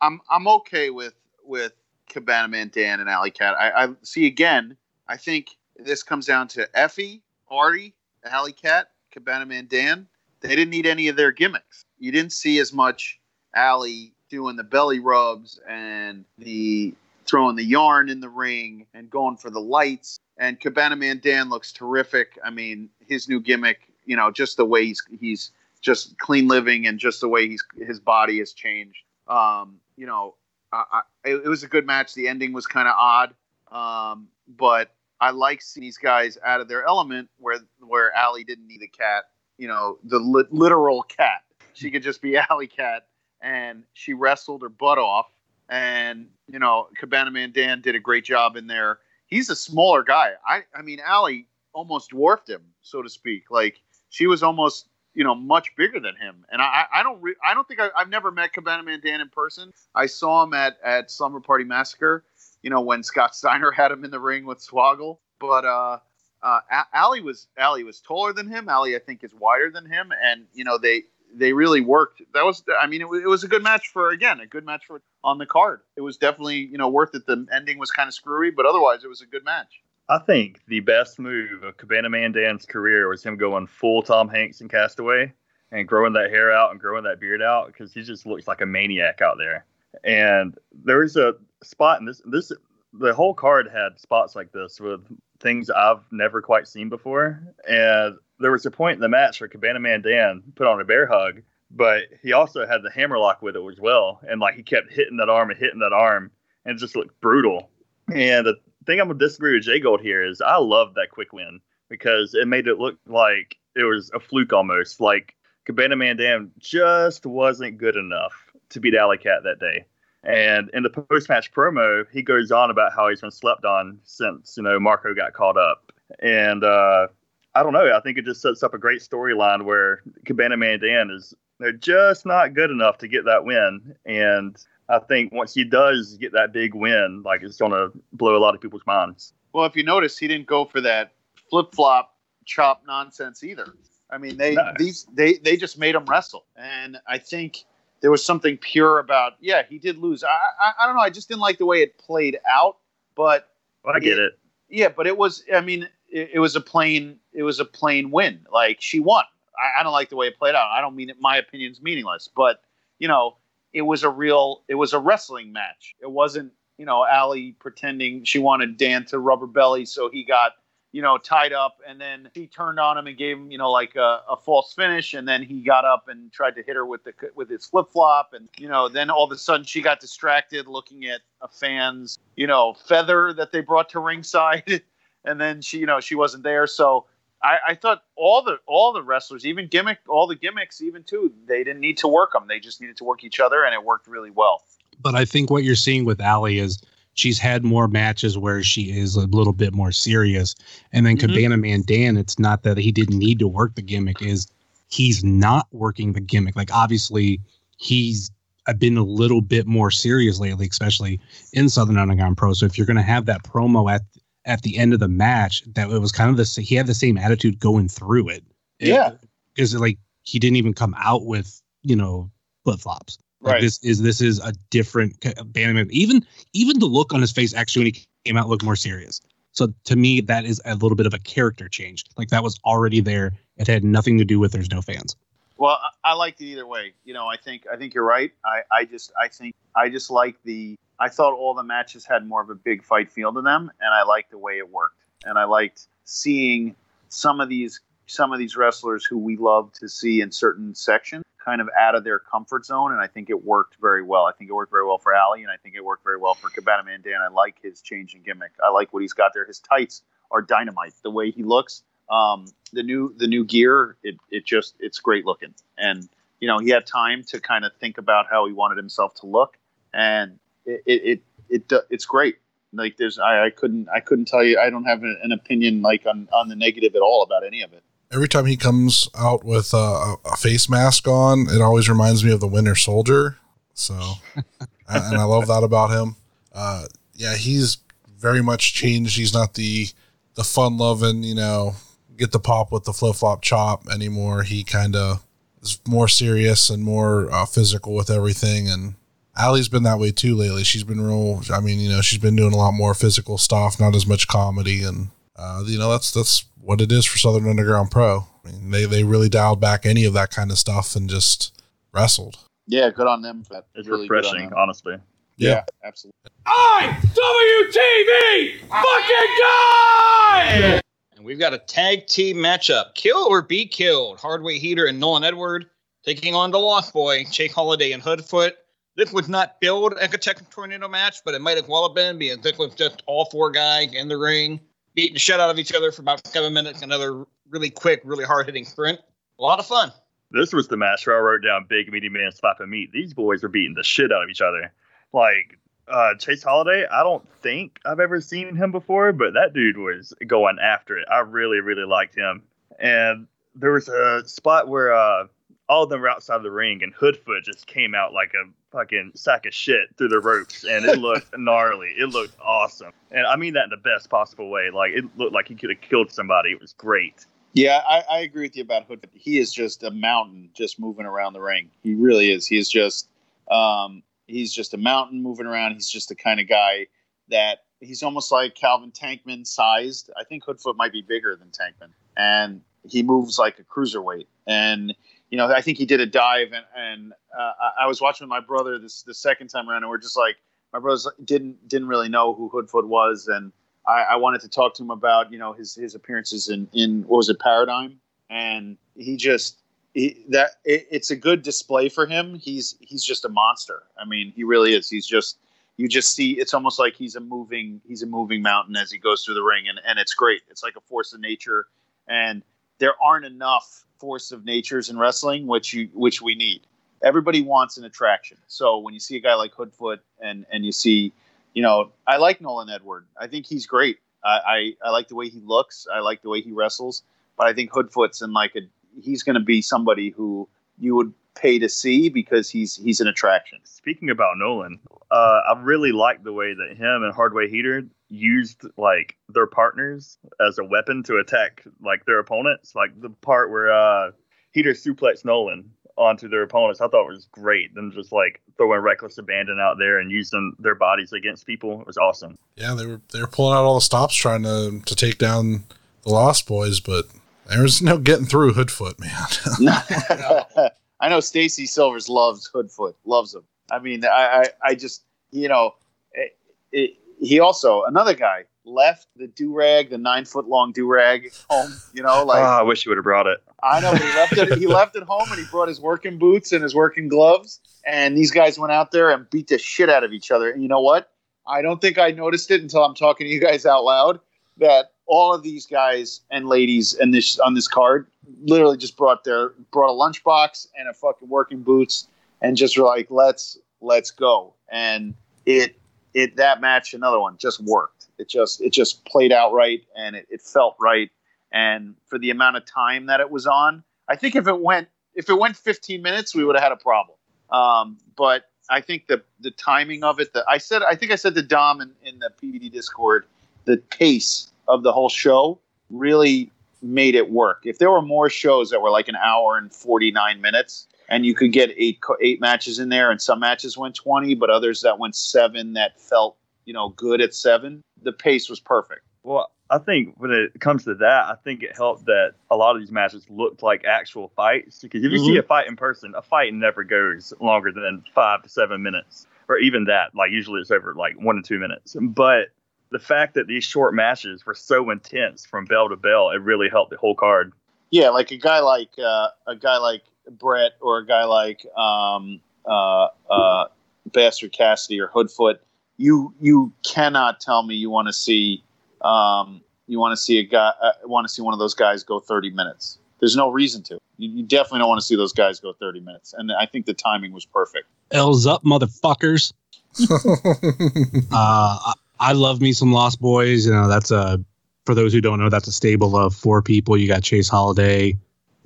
I'm 0.00 0.20
I'm 0.30 0.48
okay 0.48 0.90
with 0.90 1.14
with 1.44 1.72
Cabana 2.08 2.48
Man 2.48 2.70
Dan 2.72 3.00
and 3.00 3.08
Alley 3.08 3.30
Cat. 3.30 3.54
I, 3.58 3.84
I 3.84 3.88
see 4.02 4.26
again. 4.26 4.76
I 5.08 5.16
think 5.16 5.56
this 5.76 6.02
comes 6.02 6.26
down 6.26 6.48
to 6.48 6.68
Effy, 6.76 7.20
Artie, 7.50 7.94
Alley 8.24 8.52
Cat, 8.52 8.90
Cabana 9.10 9.46
Man 9.46 9.66
Dan. 9.68 10.06
They 10.40 10.48
didn't 10.48 10.70
need 10.70 10.86
any 10.86 11.08
of 11.08 11.16
their 11.16 11.32
gimmicks. 11.32 11.84
You 11.98 12.12
didn't 12.12 12.32
see 12.32 12.58
as 12.58 12.72
much 12.72 13.20
Alley 13.54 14.12
doing 14.28 14.56
the 14.56 14.64
belly 14.64 14.98
rubs 14.98 15.60
and 15.68 16.24
the 16.38 16.94
throwing 17.26 17.54
the 17.54 17.64
yarn 17.64 18.08
in 18.08 18.20
the 18.20 18.28
ring 18.28 18.86
and 18.94 19.08
going 19.08 19.36
for 19.36 19.50
the 19.50 19.60
lights. 19.60 20.18
And 20.38 20.58
Cabana 20.58 20.96
Man 20.96 21.20
Dan 21.22 21.48
looks 21.48 21.72
terrific. 21.72 22.38
I 22.44 22.50
mean, 22.50 22.88
his 23.06 23.28
new 23.28 23.40
gimmick, 23.40 23.88
you 24.04 24.16
know, 24.16 24.30
just 24.30 24.56
the 24.56 24.64
way 24.64 24.86
he's 24.86 25.02
he's 25.20 25.52
just 25.82 26.16
clean 26.18 26.48
living 26.48 26.86
and 26.86 26.98
just 26.98 27.20
the 27.20 27.28
way 27.28 27.48
he's 27.48 27.62
his 27.76 28.00
body 28.00 28.38
has 28.38 28.52
changed. 28.52 29.00
Um, 29.26 29.80
you 29.96 30.06
know, 30.06 30.36
I, 30.72 30.84
I, 31.24 31.28
it, 31.28 31.44
was 31.44 31.62
a 31.62 31.68
good 31.68 31.84
match. 31.84 32.14
The 32.14 32.28
ending 32.28 32.52
was 32.52 32.66
kind 32.66 32.88
of 32.88 32.94
odd, 32.96 33.34
um, 33.70 34.28
but 34.56 34.94
I 35.20 35.30
like 35.30 35.60
seeing 35.60 35.82
these 35.82 35.98
guys 35.98 36.38
out 36.44 36.60
of 36.60 36.68
their 36.68 36.84
element 36.84 37.28
where 37.38 37.58
where 37.80 38.12
Allie 38.16 38.44
didn't 38.44 38.66
need 38.66 38.82
a 38.82 38.88
cat. 38.88 39.24
You 39.58 39.68
know, 39.68 39.98
the 40.04 40.18
li- 40.18 40.48
literal 40.50 41.02
cat. 41.02 41.42
She 41.74 41.90
could 41.90 42.02
just 42.02 42.22
be 42.22 42.36
Alley 42.50 42.66
Cat, 42.68 43.06
and 43.40 43.82
she 43.92 44.14
wrestled 44.14 44.62
her 44.62 44.68
butt 44.68 44.98
off. 44.98 45.26
And 45.68 46.28
you 46.46 46.58
know, 46.58 46.88
Cabana 46.96 47.30
Man 47.30 47.52
Dan 47.52 47.80
did 47.80 47.94
a 47.94 48.00
great 48.00 48.24
job 48.24 48.56
in 48.56 48.66
there. 48.66 48.98
He's 49.26 49.50
a 49.50 49.56
smaller 49.56 50.02
guy. 50.02 50.32
I 50.46 50.62
I 50.74 50.82
mean, 50.82 51.00
Allie 51.00 51.48
almost 51.72 52.10
dwarfed 52.10 52.48
him, 52.48 52.62
so 52.82 53.02
to 53.02 53.08
speak. 53.08 53.50
Like 53.50 53.80
she 54.10 54.26
was 54.26 54.42
almost 54.42 54.88
you 55.14 55.24
know 55.24 55.34
much 55.34 55.74
bigger 55.76 56.00
than 56.00 56.16
him. 56.16 56.44
And 56.50 56.62
I 56.62 56.84
I 56.92 57.02
don't 57.02 57.20
re- 57.20 57.36
I 57.44 57.54
don't 57.54 57.66
think 57.66 57.80
I, 57.80 57.88
I've 57.96 58.08
never 58.08 58.30
met 58.30 58.52
Cabana 58.52 58.82
Man 58.82 59.00
Dan 59.02 59.20
in 59.20 59.28
person. 59.28 59.72
I 59.94 60.06
saw 60.06 60.42
him 60.42 60.54
at 60.54 60.78
at 60.84 61.10
Slumber 61.10 61.40
Party 61.40 61.64
Massacre. 61.64 62.24
You 62.62 62.70
know 62.70 62.80
when 62.80 63.02
Scott 63.02 63.34
Steiner 63.34 63.70
had 63.76 63.90
him 63.90 64.04
in 64.04 64.10
the 64.10 64.20
ring 64.20 64.44
with 64.44 64.58
Swoggle, 64.58 65.18
but 65.38 65.64
uh, 65.64 65.98
uh, 66.42 66.60
Allie 66.92 67.22
was 67.22 67.48
Allie 67.56 67.84
was 67.84 68.00
taller 68.00 68.32
than 68.32 68.48
him. 68.48 68.68
Ali, 68.68 68.96
I 68.96 68.98
think 68.98 69.22
is 69.22 69.34
wider 69.34 69.70
than 69.70 69.86
him, 69.86 70.12
and 70.24 70.46
you 70.52 70.64
know 70.64 70.78
they 70.78 71.04
they 71.34 71.52
really 71.52 71.80
worked. 71.80 72.22
That 72.34 72.44
was, 72.44 72.62
I 72.80 72.86
mean, 72.86 73.00
it 73.00 73.04
it 73.04 73.26
was, 73.26 73.44
a 73.44 73.48
good 73.48 73.62
match 73.62 73.88
for 73.88 74.10
again, 74.10 74.40
a 74.40 74.46
good 74.46 74.64
match 74.64 74.84
for 74.86 75.02
on 75.24 75.38
the 75.38 75.46
card. 75.46 75.80
It 75.96 76.02
was 76.02 76.16
definitely, 76.16 76.58
you 76.58 76.78
know, 76.78 76.88
worth 76.88 77.14
it. 77.14 77.26
The 77.26 77.46
ending 77.52 77.78
was 77.78 77.90
kind 77.90 78.08
of 78.08 78.14
screwy, 78.14 78.50
but 78.50 78.66
otherwise, 78.66 79.04
it 79.04 79.08
was 79.08 79.22
a 79.22 79.26
good 79.26 79.44
match. 79.44 79.82
I 80.12 80.18
think 80.18 80.60
the 80.68 80.80
best 80.80 81.18
move 81.18 81.62
of 81.62 81.78
Cabana 81.78 82.10
Man 82.10 82.32
Dan's 82.32 82.66
career 82.66 83.08
was 83.08 83.24
him 83.24 83.38
going 83.38 83.66
full 83.66 84.02
Tom 84.02 84.28
Hanks 84.28 84.60
in 84.60 84.68
Castaway 84.68 85.32
and 85.70 85.88
growing 85.88 86.12
that 86.12 86.28
hair 86.28 86.52
out 86.52 86.70
and 86.70 86.78
growing 86.78 87.04
that 87.04 87.18
beard 87.18 87.40
out 87.40 87.68
because 87.68 87.94
he 87.94 88.02
just 88.02 88.26
looks 88.26 88.46
like 88.46 88.60
a 88.60 88.66
maniac 88.66 89.22
out 89.22 89.38
there. 89.38 89.64
And 90.04 90.54
there's 90.84 91.16
a 91.16 91.32
spot 91.62 91.98
in 92.00 92.04
this 92.04 92.20
this 92.26 92.52
the 92.92 93.14
whole 93.14 93.32
card 93.32 93.70
had 93.72 93.98
spots 93.98 94.36
like 94.36 94.52
this 94.52 94.80
with 94.80 95.00
things 95.40 95.70
I've 95.70 96.04
never 96.10 96.42
quite 96.42 96.68
seen 96.68 96.90
before. 96.90 97.42
And 97.66 98.16
there 98.38 98.52
was 98.52 98.66
a 98.66 98.70
point 98.70 98.96
in 98.96 99.00
the 99.00 99.08
match 99.08 99.40
where 99.40 99.48
Cabana 99.48 99.80
Man 99.80 100.02
Dan 100.02 100.42
put 100.56 100.66
on 100.66 100.78
a 100.78 100.84
bear 100.84 101.06
hug, 101.06 101.40
but 101.70 102.02
he 102.22 102.34
also 102.34 102.66
had 102.66 102.82
the 102.82 102.90
hammerlock 102.90 103.40
with 103.40 103.56
it 103.56 103.66
as 103.66 103.80
well. 103.80 104.20
And 104.28 104.42
like 104.42 104.56
he 104.56 104.62
kept 104.62 104.92
hitting 104.92 105.16
that 105.16 105.30
arm 105.30 105.48
and 105.48 105.58
hitting 105.58 105.80
that 105.80 105.94
arm, 105.94 106.30
and 106.66 106.78
just 106.78 106.96
looked 106.96 107.18
brutal. 107.22 107.70
And 108.14 108.46
thing 108.86 109.00
I'm 109.00 109.08
gonna 109.08 109.18
disagree 109.18 109.54
with 109.54 109.64
Jay 109.64 109.80
Gold 109.80 110.00
here 110.00 110.24
is 110.24 110.40
I 110.40 110.56
love 110.56 110.94
that 110.94 111.10
quick 111.10 111.32
win 111.32 111.60
because 111.88 112.34
it 112.34 112.48
made 112.48 112.66
it 112.66 112.78
look 112.78 112.98
like 113.06 113.56
it 113.74 113.84
was 113.84 114.10
a 114.14 114.20
fluke 114.20 114.52
almost. 114.52 115.00
Like 115.00 115.34
Cabana 115.64 115.96
Man 115.96 116.16
Dan 116.16 116.50
just 116.58 117.26
wasn't 117.26 117.78
good 117.78 117.96
enough 117.96 118.34
to 118.70 118.80
beat 118.80 118.94
Alley 118.94 119.18
Cat 119.18 119.42
that 119.44 119.60
day. 119.60 119.86
And 120.24 120.70
in 120.72 120.84
the 120.84 120.90
post 120.90 121.28
match 121.28 121.52
promo, 121.52 122.04
he 122.12 122.22
goes 122.22 122.52
on 122.52 122.70
about 122.70 122.92
how 122.94 123.08
he's 123.08 123.20
been 123.20 123.30
slept 123.30 123.64
on 123.64 123.98
since, 124.04 124.56
you 124.56 124.62
know, 124.62 124.78
Marco 124.78 125.14
got 125.14 125.32
caught 125.32 125.56
up. 125.56 125.92
And 126.20 126.62
uh, 126.62 127.08
I 127.54 127.62
don't 127.62 127.72
know. 127.72 127.92
I 127.92 128.00
think 128.00 128.18
it 128.18 128.24
just 128.24 128.40
sets 128.40 128.62
up 128.62 128.74
a 128.74 128.78
great 128.78 129.00
storyline 129.00 129.64
where 129.64 130.02
Cabana 130.24 130.56
Man 130.56 130.78
Dan 130.78 131.10
is 131.10 131.34
they're 131.58 131.72
just 131.72 132.24
not 132.24 132.54
good 132.54 132.70
enough 132.70 132.98
to 132.98 133.08
get 133.08 133.24
that 133.24 133.44
win. 133.44 133.94
And 134.04 134.56
I 134.92 134.98
think 134.98 135.32
once 135.32 135.54
he 135.54 135.64
does 135.64 136.16
get 136.18 136.32
that 136.32 136.52
big 136.52 136.74
win, 136.74 137.22
like 137.24 137.42
it's 137.42 137.56
gonna 137.56 137.88
blow 138.12 138.36
a 138.36 138.38
lot 138.38 138.54
of 138.54 138.60
people's 138.60 138.86
minds. 138.86 139.32
Well, 139.54 139.64
if 139.64 139.74
you 139.74 139.82
notice, 139.82 140.18
he 140.18 140.28
didn't 140.28 140.46
go 140.46 140.66
for 140.66 140.82
that 140.82 141.12
flip 141.48 141.74
flop 141.74 142.14
chop 142.44 142.82
nonsense 142.86 143.42
either. 143.42 143.74
I 144.10 144.18
mean, 144.18 144.36
they 144.36 144.54
no. 144.54 144.72
these 144.76 145.06
they 145.12 145.34
they 145.34 145.56
just 145.56 145.78
made 145.78 145.94
him 145.94 146.04
wrestle, 146.04 146.44
and 146.56 146.98
I 147.08 147.16
think 147.16 147.64
there 148.02 148.10
was 148.10 148.22
something 148.22 148.58
pure 148.58 148.98
about. 148.98 149.34
Yeah, 149.40 149.62
he 149.66 149.78
did 149.78 149.96
lose. 149.96 150.22
I 150.22 150.28
I, 150.28 150.72
I 150.80 150.86
don't 150.86 150.94
know. 150.94 151.02
I 151.02 151.10
just 151.10 151.28
didn't 151.28 151.40
like 151.40 151.56
the 151.56 151.66
way 151.66 151.80
it 151.82 151.96
played 151.96 152.38
out, 152.50 152.76
but 153.14 153.48
well, 153.82 153.94
I 153.96 153.98
get 154.00 154.18
it, 154.18 154.24
it. 154.24 154.38
Yeah, 154.68 154.88
but 154.90 155.06
it 155.06 155.16
was. 155.16 155.42
I 155.54 155.62
mean, 155.62 155.88
it, 156.10 156.32
it, 156.34 156.38
was 156.38 156.54
a 156.54 156.60
plain. 156.60 157.18
It 157.32 157.44
was 157.44 157.60
a 157.60 157.64
plain 157.64 158.10
win. 158.10 158.46
Like 158.52 158.78
she 158.80 159.00
won. 159.00 159.24
I, 159.56 159.80
I 159.80 159.82
don't 159.82 159.92
like 159.92 160.10
the 160.10 160.16
way 160.16 160.26
it 160.26 160.38
played 160.38 160.54
out. 160.54 160.70
I 160.70 160.82
don't 160.82 160.94
mean 160.94 161.08
it. 161.08 161.16
My 161.18 161.38
opinion's 161.38 161.80
meaningless, 161.80 162.28
but 162.34 162.60
you 162.98 163.08
know, 163.08 163.36
it 163.72 163.82
was 163.82 164.02
a 164.02 164.10
real. 164.10 164.62
It 164.68 164.74
was 164.76 164.92
a 164.92 164.98
wrestling 164.98 165.52
match. 165.52 165.94
It 166.00 166.10
wasn't. 166.10 166.52
You 166.78 166.86
know, 166.86 167.06
Allie 167.06 167.54
pretending 167.60 168.24
she 168.24 168.38
wanted 168.38 168.76
Dan 168.76 169.04
to 169.06 169.18
rubber 169.18 169.46
belly, 169.46 169.84
so 169.84 170.10
he 170.10 170.24
got 170.24 170.52
you 170.92 171.00
know, 171.00 171.16
tied 171.16 171.54
up, 171.54 171.78
and 171.88 171.98
then 171.98 172.28
she 172.34 172.46
turned 172.46 172.78
on 172.78 172.98
him 172.98 173.06
and 173.06 173.16
gave 173.16 173.38
him, 173.38 173.50
you 173.50 173.56
know, 173.56 173.70
like 173.70 173.96
a, 173.96 174.20
a 174.28 174.36
false 174.36 174.74
finish, 174.74 175.14
and 175.14 175.26
then 175.26 175.42
he 175.42 175.62
got 175.62 175.86
up 175.86 176.08
and 176.08 176.30
tried 176.30 176.54
to 176.54 176.62
hit 176.62 176.76
her 176.76 176.84
with 176.84 177.02
the 177.02 177.14
with 177.34 177.48
his 177.48 177.66
flip 177.66 177.86
flop, 177.90 178.34
and 178.34 178.48
you 178.58 178.68
know, 178.68 178.90
then 178.90 179.08
all 179.08 179.24
of 179.24 179.32
a 179.32 179.38
sudden 179.38 179.64
she 179.64 179.80
got 179.80 180.00
distracted 180.00 180.68
looking 180.68 181.06
at 181.06 181.22
a 181.40 181.48
fan's, 181.48 182.18
you 182.36 182.46
know, 182.46 182.74
feather 182.86 183.32
that 183.32 183.52
they 183.52 183.62
brought 183.62 183.88
to 183.88 184.00
ringside, 184.00 184.82
and 185.24 185.40
then 185.40 185.62
she, 185.62 185.78
you 185.78 185.86
know, 185.86 185.98
she 185.98 186.14
wasn't 186.14 186.42
there. 186.42 186.66
So 186.66 187.06
I, 187.42 187.58
I 187.68 187.74
thought 187.74 188.04
all 188.16 188.42
the 188.42 188.58
all 188.66 188.92
the 188.92 189.02
wrestlers, 189.02 189.44
even 189.44 189.66
gimmick, 189.66 189.98
all 190.08 190.26
the 190.26 190.36
gimmicks, 190.36 190.80
even 190.80 191.02
too, 191.02 191.32
they 191.46 191.64
didn't 191.64 191.80
need 191.80 191.98
to 191.98 192.08
work 192.08 192.32
them. 192.32 192.44
They 192.48 192.60
just 192.60 192.80
needed 192.80 192.96
to 192.98 193.04
work 193.04 193.24
each 193.24 193.40
other, 193.40 193.64
and 193.64 193.74
it 193.74 193.84
worked 193.84 194.06
really 194.06 194.30
well. 194.30 194.62
But 195.00 195.14
I 195.14 195.24
think 195.24 195.50
what 195.50 195.64
you're 195.64 195.74
seeing 195.74 196.04
with 196.04 196.20
Allie 196.20 196.58
is 196.58 196.80
she's 197.14 197.38
had 197.38 197.64
more 197.64 197.88
matches 197.88 198.38
where 198.38 198.62
she 198.62 198.96
is 198.96 199.16
a 199.16 199.26
little 199.26 199.52
bit 199.52 199.74
more 199.74 199.92
serious. 199.92 200.54
And 200.92 201.04
then 201.04 201.16
Mhm. 201.16 201.34
Cabana 201.34 201.56
Man 201.56 201.82
Dan, 201.86 202.16
it's 202.16 202.38
not 202.38 202.62
that 202.62 202.78
he 202.78 202.92
didn't 202.92 203.18
need 203.18 203.38
to 203.40 203.48
work 203.48 203.74
the 203.74 203.82
gimmick, 203.82 204.22
is 204.22 204.46
he's 204.88 205.24
not 205.24 205.66
working 205.72 206.12
the 206.12 206.20
gimmick. 206.20 206.54
Like 206.54 206.72
obviously 206.72 207.40
he's 207.78 208.30
uh, 208.68 208.72
been 208.72 208.96
a 208.96 209.02
little 209.02 209.40
bit 209.40 209.66
more 209.66 209.90
serious 209.90 210.38
lately, 210.38 210.68
especially 210.70 211.20
in 211.52 211.68
Southern 211.68 211.98
Underground 211.98 212.36
Pro. 212.36 212.52
So 212.52 212.66
if 212.66 212.78
you're 212.78 212.86
gonna 212.86 213.02
have 213.02 213.26
that 213.26 213.42
promo 213.42 213.92
at 213.92 214.02
at 214.44 214.62
the 214.62 214.76
end 214.76 214.92
of 214.92 215.00
the 215.00 215.08
match, 215.08 215.62
that 215.74 215.90
it 215.90 215.98
was 215.98 216.12
kind 216.12 216.30
of 216.30 216.36
the 216.36 216.60
he 216.60 216.74
had 216.74 216.86
the 216.86 216.94
same 216.94 217.16
attitude 217.18 217.58
going 217.58 217.88
through 217.88 218.28
it. 218.28 218.44
Yeah. 218.78 219.12
Because 219.54 219.74
like 219.74 219.98
he 220.22 220.38
didn't 220.38 220.56
even 220.56 220.74
come 220.74 220.94
out 220.98 221.26
with, 221.26 221.60
you 221.82 221.96
know, 221.96 222.30
flip 222.64 222.80
flops. 222.80 223.18
Like 223.40 223.54
Right. 223.54 223.60
this 223.62 223.82
is 223.82 224.02
this 224.02 224.20
is 224.20 224.38
a 224.38 224.52
different 224.70 225.20
ca- 225.20 225.42
Bannerman. 225.44 225.88
Even 225.90 226.24
even 226.52 226.78
the 226.78 226.86
look 226.86 227.12
on 227.12 227.20
his 227.20 227.32
face 227.32 227.54
actually 227.54 227.80
when 227.84 227.94
he 227.94 228.06
came 228.24 228.36
out 228.36 228.48
looked 228.48 228.64
more 228.64 228.76
serious. 228.76 229.20
So 229.52 229.72
to 229.84 229.96
me, 229.96 230.20
that 230.22 230.44
is 230.44 230.62
a 230.64 230.74
little 230.74 230.96
bit 230.96 231.06
of 231.06 231.12
a 231.12 231.18
character 231.18 231.68
change. 231.68 232.04
Like 232.16 232.28
that 232.28 232.42
was 232.42 232.58
already 232.64 233.00
there. 233.00 233.32
It 233.56 233.66
had 233.66 233.84
nothing 233.84 234.16
to 234.18 234.24
do 234.24 234.38
with 234.38 234.52
there's 234.52 234.70
no 234.70 234.80
fans. 234.80 235.14
Well, 235.58 235.78
I, 236.04 236.12
I 236.12 236.14
liked 236.14 236.40
it 236.40 236.46
either 236.46 236.66
way. 236.66 236.94
You 237.04 237.14
know, 237.14 237.26
I 237.26 237.36
think 237.36 237.66
I 237.72 237.76
think 237.76 237.94
you're 237.94 238.04
right. 238.04 238.32
I, 238.44 238.62
I 238.72 238.84
just 238.84 239.12
I 239.20 239.28
think 239.28 239.54
I 239.76 239.88
just 239.88 240.10
like 240.10 240.36
the 240.44 240.76
I 240.98 241.08
thought 241.08 241.34
all 241.34 241.54
the 241.54 241.62
matches 241.62 242.04
had 242.04 242.26
more 242.26 242.42
of 242.42 242.50
a 242.50 242.54
big 242.54 242.84
fight 242.84 243.10
feel 243.10 243.32
to 243.32 243.42
them, 243.42 243.70
and 243.80 243.94
I 243.94 244.04
liked 244.04 244.30
the 244.30 244.38
way 244.38 244.58
it 244.58 244.70
worked. 244.70 244.98
And 245.24 245.38
I 245.38 245.44
liked 245.44 245.86
seeing 246.04 246.74
some 247.08 247.40
of 247.40 247.48
these 247.48 247.80
some 248.06 248.32
of 248.32 248.38
these 248.38 248.56
wrestlers 248.56 249.06
who 249.06 249.16
we 249.16 249.36
love 249.36 249.72
to 249.72 249.88
see 249.88 250.20
in 250.20 250.30
certain 250.30 250.74
sections 250.74 251.24
kind 251.44 251.60
of 251.60 251.68
out 251.78 251.94
of 251.94 252.04
their 252.04 252.18
comfort 252.18 252.64
zone, 252.64 252.92
and 252.92 253.00
I 253.00 253.06
think 253.06 253.30
it 253.30 253.44
worked 253.44 253.76
very 253.80 254.02
well. 254.02 254.24
I 254.24 254.32
think 254.32 254.50
it 254.50 254.52
worked 254.52 254.70
very 254.70 254.86
well 254.86 254.98
for 254.98 255.14
Ali, 255.14 255.42
and 255.42 255.50
I 255.50 255.56
think 255.56 255.74
it 255.74 255.84
worked 255.84 256.04
very 256.04 256.18
well 256.18 256.34
for 256.34 256.50
Cabana 256.50 256.84
Man 256.84 257.00
Dan. 257.02 257.20
I 257.20 257.32
like 257.32 257.56
his 257.62 257.80
change 257.80 258.14
in 258.14 258.22
gimmick. 258.22 258.52
I 258.62 258.70
like 258.70 258.92
what 258.92 259.02
he's 259.02 259.12
got 259.12 259.32
there. 259.34 259.46
His 259.46 259.58
tights 259.58 260.02
are 260.30 260.42
dynamite. 260.42 260.94
The 261.02 261.10
way 261.10 261.30
he 261.30 261.42
looks, 261.42 261.82
um, 262.10 262.46
the 262.72 262.82
new 262.82 263.14
the 263.16 263.26
new 263.26 263.44
gear, 263.44 263.96
it 264.02 264.16
it 264.30 264.44
just 264.44 264.74
it's 264.78 264.98
great 264.98 265.24
looking. 265.24 265.54
And 265.76 266.08
you 266.40 266.48
know 266.48 266.58
he 266.58 266.70
had 266.70 266.86
time 266.86 267.24
to 267.28 267.40
kind 267.40 267.64
of 267.64 267.72
think 267.80 267.98
about 267.98 268.26
how 268.30 268.46
he 268.46 268.52
wanted 268.52 268.76
himself 268.76 269.14
to 269.16 269.26
look, 269.26 269.58
and 269.92 270.38
it 270.66 270.82
it 270.86 271.22
it, 271.48 271.70
it 271.70 271.86
it's 271.90 272.04
great. 272.04 272.36
Like 272.72 272.96
there's 272.96 273.18
I, 273.18 273.46
I 273.46 273.50
couldn't 273.50 273.88
I 273.94 274.00
couldn't 274.00 274.26
tell 274.26 274.42
you 274.42 274.58
I 274.58 274.70
don't 274.70 274.84
have 274.84 275.02
an, 275.02 275.18
an 275.22 275.32
opinion 275.32 275.82
like 275.82 276.06
on 276.06 276.28
on 276.32 276.48
the 276.48 276.56
negative 276.56 276.94
at 276.94 277.02
all 277.02 277.22
about 277.22 277.44
any 277.44 277.62
of 277.62 277.72
it. 277.72 277.82
Every 278.12 278.28
time 278.28 278.44
he 278.44 278.58
comes 278.58 279.08
out 279.16 279.42
with 279.42 279.72
a, 279.72 279.76
a, 279.76 280.16
a 280.26 280.36
face 280.36 280.68
mask 280.68 281.08
on, 281.08 281.46
it 281.48 281.62
always 281.62 281.88
reminds 281.88 282.22
me 282.22 282.30
of 282.30 282.40
the 282.40 282.46
Winter 282.46 282.74
Soldier. 282.74 283.38
So, 283.74 283.94
and 284.36 284.46
and 284.88 285.16
I 285.16 285.24
love 285.24 285.46
that 285.48 285.62
about 285.62 285.90
him. 285.90 286.16
Uh, 286.52 286.86
yeah, 287.14 287.36
he's 287.36 287.78
very 288.18 288.42
much 288.42 288.74
changed. 288.74 289.16
He's 289.16 289.34
not 289.34 289.54
the 289.54 289.88
the 290.34 290.44
fun 290.44 290.78
loving, 290.78 291.22
you 291.22 291.34
know, 291.34 291.74
get 292.16 292.32
the 292.32 292.40
pop 292.40 292.72
with 292.72 292.84
the 292.84 292.92
flip 292.92 293.16
flop 293.16 293.42
chop 293.42 293.88
anymore. 293.88 294.42
He 294.44 294.64
kind 294.64 294.96
of 294.96 295.24
is 295.62 295.80
more 295.86 296.08
serious 296.08 296.70
and 296.70 296.82
more 296.82 297.30
uh, 297.32 297.46
physical 297.46 297.94
with 297.94 298.10
everything. 298.10 298.68
And 298.68 298.94
Allie's 299.36 299.68
been 299.68 299.82
that 299.84 299.98
way 299.98 300.10
too 300.12 300.34
lately. 300.36 300.64
She's 300.64 300.84
been 300.84 301.00
real. 301.00 301.40
I 301.52 301.60
mean, 301.60 301.80
you 301.80 301.88
know, 301.88 302.00
she's 302.02 302.18
been 302.18 302.36
doing 302.36 302.52
a 302.52 302.56
lot 302.56 302.72
more 302.72 302.94
physical 302.94 303.38
stuff, 303.38 303.80
not 303.80 303.94
as 303.94 304.06
much 304.06 304.28
comedy, 304.28 304.82
and 304.82 305.08
uh, 305.36 305.62
you 305.66 305.78
know, 305.78 305.90
that's 305.90 306.10
that's 306.12 306.44
what 306.60 306.80
it 306.80 306.92
is 306.92 307.06
for 307.06 307.18
Southern 307.18 307.48
Underground 307.48 307.90
Pro. 307.90 308.26
I 308.44 308.50
mean, 308.50 308.70
they 308.70 308.84
they 308.84 309.04
really 309.04 309.28
dialed 309.30 309.60
back 309.60 309.86
any 309.86 310.04
of 310.04 310.12
that 310.14 310.30
kind 310.30 310.50
of 310.50 310.58
stuff 310.58 310.94
and 310.96 311.08
just 311.08 311.62
wrestled. 311.92 312.38
Yeah, 312.66 312.90
good 312.90 313.06
on 313.06 313.22
them 313.22 313.44
for 313.44 313.54
that. 313.54 313.66
It's 313.74 313.88
Really 313.88 314.08
refreshing, 314.08 314.50
them. 314.50 314.58
honestly. 314.58 314.96
Yeah, 315.36 315.64
absolutely. 315.82 316.12
IWTV 316.46 318.60
fucking 318.68 319.36
guy! 319.40 320.80
And 321.16 321.24
we've 321.24 321.38
got 321.38 321.54
a 321.54 321.58
tag 321.58 322.06
team 322.06 322.36
matchup: 322.36 322.94
Kill 322.94 323.26
or 323.28 323.42
Be 323.42 323.66
Killed. 323.66 324.18
Hardway 324.18 324.58
Heater 324.58 324.86
and 324.86 325.00
Nolan 325.00 325.24
Edward 325.24 325.66
taking 326.04 326.34
on 326.34 326.50
the 326.50 326.58
Lost 326.58 326.92
Boy, 326.92 327.24
Jake 327.30 327.52
Holiday 327.52 327.92
and 327.92 328.02
Hoodfoot. 328.02 328.52
This 328.94 329.12
was 329.12 329.28
not 329.28 329.60
billed 329.60 329.94
like 329.94 330.12
a 330.12 330.18
Tech 330.18 330.48
Tornado 330.50 330.86
match, 330.88 331.22
but 331.24 331.34
it 331.34 331.40
might 331.40 331.56
have 331.56 331.68
well 331.68 331.88
have 331.88 331.94
been 331.94 332.18
because 332.18 332.40
this 332.40 332.58
was 332.58 332.74
just 332.74 333.02
all 333.06 333.24
four 333.26 333.50
guys 333.50 333.94
in 333.94 334.08
the 334.08 334.18
ring 334.18 334.60
beating 334.94 335.14
the 335.14 335.18
shit 335.18 335.40
out 335.40 335.50
of 335.50 335.58
each 335.58 335.72
other 335.72 335.90
for 335.92 336.02
about 336.02 336.26
seven 336.26 336.52
minutes. 336.52 336.82
Another 336.82 337.24
really 337.48 337.70
quick, 337.70 338.02
really 338.04 338.24
hard 338.24 338.46
hitting 338.46 338.64
sprint. 338.64 339.00
A 339.38 339.42
lot 339.42 339.58
of 339.58 339.66
fun. 339.66 339.92
This 340.30 340.52
was 340.52 340.68
the 340.68 340.76
match 340.76 341.06
where 341.06 341.16
I 341.16 341.20
wrote 341.20 341.42
down 341.42 341.66
big 341.68 341.90
meaty 341.90 342.08
man 342.08 342.32
slapping 342.32 342.70
meat. 342.70 342.90
These 342.92 343.14
boys 343.14 343.42
were 343.42 343.48
beating 343.48 343.74
the 343.74 343.82
shit 343.82 344.12
out 344.12 344.22
of 344.22 344.30
each 344.30 344.40
other. 344.40 344.72
Like 345.12 345.58
uh, 345.88 346.14
Chase 346.16 346.42
Holiday, 346.42 346.86
I 346.90 347.02
don't 347.02 347.26
think 347.40 347.78
I've 347.84 348.00
ever 348.00 348.20
seen 348.20 348.56
him 348.56 348.72
before, 348.72 349.12
but 349.12 349.34
that 349.34 349.52
dude 349.52 349.76
was 349.76 350.14
going 350.26 350.58
after 350.62 350.98
it. 350.98 351.06
I 351.10 351.20
really, 351.20 351.60
really 351.60 351.84
liked 351.84 352.14
him. 352.14 352.42
And 352.78 353.26
there 353.54 353.72
was 353.72 353.88
a 353.88 354.26
spot 354.26 354.68
where 354.68 354.94
uh, 354.94 355.26
all 355.72 355.84
of 355.84 355.88
them 355.88 356.02
were 356.02 356.10
outside 356.10 356.36
of 356.36 356.42
the 356.42 356.50
ring, 356.50 356.82
and 356.82 356.94
Hoodfoot 356.94 357.44
just 357.44 357.66
came 357.66 357.94
out 357.94 358.12
like 358.12 358.32
a 358.34 358.46
fucking 358.72 359.12
sack 359.14 359.46
of 359.46 359.54
shit 359.54 359.88
through 359.96 360.08
the 360.08 360.20
ropes, 360.20 360.64
and 360.64 360.84
it 360.84 360.98
looked 360.98 361.34
gnarly. 361.38 361.88
It 361.98 362.10
looked 362.10 362.36
awesome, 362.44 362.92
and 363.10 363.26
I 363.26 363.36
mean 363.36 363.54
that 363.54 363.64
in 363.64 363.70
the 363.70 363.78
best 363.78 364.10
possible 364.10 364.50
way. 364.50 364.68
Like 364.70 364.92
it 364.92 365.04
looked 365.16 365.32
like 365.32 365.48
he 365.48 365.54
could 365.54 365.70
have 365.70 365.80
killed 365.80 366.12
somebody. 366.12 366.50
It 366.50 366.60
was 366.60 366.74
great. 366.74 367.24
Yeah, 367.54 367.80
I, 367.88 368.02
I 368.10 368.18
agree 368.20 368.42
with 368.42 368.56
you 368.56 368.62
about 368.62 368.86
Hoodfoot. 368.86 369.08
He 369.14 369.38
is 369.38 369.50
just 369.50 369.82
a 369.82 369.90
mountain, 369.90 370.50
just 370.52 370.78
moving 370.78 371.06
around 371.06 371.32
the 371.32 371.40
ring. 371.40 371.70
He 371.82 371.94
really 371.94 372.30
is. 372.30 372.46
He 372.46 372.58
is 372.58 372.68
just, 372.68 373.08
um, 373.50 374.02
he's 374.26 374.52
just 374.52 374.74
a 374.74 374.78
mountain 374.78 375.22
moving 375.22 375.46
around. 375.46 375.72
He's 375.72 375.88
just 375.88 376.10
the 376.10 376.14
kind 376.14 376.38
of 376.38 376.48
guy 376.48 376.86
that 377.28 377.60
he's 377.80 378.02
almost 378.02 378.30
like 378.30 378.54
Calvin 378.54 378.90
Tankman 378.90 379.46
sized. 379.46 380.10
I 380.18 380.24
think 380.24 380.44
Hoodfoot 380.44 380.76
might 380.76 380.92
be 380.92 381.02
bigger 381.02 381.34
than 381.36 381.48
Tankman, 381.48 381.92
and 382.16 382.62
he 382.84 383.02
moves 383.02 383.38
like 383.38 383.58
a 383.58 383.64
cruiserweight. 383.64 384.26
And 384.46 384.94
you 385.32 385.38
know, 385.38 385.46
I 385.46 385.62
think 385.62 385.78
he 385.78 385.86
did 385.86 385.98
a 385.98 386.06
dive, 386.06 386.52
and 386.52 386.64
and 386.76 387.12
uh, 387.36 387.52
I- 387.80 387.86
was 387.86 388.02
watching 388.02 388.26
with 388.26 388.28
my 388.28 388.40
brother 388.40 388.78
this 388.78 389.02
the 389.02 389.14
second 389.14 389.48
time 389.48 389.66
around, 389.66 389.82
and 389.82 389.88
we're 389.88 389.96
just 389.96 390.16
like, 390.16 390.36
my 390.74 390.78
brother 390.78 391.10
didn't 391.24 391.66
didn't 391.66 391.88
really 391.88 392.10
know 392.10 392.34
who 392.34 392.50
Hoodfoot 392.50 392.84
was, 392.86 393.28
and 393.28 393.50
I, 393.88 394.02
I 394.10 394.16
wanted 394.16 394.42
to 394.42 394.48
talk 394.48 394.74
to 394.74 394.82
him 394.82 394.90
about 394.90 395.32
you 395.32 395.38
know 395.38 395.54
his 395.54 395.74
his 395.74 395.94
appearances 395.94 396.50
in 396.50 396.68
in 396.74 397.04
what 397.04 397.16
was 397.16 397.30
it 397.30 397.40
Paradigm, 397.40 397.98
and 398.28 398.76
he 398.94 399.16
just 399.16 399.62
he, 399.94 400.22
that 400.28 400.56
it, 400.66 400.86
it's 400.90 401.10
a 401.10 401.16
good 401.16 401.42
display 401.42 401.88
for 401.88 402.04
him. 402.04 402.34
He's 402.34 402.76
he's 402.80 403.02
just 403.02 403.24
a 403.24 403.30
monster. 403.30 403.84
I 403.98 404.04
mean, 404.04 404.34
he 404.36 404.44
really 404.44 404.74
is. 404.74 404.90
He's 404.90 405.06
just 405.06 405.38
you 405.78 405.88
just 405.88 406.14
see 406.14 406.32
it's 406.32 406.52
almost 406.52 406.78
like 406.78 406.94
he's 406.94 407.16
a 407.16 407.20
moving 407.20 407.80
he's 407.88 408.02
a 408.02 408.06
moving 408.06 408.42
mountain 408.42 408.76
as 408.76 408.90
he 408.90 408.98
goes 408.98 409.24
through 409.24 409.36
the 409.36 409.42
ring, 409.42 409.66
and 409.66 409.80
and 409.88 409.98
it's 409.98 410.12
great. 410.12 410.42
It's 410.50 410.62
like 410.62 410.76
a 410.76 410.80
force 410.82 411.14
of 411.14 411.20
nature, 411.20 411.68
and 412.06 412.42
there 412.82 413.00
aren't 413.00 413.24
enough 413.24 413.84
force 413.98 414.32
of 414.32 414.44
natures 414.44 414.90
in 414.90 414.98
wrestling, 414.98 415.46
which 415.46 415.72
you 415.72 415.88
which 415.94 416.20
we 416.20 416.34
need. 416.34 416.62
Everybody 417.00 417.40
wants 417.40 417.76
an 417.78 417.84
attraction. 417.84 418.38
So 418.48 418.78
when 418.78 418.92
you 418.92 418.98
see 418.98 419.16
a 419.16 419.20
guy 419.20 419.34
like 419.34 419.52
Hoodfoot 419.52 420.00
and 420.20 420.44
and 420.50 420.66
you 420.66 420.72
see 420.72 421.12
you 421.54 421.62
know, 421.62 421.92
I 422.06 422.16
like 422.16 422.40
Nolan 422.40 422.68
Edward. 422.68 423.06
I 423.16 423.28
think 423.28 423.46
he's 423.46 423.66
great. 423.66 423.98
I, 424.24 424.40
I, 424.46 424.72
I 424.86 424.90
like 424.90 425.08
the 425.08 425.14
way 425.14 425.28
he 425.28 425.40
looks. 425.44 425.86
I 425.92 426.00
like 426.00 426.22
the 426.22 426.28
way 426.28 426.40
he 426.40 426.50
wrestles. 426.50 427.02
But 427.36 427.46
I 427.46 427.52
think 427.52 427.70
Hoodfoot's 427.70 428.20
in 428.20 428.32
like 428.32 428.56
a 428.56 428.62
he's 429.00 429.22
going 429.22 429.34
to 429.34 429.44
be 429.44 429.62
somebody 429.62 430.10
who 430.10 430.48
you 430.78 430.96
would 430.96 431.12
pay 431.34 431.58
to 431.58 431.68
see 431.68 432.08
because 432.08 432.50
he's 432.50 432.76
he's 432.76 433.00
an 433.00 433.08
attraction. 433.08 433.58
Speaking 433.64 434.10
about 434.10 434.38
Nolan, 434.38 434.80
uh, 435.10 435.40
I 435.48 435.60
really 435.60 435.92
like 435.92 436.22
the 436.22 436.32
way 436.32 436.54
that 436.54 436.76
him 436.76 437.02
and 437.02 437.12
Hardway 437.12 437.48
Heater 437.48 437.84
used 438.08 438.62
like 438.76 439.16
their 439.28 439.46
partners 439.46 440.18
as 440.46 440.58
a 440.58 440.64
weapon 440.64 441.02
to 441.04 441.18
attack 441.18 441.64
like 441.82 442.04
their 442.04 442.18
opponents. 442.18 442.74
Like 442.74 442.98
the 443.00 443.10
part 443.10 443.50
where 443.50 443.72
uh, 443.72 444.12
Heater 444.52 444.72
suplexed 444.72 445.24
Nolan 445.24 445.70
onto 445.96 446.28
their 446.28 446.42
opponents, 446.42 446.80
I 446.80 446.88
thought 446.88 447.06
was 447.06 447.28
great. 447.32 447.74
Them 447.74 447.92
just 447.92 448.12
like 448.12 448.40
throwing 448.56 448.80
reckless 448.80 449.18
abandon 449.18 449.58
out 449.60 449.76
there 449.78 449.98
and 449.98 450.10
using 450.10 450.54
their 450.58 450.74
bodies 450.74 451.12
against 451.12 451.46
people 451.46 451.80
it 451.80 451.86
was 451.86 451.96
awesome. 451.96 452.36
Yeah, 452.56 452.74
they 452.74 452.86
were 452.86 453.00
they 453.12 453.20
were 453.20 453.26
pulling 453.26 453.56
out 453.56 453.64
all 453.64 453.76
the 453.76 453.80
stops 453.80 454.14
trying 454.14 454.42
to 454.42 454.80
to 454.84 454.94
take 454.94 455.18
down 455.18 455.64
the 456.02 456.10
Lost 456.10 456.46
Boys, 456.46 456.80
but 456.80 457.06
there 457.48 457.62
was 457.62 457.82
no 457.82 457.98
getting 457.98 458.26
through 458.26 458.52
Hoodfoot, 458.52 458.98
man. 459.00 460.68
I 461.02 461.08
know 461.08 461.18
Stacy 461.18 461.66
Silvers 461.66 462.08
loves 462.08 462.48
Hoodfoot, 462.54 462.94
loves 463.04 463.34
him. 463.34 463.42
I 463.72 463.80
mean, 463.80 464.04
I, 464.04 464.08
I, 464.08 464.44
I 464.70 464.74
just, 464.76 465.02
you 465.32 465.48
know, 465.48 465.74
it, 466.12 466.38
it, 466.70 466.90
he 467.20 467.40
also 467.40 467.82
another 467.82 468.14
guy 468.14 468.44
left 468.64 469.08
the 469.16 469.26
do 469.26 469.52
rag, 469.52 469.90
the 469.90 469.98
nine 469.98 470.24
foot 470.24 470.46
long 470.46 470.70
do 470.70 470.86
rag 470.86 471.32
home. 471.50 471.80
You 471.92 472.04
know, 472.04 472.24
like 472.24 472.44
Ah, 472.44 472.60
I 472.60 472.62
wish 472.62 472.84
he 472.84 472.88
would 472.88 472.98
have 472.98 473.04
brought 473.04 473.26
it. 473.26 473.42
I 473.64 473.80
know, 473.80 473.92
he 473.92 474.16
left 474.16 474.36
it. 474.38 474.58
He 474.58 474.68
left 474.68 474.94
it 474.94 475.02
home, 475.02 475.30
and 475.30 475.38
he 475.40 475.44
brought 475.50 475.66
his 475.68 475.80
working 475.80 476.18
boots 476.18 476.52
and 476.52 476.62
his 476.62 476.74
working 476.74 477.08
gloves. 477.08 477.60
And 477.84 478.16
these 478.16 478.30
guys 478.30 478.56
went 478.56 478.72
out 478.72 478.92
there 478.92 479.10
and 479.10 479.28
beat 479.28 479.48
the 479.48 479.58
shit 479.58 479.90
out 479.90 480.04
of 480.04 480.12
each 480.12 480.30
other. 480.30 480.50
And 480.50 480.62
you 480.62 480.68
know 480.68 480.80
what? 480.80 481.10
I 481.48 481.62
don't 481.62 481.80
think 481.80 481.98
I 481.98 482.12
noticed 482.12 482.52
it 482.52 482.62
until 482.62 482.84
I'm 482.84 482.94
talking 482.94 483.26
to 483.26 483.32
you 483.32 483.40
guys 483.40 483.66
out 483.66 483.82
loud. 483.82 484.20
That 484.58 484.91
all 485.06 485.34
of 485.34 485.42
these 485.42 485.66
guys 485.66 486.20
and 486.30 486.46
ladies 486.46 486.94
and 486.94 487.12
this 487.12 487.38
on 487.38 487.54
this 487.54 487.68
card 487.68 488.06
literally 488.44 488.76
just 488.76 488.96
brought 488.96 489.24
their 489.24 489.50
brought 489.70 489.90
a 489.90 489.92
lunchbox 489.92 490.68
and 490.78 490.88
a 490.88 490.94
fucking 490.94 491.28
working 491.28 491.62
boots 491.62 492.08
and 492.40 492.56
just 492.56 492.76
were 492.76 492.84
like, 492.84 493.06
let's 493.10 493.58
let's 493.80 494.10
go. 494.10 494.54
And 494.70 495.14
it 495.46 495.76
it 496.14 496.36
that 496.36 496.60
match, 496.60 496.94
another 496.94 497.20
one, 497.20 497.36
just 497.38 497.60
worked. 497.60 498.06
It 498.18 498.28
just 498.28 498.60
it 498.60 498.72
just 498.72 499.04
played 499.04 499.32
out 499.32 499.52
right 499.52 499.82
and 499.96 500.16
it, 500.16 500.26
it 500.30 500.42
felt 500.42 500.76
right. 500.78 501.10
And 501.52 501.94
for 502.06 502.18
the 502.18 502.30
amount 502.30 502.56
of 502.56 502.64
time 502.64 503.06
that 503.06 503.20
it 503.20 503.30
was 503.30 503.46
on, 503.46 503.82
I 504.08 504.16
think 504.16 504.36
if 504.36 504.46
it 504.46 504.60
went 504.60 504.88
if 505.14 505.28
it 505.28 505.38
went 505.38 505.56
15 505.56 506.00
minutes, 506.00 506.34
we 506.34 506.44
would 506.44 506.56
have 506.56 506.62
had 506.62 506.72
a 506.72 506.76
problem. 506.76 507.18
Um, 507.50 507.98
but 508.16 508.48
I 508.70 508.80
think 508.80 509.06
the 509.06 509.22
the 509.40 509.50
timing 509.50 510.04
of 510.04 510.20
it, 510.20 510.32
the, 510.32 510.44
I 510.48 510.58
said 510.58 510.82
I 510.82 510.94
think 510.94 511.12
I 511.12 511.16
said 511.16 511.34
to 511.34 511.42
Dom 511.42 511.80
in, 511.80 511.92
in 512.04 512.18
the 512.18 512.30
PVD 512.42 512.70
Discord, 512.70 513.26
the 513.64 513.76
pace 513.76 514.51
of 514.68 514.82
the 514.82 514.92
whole 514.92 515.08
show 515.08 515.58
really 515.90 516.50
made 516.82 517.14
it 517.14 517.30
work. 517.30 517.62
If 517.64 517.78
there 517.78 517.90
were 517.90 518.02
more 518.02 518.28
shows 518.28 518.70
that 518.70 518.80
were 518.82 518.90
like 518.90 519.08
an 519.08 519.16
hour 519.16 519.56
and 519.56 519.72
49 519.72 520.40
minutes, 520.40 520.86
and 521.08 521.24
you 521.26 521.34
could 521.34 521.52
get 521.52 521.70
eight 521.76 522.00
eight 522.20 522.40
matches 522.40 522.78
in 522.78 522.88
there, 522.88 523.10
and 523.10 523.20
some 523.20 523.40
matches 523.40 523.76
went 523.76 523.94
20, 523.94 524.34
but 524.34 524.50
others 524.50 524.80
that 524.82 524.98
went 524.98 525.14
seven 525.14 525.74
that 525.74 526.00
felt 526.00 526.36
you 526.64 526.72
know 526.72 526.90
good 526.90 527.20
at 527.20 527.34
seven, 527.34 527.82
the 528.02 528.12
pace 528.12 528.48
was 528.48 528.60
perfect. 528.60 529.02
Well, 529.22 529.50
I 529.70 529.78
think 529.78 530.14
when 530.18 530.30
it 530.32 530.58
comes 530.60 530.84
to 530.84 530.94
that, 530.96 531.24
I 531.26 531.34
think 531.44 531.62
it 531.62 531.76
helped 531.76 532.06
that 532.06 532.34
a 532.50 532.56
lot 532.56 532.74
of 532.76 532.82
these 532.82 532.90
matches 532.90 533.24
looked 533.30 533.62
like 533.62 533.84
actual 533.84 534.28
fights. 534.34 534.80
Because 534.80 535.04
if 535.04 535.12
you 535.12 535.18
Mm-hmm. 535.18 535.26
see 535.26 535.36
a 535.36 535.42
fight 535.42 535.66
in 535.68 535.76
person, 535.76 536.14
a 536.16 536.22
fight 536.22 536.52
never 536.52 536.84
goes 536.84 537.32
longer 537.40 537.72
than 537.72 538.04
five 538.14 538.42
to 538.42 538.48
seven 538.48 538.82
minutes, 538.82 539.26
or 539.48 539.58
even 539.58 539.84
that. 539.84 540.14
Like 540.14 540.30
usually 540.30 540.60
it's 540.60 540.70
over 540.70 540.94
like 540.94 541.14
one 541.20 541.36
to 541.36 541.42
two 541.42 541.58
minutes. 541.58 541.96
But 542.00 542.48
the 542.92 542.98
fact 542.98 543.34
that 543.34 543.46
these 543.46 543.64
short 543.64 543.94
matches 543.94 544.46
were 544.46 544.54
so 544.54 544.90
intense 544.90 545.44
from 545.44 545.64
bell 545.64 545.88
to 545.88 545.96
bell, 545.96 546.30
it 546.30 546.40
really 546.40 546.68
helped 546.68 546.90
the 546.90 546.96
whole 546.96 547.14
card. 547.14 547.52
Yeah, 547.90 548.10
like 548.10 548.30
a 548.30 548.36
guy 548.36 548.60
like 548.60 548.90
uh, 549.02 549.28
a 549.46 549.56
guy 549.56 549.78
like 549.78 550.02
Brett 550.30 550.72
or 550.80 550.98
a 550.98 551.06
guy 551.06 551.24
like 551.24 551.66
um, 551.76 552.40
uh, 552.66 553.08
uh, 553.30 553.66
Bastard 554.12 554.52
Cassidy 554.52 555.00
or 555.00 555.08
Hoodfoot. 555.08 555.58
You 555.96 556.32
you 556.40 556.72
cannot 556.84 557.40
tell 557.40 557.62
me 557.62 557.74
you 557.74 557.90
want 557.90 558.08
to 558.08 558.12
see 558.12 558.62
um, 559.02 559.60
you 559.86 559.98
want 559.98 560.12
to 560.12 560.22
see 560.22 560.38
a 560.38 560.44
guy 560.44 560.72
uh, 560.80 560.92
want 561.04 561.26
to 561.26 561.32
see 561.32 561.42
one 561.42 561.52
of 561.52 561.58
those 561.58 561.74
guys 561.74 562.02
go 562.02 562.20
30 562.20 562.50
minutes. 562.50 562.98
There's 563.20 563.36
no 563.36 563.50
reason 563.50 563.82
to. 563.84 563.98
You, 564.16 564.30
you 564.30 564.42
definitely 564.42 564.80
don't 564.80 564.88
want 564.88 565.00
to 565.00 565.06
see 565.06 565.16
those 565.16 565.32
guys 565.32 565.60
go 565.60 565.72
30 565.72 566.00
minutes. 566.00 566.34
And 566.36 566.50
I 566.52 566.66
think 566.66 566.86
the 566.86 566.94
timing 566.94 567.32
was 567.32 567.44
perfect. 567.44 567.86
L's 568.10 568.46
up, 568.46 568.64
motherfuckers. 568.64 569.52
uh, 571.32 571.92
I, 572.22 572.32
love 572.32 572.60
me 572.60 572.72
some 572.72 572.92
Lost 572.92 573.20
Boys. 573.20 573.66
You 573.66 573.72
know, 573.72 573.88
that's 573.88 574.10
a 574.10 574.42
for 574.86 574.94
those 574.94 575.12
who 575.12 575.20
don't 575.20 575.38
know, 575.38 575.48
that's 575.48 575.68
a 575.68 575.72
stable 575.72 576.16
of 576.16 576.34
four 576.34 576.62
people. 576.62 576.96
You 576.96 577.06
got 577.06 577.22
Chase 577.22 577.48
Holiday, 577.48 578.16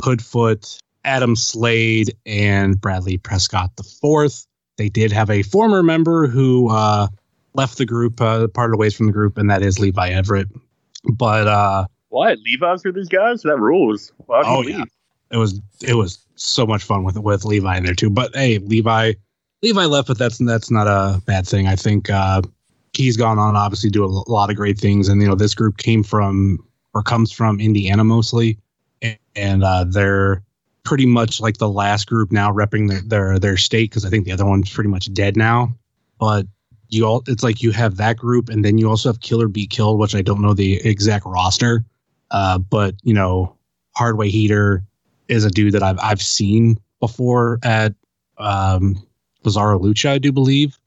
Hoodfoot, 0.02 0.78
Adam 1.04 1.36
Slade, 1.36 2.14
and 2.24 2.80
Bradley 2.80 3.18
Prescott 3.18 3.76
the 3.76 3.82
fourth. 3.82 4.46
They 4.76 4.88
did 4.88 5.12
have 5.12 5.30
a 5.30 5.42
former 5.42 5.82
member 5.82 6.26
who 6.26 6.70
uh, 6.70 7.08
left 7.54 7.78
the 7.78 7.86
group, 7.86 8.20
uh, 8.20 8.48
parted 8.48 8.76
ways 8.76 8.94
from 8.94 9.06
the 9.06 9.12
group, 9.12 9.38
and 9.38 9.50
that 9.50 9.62
is 9.62 9.78
Levi 9.78 10.10
Everett. 10.10 10.48
But 11.12 11.46
uh, 11.46 11.86
What 12.08 12.38
Levi's 12.44 12.82
for 12.82 12.92
these 12.92 13.08
guys? 13.08 13.42
That 13.42 13.58
rules. 13.58 14.12
Oh, 14.28 14.62
yeah. 14.62 14.78
leave? 14.78 14.86
it 15.30 15.36
was 15.36 15.60
it 15.82 15.94
was 15.94 16.18
so 16.36 16.66
much 16.66 16.84
fun 16.84 17.04
with 17.04 17.18
with 17.18 17.44
Levi 17.44 17.76
in 17.76 17.84
there 17.84 17.94
too. 17.94 18.10
But 18.10 18.34
hey, 18.34 18.58
Levi 18.58 19.14
Levi 19.62 19.84
left, 19.84 20.08
but 20.08 20.18
that's 20.18 20.38
that's 20.38 20.70
not 20.70 20.86
a 20.86 21.20
bad 21.26 21.46
thing. 21.46 21.66
I 21.66 21.76
think 21.76 22.10
uh, 22.10 22.42
he's 22.96 23.16
gone 23.16 23.38
on 23.38 23.56
obviously 23.56 23.90
do 23.90 24.04
a 24.04 24.12
lot 24.30 24.50
of 24.50 24.56
great 24.56 24.78
things, 24.78 25.08
and 25.08 25.20
you 25.20 25.28
know 25.28 25.34
this 25.34 25.54
group 25.54 25.78
came 25.78 26.02
from 26.02 26.58
or 26.94 27.02
comes 27.02 27.32
from 27.32 27.60
Indiana 27.60 28.04
mostly, 28.04 28.58
and, 29.02 29.18
and 29.34 29.64
uh, 29.64 29.84
they're 29.84 30.42
pretty 30.84 31.06
much 31.06 31.40
like 31.40 31.58
the 31.58 31.68
last 31.68 32.06
group 32.06 32.30
now 32.30 32.50
repping 32.50 32.88
their 32.88 33.02
their, 33.02 33.38
their 33.38 33.56
state 33.56 33.90
because 33.90 34.04
I 34.04 34.10
think 34.10 34.24
the 34.24 34.32
other 34.32 34.46
one's 34.46 34.72
pretty 34.72 34.90
much 34.90 35.12
dead 35.12 35.36
now. 35.36 35.74
But 36.18 36.46
you 36.88 37.04
all, 37.04 37.22
it's 37.26 37.42
like 37.42 37.62
you 37.62 37.72
have 37.72 37.96
that 37.96 38.16
group, 38.16 38.48
and 38.48 38.64
then 38.64 38.78
you 38.78 38.88
also 38.88 39.08
have 39.08 39.20
Killer 39.20 39.48
Be 39.48 39.66
Killed, 39.66 39.98
which 39.98 40.14
I 40.14 40.22
don't 40.22 40.40
know 40.40 40.54
the 40.54 40.74
exact 40.86 41.26
roster, 41.26 41.84
uh, 42.30 42.58
but 42.58 42.94
you 43.02 43.14
know 43.14 43.56
Hardway 43.96 44.28
Heater 44.28 44.82
is 45.28 45.44
a 45.44 45.50
dude 45.50 45.74
that 45.74 45.82
I've 45.82 45.98
I've 46.00 46.22
seen 46.22 46.78
before 47.00 47.58
at 47.62 47.94
um 48.38 49.06
Bizarro 49.44 49.80
Lucha, 49.80 50.10
I 50.10 50.18
do 50.18 50.32
believe. 50.32 50.78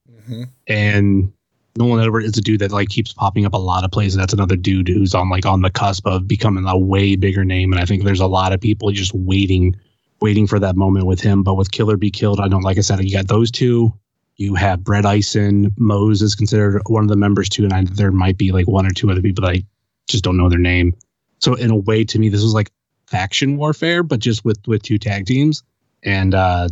And 0.67 1.31
Nolan 1.77 2.03
Edward 2.03 2.23
is 2.23 2.37
a 2.37 2.41
dude 2.41 2.59
that 2.61 2.71
like 2.71 2.89
keeps 2.89 3.13
popping 3.13 3.45
up 3.45 3.53
a 3.53 3.57
lot 3.57 3.83
of 3.83 3.91
places. 3.91 4.15
That's 4.15 4.33
another 4.33 4.55
dude 4.55 4.87
who's 4.87 5.13
on 5.13 5.29
like 5.29 5.45
on 5.45 5.61
the 5.61 5.69
cusp 5.69 6.05
of 6.05 6.27
becoming 6.27 6.65
a 6.67 6.77
way 6.77 7.15
bigger 7.15 7.45
name. 7.45 7.71
And 7.71 7.81
I 7.81 7.85
think 7.85 8.03
there's 8.03 8.19
a 8.19 8.27
lot 8.27 8.53
of 8.53 8.59
people 8.59 8.91
just 8.91 9.13
waiting, 9.13 9.75
waiting 10.19 10.47
for 10.47 10.59
that 10.59 10.75
moment 10.75 11.05
with 11.05 11.21
him. 11.21 11.43
But 11.43 11.55
with 11.55 11.71
Killer 11.71 11.97
Be 11.97 12.11
Killed, 12.11 12.39
I 12.39 12.47
don't 12.47 12.63
like 12.63 12.77
I 12.77 12.81
said, 12.81 13.03
you 13.03 13.15
got 13.15 13.27
those 13.27 13.51
two. 13.51 13.93
You 14.37 14.55
have 14.55 14.83
Brett 14.83 15.05
Ison. 15.05 15.71
Mose 15.77 16.21
is 16.21 16.33
considered 16.33 16.81
one 16.87 17.03
of 17.03 17.09
the 17.09 17.17
members 17.17 17.49
too, 17.49 17.65
and 17.65 17.73
I, 17.73 17.83
there 17.83 18.11
might 18.11 18.37
be 18.37 18.51
like 18.51 18.67
one 18.67 18.85
or 18.85 18.91
two 18.91 19.11
other 19.11 19.21
people 19.21 19.43
that 19.43 19.51
I 19.51 19.63
just 20.07 20.23
don't 20.23 20.37
know 20.37 20.49
their 20.49 20.59
name. 20.59 20.95
So 21.39 21.55
in 21.55 21.71
a 21.71 21.75
way, 21.75 22.03
to 22.05 22.19
me, 22.19 22.29
this 22.29 22.41
was 22.41 22.53
like 22.53 22.71
faction 23.07 23.57
warfare, 23.57 24.01
but 24.01 24.19
just 24.19 24.45
with 24.45 24.59
with 24.65 24.81
two 24.81 24.97
tag 24.97 25.25
teams. 25.25 25.63
And 26.03 26.33
uh, 26.33 26.69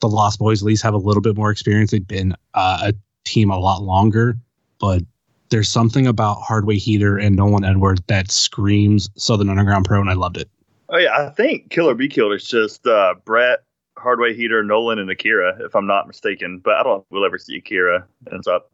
the 0.00 0.08
Lost 0.08 0.38
Boys 0.38 0.62
at 0.62 0.66
least 0.66 0.82
have 0.82 0.94
a 0.94 0.98
little 0.98 1.20
bit 1.20 1.36
more 1.36 1.50
experience. 1.50 1.90
They've 1.90 2.06
been 2.06 2.34
uh, 2.54 2.90
a 2.90 2.94
team 3.24 3.50
a 3.50 3.58
lot 3.58 3.82
longer, 3.82 4.36
but 4.78 5.02
there's 5.50 5.68
something 5.68 6.06
about 6.06 6.40
Hardway 6.40 6.76
Heater 6.76 7.18
and 7.18 7.36
Nolan 7.36 7.64
Edward 7.64 8.02
that 8.06 8.30
screams 8.30 9.10
Southern 9.16 9.50
Underground 9.50 9.84
Pro, 9.84 10.00
and 10.00 10.10
I 10.10 10.14
loved 10.14 10.36
it. 10.36 10.48
Oh 10.88 10.98
yeah, 10.98 11.26
I 11.26 11.30
think 11.30 11.70
Killer 11.70 11.94
Be 11.94 12.08
Killed 12.08 12.32
is 12.32 12.44
just 12.44 12.86
uh, 12.86 13.14
Brett, 13.24 13.60
Hardway 13.96 14.34
Heater, 14.34 14.62
Nolan, 14.62 14.98
and 14.98 15.10
Akira, 15.10 15.56
if 15.64 15.74
I'm 15.76 15.86
not 15.86 16.06
mistaken. 16.06 16.58
But 16.58 16.74
I 16.74 16.82
don't 16.82 17.00
think 17.00 17.10
we'll 17.10 17.24
ever 17.24 17.38
see 17.38 17.56
Akira 17.56 18.06
ends 18.32 18.46
up. 18.46 18.70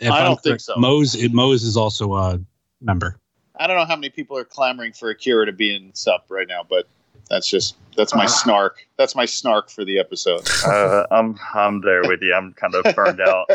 If 0.00 0.10
I 0.10 0.20
I'm 0.20 0.24
don't 0.26 0.42
think 0.42 0.60
so. 0.60 0.74
Mose, 0.76 1.14
it, 1.14 1.32
Mose 1.32 1.62
is 1.62 1.76
also 1.76 2.14
a 2.14 2.40
member. 2.80 3.18
I 3.56 3.66
don't 3.66 3.76
know 3.76 3.84
how 3.84 3.96
many 3.96 4.10
people 4.10 4.36
are 4.36 4.44
clamoring 4.44 4.92
for 4.92 5.10
Akira 5.10 5.46
to 5.46 5.52
be 5.52 5.74
in 5.74 5.94
SUP 5.94 6.24
right 6.28 6.48
now, 6.48 6.66
but 6.68 6.88
that's 7.32 7.48
just 7.48 7.76
that's 7.96 8.14
my 8.14 8.26
snark. 8.26 8.86
That's 8.98 9.16
my 9.16 9.24
snark 9.24 9.70
for 9.70 9.84
the 9.84 9.98
episode. 9.98 10.48
Uh, 10.64 11.06
I'm 11.10 11.38
I'm 11.54 11.80
there 11.80 12.02
with 12.02 12.22
you. 12.22 12.32
I'm 12.32 12.52
kind 12.52 12.74
of 12.74 12.94
burned 12.94 13.20
out. 13.20 13.50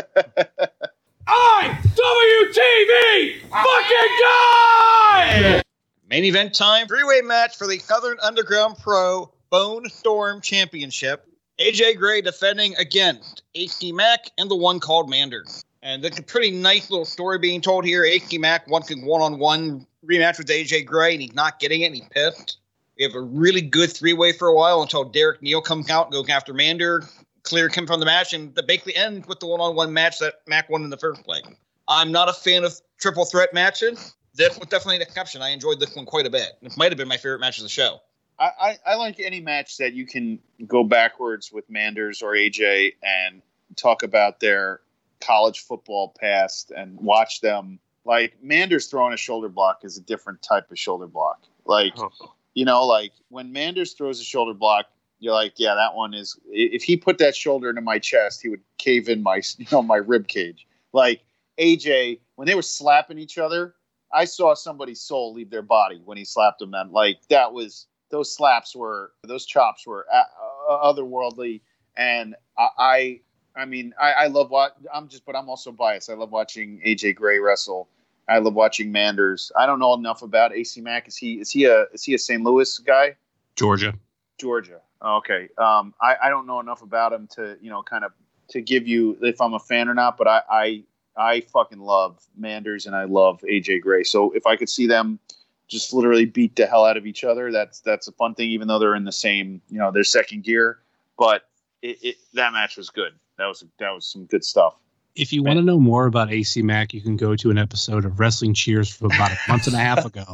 IWTV 1.26 3.40
fucking 3.48 4.12
guy! 4.20 5.62
Main 6.10 6.24
event 6.24 6.54
time. 6.54 6.86
Three-way 6.86 7.22
match 7.22 7.56
for 7.56 7.66
the 7.66 7.78
Southern 7.78 8.18
Underground 8.20 8.76
Pro 8.78 9.32
Bone 9.50 9.88
Storm 9.88 10.40
Championship. 10.40 11.26
AJ 11.58 11.96
Gray 11.96 12.20
defending 12.20 12.74
against 12.76 13.42
AC 13.54 13.92
Mack 13.92 14.30
and 14.36 14.50
the 14.50 14.56
one 14.56 14.80
called 14.80 15.08
Mander. 15.08 15.44
And 15.82 16.04
there's 16.04 16.18
a 16.18 16.22
pretty 16.22 16.50
nice 16.50 16.90
little 16.90 17.06
story 17.06 17.38
being 17.38 17.60
told 17.60 17.84
here. 17.84 18.04
AC 18.04 18.38
Mack 18.38 18.68
wants 18.68 18.90
a 18.90 18.96
one-on-one 18.96 19.86
rematch 20.04 20.38
with 20.38 20.48
AJ 20.48 20.86
Gray, 20.86 21.14
and 21.14 21.22
he's 21.22 21.34
not 21.34 21.58
getting 21.58 21.82
it, 21.82 21.86
and 21.86 21.94
he's 21.94 22.08
pissed. 22.10 22.58
We 22.98 23.04
have 23.04 23.14
a 23.14 23.20
really 23.20 23.60
good 23.60 23.92
three-way 23.92 24.32
for 24.32 24.48
a 24.48 24.54
while 24.54 24.82
until 24.82 25.04
Derek 25.04 25.40
Neal 25.40 25.60
comes 25.60 25.88
out 25.88 26.06
and 26.06 26.12
goes 26.12 26.28
after 26.28 26.52
Mander. 26.52 27.04
Clear 27.44 27.68
him 27.68 27.86
from 27.86 28.00
the 28.00 28.06
match, 28.06 28.32
and 28.32 28.54
the 28.54 28.62
basically 28.62 28.96
ends 28.96 29.26
with 29.28 29.38
the 29.40 29.46
one-on-one 29.46 29.92
match 29.92 30.18
that 30.18 30.40
Mack 30.46 30.68
won 30.68 30.82
in 30.82 30.90
the 30.90 30.96
first 30.96 31.22
place. 31.24 31.44
I'm 31.86 32.10
not 32.12 32.28
a 32.28 32.32
fan 32.32 32.64
of 32.64 32.74
triple 32.98 33.24
threat 33.24 33.54
matches. 33.54 34.16
This 34.34 34.58
was 34.58 34.68
definitely 34.68 34.96
an 34.96 35.02
exception. 35.02 35.40
I 35.40 35.50
enjoyed 35.50 35.80
this 35.80 35.94
one 35.96 36.04
quite 36.04 36.26
a 36.26 36.30
bit. 36.30 36.58
It 36.60 36.76
might 36.76 36.90
have 36.90 36.98
been 36.98 37.08
my 37.08 37.16
favorite 37.16 37.38
match 37.38 37.58
of 37.58 37.62
the 37.62 37.70
show. 37.70 38.00
I, 38.38 38.50
I, 38.60 38.78
I 38.86 38.94
like 38.96 39.18
any 39.20 39.40
match 39.40 39.78
that 39.78 39.94
you 39.94 40.04
can 40.04 40.38
go 40.66 40.84
backwards 40.84 41.50
with 41.50 41.68
Manders 41.70 42.20
or 42.20 42.32
AJ 42.32 42.94
and 43.02 43.42
talk 43.76 44.02
about 44.02 44.40
their 44.40 44.80
college 45.20 45.60
football 45.60 46.14
past 46.20 46.70
and 46.70 47.00
watch 47.00 47.40
them. 47.40 47.78
Like 48.04 48.36
Manders 48.42 48.86
throwing 48.86 49.14
a 49.14 49.16
shoulder 49.16 49.48
block 49.48 49.80
is 49.84 49.96
a 49.96 50.00
different 50.02 50.42
type 50.42 50.70
of 50.70 50.78
shoulder 50.78 51.06
block. 51.06 51.42
Like 51.64 51.94
oh. 51.96 52.10
You 52.58 52.64
know, 52.64 52.84
like 52.84 53.12
when 53.28 53.52
Manders 53.52 53.92
throws 53.92 54.20
a 54.20 54.24
shoulder 54.24 54.52
block, 54.52 54.86
you're 55.20 55.32
like, 55.32 55.52
yeah, 55.58 55.76
that 55.76 55.94
one 55.94 56.12
is. 56.12 56.36
If 56.48 56.82
he 56.82 56.96
put 56.96 57.18
that 57.18 57.36
shoulder 57.36 57.70
into 57.70 57.82
my 57.82 58.00
chest, 58.00 58.42
he 58.42 58.48
would 58.48 58.62
cave 58.78 59.08
in 59.08 59.22
my 59.22 59.36
you 59.58 59.66
know 59.70 59.80
my 59.80 59.98
rib 59.98 60.26
cage. 60.26 60.66
Like 60.92 61.22
AJ, 61.60 62.18
when 62.34 62.48
they 62.48 62.56
were 62.56 62.62
slapping 62.62 63.16
each 63.16 63.38
other, 63.38 63.76
I 64.12 64.24
saw 64.24 64.54
somebody's 64.54 65.00
soul 65.00 65.32
leave 65.32 65.50
their 65.50 65.62
body 65.62 66.02
when 66.04 66.18
he 66.18 66.24
slapped 66.24 66.58
them. 66.58 66.74
And 66.74 66.90
like 66.90 67.18
that 67.28 67.52
was 67.52 67.86
those 68.10 68.34
slaps 68.34 68.74
were 68.74 69.12
those 69.22 69.46
chops 69.46 69.86
were 69.86 70.04
uh, 70.12 70.24
otherworldly. 70.68 71.60
And 71.96 72.34
I, 72.58 72.68
I, 72.76 73.20
I 73.54 73.64
mean, 73.66 73.94
I, 74.00 74.12
I 74.12 74.26
love 74.26 74.50
what 74.50 74.76
I'm 74.92 75.06
just, 75.06 75.24
but 75.24 75.36
I'm 75.36 75.48
also 75.48 75.70
biased. 75.70 76.10
I 76.10 76.14
love 76.14 76.32
watching 76.32 76.80
AJ 76.84 77.14
Gray 77.14 77.38
wrestle. 77.38 77.88
I 78.28 78.38
love 78.38 78.54
watching 78.54 78.92
Manders. 78.92 79.50
I 79.56 79.66
don't 79.66 79.78
know 79.78 79.94
enough 79.94 80.22
about 80.22 80.54
AC 80.54 80.80
Mack. 80.80 81.08
Is 81.08 81.16
he 81.16 81.34
is 81.34 81.50
he 81.50 81.64
a 81.64 81.86
is 81.92 82.04
he 82.04 82.14
a 82.14 82.18
St. 82.18 82.42
Louis 82.42 82.78
guy? 82.78 83.16
Georgia. 83.56 83.94
Georgia. 84.38 84.80
Okay. 85.02 85.48
Um, 85.58 85.94
I, 86.00 86.16
I 86.24 86.28
don't 86.28 86.46
know 86.46 86.60
enough 86.60 86.82
about 86.82 87.12
him 87.12 87.28
to 87.34 87.56
you 87.60 87.70
know 87.70 87.82
kind 87.82 88.04
of 88.04 88.12
to 88.50 88.60
give 88.60 88.86
you 88.86 89.16
if 89.22 89.40
I'm 89.40 89.54
a 89.54 89.58
fan 89.58 89.88
or 89.88 89.94
not. 89.94 90.16
But 90.16 90.28
I 90.28 90.42
I, 90.50 90.84
I 91.16 91.40
fucking 91.40 91.80
love 91.80 92.22
Manders 92.36 92.86
and 92.86 92.94
I 92.94 93.04
love 93.04 93.40
AJ 93.40 93.80
Gray. 93.82 94.04
So 94.04 94.32
if 94.32 94.46
I 94.46 94.56
could 94.56 94.68
see 94.68 94.86
them 94.86 95.18
just 95.66 95.92
literally 95.92 96.24
beat 96.24 96.56
the 96.56 96.66
hell 96.66 96.84
out 96.84 96.96
of 96.96 97.06
each 97.06 97.24
other, 97.24 97.50
that's 97.50 97.80
that's 97.80 98.08
a 98.08 98.12
fun 98.12 98.34
thing. 98.34 98.50
Even 98.50 98.68
though 98.68 98.78
they're 98.78 98.94
in 98.94 99.04
the 99.04 99.12
same, 99.12 99.62
you 99.70 99.78
know, 99.78 99.90
their 99.90 100.04
second 100.04 100.44
gear, 100.44 100.78
but 101.18 101.48
it, 101.82 101.98
it 102.02 102.16
that 102.34 102.52
match 102.52 102.76
was 102.76 102.90
good. 102.90 103.12
That 103.38 103.46
was 103.46 103.64
that 103.78 103.90
was 103.90 104.06
some 104.06 104.26
good 104.26 104.44
stuff. 104.44 104.74
If 105.18 105.32
you 105.32 105.42
want 105.42 105.58
to 105.58 105.64
know 105.64 105.80
more 105.80 106.06
about 106.06 106.30
AC 106.32 106.62
Mack, 106.62 106.94
you 106.94 107.00
can 107.00 107.16
go 107.16 107.34
to 107.34 107.50
an 107.50 107.58
episode 107.58 108.04
of 108.04 108.20
Wrestling 108.20 108.54
Cheers 108.54 108.88
from 108.88 109.10
about 109.10 109.32
a 109.32 109.38
month 109.48 109.66
and 109.66 109.74
a 109.74 109.80
half 109.80 110.04
ago. 110.04 110.24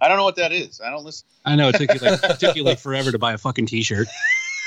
I 0.00 0.08
don't 0.08 0.16
know 0.16 0.24
what 0.24 0.34
that 0.36 0.50
is. 0.50 0.80
I 0.80 0.90
don't 0.90 1.04
listen. 1.04 1.28
I 1.44 1.54
know 1.54 1.68
it 1.68 1.76
took 1.76 1.94
you 1.94 2.00
like 2.00 2.20
it 2.30 2.40
took 2.40 2.56
you 2.56 2.64
like 2.64 2.80
forever 2.80 3.12
to 3.12 3.18
buy 3.18 3.34
a 3.34 3.38
fucking 3.38 3.66
T-shirt, 3.66 4.08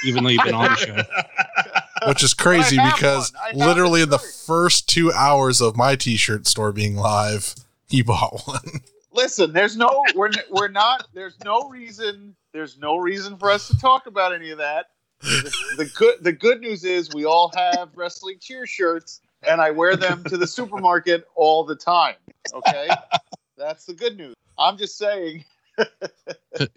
even 0.05 0.23
though 0.23 0.29
you've 0.29 0.45
been 0.45 0.55
on 0.55 0.69
the 0.69 0.75
show. 0.77 2.07
Which 2.07 2.23
is 2.23 2.33
crazy 2.33 2.79
I 2.79 2.91
because 2.91 3.33
one. 3.33 3.41
I 3.43 3.47
have 3.47 3.57
literally 3.57 3.99
the 3.99 4.03
in 4.03 4.09
the 4.11 4.19
first 4.19 4.87
two 4.87 5.11
hours 5.11 5.59
of 5.59 5.75
my 5.75 5.97
T-shirt 5.97 6.47
store 6.47 6.71
being 6.71 6.95
live, 6.95 7.53
he 7.89 8.01
bought 8.01 8.43
one. 8.45 8.81
Listen, 9.11 9.51
there's 9.51 9.75
no 9.75 10.05
we're 10.15 10.31
we're 10.49 10.69
not 10.69 11.09
there's 11.13 11.35
no 11.43 11.67
reason 11.67 12.37
there's 12.53 12.77
no 12.77 12.95
reason 12.95 13.35
for 13.35 13.51
us 13.51 13.67
to 13.67 13.77
talk 13.77 14.07
about 14.07 14.33
any 14.33 14.51
of 14.51 14.59
that. 14.59 14.85
The, 15.19 15.53
the 15.77 15.85
good 15.93 16.15
the 16.21 16.31
good 16.31 16.61
news 16.61 16.85
is 16.85 17.13
we 17.13 17.25
all 17.25 17.51
have 17.53 17.89
wrestling 17.95 18.37
cheer 18.39 18.65
shirts 18.65 19.19
and 19.47 19.61
I 19.61 19.71
wear 19.71 19.95
them 19.95 20.23
to 20.25 20.37
the 20.37 20.47
supermarket 20.57 21.25
all 21.35 21.63
the 21.63 21.75
time. 21.75 22.15
Okay? 22.53 22.89
That's 23.57 23.85
the 23.85 23.93
good 23.93 24.17
news. 24.17 24.35
I'm 24.59 24.77
just 24.77 24.97
saying 24.97 25.45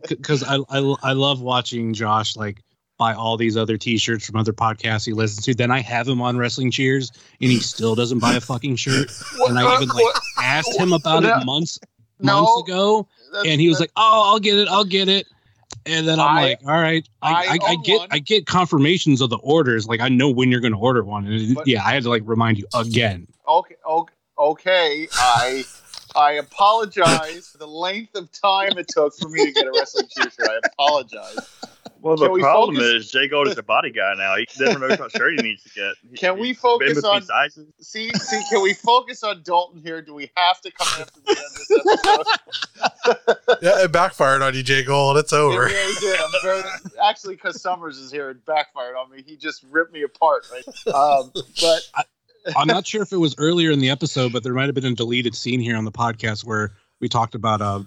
because 0.08 0.42
I, 0.42 0.56
I 0.68 0.94
I 1.02 1.12
love 1.12 1.40
watching 1.40 1.94
Josh 1.94 2.36
like 2.36 2.62
buy 2.98 3.14
all 3.14 3.36
these 3.38 3.56
other 3.56 3.78
T-shirts 3.78 4.26
from 4.26 4.36
other 4.36 4.52
podcasts 4.52 5.06
he 5.06 5.12
listens 5.12 5.46
to. 5.46 5.54
Then 5.54 5.70
I 5.70 5.80
have 5.80 6.06
him 6.06 6.20
on 6.20 6.36
Wrestling 6.36 6.70
Cheers, 6.70 7.10
and 7.40 7.50
he 7.50 7.58
still 7.60 7.94
doesn't 7.94 8.18
buy 8.18 8.34
a 8.34 8.40
fucking 8.40 8.76
shirt. 8.76 9.10
And 9.46 9.58
I 9.58 9.74
even 9.74 9.88
like 9.88 10.04
asked 10.38 10.76
him 10.76 10.92
about 10.92 11.22
No. 11.22 11.30
it 11.30 11.44
months 11.46 11.78
No. 12.18 12.42
months 12.42 12.68
ago, 12.68 13.08
and 13.46 13.60
he 13.60 13.68
was 13.68 13.80
like, 13.80 13.92
"Oh, 13.96 14.30
I'll 14.32 14.40
get 14.40 14.58
it, 14.58 14.68
I'll 14.68 14.84
get 14.84 15.08
it." 15.08 15.26
And 15.90 16.06
then 16.06 16.20
I'm 16.20 16.36
I- 16.38 16.42
like, 16.42 16.60
"All 16.66 16.72
right, 16.80 17.08
I, 17.20 17.32
I 17.32 17.58
I, 17.72 17.76
get 17.76 17.98
one. 17.98 18.08
I 18.12 18.18
get 18.20 18.46
confirmations 18.46 19.20
of 19.20 19.30
the 19.30 19.38
orders. 19.38 19.86
Like 19.88 20.00
I 20.00 20.08
know 20.08 20.30
when 20.30 20.50
you're 20.50 20.60
going 20.60 20.72
to 20.72 20.78
order 20.78 21.02
one. 21.02 21.26
And 21.26 21.54
But- 21.54 21.66
yeah, 21.66 21.84
I 21.84 21.92
had 21.92 22.02
to 22.04 22.08
like 22.08 22.22
remind 22.24 22.58
you 22.58 22.66
again. 22.74 23.26
okay 23.48 23.74
okay, 23.86 24.14
okay 24.38 25.08
I 25.14 25.64
I 26.16 26.32
apologize 26.32 27.48
for 27.48 27.58
the 27.58 27.66
length 27.66 28.14
of 28.16 28.30
time 28.32 28.78
it 28.78 28.88
took 28.88 29.14
for 29.16 29.28
me 29.28 29.46
to 29.46 29.52
get 29.52 29.66
a 29.66 29.72
wrestling 29.76 30.06
t-shirt. 30.16 30.34
I 30.40 30.58
apologize. 30.72 31.38
Well, 32.02 32.16
the 32.16 32.30
we 32.30 32.40
problem 32.40 32.76
focus- 32.76 33.06
is 33.06 33.10
Jay 33.10 33.28
Gold 33.28 33.48
is 33.48 33.58
a 33.58 33.62
body 33.62 33.90
guy 33.90 34.14
now. 34.16 34.36
He 34.36 34.46
never 34.58 34.78
knows 34.88 34.98
what 34.98 35.12
shirt 35.12 35.34
he 35.36 35.42
needs 35.42 35.62
to 35.64 35.70
get. 35.70 35.94
He- 36.10 36.16
Can 36.16 36.38
we 36.38 36.52
focus 36.54 37.02
on- 37.04 37.22
sizes. 37.22 37.66
See, 37.80 38.10
see, 38.14 38.40
can 38.50 38.62
we 38.62 38.72
focus 38.74 39.22
on 39.22 39.42
Dalton 39.44 39.80
here? 39.82 40.00
Do 40.02 40.14
we 40.14 40.30
have 40.36 40.60
to 40.62 40.70
come 40.72 40.88
after 41.00 41.20
the 41.20 41.30
end 41.30 41.38
of 41.38 42.06
this 42.06 43.16
episode? 43.18 43.58
yeah, 43.62 43.84
it 43.84 43.92
backfired 43.92 44.42
on 44.42 44.54
you, 44.54 44.62
Jay 44.62 44.82
Gold. 44.82 45.18
It's 45.18 45.32
It 45.32 45.36
over. 45.36 45.64
really 45.66 45.94
did. 46.00 46.18
I'm 46.20 46.30
very, 46.42 46.62
actually, 47.02 47.34
because 47.34 47.60
Summers 47.60 47.98
is 47.98 48.10
here, 48.10 48.30
it 48.30 48.44
backfired 48.46 48.96
on 48.96 49.10
me. 49.10 49.22
He 49.26 49.36
just 49.36 49.64
ripped 49.70 49.92
me 49.92 50.02
apart, 50.02 50.46
right? 50.50 50.64
Um, 50.94 51.30
but 51.60 52.06
I'm 52.56 52.66
not 52.66 52.86
sure 52.86 53.02
if 53.02 53.12
it 53.12 53.18
was 53.18 53.34
earlier 53.38 53.70
in 53.70 53.78
the 53.80 53.90
episode, 53.90 54.32
but 54.32 54.42
there 54.42 54.54
might 54.54 54.66
have 54.66 54.74
been 54.74 54.84
a 54.86 54.94
deleted 54.94 55.34
scene 55.34 55.60
here 55.60 55.76
on 55.76 55.84
the 55.84 55.92
podcast 55.92 56.44
where 56.44 56.72
we 57.00 57.08
talked 57.08 57.34
about 57.34 57.60
uh 57.60 57.80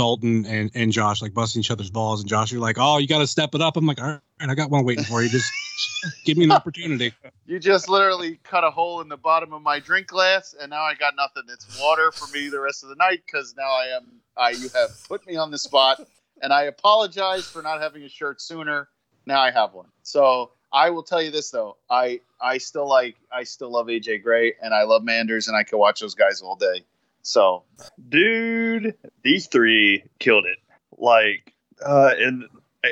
Dalton 0.00 0.46
and, 0.46 0.70
and 0.74 0.92
Josh 0.92 1.20
like 1.20 1.34
busting 1.34 1.60
each 1.60 1.70
other's 1.70 1.90
balls, 1.90 2.20
and 2.20 2.28
Josh, 2.28 2.50
you're 2.50 2.60
like, 2.60 2.76
"Oh, 2.78 2.96
you 2.96 3.06
got 3.06 3.18
to 3.18 3.26
step 3.26 3.54
it 3.54 3.60
up." 3.60 3.76
I'm 3.76 3.84
like, 3.84 4.00
"All 4.00 4.06
right, 4.08 4.20
I 4.40 4.54
got 4.54 4.70
one 4.70 4.82
waiting 4.86 5.04
for 5.04 5.22
you. 5.22 5.28
Just 5.28 5.52
give 6.24 6.38
me 6.38 6.44
an 6.44 6.52
opportunity." 6.52 7.12
you 7.44 7.58
just 7.58 7.86
literally 7.86 8.40
cut 8.42 8.64
a 8.64 8.70
hole 8.70 9.02
in 9.02 9.10
the 9.10 9.18
bottom 9.18 9.52
of 9.52 9.60
my 9.60 9.78
drink 9.78 10.06
glass, 10.06 10.54
and 10.58 10.70
now 10.70 10.80
I 10.80 10.94
got 10.94 11.16
nothing. 11.16 11.42
It's 11.52 11.68
water 11.74 12.12
for 12.18 12.26
me 12.28 12.48
the 12.48 12.60
rest 12.60 12.82
of 12.82 12.88
the 12.88 12.94
night 12.94 13.20
because 13.26 13.54
now 13.58 13.70
I 13.70 13.94
am. 13.94 14.06
I 14.38 14.50
you 14.52 14.70
have 14.74 14.88
put 15.06 15.26
me 15.26 15.36
on 15.36 15.50
the 15.50 15.58
spot, 15.58 16.00
and 16.40 16.50
I 16.50 16.62
apologize 16.62 17.46
for 17.46 17.60
not 17.60 17.82
having 17.82 18.02
a 18.02 18.08
shirt 18.08 18.40
sooner. 18.40 18.88
Now 19.26 19.42
I 19.42 19.50
have 19.50 19.74
one. 19.74 19.88
So 20.02 20.52
I 20.72 20.88
will 20.88 21.02
tell 21.02 21.20
you 21.20 21.30
this 21.30 21.50
though, 21.50 21.76
I 21.90 22.20
I 22.40 22.56
still 22.56 22.88
like 22.88 23.16
I 23.30 23.42
still 23.42 23.70
love 23.70 23.88
AJ 23.88 24.22
Gray, 24.22 24.54
and 24.62 24.72
I 24.72 24.84
love 24.84 25.04
Manders, 25.04 25.46
and 25.46 25.58
I 25.58 25.62
can 25.62 25.78
watch 25.78 26.00
those 26.00 26.14
guys 26.14 26.40
all 26.40 26.56
day. 26.56 26.84
So 27.22 27.64
dude 28.08 28.94
these 29.22 29.46
three 29.46 30.04
killed 30.18 30.44
it. 30.46 30.58
Like 30.96 31.54
uh 31.84 32.12
and 32.18 32.44
uh, 32.84 32.88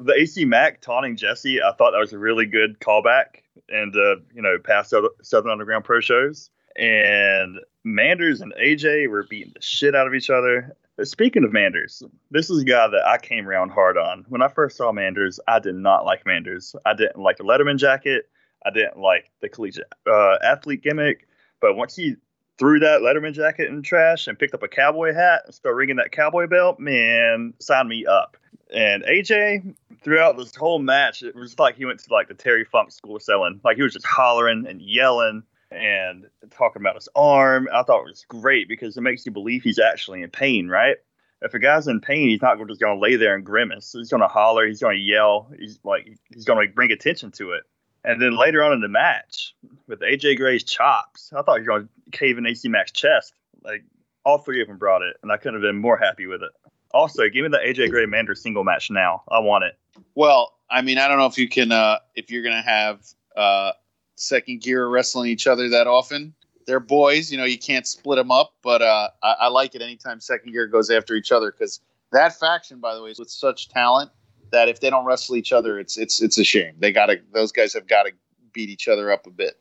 the 0.00 0.14
ac 0.14 0.44
mac 0.44 0.80
taunting 0.80 1.16
jesse 1.16 1.60
i 1.62 1.72
thought 1.72 1.92
that 1.92 1.98
was 1.98 2.12
a 2.12 2.18
really 2.18 2.46
good 2.46 2.78
callback 2.80 3.42
and 3.68 3.94
uh 3.96 4.16
you 4.34 4.42
know 4.42 4.56
past 4.62 4.94
southern 5.22 5.52
underground 5.52 5.84
pro 5.84 6.00
shows. 6.00 6.50
And 6.76 7.58
manders 7.84 8.40
and 8.40 8.54
aj 8.54 9.08
were 9.08 9.24
beating 9.28 9.52
the 9.54 9.62
shit 9.62 9.94
out 9.94 10.06
of 10.06 10.14
each 10.14 10.30
other. 10.30 10.74
Speaking 11.04 11.44
of 11.44 11.52
manders 11.52 12.02
this 12.30 12.50
is 12.50 12.62
a 12.62 12.64
guy 12.64 12.88
that 12.88 13.04
i 13.06 13.18
came 13.18 13.48
around 13.48 13.70
hard 13.70 13.96
on. 13.98 14.24
When 14.28 14.42
i 14.42 14.48
first 14.48 14.76
saw 14.76 14.92
manders 14.92 15.38
i 15.46 15.58
did 15.58 15.74
not 15.74 16.04
like 16.04 16.26
manders. 16.26 16.74
I 16.86 16.94
didn't 16.94 17.18
like 17.18 17.36
the 17.36 17.44
letterman 17.44 17.78
jacket. 17.78 18.28
I 18.64 18.70
didn't 18.70 18.98
like 18.98 19.30
the 19.40 19.48
collegiate 19.48 19.92
uh, 20.06 20.36
athlete 20.42 20.82
gimmick. 20.82 21.26
But 21.60 21.76
once 21.76 21.96
he 21.96 22.16
threw 22.62 22.78
that 22.78 23.00
Letterman 23.00 23.32
jacket 23.32 23.68
in 23.68 23.74
the 23.74 23.82
trash 23.82 24.28
and 24.28 24.38
picked 24.38 24.54
up 24.54 24.62
a 24.62 24.68
cowboy 24.68 25.12
hat 25.12 25.42
and 25.46 25.52
started 25.52 25.76
ringing 25.76 25.96
that 25.96 26.12
cowboy 26.12 26.46
belt, 26.46 26.78
man, 26.78 27.54
sign 27.58 27.88
me 27.88 28.06
up. 28.06 28.36
And 28.72 29.02
AJ, 29.02 29.74
throughout 30.04 30.36
this 30.36 30.54
whole 30.54 30.78
match, 30.78 31.24
it 31.24 31.34
was 31.34 31.58
like 31.58 31.74
he 31.74 31.84
went 31.86 31.98
to 31.98 32.12
like 32.12 32.28
the 32.28 32.34
Terry 32.34 32.64
Funk 32.64 32.92
school 32.92 33.16
of 33.16 33.22
selling. 33.22 33.60
Like 33.64 33.78
he 33.78 33.82
was 33.82 33.94
just 33.94 34.06
hollering 34.06 34.68
and 34.68 34.80
yelling 34.80 35.42
and 35.72 36.26
talking 36.52 36.80
about 36.80 36.94
his 36.94 37.08
arm. 37.16 37.66
I 37.74 37.82
thought 37.82 38.02
it 38.02 38.10
was 38.10 38.24
great 38.28 38.68
because 38.68 38.96
it 38.96 39.00
makes 39.00 39.26
you 39.26 39.32
believe 39.32 39.64
he's 39.64 39.80
actually 39.80 40.22
in 40.22 40.30
pain, 40.30 40.68
right? 40.68 40.98
If 41.40 41.54
a 41.54 41.58
guy's 41.58 41.88
in 41.88 42.00
pain, 42.00 42.28
he's 42.28 42.42
not 42.42 42.58
just 42.68 42.80
going 42.80 42.96
to 42.96 43.02
lay 43.02 43.16
there 43.16 43.34
and 43.34 43.44
grimace. 43.44 43.90
He's 43.92 44.10
going 44.10 44.22
to 44.22 44.28
holler. 44.28 44.68
He's 44.68 44.80
going 44.80 44.98
to 44.98 45.02
yell. 45.02 45.50
He's 45.58 45.80
like 45.82 46.16
he's 46.32 46.44
going 46.44 46.64
to 46.64 46.72
bring 46.72 46.92
attention 46.92 47.32
to 47.32 47.54
it. 47.54 47.64
And 48.04 48.20
then 48.20 48.36
later 48.36 48.62
on 48.62 48.72
in 48.72 48.80
the 48.80 48.88
match, 48.88 49.54
with 49.86 50.00
AJ 50.00 50.36
Gray's 50.36 50.64
chops, 50.64 51.32
I 51.32 51.42
thought 51.42 51.56
you 51.56 51.70
were 51.70 51.78
going 51.78 51.88
to 52.10 52.18
cave 52.18 52.38
in 52.38 52.46
AC 52.46 52.68
Mac's 52.68 52.92
chest. 52.92 53.32
Like 53.64 53.84
all 54.24 54.38
three 54.38 54.60
of 54.60 54.68
them 54.68 54.76
brought 54.76 55.02
it, 55.02 55.16
and 55.22 55.30
I 55.30 55.36
couldn't 55.36 55.54
have 55.54 55.62
been 55.62 55.80
more 55.80 55.96
happy 55.96 56.26
with 56.26 56.42
it. 56.42 56.50
Also, 56.92 57.28
give 57.28 57.42
me 57.42 57.48
the 57.48 57.58
AJ 57.58 57.90
Gray 57.90 58.06
Mander 58.06 58.34
single 58.34 58.64
match 58.64 58.90
now. 58.90 59.22
I 59.30 59.38
want 59.38 59.64
it. 59.64 59.78
Well, 60.14 60.52
I 60.70 60.82
mean, 60.82 60.98
I 60.98 61.08
don't 61.08 61.18
know 61.18 61.26
if 61.26 61.38
you 61.38 61.48
can, 61.48 61.72
uh, 61.72 61.98
if 62.14 62.30
you're 62.30 62.42
gonna 62.42 62.62
have 62.62 63.06
uh, 63.36 63.72
second 64.16 64.62
gear 64.62 64.86
wrestling 64.88 65.30
each 65.30 65.46
other 65.46 65.68
that 65.70 65.86
often. 65.86 66.34
They're 66.66 66.80
boys, 66.80 67.32
you 67.32 67.38
know. 67.38 67.44
You 67.44 67.58
can't 67.58 67.86
split 67.86 68.18
them 68.18 68.30
up, 68.30 68.54
but 68.62 68.82
uh, 68.82 69.08
I, 69.22 69.32
I 69.40 69.48
like 69.48 69.74
it 69.74 69.82
anytime 69.82 70.20
second 70.20 70.52
gear 70.52 70.66
goes 70.66 70.90
after 70.90 71.14
each 71.14 71.32
other 71.32 71.50
because 71.50 71.80
that 72.12 72.38
faction, 72.38 72.78
by 72.78 72.94
the 72.94 73.02
way, 73.02 73.10
is 73.10 73.18
with 73.18 73.30
such 73.30 73.68
talent 73.68 74.10
that 74.52 74.68
if 74.68 74.80
they 74.80 74.90
don't 74.90 75.04
wrestle 75.04 75.36
each 75.36 75.52
other, 75.52 75.78
it's 75.78 75.98
it's 75.98 76.22
it's 76.22 76.38
a 76.38 76.44
shame. 76.44 76.74
They 76.78 76.92
gotta; 76.92 77.20
those 77.32 77.52
guys 77.52 77.74
have 77.74 77.88
got 77.88 78.04
to 78.04 78.12
beat 78.52 78.70
each 78.70 78.88
other 78.88 79.10
up 79.10 79.26
a 79.26 79.30
bit. 79.30 79.58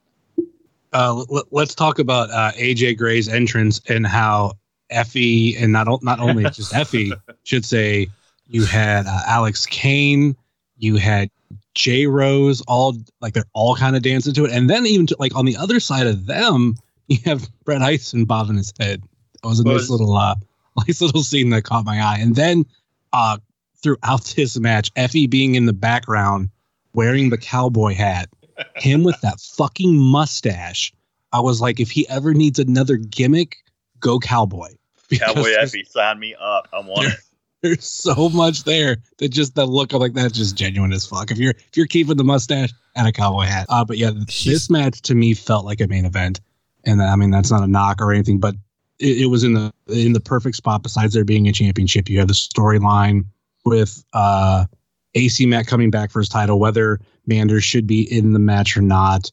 Uh, 0.93 1.23
l- 1.29 1.47
let's 1.51 1.73
talk 1.73 1.99
about 1.99 2.29
uh, 2.29 2.51
AJ 2.57 2.97
Gray's 2.97 3.27
entrance 3.27 3.81
and 3.89 4.05
how 4.05 4.53
Effy 4.91 5.61
and 5.61 5.71
not 5.71 5.87
o- 5.87 5.99
not 6.01 6.19
only 6.19 6.43
just 6.51 6.73
Effy 6.73 7.19
should 7.43 7.65
say 7.65 8.07
you 8.47 8.65
had 8.65 9.07
uh, 9.07 9.21
Alex 9.25 9.65
Kane, 9.65 10.35
you 10.77 10.97
had 10.97 11.29
J 11.73 12.07
Rose, 12.07 12.61
all 12.67 12.97
like 13.21 13.33
they're 13.33 13.45
all 13.53 13.75
kind 13.75 13.95
of 13.95 14.01
dancing 14.01 14.33
to 14.33 14.45
it, 14.45 14.51
and 14.51 14.69
then 14.69 14.85
even 14.85 15.07
to, 15.07 15.15
like 15.19 15.35
on 15.35 15.45
the 15.45 15.55
other 15.55 15.79
side 15.79 16.07
of 16.07 16.25
them, 16.25 16.75
you 17.07 17.17
have 17.25 17.49
Brett 17.63 17.81
Eisen 17.81 18.25
bobbing 18.25 18.57
his 18.57 18.73
head. 18.79 19.01
That 19.41 19.47
was 19.47 19.59
a 19.59 19.63
nice 19.63 19.89
little 19.89 20.15
uh, 20.15 20.35
nice 20.87 21.01
little 21.01 21.23
scene 21.23 21.49
that 21.51 21.63
caught 21.63 21.85
my 21.85 22.01
eye, 22.01 22.17
and 22.19 22.35
then 22.35 22.65
uh, 23.13 23.37
throughout 23.81 24.23
this 24.35 24.59
match, 24.59 24.93
Effy 24.93 25.29
being 25.29 25.55
in 25.55 25.65
the 25.65 25.73
background 25.73 26.49
wearing 26.93 27.29
the 27.29 27.37
cowboy 27.37 27.93
hat 27.93 28.29
him 28.75 29.03
with 29.03 29.19
that 29.21 29.39
fucking 29.39 29.97
mustache. 29.97 30.93
I 31.33 31.39
was 31.39 31.61
like, 31.61 31.79
if 31.79 31.91
he 31.91 32.07
ever 32.09 32.33
needs 32.33 32.59
another 32.59 32.97
gimmick, 32.97 33.57
go 33.99 34.19
cowboy. 34.19 34.69
Because 35.09 35.33
Cowboy 35.33 35.49
there's, 35.49 35.73
Effy, 35.73 35.85
sign 35.85 36.19
me 36.19 36.33
up. 36.39 36.69
I 36.71 36.79
want 36.79 37.09
it. 37.09 37.19
there's 37.61 37.83
so 37.83 38.29
much 38.29 38.63
there 38.63 38.95
that 39.17 39.27
just 39.27 39.55
the 39.55 39.65
look 39.65 39.91
of 39.91 39.99
like 39.99 40.13
that's 40.13 40.31
just 40.31 40.55
genuine 40.55 40.93
as 40.93 41.05
fuck. 41.05 41.31
If 41.31 41.37
you're 41.37 41.51
if 41.51 41.75
you're 41.75 41.85
keeping 41.85 42.15
the 42.15 42.23
mustache 42.23 42.71
and 42.95 43.05
a 43.05 43.11
cowboy 43.11 43.43
hat, 43.43 43.65
uh, 43.67 43.83
but 43.83 43.97
yeah, 43.97 44.11
this 44.45 44.69
match 44.69 45.01
to 45.01 45.13
me 45.13 45.33
felt 45.33 45.65
like 45.65 45.81
a 45.81 45.87
main 45.87 46.05
event, 46.05 46.39
and 46.85 47.01
I 47.01 47.17
mean 47.17 47.29
that's 47.29 47.51
not 47.51 47.61
a 47.61 47.67
knock 47.67 47.99
or 47.99 48.13
anything, 48.13 48.39
but 48.39 48.55
it, 48.99 49.23
it 49.23 49.25
was 49.25 49.43
in 49.43 49.51
the 49.51 49.73
in 49.89 50.13
the 50.13 50.21
perfect 50.21 50.55
spot. 50.55 50.81
Besides 50.81 51.13
there 51.13 51.25
being 51.25 51.45
a 51.49 51.51
championship, 51.51 52.07
you 52.07 52.19
have 52.19 52.29
the 52.29 52.33
storyline 52.33 53.25
with 53.65 54.03
uh 54.13 54.65
AC 55.13 55.45
Mack 55.45 55.67
coming 55.67 55.91
back 55.91 56.11
for 56.11 56.19
his 56.19 56.29
title, 56.29 56.59
whether 56.59 56.99
Manders 57.27 57.63
should 57.63 57.85
be 57.85 58.01
in 58.15 58.33
the 58.33 58.39
match 58.39 58.77
or 58.77 58.81
not. 58.81 59.29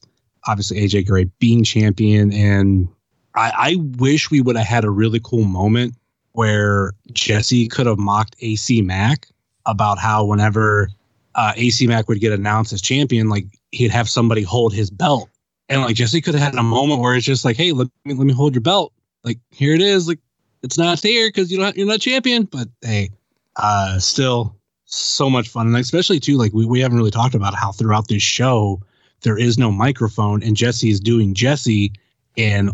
Obviously, 0.47 0.79
AJ 0.79 1.07
Gray 1.07 1.25
being 1.39 1.63
champion, 1.63 2.31
and 2.33 2.87
I, 3.35 3.51
I 3.55 3.75
wish 3.97 4.31
we 4.31 4.41
would 4.41 4.55
have 4.55 4.65
had 4.65 4.83
a 4.85 4.89
really 4.89 5.19
cool 5.23 5.43
moment 5.45 5.95
where 6.33 6.93
Jesse 7.13 7.67
could 7.67 7.85
have 7.85 7.97
mocked 7.97 8.35
AC 8.41 8.81
Mack 8.81 9.27
about 9.65 9.97
how 9.97 10.25
whenever 10.25 10.89
uh, 11.35 11.53
AC 11.55 11.87
Mack 11.87 12.07
would 12.07 12.19
get 12.19 12.31
announced 12.31 12.73
as 12.73 12.81
champion, 12.81 13.29
like 13.29 13.45
he'd 13.71 13.91
have 13.91 14.09
somebody 14.09 14.41
hold 14.41 14.73
his 14.73 14.89
belt 14.89 15.29
And 15.69 15.81
like 15.81 15.95
Jesse 15.95 16.21
could 16.21 16.33
have 16.33 16.43
had 16.43 16.55
a 16.55 16.63
moment 16.63 17.01
where 17.01 17.15
it's 17.15 17.25
just 17.25 17.45
like, 17.45 17.55
hey, 17.55 17.71
let 17.71 17.87
me 18.03 18.15
let 18.15 18.25
me 18.25 18.33
hold 18.33 18.55
your 18.55 18.61
belt. 18.61 18.91
Like 19.23 19.39
here 19.51 19.73
it 19.73 19.81
is. 19.81 20.07
Like 20.07 20.19
it's 20.63 20.77
not 20.77 21.01
there 21.01 21.29
because 21.29 21.51
you 21.51 21.59
don't 21.59 21.77
you're 21.77 21.87
not 21.87 22.01
champion. 22.01 22.43
But 22.45 22.67
hey, 22.81 23.11
uh, 23.59 23.99
still 23.99 24.55
so 24.85 25.29
much 25.29 25.49
fun, 25.49 25.67
and 25.67 25.75
especially 25.77 26.19
too 26.19 26.37
like 26.37 26.53
we 26.53 26.65
we 26.65 26.79
haven't 26.79 26.97
really 26.97 27.11
talked 27.11 27.35
about 27.35 27.53
how 27.53 27.71
throughout 27.71 28.07
this 28.07 28.23
show 28.23 28.81
there 29.21 29.37
is 29.37 29.57
no 29.57 29.71
microphone, 29.71 30.41
and 30.43 30.55
Jesse 30.55 30.89
is 30.89 30.99
doing 30.99 31.33
Jesse 31.33 31.93
and 32.37 32.71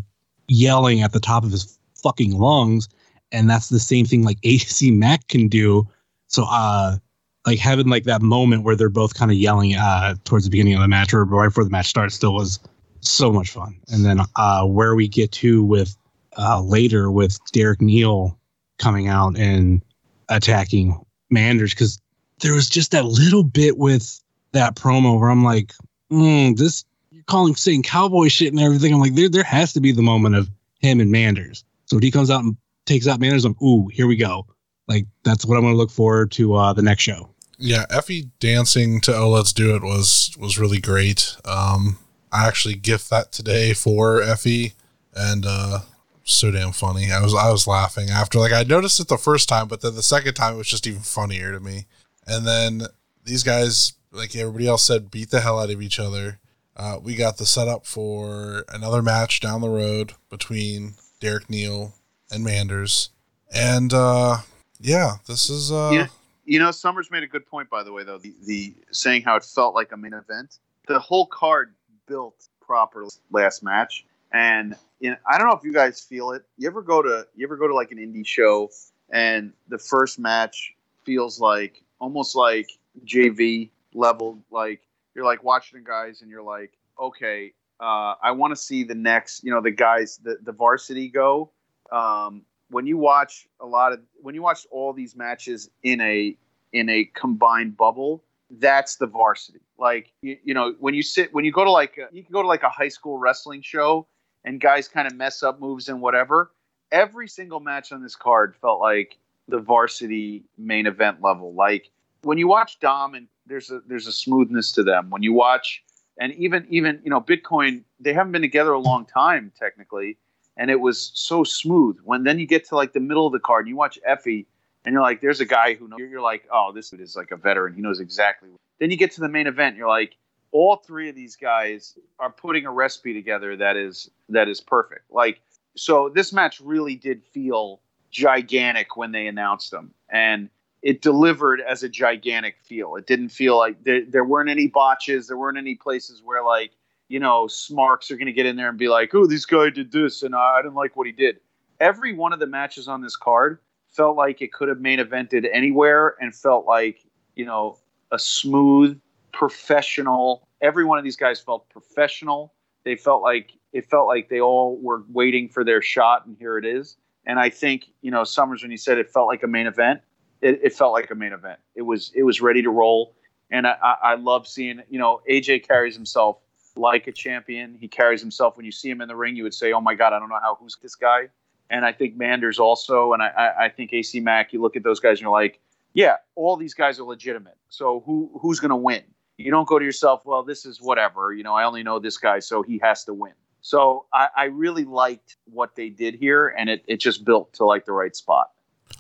yelling 0.48 1.02
at 1.02 1.12
the 1.12 1.20
top 1.20 1.44
of 1.44 1.52
his 1.52 1.78
fucking 2.02 2.38
lungs, 2.38 2.88
and 3.32 3.50
that's 3.50 3.70
the 3.70 3.80
same 3.80 4.06
thing 4.06 4.24
like 4.24 4.38
AC 4.44 4.92
Mack 4.92 5.28
can 5.28 5.48
do. 5.48 5.88
So 6.28 6.46
uh 6.50 6.98
like 7.46 7.60
having 7.60 7.88
like 7.88 8.06
that 8.06 8.22
moment 8.22 8.64
where 8.64 8.76
they're 8.76 8.90
both 8.90 9.16
kind 9.16 9.32
of 9.32 9.38
yelling 9.38 9.76
uh 9.76 10.16
towards 10.24 10.46
the 10.46 10.52
beginning 10.52 10.76
of 10.76 10.82
the 10.82 10.88
match 10.88 11.14
or 11.14 11.26
right 11.26 11.48
before 11.48 11.64
the 11.64 11.70
match 11.70 11.88
starts 11.88 12.16
still 12.16 12.34
was 12.34 12.60
so 13.02 13.32
much 13.32 13.52
fun. 13.52 13.78
And 13.90 14.06
then 14.06 14.22
uh 14.36 14.66
where 14.66 14.96
we 14.96 15.08
get 15.08 15.32
to 15.34 15.64
with 15.64 15.96
uh 16.38 16.62
later 16.62 17.12
with 17.12 17.40
Derek 17.52 17.82
Neal 17.82 18.38
coming 18.80 19.08
out 19.08 19.38
and 19.38 19.82
attacking 20.30 21.00
Manders 21.30 21.74
because 21.74 22.00
there 22.40 22.54
was 22.54 22.70
just 22.70 22.92
that 22.92 23.06
little 23.06 23.44
bit 23.44 23.78
with 23.78 24.22
that 24.52 24.76
promo 24.76 25.20
where 25.20 25.30
I'm 25.30 25.44
like, 25.44 25.74
mm, 26.12 26.56
this 26.58 26.86
you're 27.12 27.24
calling 27.24 27.56
saying 27.56 27.84
cowboy 27.84 28.28
shit 28.28 28.52
and 28.54 28.62
everything. 28.62 28.94
I'm 28.94 29.00
like, 29.00 29.16
there 29.16 29.30
there 29.30 29.44
has 29.44 29.74
to 29.74 29.80
be 29.80 29.92
the 29.92 30.02
moment 30.02 30.36
of 30.36 30.50
him 30.80 31.00
and 31.00 31.12
Manders. 31.12 31.64
So 31.86 31.98
when 31.98 32.04
he 32.04 32.12
comes 32.12 32.30
out 32.30 32.44
and 32.44 32.58
takes 32.86 33.08
out 33.08 33.20
Manders, 33.20 33.46
I'm 33.46 33.56
ooh, 33.64 33.88
here 33.88 34.08
we 34.08 34.16
go. 34.16 34.46
Like 34.88 35.06
that's 35.24 35.46
what 35.46 35.58
I'm 35.58 35.64
gonna 35.64 35.76
look 35.76 35.92
forward 35.92 36.32
to 36.34 36.56
uh 36.56 36.74
the 36.74 36.82
next 36.82 37.04
show. 37.04 37.30
Yeah, 37.58 37.86
Effy 37.90 38.30
dancing 38.40 39.00
to 39.02 39.16
"Oh 39.16 39.30
Let's 39.30 39.54
Do 39.54 39.76
It" 39.76 39.82
was 39.82 40.36
was 40.38 40.60
really 40.60 40.80
great. 40.80 41.36
Um, 41.46 41.98
I 42.32 42.48
actually 42.48 42.76
gift 42.76 43.10
that 43.10 43.32
today 43.32 43.74
for 43.74 44.20
Effy, 44.20 44.74
and 45.16 45.46
uh, 45.48 45.80
so 46.26 46.52
damn 46.52 46.72
funny. 46.72 47.12
I 47.12 47.22
was 47.22 47.34
I 47.34 47.52
was 47.52 47.68
laughing 47.68 48.10
after 48.10 48.40
like 48.40 48.52
I 48.52 48.64
noticed 48.64 49.00
it 49.00 49.08
the 49.08 49.18
first 49.18 49.48
time, 49.48 49.68
but 49.68 49.82
then 49.82 49.96
the 49.96 50.04
second 50.04 50.34
time 50.34 50.56
it 50.56 50.58
was 50.58 50.68
just 50.68 50.88
even 50.88 51.02
funnier 51.02 51.52
to 51.52 51.60
me. 51.60 51.86
And 52.28 52.46
then 52.46 52.82
these 53.24 53.44
guys, 53.44 53.94
like 54.12 54.36
everybody 54.36 54.68
else 54.68 54.84
said, 54.84 55.12
beat 55.12 55.30
the 55.30 55.42
hell 55.42 55.60
out 55.60 55.70
of 55.70 55.82
each 55.82 56.00
other. 56.00 56.40
Uh, 56.76 56.98
we 57.02 57.16
got 57.16 57.38
the 57.38 57.46
setup 57.46 57.86
for 57.86 58.66
another 58.70 59.02
match 59.02 59.40
down 59.40 59.62
the 59.62 59.70
road 59.70 60.14
between 60.30 60.96
Derek 61.22 61.50
Neal 61.50 61.94
and 62.32 62.44
Manders, 62.44 63.12
and 63.54 63.94
uh, 63.94 64.38
yeah, 64.82 65.18
this 65.28 65.50
is 65.50 65.72
uh, 65.72 65.92
You 65.94 66.00
know, 66.00 66.08
you 66.46 66.60
know, 66.60 66.72
Summers 66.72 67.12
made 67.12 67.24
a 67.24 67.28
good 67.28 67.46
point, 67.46 67.70
by 67.70 67.84
the 67.84 67.94
way, 67.94 68.04
though. 68.04 68.18
The, 68.18 68.34
the 68.46 68.76
saying 68.92 69.22
how 69.22 69.36
it 69.36 69.44
felt 69.44 69.76
like 69.76 69.92
a 69.92 69.98
main 69.98 70.14
event. 70.14 70.58
The 70.88 71.00
whole 71.00 71.28
card 71.28 71.76
built 72.08 72.50
properly 72.62 73.12
last 73.32 73.64
match, 73.64 74.06
and 74.34 74.76
know, 75.02 75.16
I 75.30 75.38
don't 75.38 75.48
know 75.48 75.56
if 75.56 75.64
you 75.64 75.74
guys 75.74 76.02
feel 76.02 76.32
it. 76.32 76.44
You 76.58 76.68
ever 76.68 76.82
go 76.82 77.02
to 77.02 77.26
you 77.36 77.46
ever 77.46 77.58
go 77.58 77.68
to 77.68 77.76
like 77.76 77.92
an 77.92 77.98
indie 77.98 78.26
show, 78.26 78.70
and 79.12 79.54
the 79.68 79.78
first 79.78 80.20
match 80.20 80.74
feels 81.04 81.40
like 81.40 81.84
almost 82.00 82.36
like 82.36 82.70
JV 83.06 83.70
level. 83.94 84.40
Like 84.52 84.82
you're 85.14 85.26
like 85.26 85.44
watching 85.44 85.80
the 85.80 85.86
guys, 85.86 86.22
and 86.22 86.30
you're 86.30 86.44
like, 86.44 86.74
okay, 87.00 87.54
uh, 87.80 88.16
I 88.22 88.32
want 88.32 88.52
to 88.52 88.56
see 88.56 88.84
the 88.84 88.96
next. 88.96 89.44
You 89.44 89.52
know, 89.52 89.62
the 89.62 89.72
guys, 89.72 90.20
the 90.24 90.38
the 90.44 90.52
varsity 90.52 91.10
go. 91.10 91.52
Um, 91.92 92.44
when 92.70 92.88
you 92.88 92.98
watch 92.98 93.48
a 93.60 93.66
lot 93.66 93.94
of 93.94 94.00
when 94.22 94.36
you 94.36 94.42
watch 94.42 94.66
all 94.72 94.94
these 94.94 95.16
matches 95.16 95.70
in 95.84 96.02
a 96.02 96.36
in 96.74 96.90
a 96.90 97.06
combined 97.14 97.78
bubble, 97.78 98.24
that's 98.50 98.96
the 98.96 99.08
varsity. 99.08 99.60
Like 99.78 100.12
you, 100.22 100.38
you 100.44 100.54
know, 100.54 100.74
when 100.80 100.94
you 100.94 101.04
sit 101.04 101.34
when 101.34 101.46
you 101.46 101.52
go 101.52 101.64
to 101.64 101.72
like 101.72 101.98
a, 101.98 102.14
you 102.14 102.24
can 102.24 102.32
go 102.32 102.42
to 102.42 102.48
like 102.48 102.64
a 102.64 102.70
high 102.70 102.88
school 102.88 103.18
wrestling 103.18 103.62
show 103.62 104.08
and 104.46 104.62
guys 104.62 104.88
kind 104.88 105.08
of 105.08 105.16
mess 105.16 105.44
up 105.44 105.60
moves 105.60 105.90
and 105.90 106.02
whatever. 106.02 106.52
Every 106.92 107.28
single 107.28 107.60
match 107.60 107.92
on 107.92 108.02
this 108.02 108.16
card 108.16 108.56
felt 108.62 108.80
like 108.80 109.18
the 109.48 109.60
varsity 109.60 110.44
main 110.58 110.88
event 110.88 111.22
level. 111.22 111.54
Like 111.54 111.90
when 112.22 112.38
you 112.38 112.48
watch 112.48 112.80
Dom 112.80 113.16
and 113.16 113.28
there's 113.46 113.70
a 113.72 113.82
there's 113.86 114.08
a 114.08 114.14
smoothness 114.14 114.72
to 114.74 114.84
them. 114.84 115.10
When 115.10 115.24
you 115.24 115.34
watch 115.34 115.84
and 116.20 116.34
even 116.36 116.66
even 116.70 117.02
you 117.04 117.10
know 117.10 117.20
Bitcoin, 117.20 117.84
they 118.00 118.14
haven't 118.14 118.32
been 118.32 118.42
together 118.42 118.72
a 118.72 118.80
long 118.80 119.06
time 119.06 119.52
technically, 119.60 120.18
and 120.56 120.72
it 120.72 120.80
was 120.80 121.12
so 121.14 121.44
smooth. 121.44 121.98
When 122.04 122.24
then 122.24 122.40
you 122.40 122.48
get 122.48 122.68
to 122.70 122.76
like 122.76 122.94
the 122.94 123.00
middle 123.00 123.26
of 123.26 123.34
the 123.34 123.40
card, 123.40 123.66
and 123.66 123.70
you 123.70 123.76
watch 123.76 124.00
Effy, 124.08 124.46
and 124.86 124.94
you're 124.94 125.02
like, 125.02 125.22
there's 125.22 125.42
a 125.42 125.46
guy 125.46 125.74
who 125.74 125.88
knows. 125.88 126.00
You're 126.00 126.22
like, 126.22 126.48
oh, 126.52 126.72
this 126.74 126.94
is 126.94 127.16
like 127.16 127.32
a 127.32 127.38
veteran. 127.38 127.74
He 127.74 127.82
knows 127.82 128.00
exactly. 128.00 128.50
Then 128.80 128.92
you 128.92 128.98
get 128.98 129.12
to 129.14 129.22
the 129.22 129.30
main 129.30 129.48
event, 129.48 129.78
you're 129.78 129.88
like, 129.88 130.16
all 130.56 130.78
three 130.78 131.10
of 131.10 131.16
these 131.16 131.36
guys 131.36 131.98
are 132.18 132.32
putting 132.32 132.66
a 132.66 132.72
recipe 132.72 133.14
together 133.14 133.58
that 133.58 133.76
is 133.76 134.10
that 134.30 134.48
is 134.48 134.62
perfect. 134.62 135.12
Like 135.12 135.42
so, 135.76 136.10
this 136.16 136.32
match 136.32 136.62
really 136.62 136.96
did 136.96 137.22
feel 137.26 137.82
gigantic 138.10 138.96
when 138.96 139.12
they 139.12 139.28
announced 139.28 139.72
them, 139.72 139.94
and 140.10 140.50
it 140.82 141.02
delivered 141.02 141.60
as 141.60 141.84
a 141.84 141.90
gigantic 141.90 142.56
feel. 142.64 142.96
It 142.96 143.06
didn't 143.06 143.30
feel 143.30 143.58
like 143.58 143.84
there, 143.84 144.06
there 144.06 144.24
weren't 144.24 144.50
any 144.50 144.68
botches. 144.68 145.28
There 145.28 145.36
weren't 145.36 145.58
any 145.58 145.76
places 145.76 146.22
where 146.24 146.42
like 146.42 146.72
you 147.10 147.20
know 147.20 147.48
smarks 147.48 148.10
are 148.10 148.16
going 148.16 148.28
to 148.28 148.32
get 148.32 148.46
in 148.46 148.56
there 148.56 148.70
and 148.70 148.78
be 148.78 148.88
like, 148.88 149.14
oh, 149.14 149.28
this 149.28 149.46
guy 149.46 149.70
did 149.70 149.92
this, 149.92 150.24
and 150.24 150.34
I, 150.34 150.62
didn't 150.62 150.76
like 150.76 150.96
what 150.96 151.06
he 151.06 151.12
did. 151.12 151.42
Every 151.82 152.14
one 152.14 152.32
of 152.32 152.40
the 152.40 152.48
matches 152.48 152.88
on 152.88 153.02
this 153.02 153.18
card 153.18 153.60
felt 153.90 154.16
like 154.16 154.42
it 154.42 154.54
could 154.54 154.70
have 154.70 154.80
main 154.80 155.00
evented 155.00 155.50
anywhere, 155.52 156.16
and 156.22 156.34
felt 156.34 156.66
like 156.66 157.00
you 157.36 157.44
know 157.44 157.78
a 158.14 158.20
smooth, 158.20 158.98
professional. 159.34 160.45
Every 160.66 160.84
one 160.84 160.98
of 160.98 161.04
these 161.04 161.16
guys 161.16 161.40
felt 161.40 161.70
professional. 161.70 162.54
They 162.86 162.96
felt 162.96 163.22
like 163.22 163.52
it 163.72 163.86
felt 163.86 164.08
like 164.08 164.30
they 164.30 164.42
all 164.42 164.80
were 164.82 165.04
waiting 165.10 165.48
for 165.48 165.64
their 165.64 165.82
shot, 165.82 166.26
and 166.26 166.36
here 166.38 166.58
it 166.58 166.66
is. 166.66 166.98
And 167.28 167.40
I 167.40 167.50
think 167.50 167.86
you 168.02 168.10
know 168.10 168.24
Summers 168.24 168.64
when 168.64 168.72
he 168.72 168.78
said 168.78 168.98
it 168.98 169.12
felt 169.12 169.28
like 169.28 169.44
a 169.44 169.48
main 169.48 169.68
event, 169.68 170.02
it, 170.42 170.60
it 170.64 170.74
felt 170.74 170.92
like 170.92 171.12
a 171.12 171.16
main 171.16 171.34
event. 171.34 171.60
It 171.76 171.84
was 171.84 172.12
it 172.16 172.24
was 172.24 172.42
ready 172.42 172.64
to 172.64 172.72
roll, 172.72 173.16
and 173.52 173.68
I, 173.68 173.76
I, 174.04 174.16
love 174.16 174.48
seeing 174.48 174.82
you 174.90 174.98
know 174.98 175.22
AJ 175.30 175.68
carries 175.68 175.96
himself 175.96 176.38
like 176.76 177.06
a 177.06 177.12
champion. 177.12 177.78
He 177.80 177.88
carries 177.88 178.22
himself 178.22 178.58
when 178.58 178.66
you 178.66 178.72
see 178.72 178.90
him 178.90 179.02
in 179.02 179.08
the 179.08 179.16
ring, 179.16 179.36
you 179.36 179.44
would 179.44 179.54
say, 179.54 179.72
"Oh 179.72 179.82
my 179.82 179.94
God, 179.94 180.14
I 180.14 180.20
don't 180.20 180.30
know 180.30 180.40
how 180.42 180.58
who's 180.60 180.78
this 180.82 180.96
guy." 180.96 181.30
And 181.70 181.86
I 181.86 181.92
think 181.92 182.16
Manders 182.16 182.60
also, 182.60 183.14
and 183.14 183.22
I, 183.22 183.28
I, 183.28 183.66
I 183.66 183.70
think 183.70 183.94
AC 183.94 184.20
Mack. 184.20 184.52
You 184.52 184.62
look 184.62 184.76
at 184.76 184.84
those 184.84 185.00
guys 185.00 185.18
and 185.18 185.22
you're 185.22 185.32
like, 185.32 185.60
yeah, 185.96 186.18
all 186.36 186.58
these 186.58 186.74
guys 186.74 187.00
are 187.00 187.04
legitimate. 187.04 187.58
So 187.70 188.04
who 188.06 188.30
who's 188.42 188.60
going 188.60 188.70
to 188.70 188.76
win? 188.76 189.04
You 189.38 189.52
don't 189.52 189.68
go 189.68 189.80
to 189.80 189.86
yourself, 189.86 190.22
well, 190.26 190.44
this 190.44 190.66
is 190.66 190.82
whatever. 190.82 191.34
You 191.34 191.44
know, 191.44 191.54
I 191.54 191.66
only 191.66 191.84
know 191.84 192.00
this 192.00 192.18
guy, 192.18 192.40
so 192.40 192.64
he 192.64 192.80
has 192.84 193.04
to 193.06 193.14
win. 193.14 193.34
So 193.62 194.06
I, 194.14 194.30
I 194.36 194.44
really 194.46 194.86
liked 194.86 195.38
what 195.46 195.76
they 195.76 195.90
did 195.90 196.16
here, 196.16 196.48
and 196.48 196.70
it, 196.70 196.84
it 196.88 196.98
just 197.00 197.26
built 197.26 197.54
to 197.54 197.66
like 197.66 197.86
the 197.86 197.92
right 197.92 198.16
spot. 198.16 198.52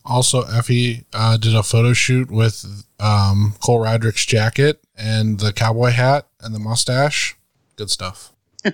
Also, 0.03 0.43
Effy 0.43 1.05
uh, 1.13 1.37
did 1.37 1.55
a 1.55 1.63
photo 1.63 1.93
shoot 1.93 2.29
with 2.29 2.85
um, 2.99 3.53
Cole 3.59 3.79
Radrick's 3.79 4.25
jacket 4.25 4.81
and 4.97 5.39
the 5.39 5.53
cowboy 5.53 5.91
hat 5.91 6.27
and 6.41 6.53
the 6.53 6.59
mustache. 6.59 7.35
Good 7.75 7.89
stuff. 7.89 8.33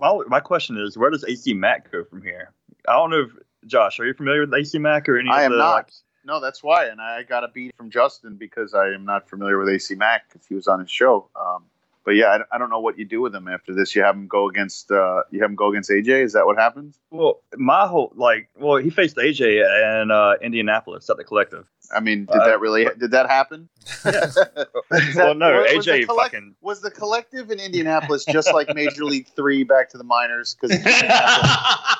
Well, 0.00 0.24
my 0.28 0.40
question 0.40 0.78
is, 0.78 0.96
where 0.96 1.10
does 1.10 1.24
AC 1.28 1.52
Mack 1.52 1.92
go 1.92 2.04
from 2.04 2.22
here? 2.22 2.52
I 2.88 2.94
don't 2.94 3.10
know 3.10 3.20
if 3.20 3.30
Josh, 3.66 4.00
are 4.00 4.06
you 4.06 4.14
familiar 4.14 4.40
with 4.40 4.54
AC 4.54 4.78
Mack 4.78 5.06
or 5.08 5.18
any 5.18 5.28
I 5.28 5.40
of 5.42 5.46
am 5.46 5.52
the 5.52 5.58
not. 5.58 5.74
like, 5.74 5.92
No, 6.24 6.40
that's 6.40 6.62
why, 6.62 6.86
and 6.86 7.00
I 7.00 7.22
got 7.22 7.44
a 7.44 7.48
beat 7.48 7.74
from 7.76 7.90
Justin 7.90 8.36
because 8.36 8.74
I 8.74 8.88
am 8.88 9.04
not 9.04 9.28
familiar 9.28 9.58
with 9.58 9.68
AC 9.68 9.94
Mack 9.94 10.28
because 10.30 10.46
he 10.46 10.54
was 10.54 10.68
on 10.68 10.80
his 10.80 10.90
show. 10.90 11.28
Um, 11.34 11.64
but 12.04 12.12
yeah, 12.12 12.26
I, 12.50 12.56
I 12.56 12.58
don't 12.58 12.70
know 12.70 12.80
what 12.80 12.98
you 12.98 13.04
do 13.04 13.20
with 13.20 13.34
him 13.34 13.46
after 13.48 13.74
this. 13.74 13.94
You 13.94 14.02
have 14.02 14.14
him 14.14 14.26
go 14.26 14.48
against 14.48 14.90
uh, 14.90 15.22
you 15.30 15.40
have 15.42 15.50
him 15.50 15.54
go 15.56 15.70
against 15.70 15.90
AJ. 15.90 16.24
Is 16.24 16.32
that 16.32 16.46
what 16.46 16.56
happens? 16.58 16.98
Well, 17.10 17.40
my 17.56 17.86
whole 17.86 18.12
like, 18.16 18.48
well, 18.58 18.76
he 18.76 18.88
faced 18.90 19.16
AJ 19.16 20.02
in 20.02 20.10
uh, 20.10 20.34
Indianapolis 20.42 21.08
at 21.10 21.16
the 21.18 21.24
Collective. 21.24 21.66
I 21.94 22.00
mean, 22.00 22.24
did 22.26 22.36
Uh, 22.36 22.46
that 22.46 22.60
really 22.60 22.86
did 22.98 23.10
that 23.10 23.28
happen? 23.28 23.68
Yes. 24.04 24.36
Is 24.92 25.14
well, 25.16 25.34
no, 25.34 25.52
was- 25.62 25.76
was 25.76 25.86
AJ 25.86 26.06
collect- 26.06 26.32
fucking. 26.32 26.54
was 26.62 26.80
the 26.80 26.90
collective 26.90 27.50
in 27.50 27.60
Indianapolis 27.60 28.24
just 28.24 28.52
like 28.52 28.74
Major 28.74 29.04
League 29.04 29.28
Three 29.36 29.64
back 29.64 29.90
to 29.90 29.98
the 29.98 30.04
minors? 30.04 30.56
Because 30.60 30.78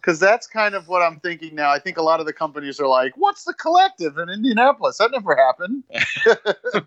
because 0.00 0.18
that's 0.18 0.46
kind 0.46 0.74
of 0.74 0.88
what 0.88 1.02
I'm 1.02 1.20
thinking 1.20 1.54
now. 1.54 1.70
I 1.70 1.78
think 1.78 1.98
a 1.98 2.02
lot 2.02 2.20
of 2.20 2.26
the 2.26 2.32
companies 2.32 2.80
are 2.80 2.86
like, 2.86 3.12
"What's 3.16 3.44
the 3.44 3.54
collective 3.54 4.18
in 4.18 4.28
Indianapolis? 4.28 4.98
That 4.98 5.10
never 5.12 5.36
happened." 5.36 5.84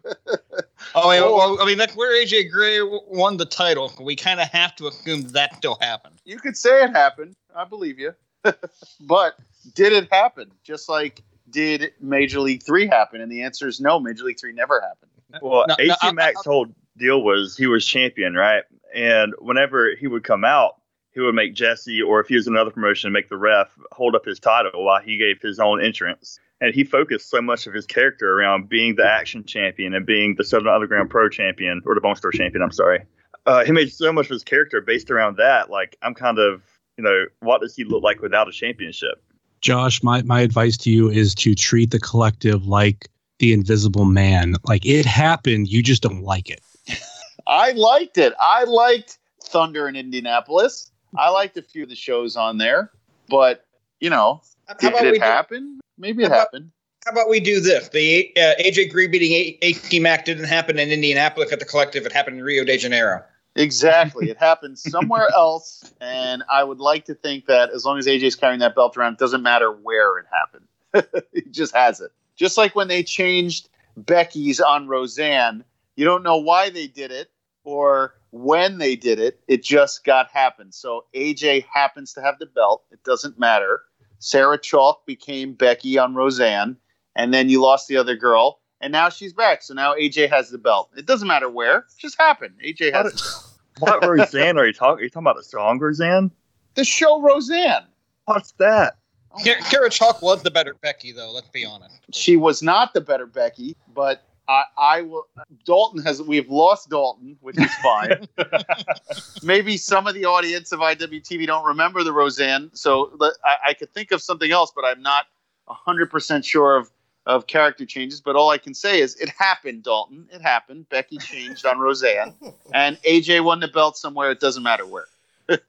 Oh, 0.96 1.10
wait, 1.10 1.22
Or- 1.22 1.36
well, 1.36 1.62
I 1.62 1.66
mean, 1.66 1.78
that's 1.78 1.96
where 1.96 2.14
AJ 2.24 2.52
Gray 2.52 2.80
won 3.08 3.38
the 3.38 3.46
title. 3.46 3.92
We 4.00 4.16
kind 4.16 4.40
of 4.40 4.48
have 4.50 4.76
to 4.76 4.88
assume 4.88 5.22
that 5.30 5.56
still 5.56 5.78
happened. 5.82 6.16
You 6.26 6.38
could 6.38 6.58
say 6.58 6.84
it 6.84 6.92
happened. 6.92 7.36
I 7.56 7.64
believe 7.64 7.98
you. 8.00 8.14
but 9.00 9.36
did 9.74 9.94
it 9.94 10.10
happen? 10.12 10.52
Just 10.64 10.90
like 10.90 11.24
did 11.50 11.94
Major 12.02 12.42
League 12.42 12.64
Three 12.64 12.86
happen? 12.86 13.22
And 13.22 13.32
the 13.32 13.44
answer 13.44 13.68
is 13.68 13.80
no. 13.80 14.00
Major 14.00 14.24
League 14.26 14.40
Three 14.40 14.52
never 14.54 14.82
happened. 14.82 15.12
Well, 15.42 15.66
No, 15.68 15.76
no, 15.80 15.84
AC 15.84 15.96
I- 16.02 16.12
Mack's 16.12 16.46
whole 16.46 16.68
deal 16.98 17.24
was 17.24 17.58
he 17.58 17.66
was 17.68 17.86
champion, 17.86 18.36
right? 18.36 18.64
And 18.94 19.34
whenever 19.40 19.96
he 19.96 20.06
would 20.08 20.24
come 20.24 20.44
out, 20.46 20.76
he 21.14 21.22
would 21.22 21.36
make 21.36 21.54
Jesse, 21.54 22.02
or 22.02 22.20
if 22.20 22.28
he 22.28 22.36
was 22.36 22.48
in 22.48 22.56
another 22.56 22.72
promotion, 22.72 23.12
make 23.12 23.30
the 23.30 23.38
ref 23.38 23.68
hold 23.92 24.16
up 24.16 24.26
his 24.26 24.40
title 24.40 24.84
while 24.86 25.02
he 25.02 25.18
gave 25.18 25.42
his 25.42 25.60
own 25.60 25.84
entrance. 25.84 26.40
And 26.62 26.74
he 26.74 26.84
focused 26.84 27.30
so 27.30 27.42
much 27.42 27.68
of 27.68 27.74
his 27.74 27.86
character 27.86 28.40
around 28.40 28.70
being 28.70 28.96
the 28.96 29.06
action 29.06 29.44
champion 29.44 29.94
and 29.94 30.06
being 30.06 30.36
the 30.36 30.44
Southern 30.44 30.70
Underground 30.70 31.10
Pro 31.10 31.30
champion, 31.30 31.82
or 31.86 31.94
the 31.96 32.02
Bone 32.02 32.16
Store 32.16 32.32
champion, 32.32 32.62
I'm 32.64 32.72
sorry. 32.72 33.06
uh, 33.46 33.66
he 33.66 33.72
made 33.72 33.92
so 33.92 34.14
much 34.14 34.28
of 34.28 34.32
his 34.32 34.44
character 34.44 34.82
based 34.82 35.12
around 35.12 35.38
that. 35.38 35.70
Like 35.70 35.98
I'm 36.02 36.14
kind 36.14 36.40
of 36.40 36.62
you 36.98 37.04
know 37.04 37.26
what 37.40 37.62
does 37.62 37.76
he 37.76 37.84
look 37.84 38.04
like 38.04 38.22
without 38.22 38.48
a 38.48 38.52
championship? 38.52 39.22
Josh, 39.62 40.04
my, 40.04 40.22
my 40.24 40.42
advice 40.42 40.76
to 40.78 40.92
you 40.92 41.10
is 41.10 41.34
to 41.36 41.56
treat 41.56 41.92
the 41.92 42.00
collective 42.00 42.68
like 42.68 43.10
the 43.40 43.54
invisible 43.54 44.06
man. 44.06 44.56
Like 44.66 44.86
it 44.86 45.06
happened, 45.06 45.70
you 45.70 45.82
just 45.82 46.02
don't 46.04 46.22
like 46.22 46.50
it. 46.50 46.60
I 47.48 47.72
liked 47.72 48.18
it. 48.18 48.34
I 48.40 48.66
liked 48.66 49.18
Thunder 49.42 49.88
in 49.88 49.96
Indianapolis. 49.96 50.92
I 51.18 51.30
liked 51.30 51.58
a 51.58 51.62
few 51.62 51.84
of 51.84 51.90
the 51.90 51.96
shows 51.96 52.36
on 52.36 52.58
there, 52.58 52.92
but 53.30 53.66
you 54.00 54.10
know, 54.10 54.42
How 54.68 54.74
did, 54.76 54.90
about 54.92 55.06
it 55.06 55.14
do- 55.16 55.20
happen? 55.20 55.80
Maybe 55.98 56.24
it 56.24 56.26
How 56.28 56.36
about- 56.36 56.40
happened. 56.40 56.72
How 57.06 57.12
about 57.12 57.30
we 57.30 57.42
do 57.42 57.60
this? 57.60 57.90
The 57.90 58.32
uh, 58.38 58.54
AJ 58.64 58.90
Gray 58.94 59.08
beating 59.08 59.34
A- 59.62 60.00
Mac 60.00 60.24
didn't 60.24 60.46
happen 60.46 60.80
in 60.80 60.90
Indianapolis 60.90 61.52
at 61.52 61.60
the 61.60 61.66
collective. 61.66 62.06
It 62.06 62.14
happened 62.14 62.38
in 62.38 62.44
Rio 62.46 62.64
de 62.64 62.78
Janeiro. 62.78 63.22
Exactly. 63.58 64.30
it 64.30 64.38
happened 64.38 64.80
somewhere 64.80 65.28
else, 65.36 65.94
and 66.00 66.44
I 66.50 66.64
would 66.64 66.80
like 66.80 67.04
to 67.06 67.14
think 67.14 67.46
that 67.48 67.72
as 67.72 67.84
long 67.84 67.98
as 68.00 68.08
AJ's 68.08 68.36
carrying 68.38 68.62
that 68.62 68.74
belt 68.74 68.96
around, 68.96 69.14
it 69.14 69.20
doesn't 69.20 69.44
matter 69.44 69.70
where 69.72 70.18
it 70.18 70.26
happened. 70.32 71.24
he 71.34 71.42
just 71.52 71.76
has 71.76 72.00
it. 72.00 72.12
Just 72.38 72.58
like 72.58 72.74
when 72.74 72.88
they 72.88 73.04
changed 73.04 73.68
Becky's 73.98 74.62
on 74.62 74.88
Roseanne, 74.88 75.66
you 75.98 76.06
don't 76.06 76.24
know 76.24 76.38
why 76.38 76.70
they 76.70 76.88
did 76.88 77.12
it 77.12 77.30
or 77.66 78.16
when 78.34 78.80
they 78.80 78.96
did 78.96 79.20
it. 79.20 79.40
It 79.48 79.64
just 79.64 80.04
got 80.04 80.30
happened. 80.32 80.74
So 80.74 81.06
AJ 81.16 81.66
happens 81.72 82.14
to 82.14 82.22
have 82.22 82.40
the 82.40 82.48
belt. 82.48 82.84
It 82.92 83.04
doesn't 83.04 83.38
matter. 83.40 83.82
Sarah 84.18 84.58
Chalke 84.58 85.06
became 85.06 85.54
Becky 85.54 85.98
on 86.00 86.16
Roseanne, 86.16 86.78
and 87.16 87.34
then 87.34 87.48
you 87.50 87.62
lost 87.62 87.88
the 87.88 87.98
other 87.98 88.16
girl, 88.16 88.60
and 88.82 88.92
now 88.92 89.10
she's 89.10 89.34
back. 89.34 89.62
So 89.62 89.74
now 89.74 89.94
AJ 89.94 90.30
has 90.30 90.50
the 90.50 90.58
belt. 90.58 90.90
It 90.98 91.06
doesn't 91.06 91.28
matter 91.28 91.50
where. 91.50 91.80
It 91.80 91.86
just 92.00 92.18
happened. 92.18 92.56
AJ 92.66 92.92
has 92.94 93.04
What- 93.06 93.14
the. 93.14 93.44
What 93.80 94.06
Roseanne 94.08 94.58
are 94.60 94.68
you 94.68 94.74
talking? 94.74 95.02
Are 95.02 95.04
you 95.04 95.10
talking 95.10 95.24
about 95.26 95.36
the 95.38 95.44
strong 95.44 95.80
Roseanne? 95.80 96.32
The 96.76 96.86
show 96.86 97.22
Roseanne. 97.22 97.86
What's 98.26 98.52
that? 98.54 98.98
Kara 99.44 99.62
Kara 99.64 99.90
Chalk 99.90 100.22
was 100.22 100.44
the 100.44 100.52
better 100.52 100.76
Becky, 100.82 101.12
though. 101.12 101.32
Let's 101.32 101.50
be 101.50 101.66
honest. 101.66 102.00
She 102.12 102.38
was 102.38 102.62
not 102.62 102.94
the 102.94 103.02
better 103.02 103.26
Becky, 103.26 103.76
but 103.94 104.22
I, 104.48 104.64
I 104.78 105.02
will. 105.02 105.28
Dalton 105.66 106.02
has. 106.04 106.22
We've 106.22 106.50
lost 106.50 106.90
Dalton, 106.90 107.38
which 107.42 107.58
is 107.58 107.74
fine. 107.76 108.28
Maybe 109.44 109.78
some 109.78 110.06
of 110.08 110.14
the 110.14 110.26
audience 110.26 110.72
of 110.72 110.80
IWTV 110.80 111.48
don't 111.48 111.66
remember 111.66 112.04
the 112.04 112.12
Roseanne, 112.12 112.70
so 112.74 113.12
let- 113.20 113.34
I, 113.46 113.70
I 113.70 113.74
could 113.74 113.94
think 113.94 114.12
of 114.12 114.22
something 114.22 114.52
else, 114.52 114.72
but 114.76 114.84
I'm 114.86 115.02
not 115.02 115.26
hundred 115.68 116.12
percent 116.12 116.44
sure 116.44 116.76
of 116.76 116.92
of 117.26 117.48
character 117.48 117.86
changes. 117.86 118.20
But 118.20 118.36
all 118.36 118.50
I 118.50 118.58
can 118.58 118.74
say 118.74 119.00
is 119.00 119.16
it 119.16 119.30
happened, 119.30 119.84
Dalton. 119.84 120.28
It 120.32 120.42
happened. 120.42 120.90
Becky 120.90 121.18
changed 121.18 121.66
on 121.66 121.80
Roseanne, 121.80 122.36
and 122.74 122.98
AJ 123.04 123.44
won 123.46 123.62
the 123.62 123.70
belt 123.70 123.98
somewhere. 123.98 124.30
It 124.32 124.40
doesn't 124.40 124.64
matter 124.64 124.86
where. 124.86 125.08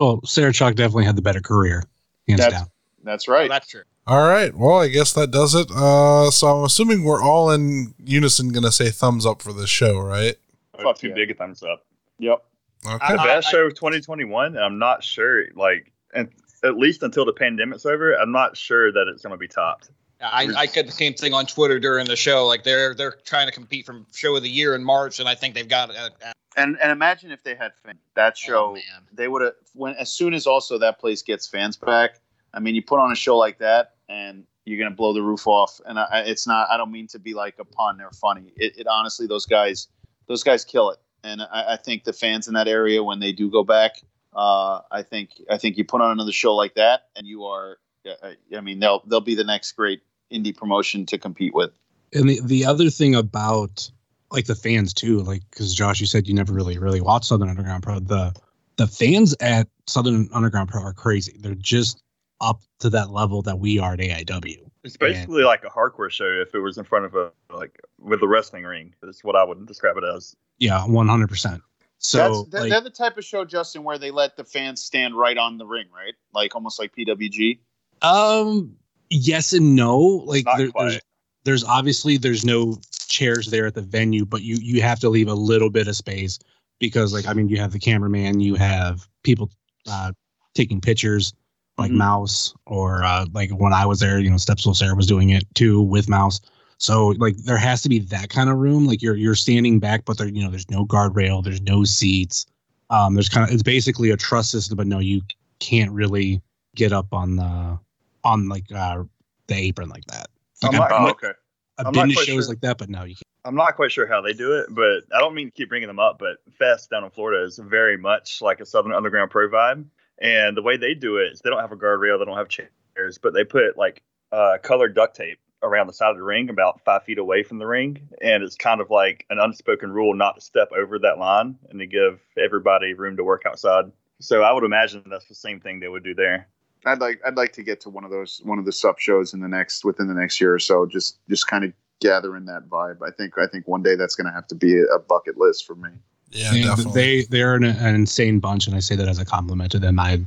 Well, 0.00 0.20
Sarah 0.24 0.50
Chalke 0.50 0.74
definitely 0.74 1.04
had 1.04 1.14
the 1.14 1.22
better 1.22 1.40
career, 1.40 1.84
hands 2.26 2.40
That's 2.40 2.54
down. 2.54 2.66
that's 3.04 3.28
right. 3.28 3.48
That's 3.48 3.68
true. 3.68 3.84
All 4.06 4.28
right. 4.28 4.54
Well, 4.54 4.80
I 4.80 4.88
guess 4.88 5.12
that 5.14 5.30
does 5.30 5.54
it. 5.54 5.70
Uh, 5.70 6.30
so 6.30 6.58
I'm 6.58 6.64
assuming 6.64 7.04
we're 7.04 7.22
all 7.22 7.50
in 7.50 7.94
unison 7.98 8.50
going 8.50 8.64
to 8.64 8.72
say 8.72 8.90
thumbs 8.90 9.24
up 9.24 9.40
for 9.40 9.52
this 9.52 9.70
show, 9.70 9.98
right? 9.98 10.36
Fuck 10.82 10.98
too 10.98 11.08
yeah. 11.08 11.14
big 11.14 11.30
a 11.30 11.34
thumbs 11.34 11.62
up. 11.62 11.84
Yep. 12.18 12.44
Okay. 12.86 13.12
The 13.12 13.22
best 13.22 13.50
show 13.50 13.66
of 13.66 13.74
2021. 13.74 14.56
And 14.56 14.58
I'm 14.58 14.78
not 14.78 15.02
sure. 15.02 15.46
Like, 15.54 15.92
and 16.12 16.28
at 16.62 16.76
least 16.76 17.02
until 17.02 17.24
the 17.24 17.32
pandemic's 17.32 17.86
over, 17.86 18.14
I'm 18.14 18.32
not 18.32 18.56
sure 18.56 18.92
that 18.92 19.08
it's 19.08 19.22
going 19.22 19.32
to 19.32 19.38
be 19.38 19.48
topped. 19.48 19.90
I, 20.20 20.48
I 20.56 20.66
said 20.66 20.86
the 20.86 20.92
same 20.92 21.14
thing 21.14 21.34
on 21.34 21.46
Twitter 21.46 21.78
during 21.78 22.06
the 22.06 22.16
show. 22.16 22.46
Like 22.46 22.64
they're 22.64 22.94
they're 22.94 23.16
trying 23.24 23.46
to 23.46 23.52
compete 23.52 23.84
for 23.84 24.00
show 24.14 24.34
of 24.36 24.42
the 24.42 24.48
year 24.48 24.74
in 24.74 24.82
March, 24.82 25.20
and 25.20 25.28
I 25.28 25.34
think 25.34 25.54
they've 25.54 25.68
got 25.68 25.90
it. 25.90 25.96
At, 25.96 26.12
at, 26.22 26.36
And 26.56 26.78
and 26.80 26.90
imagine 26.92 27.30
if 27.30 27.42
they 27.42 27.54
had 27.54 27.72
fans. 27.84 27.98
That 28.14 28.38
show, 28.38 28.76
Oh, 28.76 29.02
they 29.12 29.28
would 29.28 29.42
have 29.42 29.54
when 29.74 29.94
as 29.96 30.12
soon 30.12 30.32
as 30.32 30.46
also 30.46 30.78
that 30.78 30.98
place 30.98 31.22
gets 31.22 31.46
fans 31.46 31.76
back. 31.76 32.20
I 32.54 32.60
mean, 32.60 32.74
you 32.74 32.82
put 32.82 33.00
on 33.00 33.10
a 33.10 33.16
show 33.16 33.36
like 33.36 33.58
that, 33.58 33.93
and 34.08 34.44
you're 34.64 34.78
gonna 34.78 34.94
blow 34.94 35.12
the 35.12 35.22
roof 35.22 35.46
off. 35.46 35.80
And 35.86 35.98
I, 35.98 36.24
it's 36.26 36.46
not. 36.46 36.68
I 36.70 36.76
don't 36.76 36.90
mean 36.90 37.06
to 37.08 37.18
be 37.18 37.34
like 37.34 37.56
a 37.58 37.64
pun 37.64 38.00
or 38.00 38.10
funny. 38.12 38.52
It, 38.56 38.78
it 38.78 38.86
honestly, 38.86 39.26
those 39.26 39.46
guys, 39.46 39.88
those 40.26 40.42
guys 40.42 40.64
kill 40.64 40.90
it. 40.90 40.98
And 41.22 41.42
I, 41.42 41.72
I 41.72 41.76
think 41.76 42.04
the 42.04 42.12
fans 42.12 42.48
in 42.48 42.54
that 42.54 42.68
area, 42.68 43.02
when 43.02 43.20
they 43.20 43.32
do 43.32 43.50
go 43.50 43.64
back, 43.64 44.02
uh, 44.34 44.80
I 44.90 45.02
think 45.02 45.30
I 45.50 45.58
think 45.58 45.76
you 45.76 45.84
put 45.84 46.00
on 46.00 46.10
another 46.10 46.32
show 46.32 46.54
like 46.54 46.74
that, 46.74 47.08
and 47.16 47.26
you 47.26 47.44
are. 47.44 47.78
uh, 48.06 48.30
I 48.56 48.60
mean, 48.60 48.80
they'll 48.80 49.02
they'll 49.06 49.20
be 49.20 49.34
the 49.34 49.44
next 49.44 49.72
great 49.72 50.02
indie 50.32 50.56
promotion 50.56 51.06
to 51.06 51.18
compete 51.18 51.54
with. 51.54 51.70
And 52.12 52.28
the, 52.28 52.40
the 52.44 52.64
other 52.66 52.90
thing 52.90 53.14
about 53.14 53.90
like 54.30 54.46
the 54.46 54.54
fans 54.54 54.92
too, 54.92 55.20
like 55.22 55.42
because 55.50 55.74
Josh, 55.74 56.00
you 56.00 56.06
said 56.06 56.26
you 56.26 56.34
never 56.34 56.52
really 56.52 56.78
really 56.78 57.00
watched 57.00 57.26
Southern 57.26 57.48
Underground 57.48 57.82
Pro. 57.82 58.00
The 58.00 58.34
the 58.76 58.86
fans 58.86 59.34
at 59.40 59.68
Southern 59.86 60.28
Underground 60.32 60.68
Pro 60.68 60.82
are 60.82 60.92
crazy. 60.92 61.36
They're 61.38 61.54
just 61.54 62.02
up 62.40 62.60
to 62.80 62.90
that 62.90 63.10
level 63.10 63.42
that 63.42 63.58
we 63.58 63.78
are 63.78 63.94
at 63.94 64.00
AIW. 64.00 64.58
It's 64.82 64.96
basically 64.96 65.44
like 65.44 65.64
a 65.64 65.68
hardcore 65.68 66.10
show 66.10 66.26
if 66.26 66.54
it 66.54 66.58
was 66.58 66.76
in 66.76 66.84
front 66.84 67.06
of 67.06 67.14
a 67.14 67.32
like 67.50 67.80
with 67.98 68.22
a 68.22 68.28
wrestling 68.28 68.64
ring. 68.64 68.94
That's 69.02 69.24
what 69.24 69.34
I 69.34 69.42
would 69.42 69.66
describe 69.66 69.96
it 69.96 70.04
as. 70.04 70.36
Yeah, 70.58 70.84
one 70.84 71.08
hundred 71.08 71.28
percent. 71.28 71.62
So 71.98 72.18
That's, 72.18 72.48
they're, 72.50 72.60
like, 72.60 72.70
they're 72.70 72.80
the 72.82 72.90
type 72.90 73.16
of 73.16 73.24
show, 73.24 73.46
Justin, 73.46 73.82
where 73.82 73.96
they 73.96 74.10
let 74.10 74.36
the 74.36 74.44
fans 74.44 74.84
stand 74.84 75.16
right 75.16 75.38
on 75.38 75.56
the 75.56 75.64
ring, 75.64 75.86
right? 75.94 76.12
Like 76.34 76.54
almost 76.54 76.78
like 76.78 76.94
PWG. 76.94 77.60
Um, 78.02 78.76
yes 79.08 79.54
and 79.54 79.74
no. 79.74 79.98
Like 79.98 80.44
there, 80.58 80.70
there's 80.76 81.00
there's 81.44 81.64
obviously 81.64 82.18
there's 82.18 82.44
no 82.44 82.76
chairs 83.08 83.46
there 83.50 83.66
at 83.66 83.74
the 83.74 83.82
venue, 83.82 84.26
but 84.26 84.42
you 84.42 84.56
you 84.60 84.82
have 84.82 85.00
to 85.00 85.08
leave 85.08 85.28
a 85.28 85.34
little 85.34 85.70
bit 85.70 85.88
of 85.88 85.96
space 85.96 86.38
because 86.78 87.14
like 87.14 87.26
I 87.26 87.32
mean 87.32 87.48
you 87.48 87.58
have 87.58 87.72
the 87.72 87.78
cameraman, 87.78 88.40
you 88.40 88.54
have 88.56 89.08
people 89.22 89.50
uh, 89.88 90.12
taking 90.54 90.80
pictures 90.80 91.32
like 91.78 91.90
Mhm. 91.90 91.96
Mouse 91.96 92.54
or 92.66 93.02
uh, 93.02 93.26
like 93.32 93.50
when 93.50 93.72
I 93.72 93.86
was 93.86 94.00
there, 94.00 94.18
you 94.18 94.30
know, 94.30 94.36
Stepsel 94.36 94.76
Sarah 94.76 94.94
was 94.94 95.06
doing 95.06 95.30
it 95.30 95.44
too 95.54 95.80
with 95.80 96.08
Mouse. 96.08 96.40
So 96.78 97.08
like 97.18 97.36
there 97.38 97.56
has 97.56 97.82
to 97.82 97.88
be 97.88 97.98
that 98.00 98.28
kind 98.30 98.50
of 98.50 98.56
room. 98.58 98.86
Like 98.86 99.02
you're 99.02 99.16
you're 99.16 99.34
standing 99.34 99.80
back, 99.80 100.04
but 100.04 100.18
there 100.18 100.28
you 100.28 100.42
know 100.42 100.50
there's 100.50 100.70
no 100.70 100.84
guardrail, 100.84 101.42
there's 101.42 101.62
no 101.62 101.84
seats. 101.84 102.46
Um, 102.90 103.14
there's 103.14 103.28
kind 103.28 103.48
of 103.48 103.52
it's 103.54 103.62
basically 103.62 104.10
a 104.10 104.16
truss 104.16 104.50
system, 104.50 104.76
but 104.76 104.86
no, 104.86 104.98
you 104.98 105.22
can't 105.58 105.90
really 105.90 106.42
get 106.74 106.92
up 106.92 107.12
on 107.12 107.36
the 107.36 107.78
on 108.24 108.48
like 108.48 108.70
uh 108.72 109.02
the 109.46 109.54
apron 109.54 109.88
like 109.88 110.04
that. 110.06 110.28
Like, 110.62 110.72
I'm 110.72 110.78
not, 110.78 110.92
I've, 110.92 111.00
I'm, 111.00 111.10
okay. 111.12 111.32
I've 111.78 111.86
I'm 111.86 111.92
been 111.92 112.08
to 112.08 112.14
shows 112.14 112.26
sure. 112.26 112.48
like 112.48 112.60
that, 112.60 112.78
but 112.78 112.88
no, 112.88 113.04
you 113.04 113.14
can't. 113.14 113.22
I'm 113.46 113.54
not 113.54 113.76
quite 113.76 113.92
sure 113.92 114.06
how 114.06 114.22
they 114.22 114.32
do 114.32 114.52
it, 114.52 114.68
but 114.70 115.04
I 115.14 115.20
don't 115.20 115.34
mean 115.34 115.48
to 115.48 115.52
keep 115.52 115.68
bringing 115.68 115.88
them 115.88 115.98
up. 115.98 116.18
But 116.18 116.38
Fest 116.58 116.90
down 116.90 117.04
in 117.04 117.10
Florida 117.10 117.44
is 117.44 117.58
very 117.58 117.98
much 117.98 118.40
like 118.40 118.60
a 118.60 118.66
Southern 118.66 118.92
Underground 118.92 119.30
Pro 119.30 119.48
vibe, 119.50 119.84
and 120.20 120.56
the 120.56 120.62
way 120.62 120.76
they 120.76 120.94
do 120.94 121.18
it 121.18 121.32
is 121.32 121.40
they 121.40 121.50
don't 121.50 121.60
have 121.60 121.72
a 121.72 121.76
guardrail, 121.76 122.18
they 122.18 122.24
don't 122.24 122.36
have 122.36 122.48
chairs, 122.48 123.18
but 123.18 123.34
they 123.34 123.44
put 123.44 123.76
like 123.76 124.02
uh, 124.32 124.58
colored 124.62 124.94
duct 124.94 125.16
tape 125.16 125.38
around 125.62 125.86
the 125.86 125.92
side 125.92 126.10
of 126.10 126.16
the 126.16 126.22
ring, 126.22 126.50
about 126.50 126.80
five 126.84 127.02
feet 127.04 127.18
away 127.18 127.42
from 127.42 127.58
the 127.58 127.66
ring, 127.66 128.08
and 128.20 128.42
it's 128.42 128.56
kind 128.56 128.80
of 128.80 128.90
like 128.90 129.24
an 129.30 129.38
unspoken 129.40 129.90
rule 129.90 130.14
not 130.14 130.36
to 130.36 130.40
step 130.40 130.68
over 130.76 130.98
that 130.98 131.18
line 131.18 131.56
and 131.70 131.78
to 131.78 131.86
give 131.86 132.20
everybody 132.42 132.92
room 132.92 133.16
to 133.16 133.24
work 133.24 133.42
outside. 133.46 133.86
So 134.20 134.42
I 134.42 134.52
would 134.52 134.64
imagine 134.64 135.02
that's 135.06 135.26
the 135.26 135.34
same 135.34 135.60
thing 135.60 135.80
they 135.80 135.88
would 135.88 136.04
do 136.04 136.14
there. 136.14 136.48
I'd 136.86 137.00
like 137.00 137.20
I'd 137.26 137.36
like 137.36 137.52
to 137.54 137.62
get 137.62 137.80
to 137.82 137.90
one 137.90 138.04
of 138.04 138.10
those 138.10 138.42
one 138.44 138.58
of 138.58 138.66
the 138.66 138.72
sub 138.72 138.98
shows 138.98 139.32
in 139.32 139.40
the 139.40 139.48
next 139.48 139.84
within 139.84 140.06
the 140.06 140.14
next 140.14 140.40
year 140.40 140.54
or 140.54 140.58
so. 140.58 140.86
Just 140.86 141.18
just 141.28 141.46
kind 141.46 141.64
of 141.64 141.72
gathering 142.00 142.44
that 142.44 142.68
vibe. 142.68 142.98
I 143.02 143.10
think 143.10 143.38
I 143.38 143.46
think 143.46 143.66
one 143.66 143.82
day 143.82 143.96
that's 143.96 144.14
going 144.14 144.26
to 144.26 144.32
have 144.32 144.46
to 144.48 144.54
be 144.54 144.78
a 144.78 144.98
bucket 144.98 145.38
list 145.38 145.66
for 145.66 145.74
me. 145.74 145.90
Yeah, 146.34 146.52
And 146.52 146.64
definitely. 146.64 146.92
They 147.00 147.22
they're 147.24 147.54
an, 147.54 147.64
an 147.64 147.94
insane 147.94 148.40
bunch, 148.40 148.66
and 148.66 148.74
I 148.74 148.80
say 148.80 148.96
that 148.96 149.08
as 149.08 149.18
a 149.18 149.24
compliment 149.24 149.70
to 149.72 149.78
them. 149.78 149.98
I 149.98 150.20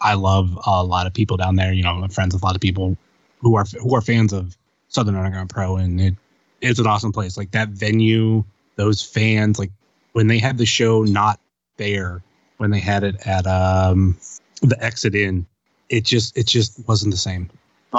I 0.00 0.14
love 0.14 0.58
a 0.66 0.82
lot 0.82 1.06
of 1.06 1.14
people 1.14 1.36
down 1.36 1.54
there. 1.56 1.72
You 1.72 1.84
know, 1.84 1.90
I'm 1.90 2.08
friends 2.10 2.34
with 2.34 2.42
a 2.42 2.46
lot 2.46 2.56
of 2.56 2.60
people 2.60 2.96
who 3.40 3.54
are 3.54 3.64
who 3.80 3.94
are 3.94 4.00
fans 4.00 4.32
of 4.32 4.56
Southern 4.88 5.14
Underground 5.14 5.50
Pro, 5.50 5.76
and 5.76 6.00
it 6.00 6.14
it's 6.60 6.80
an 6.80 6.86
awesome 6.86 7.12
place. 7.12 7.36
Like 7.36 7.52
that 7.52 7.68
venue, 7.68 8.44
those 8.76 9.02
fans, 9.02 9.58
like 9.58 9.70
when 10.12 10.26
they 10.26 10.38
had 10.38 10.58
the 10.58 10.66
show 10.66 11.04
not 11.04 11.38
there, 11.76 12.22
when 12.58 12.70
they 12.70 12.80
had 12.80 13.04
it 13.04 13.16
at 13.24 13.46
um 13.46 14.18
the 14.62 14.82
Exit 14.82 15.14
Inn, 15.14 15.46
it 15.88 16.04
just 16.04 16.36
it 16.36 16.46
just 16.46 16.86
wasn't 16.88 17.12
the 17.12 17.18
same. 17.18 17.48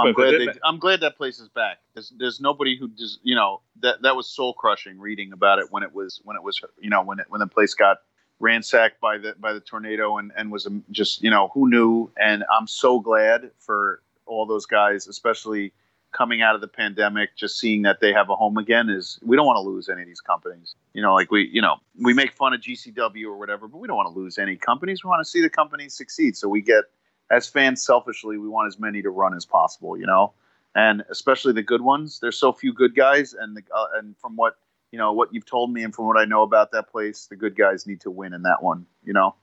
I'm 0.02 0.14
glad 0.14 0.32
they- 0.40 0.45
I'm 0.64 0.80
glad 0.80 0.99
that 1.02 1.18
place 1.18 1.40
is 1.40 1.49
back. 1.49 1.78
There's, 1.94 2.14
there's 2.18 2.41
nobody 2.41 2.78
who 2.78 2.90
just 2.90 3.20
you 3.24 3.36
know 3.36 3.61
that 3.82 4.02
that 4.02 4.15
was 4.15 4.28
soul 4.28 4.53
crushing 4.53 4.99
reading 4.99 5.34
about 5.34 5.60
it 5.60 5.72
when 5.72 5.84
it 5.84 5.94
was 5.94 6.20
when 6.24 6.36
it 6.36 6.44
was 6.44 6.60
you 6.80 6.90
know 6.90 7.03
when 7.03 7.20
it 7.20 7.26
when 7.30 7.40
the 7.40 7.48
place 7.48 7.74
got 7.74 7.98
ransacked 8.40 8.99
by 8.99 9.18
the 9.18 9.36
by 9.40 9.53
the 9.53 9.60
tornado 9.60 10.18
and 10.18 10.32
and 10.36 10.52
was 10.52 10.65
um, 10.65 10.84
just 10.91 11.22
you 11.24 11.30
know 11.30 11.49
who 11.53 11.70
knew? 11.70 12.11
And 12.18 12.44
I'm 12.56 12.68
so 12.68 12.99
glad 12.99 13.52
for 13.60 14.02
all 14.26 14.45
those 14.45 14.65
guys 14.65 15.07
especially 15.07 15.74
coming 16.11 16.41
out 16.44 16.53
of 16.53 16.61
the 16.61 16.68
pandemic 16.68 17.36
just 17.36 17.60
seeing 17.60 17.82
that 17.82 17.99
they 17.99 18.14
have 18.14 18.30
a 18.30 18.36
home 18.36 18.57
again 18.57 18.88
is 18.90 19.20
we 19.24 19.36
don't 19.36 19.48
want 19.48 19.57
to 19.57 19.61
lose 19.61 19.90
any 19.90 20.02
of 20.03 20.07
these 20.07 20.22
companies. 20.22 20.76
You 20.94 21.02
know 21.02 21.14
like 21.14 21.30
we 21.32 21.48
you 21.52 21.61
know 21.61 21.76
we 22.02 22.14
make 22.14 22.34
fun 22.34 22.53
of 22.53 22.61
GCW 22.61 23.26
or 23.26 23.38
whatever 23.38 23.68
but 23.68 23.78
we 23.78 23.88
don't 23.88 23.98
want 23.98 24.14
to 24.14 24.20
lose 24.20 24.38
any 24.38 24.56
companies. 24.56 25.03
We 25.03 25.10
want 25.10 25.22
to 25.24 25.30
see 25.30 25.41
the 25.41 25.49
companies 25.49 25.94
succeed. 25.95 26.36
So 26.38 26.48
we 26.49 26.61
get 26.61 26.86
as 27.32 27.48
fans 27.48 27.84
selfishly 27.84 28.38
we 28.38 28.48
want 28.48 28.68
as 28.68 28.80
many 28.80 29.02
to 29.02 29.10
run 29.10 29.34
as 29.34 29.45
possible 29.45 29.98
you 29.98 30.06
know 30.06 30.34
and 30.76 31.04
especially 31.10 31.54
the 31.54 31.64
good 31.64 31.82
ones 31.82 32.20
there's 32.20 32.38
so 32.38 32.52
few 32.52 32.74
good 32.74 32.95
guys 32.95 33.34
and 33.34 33.58
the, 33.58 33.62
uh, 33.76 33.86
and 33.98 34.16
from 34.18 34.36
what 34.36 34.58
you 34.94 35.00
know 35.00 35.12
what 35.12 35.34
you've 35.34 35.45
told 35.45 35.74
me 35.74 35.84
and 35.84 35.94
from 35.94 36.06
what 36.06 36.18
I 36.18 36.26
know 36.26 36.44
about 36.44 36.72
that 36.72 36.88
place, 36.88 37.26
the 37.26 37.36
good 37.36 37.58
guys 37.58 37.88
need 37.88 38.00
to 38.02 38.12
win 38.12 38.32
in 38.32 38.44
that 38.44 38.62
one. 38.62 38.86
You 39.04 39.14
know. 39.14 39.36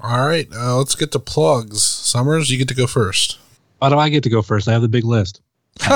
All 0.00 0.26
right, 0.26 0.46
uh, 0.54 0.78
let's 0.78 0.94
get 0.94 1.10
to 1.12 1.18
plugs. 1.18 1.82
Summers, 1.82 2.50
you 2.50 2.56
get 2.56 2.68
to 2.68 2.74
go 2.74 2.86
first. 2.86 3.38
Why 3.78 3.88
do 3.88 3.98
I 3.98 4.08
get 4.08 4.22
to 4.22 4.30
go 4.30 4.42
first? 4.42 4.68
I 4.68 4.72
have 4.72 4.82
the 4.82 4.88
big 4.88 5.04
list. 5.04 5.40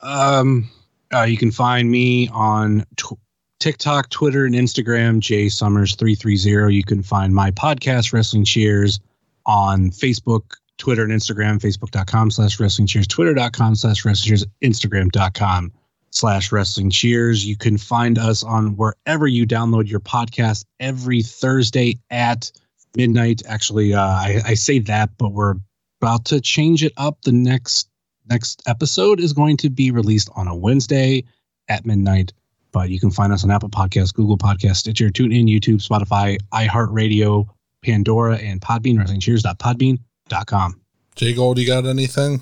um, 0.00 0.70
uh, 1.12 1.22
you 1.22 1.38
can 1.38 1.50
find 1.50 1.90
me 1.90 2.28
on 2.28 2.84
tw- 2.96 3.18
TikTok, 3.60 4.10
Twitter, 4.10 4.44
and 4.44 4.54
Instagram, 4.54 5.20
Jay 5.20 5.48
Summers 5.48 5.94
three 5.94 6.14
three 6.14 6.36
zero. 6.36 6.68
You 6.68 6.84
can 6.84 7.02
find 7.02 7.34
my 7.34 7.50
podcast, 7.50 8.12
Wrestling 8.12 8.44
Cheers, 8.44 9.00
on 9.50 9.90
Facebook, 9.90 10.42
Twitter, 10.78 11.02
and 11.02 11.12
Instagram. 11.12 11.60
Facebook.com 11.60 12.30
slash 12.30 12.60
Wrestling 12.60 12.86
Cheers, 12.86 13.08
Twitter.com 13.08 13.74
slash 13.74 14.04
Wrestling 14.04 14.28
Cheers, 14.28 14.46
Instagram.com 14.62 15.72
slash 16.10 16.52
Wrestling 16.52 16.90
Cheers. 16.90 17.44
You 17.44 17.56
can 17.56 17.76
find 17.76 18.16
us 18.16 18.44
on 18.44 18.76
wherever 18.76 19.26
you 19.26 19.46
download 19.46 19.88
your 19.88 20.00
podcast 20.00 20.64
every 20.78 21.22
Thursday 21.22 21.98
at 22.10 22.52
midnight. 22.96 23.42
Actually, 23.46 23.92
uh, 23.92 24.00
I, 24.00 24.40
I 24.46 24.54
say 24.54 24.78
that, 24.78 25.10
but 25.18 25.32
we're 25.32 25.56
about 26.00 26.26
to 26.26 26.40
change 26.40 26.84
it 26.84 26.92
up. 26.96 27.20
The 27.22 27.32
next 27.32 27.88
next 28.28 28.62
episode 28.68 29.18
is 29.18 29.32
going 29.32 29.56
to 29.56 29.68
be 29.68 29.90
released 29.90 30.30
on 30.36 30.46
a 30.46 30.54
Wednesday 30.54 31.24
at 31.68 31.84
midnight. 31.84 32.32
But 32.72 32.90
you 32.90 33.00
can 33.00 33.10
find 33.10 33.32
us 33.32 33.42
on 33.42 33.50
Apple 33.50 33.68
Podcasts, 33.68 34.14
Google 34.14 34.38
Podcasts, 34.38 34.76
Stitcher, 34.76 35.08
TuneIn, 35.08 35.50
YouTube, 35.50 35.84
Spotify, 35.84 36.38
iHeartRadio, 36.52 37.48
Pandora, 37.82 38.36
and 38.36 38.60
Podbean. 38.60 38.98
WrestlingCheers.podbean.com. 38.98 40.80
Jay 41.16 41.34
Gold, 41.34 41.58
you 41.58 41.66
got 41.66 41.86
anything? 41.86 42.40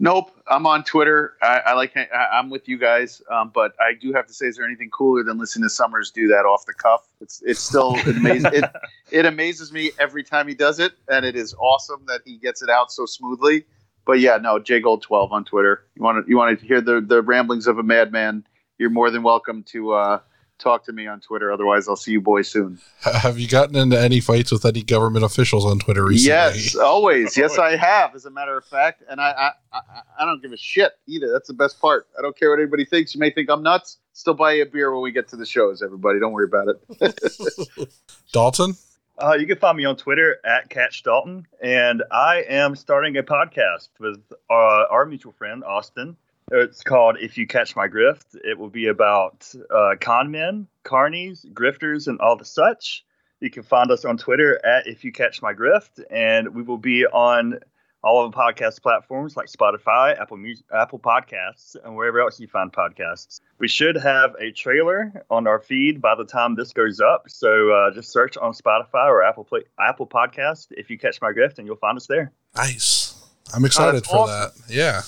Nope, 0.00 0.32
I'm 0.48 0.66
on 0.66 0.82
Twitter. 0.82 1.34
I, 1.40 1.60
I 1.66 1.72
like 1.74 1.96
I, 1.96 2.06
I'm 2.32 2.50
with 2.50 2.68
you 2.68 2.78
guys, 2.78 3.22
um, 3.30 3.52
but 3.54 3.74
I 3.78 3.92
do 3.94 4.12
have 4.12 4.26
to 4.26 4.34
say, 4.34 4.46
is 4.46 4.56
there 4.56 4.66
anything 4.66 4.90
cooler 4.90 5.22
than 5.22 5.38
listening 5.38 5.62
to 5.62 5.70
Summers 5.70 6.10
do 6.10 6.26
that 6.28 6.44
off 6.44 6.66
the 6.66 6.74
cuff? 6.74 7.06
It's 7.20 7.42
it's 7.46 7.60
still 7.60 7.94
amazing. 8.06 8.54
it, 8.54 8.64
it 9.12 9.24
amazes 9.24 9.72
me 9.72 9.92
every 10.00 10.24
time 10.24 10.48
he 10.48 10.54
does 10.54 10.80
it, 10.80 10.94
and 11.08 11.24
it 11.24 11.36
is 11.36 11.54
awesome 11.54 12.04
that 12.08 12.22
he 12.24 12.38
gets 12.38 12.60
it 12.60 12.68
out 12.68 12.90
so 12.90 13.06
smoothly. 13.06 13.64
But 14.04 14.20
yeah, 14.20 14.36
no, 14.36 14.58
Jay 14.58 14.80
Gold 14.80 15.02
12 15.02 15.32
on 15.32 15.44
Twitter. 15.44 15.86
You 15.94 16.02
want 16.02 16.24
to 16.24 16.30
you 16.30 16.36
want 16.36 16.58
to 16.58 16.66
hear 16.66 16.80
the 16.80 17.00
the 17.00 17.22
ramblings 17.22 17.68
of 17.68 17.78
a 17.78 17.82
madman? 17.82 18.44
You're 18.78 18.90
more 18.90 19.10
than 19.10 19.22
welcome 19.22 19.62
to 19.68 19.92
uh, 19.92 20.20
talk 20.64 20.84
to 20.86 20.92
me 20.92 21.06
on 21.06 21.20
Twitter. 21.20 21.52
Otherwise, 21.52 21.86
I'll 21.88 21.94
see 21.94 22.12
you 22.12 22.20
boys 22.20 22.48
soon. 22.48 22.80
Have 23.02 23.38
you 23.38 23.46
gotten 23.46 23.76
into 23.76 24.00
any 24.00 24.18
fights 24.18 24.50
with 24.50 24.64
any 24.64 24.82
government 24.82 25.24
officials 25.24 25.64
on 25.64 25.78
Twitter 25.78 26.04
recently? 26.04 26.28
Yes, 26.28 26.74
always. 26.82 27.36
Yes, 27.36 27.58
I 27.58 27.76
have, 27.76 28.14
as 28.14 28.24
a 28.24 28.30
matter 28.30 28.56
of 28.56 28.64
fact. 28.64 29.02
And 29.08 29.20
I, 29.20 29.30
I, 29.30 29.50
I, 29.78 29.80
I 30.20 30.24
don't 30.24 30.42
give 30.42 30.52
a 30.52 30.56
shit 30.56 30.92
either. 31.06 31.30
That's 31.30 31.46
the 31.46 31.54
best 31.54 31.80
part. 31.80 32.08
I 32.18 32.22
don't 32.22 32.36
care 32.36 32.50
what 32.50 32.58
anybody 32.58 32.84
thinks. 32.84 33.14
You 33.14 33.20
may 33.20 33.30
think 33.30 33.48
I'm 33.50 33.62
nuts. 33.62 33.98
Still 34.14 34.34
buy 34.34 34.54
you 34.54 34.62
a 34.62 34.66
beer 34.66 34.92
when 34.92 35.02
we 35.02 35.12
get 35.12 35.28
to 35.28 35.36
the 35.36 35.46
shows, 35.46 35.82
everybody. 35.82 36.18
Don't 36.18 36.32
worry 36.32 36.46
about 36.46 36.68
it. 37.00 37.88
Dalton? 38.32 38.74
Uh, 39.18 39.36
you 39.38 39.46
can 39.46 39.58
find 39.58 39.78
me 39.78 39.84
on 39.84 39.96
Twitter 39.96 40.38
at 40.44 40.68
Catch 40.70 41.04
Dalton, 41.04 41.46
and 41.62 42.02
I 42.10 42.44
am 42.48 42.74
starting 42.74 43.16
a 43.16 43.22
podcast 43.22 43.88
with 44.00 44.20
uh, 44.50 44.86
our 44.90 45.06
mutual 45.06 45.32
friend 45.32 45.62
Austin. 45.62 46.16
It's 46.50 46.82
called 46.82 47.16
"If 47.20 47.38
You 47.38 47.46
Catch 47.46 47.74
My 47.76 47.88
Grift." 47.88 48.36
It 48.44 48.58
will 48.58 48.68
be 48.68 48.86
about 48.86 49.52
uh, 49.74 49.94
con 50.00 50.30
men, 50.30 50.66
carnies, 50.84 51.46
grifters, 51.52 52.06
and 52.06 52.20
all 52.20 52.36
the 52.36 52.44
such. 52.44 53.04
You 53.40 53.50
can 53.50 53.62
find 53.62 53.90
us 53.90 54.04
on 54.04 54.16
Twitter 54.16 54.64
at 54.64 54.86
"If 54.86 55.04
You 55.04 55.12
Catch 55.12 55.42
My 55.42 55.54
Grift," 55.54 56.02
and 56.10 56.54
we 56.54 56.62
will 56.62 56.78
be 56.78 57.06
on 57.06 57.60
all 58.04 58.24
of 58.24 58.30
the 58.30 58.36
podcast 58.36 58.82
platforms 58.82 59.34
like 59.34 59.46
Spotify, 59.46 60.20
Apple 60.20 60.36
Music, 60.36 60.66
Apple 60.72 60.98
Podcasts, 60.98 61.74
and 61.82 61.96
wherever 61.96 62.20
else 62.20 62.38
you 62.38 62.46
find 62.46 62.70
podcasts. 62.70 63.40
We 63.58 63.66
should 63.66 63.96
have 63.96 64.34
a 64.38 64.52
trailer 64.52 65.24
on 65.30 65.46
our 65.46 65.58
feed 65.58 66.02
by 66.02 66.14
the 66.14 66.26
time 66.26 66.54
this 66.54 66.74
goes 66.74 67.00
up. 67.00 67.24
So 67.28 67.70
uh, 67.70 67.94
just 67.94 68.12
search 68.12 68.36
on 68.36 68.52
Spotify 68.52 69.06
or 69.06 69.24
Apple 69.24 69.44
Play, 69.44 69.62
Apple 69.80 70.06
Podcast 70.06 70.66
if 70.72 70.90
you 70.90 70.98
catch 70.98 71.22
my 71.22 71.32
grift, 71.32 71.58
and 71.58 71.66
you'll 71.66 71.76
find 71.76 71.96
us 71.96 72.06
there. 72.06 72.30
Nice. 72.54 73.26
I'm 73.54 73.64
excited 73.64 74.02
that's 74.02 74.08
for 74.08 74.18
awesome. 74.18 74.62
that. 74.66 74.74
Yeah. 74.74 75.00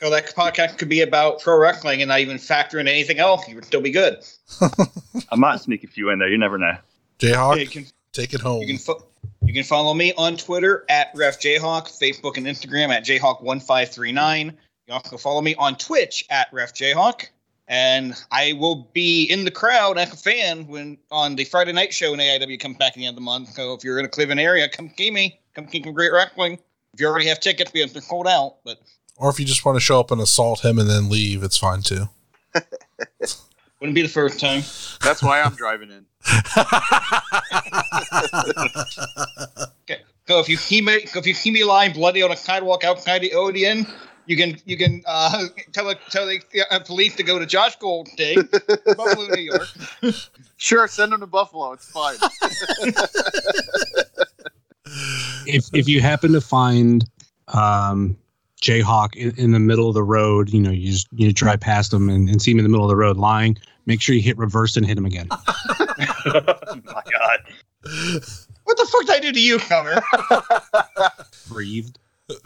So 0.00 0.08
that 0.10 0.34
podcast 0.34 0.78
could 0.78 0.88
be 0.88 1.02
about 1.02 1.40
pro 1.42 1.58
wrestling 1.58 2.00
and 2.00 2.08
not 2.08 2.20
even 2.20 2.38
factor 2.38 2.78
in 2.78 2.88
anything 2.88 3.18
else. 3.18 3.46
You 3.46 3.54
would 3.56 3.66
still 3.66 3.82
be 3.82 3.90
good. 3.90 4.24
I 5.30 5.36
might 5.36 5.60
sneak 5.60 5.84
a 5.84 5.88
few 5.88 6.08
in 6.10 6.18
there. 6.18 6.28
You 6.28 6.38
never 6.38 6.56
know. 6.56 6.76
Jayhawk, 7.18 7.56
Yeah, 7.56 7.62
you 7.62 7.68
can 7.68 7.86
take 8.12 8.32
it 8.32 8.40
home. 8.40 8.62
you 8.62 8.66
can 8.66 8.78
fo- 8.78 9.06
you 9.42 9.52
can 9.52 9.64
follow 9.64 9.92
me 9.92 10.14
on 10.16 10.36
Twitter 10.38 10.86
at 10.88 11.14
RefJayhawk, 11.14 11.88
Facebook 12.00 12.38
and 12.38 12.46
Instagram 12.46 12.88
at 12.88 13.04
Jayhawk1539. 13.04 14.44
You 14.46 14.52
can 14.86 14.94
also 14.94 15.16
follow 15.18 15.42
me 15.42 15.54
on 15.56 15.76
Twitch 15.76 16.24
at 16.30 16.50
RefJayhawk. 16.52 17.26
And 17.68 18.14
I 18.32 18.54
will 18.54 18.88
be 18.94 19.24
in 19.24 19.44
the 19.44 19.50
crowd 19.50 19.96
like 19.96 20.12
a 20.12 20.16
fan 20.16 20.66
when 20.66 20.98
on 21.12 21.36
the 21.36 21.44
Friday 21.44 21.72
night 21.72 21.92
show 21.94 22.10
when 22.10 22.20
AIW 22.20 22.58
comes 22.58 22.76
back 22.78 22.96
in 22.96 23.00
the 23.00 23.06
end 23.06 23.12
of 23.14 23.16
the 23.16 23.20
month. 23.24 23.50
So 23.50 23.74
if 23.74 23.84
you're 23.84 23.98
in 23.98 24.04
a 24.04 24.08
Cleveland 24.08 24.40
area, 24.40 24.68
come 24.68 24.90
see 24.96 25.10
me. 25.10 25.38
Come 25.54 25.68
see 25.68 25.82
some 25.82 25.92
great 25.92 26.12
wrestling. 26.12 26.54
If 26.94 27.00
you 27.00 27.06
already 27.06 27.26
have 27.26 27.38
tickets, 27.38 27.70
because 27.70 27.92
they're 27.92 28.02
sold 28.02 28.26
out. 28.26 28.56
But 28.64 28.80
or 29.20 29.28
if 29.28 29.38
you 29.38 29.44
just 29.44 29.64
want 29.64 29.76
to 29.76 29.80
show 29.80 30.00
up 30.00 30.10
and 30.10 30.20
assault 30.20 30.64
him 30.64 30.78
and 30.78 30.88
then 30.88 31.10
leave, 31.10 31.42
it's 31.42 31.58
fine 31.58 31.82
too. 31.82 32.08
wouldn't 33.80 33.94
be 33.94 34.02
the 34.02 34.08
first 34.08 34.40
time. 34.40 34.62
That's 35.02 35.22
why 35.22 35.42
I'm 35.42 35.54
driving 35.54 35.90
in. 35.90 36.06
Okay. 39.84 40.02
So 40.28 40.38
if 40.38 40.48
you 40.48 40.56
see 40.56 40.80
me, 40.80 40.92
if 40.92 41.26
you 41.26 41.34
see 41.34 41.50
me 41.50 41.64
lying 41.64 41.92
bloody 41.92 42.22
on 42.22 42.30
a 42.30 42.36
sidewalk 42.36 42.84
outside 42.84 43.22
the 43.22 43.32
Odeon, 43.32 43.84
you 44.26 44.36
can 44.36 44.56
you 44.64 44.76
can 44.76 45.02
uh, 45.06 45.46
tell 45.72 45.86
the, 45.86 45.96
tell 46.10 46.26
the 46.26 46.40
uh, 46.70 46.78
police 46.80 47.16
to 47.16 47.24
go 47.24 47.40
to 47.40 47.46
Josh 47.46 47.74
Goldstein, 47.76 48.48
Buffalo, 48.96 49.26
New 49.34 49.42
York. 49.42 50.14
Sure, 50.56 50.86
send 50.86 51.12
him 51.12 51.20
to 51.20 51.26
Buffalo. 51.26 51.72
It's 51.72 51.90
fine. 51.90 52.16
if 55.46 55.64
if 55.72 55.88
you 55.88 56.00
happen 56.00 56.32
to 56.32 56.40
find 56.40 57.04
um, 57.48 58.16
Jayhawk 58.60 59.16
in, 59.16 59.34
in 59.36 59.52
the 59.52 59.58
middle 59.58 59.88
of 59.88 59.94
the 59.94 60.02
road, 60.02 60.50
you 60.50 60.60
know, 60.60 60.70
you 60.70 60.90
just 60.92 61.08
you 61.12 61.32
drive 61.32 61.60
past 61.60 61.92
him 61.92 62.08
and, 62.08 62.28
and 62.28 62.42
see 62.42 62.50
him 62.50 62.58
in 62.58 62.64
the 62.64 62.68
middle 62.68 62.84
of 62.84 62.90
the 62.90 62.96
road 62.96 63.16
lying. 63.16 63.56
Make 63.86 64.00
sure 64.00 64.14
you 64.14 64.20
hit 64.20 64.36
reverse 64.38 64.76
and 64.76 64.86
hit 64.86 64.98
him 64.98 65.06
again. 65.06 65.28
oh 65.30 66.80
my 66.84 67.02
God. 67.10 67.40
What 68.64 68.76
the 68.76 68.86
fuck 68.86 69.06
did 69.06 69.10
I 69.10 69.18
do 69.20 69.32
to 69.32 69.40
you, 69.40 69.58
Comer? 69.58 70.02
Breathed. 71.48 71.98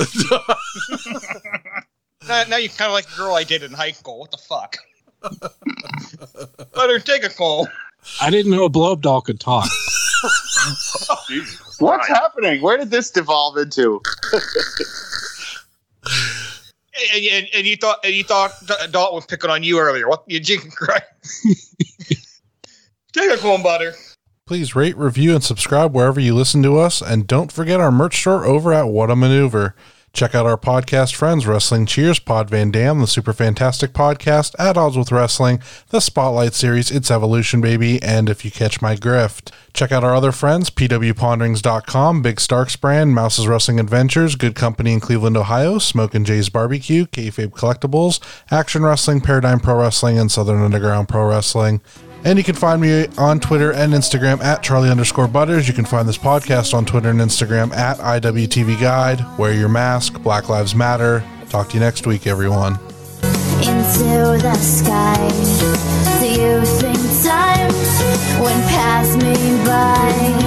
now, 2.28 2.44
now 2.48 2.56
you 2.56 2.68
kind 2.70 2.88
of 2.88 2.92
like 2.92 3.06
the 3.08 3.16
girl 3.16 3.34
I 3.34 3.44
did 3.44 3.62
in 3.62 3.72
high 3.72 3.90
school. 3.90 4.20
What 4.20 4.30
the 4.30 4.38
fuck? 4.38 4.76
Let 6.76 6.90
her 6.90 6.98
take 6.98 7.24
a 7.24 7.28
call. 7.28 7.68
I 8.20 8.30
didn't 8.30 8.52
know 8.52 8.64
a 8.64 8.68
blow 8.68 8.92
up 8.92 9.00
doll 9.00 9.20
could 9.20 9.40
talk. 9.40 9.68
What's 11.78 12.08
happening? 12.08 12.62
Where 12.62 12.78
did 12.78 12.90
this 12.90 13.10
devolve 13.10 13.56
into? 13.58 14.00
And, 17.12 17.24
and, 17.24 17.48
and 17.54 17.66
you 17.66 17.76
thought 17.76 17.98
and 18.04 18.14
you 18.14 18.22
thought 18.22 18.52
Dalton 18.92 19.16
was 19.16 19.26
picking 19.26 19.50
on 19.50 19.62
you 19.62 19.80
earlier. 19.80 20.08
What 20.08 20.22
you 20.26 20.40
jinking 20.40 20.72
cry? 20.76 21.00
take 23.12 23.30
a 23.30 23.36
call, 23.36 23.62
butter. 23.62 23.94
Please 24.46 24.76
rate, 24.76 24.96
review, 24.96 25.34
and 25.34 25.42
subscribe 25.42 25.94
wherever 25.94 26.20
you 26.20 26.34
listen 26.34 26.62
to 26.62 26.78
us. 26.78 27.00
And 27.00 27.26
don't 27.26 27.50
forget 27.50 27.80
our 27.80 27.90
merch 27.90 28.20
store 28.20 28.44
over 28.44 28.72
at 28.72 28.88
What 28.88 29.10
a 29.10 29.16
Maneuver. 29.16 29.74
Check 30.14 30.32
out 30.32 30.46
our 30.46 30.56
podcast 30.56 31.12
friends, 31.16 31.44
Wrestling 31.44 31.86
Cheers, 31.86 32.20
Pod 32.20 32.48
Van 32.48 32.70
Dam, 32.70 33.00
the 33.00 33.06
Super 33.08 33.32
Fantastic 33.32 33.92
Podcast, 33.92 34.54
At 34.60 34.76
Odds 34.76 34.96
with 34.96 35.10
Wrestling, 35.10 35.58
the 35.88 35.98
Spotlight 35.98 36.54
Series, 36.54 36.92
It's 36.92 37.10
Evolution 37.10 37.60
Baby, 37.60 38.00
and 38.00 38.28
If 38.28 38.44
You 38.44 38.52
Catch 38.52 38.80
My 38.80 38.94
Grift. 38.94 39.50
Check 39.72 39.90
out 39.90 40.04
our 40.04 40.14
other 40.14 40.30
friends, 40.30 40.70
pwponderings.com, 40.70 42.22
Big 42.22 42.40
Starks 42.40 42.76
Brand, 42.76 43.12
Mouse's 43.12 43.48
Wrestling 43.48 43.80
Adventures, 43.80 44.36
Good 44.36 44.54
Company 44.54 44.92
in 44.92 45.00
Cleveland, 45.00 45.36
Ohio, 45.36 45.78
Smoke 45.78 46.14
and 46.14 46.24
Jay's 46.24 46.48
Barbecue, 46.48 47.06
Kayfabe 47.06 47.50
Collectibles, 47.50 48.20
Action 48.52 48.84
Wrestling, 48.84 49.20
Paradigm 49.20 49.58
Pro 49.58 49.80
Wrestling, 49.80 50.16
and 50.16 50.30
Southern 50.30 50.62
Underground 50.62 51.08
Pro 51.08 51.28
Wrestling. 51.28 51.80
And 52.24 52.38
you 52.38 52.44
can 52.44 52.54
find 52.54 52.80
me 52.80 53.06
on 53.18 53.38
Twitter 53.38 53.72
and 53.72 53.92
Instagram 53.92 54.42
at 54.42 54.62
Charlie 54.62 54.88
underscore 54.88 55.28
Butters. 55.28 55.68
You 55.68 55.74
can 55.74 55.84
find 55.84 56.08
this 56.08 56.16
podcast 56.16 56.72
on 56.72 56.86
Twitter 56.86 57.10
and 57.10 57.20
Instagram 57.20 57.70
at 57.76 57.98
IWTV 57.98 58.80
Guide. 58.80 59.22
Wear 59.38 59.52
your 59.52 59.68
mask. 59.68 60.22
Black 60.22 60.48
Lives 60.48 60.74
Matter. 60.74 61.22
Talk 61.50 61.68
to 61.68 61.74
you 61.74 61.80
next 61.80 62.06
week, 62.06 62.26
everyone. 62.26 62.78
into 63.58 64.38
the 64.42 64.54
sky. 64.54 65.28
Do 66.18 66.26
you 66.26 66.64
think 66.64 66.98
time 67.22 68.42
went 68.42 68.64
past 68.68 69.18
me 69.18 69.34
by? 69.64 70.43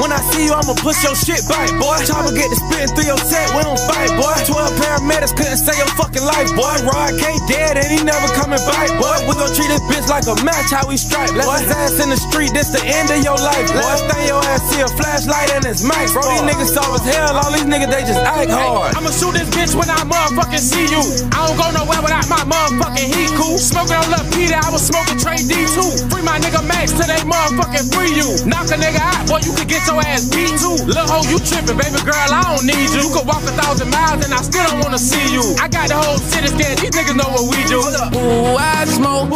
When 0.00 0.10
I 0.12 0.20
see 0.34 0.50
you, 0.50 0.52
I'ma 0.52 0.74
push 0.76 1.00
your 1.04 1.14
shit 1.16 1.40
back, 1.48 1.70
boy. 1.80 1.96
Chopper 2.04 2.34
get 2.34 2.50
to 2.50 2.58
spitting 2.58 2.92
through 2.92 3.08
your 3.08 3.20
set, 3.22 3.48
we 3.56 3.62
don't 3.62 3.80
fight, 3.88 4.10
boy. 4.18 4.36
12 4.44 4.74
paramedics 4.76 5.32
couldn't 5.32 5.60
save 5.60 5.78
your 5.78 5.90
fucking 5.96 6.24
life, 6.24 6.50
boy. 6.52 6.74
Rod 6.84 7.14
K 7.16 7.32
dead 7.48 7.78
and 7.78 7.88
he 7.88 8.02
never 8.02 8.28
coming 8.34 8.60
back, 8.68 8.90
boy. 9.00 9.16
We 9.24 9.32
gon' 9.38 9.52
treat 9.54 9.70
this 9.70 9.84
bitch 9.88 10.06
like 10.10 10.26
a 10.26 10.36
match, 10.44 10.74
how 10.74 10.84
we 10.88 10.96
strike. 10.96 11.32
Left 11.32 11.62
his 11.62 11.72
ass 11.72 11.96
in 12.02 12.10
the 12.10 12.18
street, 12.18 12.52
this 12.52 12.74
the 12.74 12.82
end 12.84 13.08
of 13.08 13.22
your 13.22 13.38
life, 13.38 13.70
boy. 13.70 13.80
Last 13.80 14.04
thing 14.10 14.26
your 14.28 14.42
ass 14.44 14.62
see 14.68 14.82
a 14.82 14.88
flashlight 14.98 15.54
and 15.54 15.64
it's 15.64 15.86
mic, 15.86 16.10
bro. 16.12 16.26
These 16.26 16.44
niggas 16.44 16.70
soft 16.74 17.06
as 17.06 17.14
hell, 17.14 17.38
all 17.38 17.52
these 17.54 17.68
niggas, 17.68 17.90
they 17.94 18.02
just 18.04 18.20
act 18.20 18.50
hard. 18.50 18.98
I'ma 18.98 19.10
shoot 19.14 19.32
this 19.38 19.48
bitch 19.54 19.72
when 19.78 19.88
I 19.88 20.02
motherfucking 20.04 20.60
see 20.60 20.90
you. 20.90 21.02
I 21.32 21.46
don't 21.46 21.56
go 21.56 21.70
nowhere 21.70 22.02
without 22.02 22.26
my 22.28 22.42
motherfucking 22.44 23.08
heat 23.14 23.30
cool. 23.38 23.58
Smoking 23.58 23.96
on 23.96 24.10
Lil 24.10 24.26
Peter, 24.34 24.58
I 24.58 24.68
was 24.74 24.82
smoking 24.82 25.18
Trey 25.22 25.38
D2. 25.38 26.10
Free 26.10 26.26
my 26.26 26.42
nigga 26.42 26.66
Max 26.66 26.90
till 26.92 27.06
they 27.06 27.22
motherfucking 27.22 27.94
free 27.94 28.10
you. 28.10 28.28
Knock 28.48 28.74
a 28.74 28.76
nigga 28.76 28.98
out, 28.98 29.13
boy, 29.26 29.40
you 29.46 29.52
could 29.54 29.68
get 29.68 29.86
your 29.86 30.00
ass 30.02 30.26
beat 30.30 30.50
too. 30.58 30.76
Lil' 30.90 31.06
hoe, 31.06 31.24
you 31.30 31.38
tripping, 31.38 31.78
baby 31.78 32.00
girl, 32.02 32.30
I 32.30 32.42
don't 32.50 32.66
need 32.66 32.90
you. 32.90 33.06
You 33.06 33.10
could 33.14 33.26
walk 33.26 33.42
a 33.46 33.52
thousand 33.54 33.90
miles 33.90 34.24
and 34.24 34.32
I 34.34 34.42
still 34.42 34.64
don't 34.66 34.80
wanna 34.82 34.98
see 34.98 35.22
you. 35.32 35.44
I 35.60 35.68
got 35.68 35.88
the 35.88 35.96
whole 35.96 36.18
city 36.18 36.48
scared, 36.48 36.78
these 36.78 36.90
niggas 36.90 37.16
know 37.16 37.30
what 37.30 37.46
we 37.50 37.60
do. 37.70 37.80
Ooh, 38.18 38.56
I 38.58 38.84
smoke, 38.86 39.30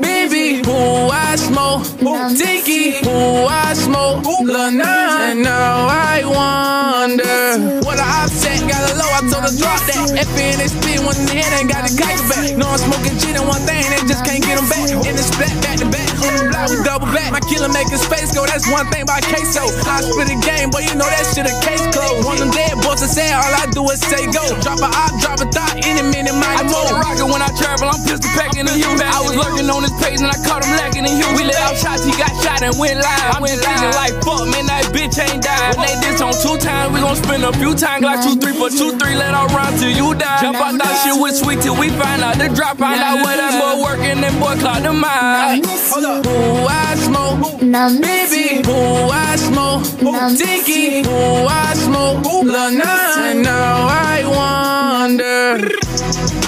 baby. 0.00 0.60
Ooh, 0.68 1.08
I 1.08 1.36
smoke, 1.36 1.84
Dinky. 2.36 3.00
Ooh, 3.06 3.46
I 3.46 3.72
smoke, 3.74 4.24
Lil 4.42 4.70
Nas. 4.72 5.32
And 5.32 5.42
now 5.42 5.88
I 5.88 6.24
wonder 6.24 7.80
what 7.84 7.98
I 7.98 8.24
upset. 8.24 8.60
Got 8.68 8.80
a 8.90 8.94
low, 8.96 9.10
I 9.12 9.20
told 9.28 9.44
her 9.44 9.54
drop 9.56 9.80
that. 9.88 10.00
FN 10.14 10.56
they 10.58 10.68
spin 10.68 11.04
one 11.04 11.16
in 11.18 11.26
the 11.26 11.36
head, 11.36 11.52
ain't 11.60 11.70
got 11.70 11.84
the 11.84 11.92
kite 11.94 12.20
back. 12.30 12.56
No, 12.56 12.66
I'm 12.70 12.78
smoking 12.78 13.18
shit 13.18 13.36
and 13.36 13.46
one 13.48 13.60
thing, 13.68 13.82
they 13.92 14.00
just 14.08 14.24
can't 14.24 14.42
get 14.42 14.56
them 14.56 14.68
back. 14.68 14.88
In 14.88 15.14
the 15.16 15.24
splat, 15.24 15.52
back 15.60 15.76
to 15.82 15.88
back, 15.90 16.08
on 16.24 16.32
the 16.38 16.44
block, 16.48 16.70
we 16.70 16.76
double 16.84 17.10
back. 17.12 17.30
My 17.32 17.40
killer 17.44 17.68
make 17.68 17.88
his 17.90 18.04
face 18.06 18.32
go, 18.32 18.46
that's 18.46 18.64
one 18.70 18.86
thing 18.88 19.03
by 19.06 19.20
queso. 19.24 19.64
I 19.86 20.00
spit 20.00 20.28
a 20.32 20.38
game, 20.40 20.68
but 20.72 20.84
you 20.84 20.94
know 20.96 21.06
that 21.08 21.24
shit 21.32 21.46
a 21.46 21.54
case 21.64 21.84
closed. 21.92 22.24
One 22.26 22.40
of 22.40 22.48
them 22.48 22.52
dead 22.52 22.74
boys 22.82 23.00
that 23.04 23.12
say 23.12 23.30
all 23.32 23.52
I 23.54 23.68
do 23.72 23.84
is 23.92 24.00
say 24.00 24.24
go. 24.32 24.44
Drop 24.64 24.80
a 24.80 24.88
op, 24.88 25.12
drop 25.20 25.40
a 25.40 25.46
thought, 25.52 25.76
any 25.84 26.02
minute, 26.10 26.34
my 26.34 26.48
I 26.58 26.64
told 26.66 26.90
rocket 26.96 27.28
when 27.28 27.40
I 27.44 27.50
travel, 27.56 27.88
I'm 27.88 28.00
pistol 28.04 28.30
packing 28.34 28.66
the 28.66 28.74
Hugh. 28.74 28.96
I 28.98 29.20
was 29.22 29.36
lurking 29.36 29.68
on 29.68 29.84
his 29.84 29.94
page 30.00 30.20
and 30.20 30.28
I 30.28 30.36
caught 30.44 30.64
him 30.64 30.72
lacking 30.80 31.04
in 31.04 31.14
Hugh. 31.14 31.30
We 31.36 31.44
let 31.44 31.60
out 31.60 31.76
shots, 31.76 32.04
he 32.04 32.12
got 32.16 32.32
shot 32.40 32.64
and 32.64 32.74
went 32.80 32.98
live. 32.98 33.36
I'm 33.36 33.44
just 33.44 33.62
thinking 33.62 33.94
like, 33.94 34.14
fuck, 34.24 34.48
man, 34.48 34.66
that 34.66 34.88
bitch 34.90 35.16
ain't 35.20 35.44
died. 35.44 35.76
When 35.76 35.86
they 35.86 35.96
this 36.02 36.20
on 36.24 36.34
two 36.34 36.56
times, 36.58 36.92
we 36.94 37.00
gon' 37.00 37.16
spin 37.16 37.44
a 37.44 37.52
few 37.60 37.74
times. 37.76 38.02
Like 38.04 38.24
two, 38.24 38.36
three, 38.40 38.56
four, 38.56 38.70
two, 38.70 38.96
three, 38.98 39.14
let 39.14 39.34
all 39.34 39.48
run 39.52 39.72
till 39.78 39.92
you 39.92 40.14
die. 40.14 40.40
Jump 40.40 40.56
out 40.58 40.74
that 40.78 40.94
shit 41.04 41.16
with 41.20 41.36
sweet 41.36 41.60
till 41.60 41.76
we 41.76 41.90
find 41.94 42.22
out 42.22 42.38
the 42.38 42.48
drop. 42.50 42.78
Find 42.78 43.00
out 43.00 43.24
where 43.24 43.36
that 43.36 43.52
boy 43.60 43.82
working, 43.82 44.22
and 44.22 44.36
boy 44.40 44.54
clock 44.58 44.82
the 44.82 44.92
mind. 44.92 45.66
Hold 45.92 46.04
up. 46.04 46.26
Ooh, 46.26 46.66
I 46.66 46.94
smoke. 46.96 47.60
Baby, 47.60 48.62
ooh, 48.68 48.93
I 48.96 49.36
smoke. 49.36 49.84
Ooh, 50.02 50.36
Dinky, 50.36 51.08
ooh, 51.08 51.46
I 51.46 51.74
smoke. 51.74 52.24
Lil 52.44 52.70
Nas. 52.72 53.16
And 53.16 53.42
now 53.42 53.86
I 53.88 54.24
wonder. 54.26 56.43